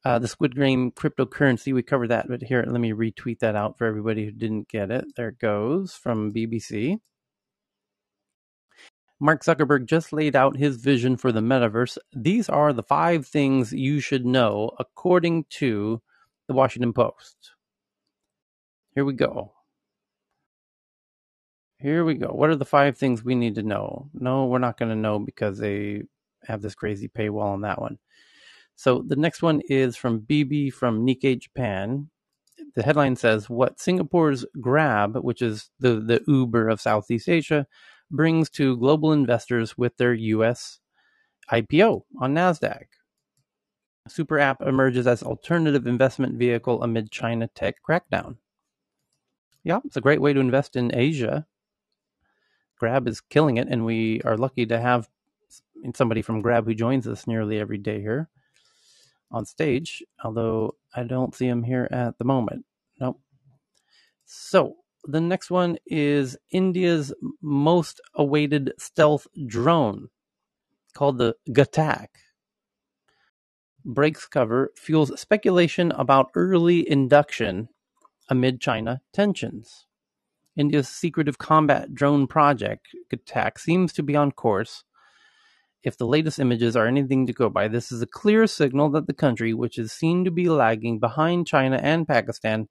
[0.06, 3.78] uh, the Squid Game cryptocurrency, we covered that, but here, let me retweet that out
[3.78, 5.06] for everybody who didn't get it.
[5.16, 7.00] There it goes from BBC.
[9.20, 11.98] Mark Zuckerberg just laid out his vision for the metaverse.
[12.16, 16.02] These are the five things you should know, according to
[16.48, 17.54] the Washington Post.
[18.94, 19.54] Here we go.
[21.80, 22.30] Here we go.
[22.30, 24.10] What are the five things we need to know?
[24.14, 26.04] No, we're not going to know because they
[26.46, 28.00] have this crazy paywall on that one.
[28.76, 32.10] So the next one is from BB from Nikkei Japan.
[32.76, 37.68] The headline says what Singapore's Grab, which is the, the Uber of Southeast Asia,
[38.10, 40.80] brings to global investors with their US
[41.52, 42.86] IPO on NASDAQ.
[44.08, 48.38] Super app emerges as alternative investment vehicle amid China tech crackdown.
[49.64, 51.46] Yeah, it's a great way to invest in Asia
[52.78, 55.10] Grab is killing it, and we are lucky to have
[55.96, 58.30] somebody from Grab who joins us nearly every day here
[59.32, 62.66] on stage, although I don't see him here at the moment.
[63.00, 63.20] Nope.
[64.26, 70.10] So the next one is India's most awaited stealth drone
[70.94, 72.08] called the Ghatak.
[73.86, 77.70] Breaks cover fuels speculation about early induction
[78.30, 79.87] amid China tensions.
[80.58, 84.84] India's secretive combat drone project Ghatak seems to be on course.
[85.84, 89.06] If the latest images are anything to go by, this is a clear signal that
[89.06, 92.68] the country, which is seen to be lagging behind China and Pakistan,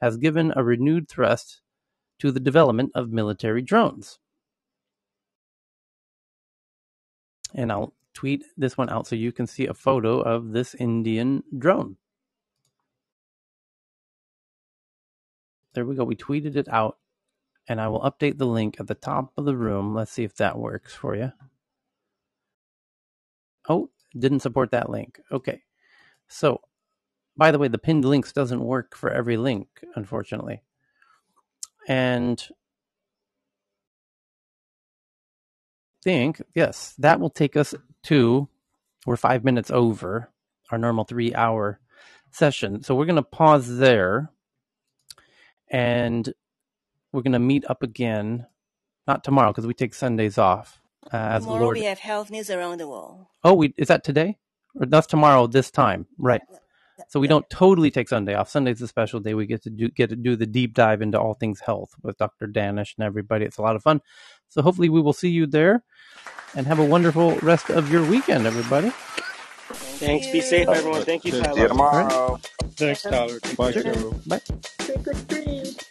[0.00, 1.60] has given a renewed thrust
[2.18, 4.18] to the development of military drones.
[7.54, 11.44] And I'll tweet this one out so you can see a photo of this Indian
[11.56, 11.96] drone.
[15.74, 16.04] There we go.
[16.04, 16.96] We tweeted it out
[17.68, 19.94] and I will update the link at the top of the room.
[19.94, 21.32] Let's see if that works for you.
[23.68, 25.20] Oh, didn't support that link.
[25.30, 25.62] Okay.
[26.28, 26.62] So,
[27.36, 30.62] by the way, the pinned links doesn't work for every link, unfortunately.
[31.86, 32.42] And
[36.02, 37.74] think, yes, that will take us
[38.04, 38.48] to,
[39.06, 40.30] we're five minutes over
[40.70, 41.80] our normal three hour
[42.30, 42.82] session.
[42.82, 44.30] So we're going to pause there
[45.70, 46.32] and
[47.12, 48.46] we're going to meet up again,
[49.06, 50.80] not tomorrow because we take Sundays off.
[51.12, 51.76] Uh, as Tomorrow Lord.
[51.78, 53.26] we have health news around the world.
[53.44, 54.36] Oh, we is that today?
[54.74, 56.06] Or that's tomorrow this time.
[56.18, 56.42] Right.
[57.08, 57.30] So we yeah.
[57.30, 58.50] don't totally take Sunday off.
[58.50, 59.32] Sunday's a special day.
[59.32, 62.18] We get to do get to do the deep dive into all things health with
[62.18, 62.46] Dr.
[62.48, 63.44] Danish and everybody.
[63.44, 64.00] It's a lot of fun.
[64.48, 65.84] So hopefully we will see you there
[66.54, 68.90] and have a wonderful rest of your weekend, everybody.
[69.70, 70.30] Thanks.
[70.30, 71.04] Be safe, everyone.
[71.04, 71.56] Thank you, See you Tyler.
[71.56, 72.40] See you tomorrow.
[72.76, 73.40] Thanks, Tyler.
[73.56, 73.82] Bye, Sure.
[73.82, 74.20] Carol.
[74.26, 75.84] Bye.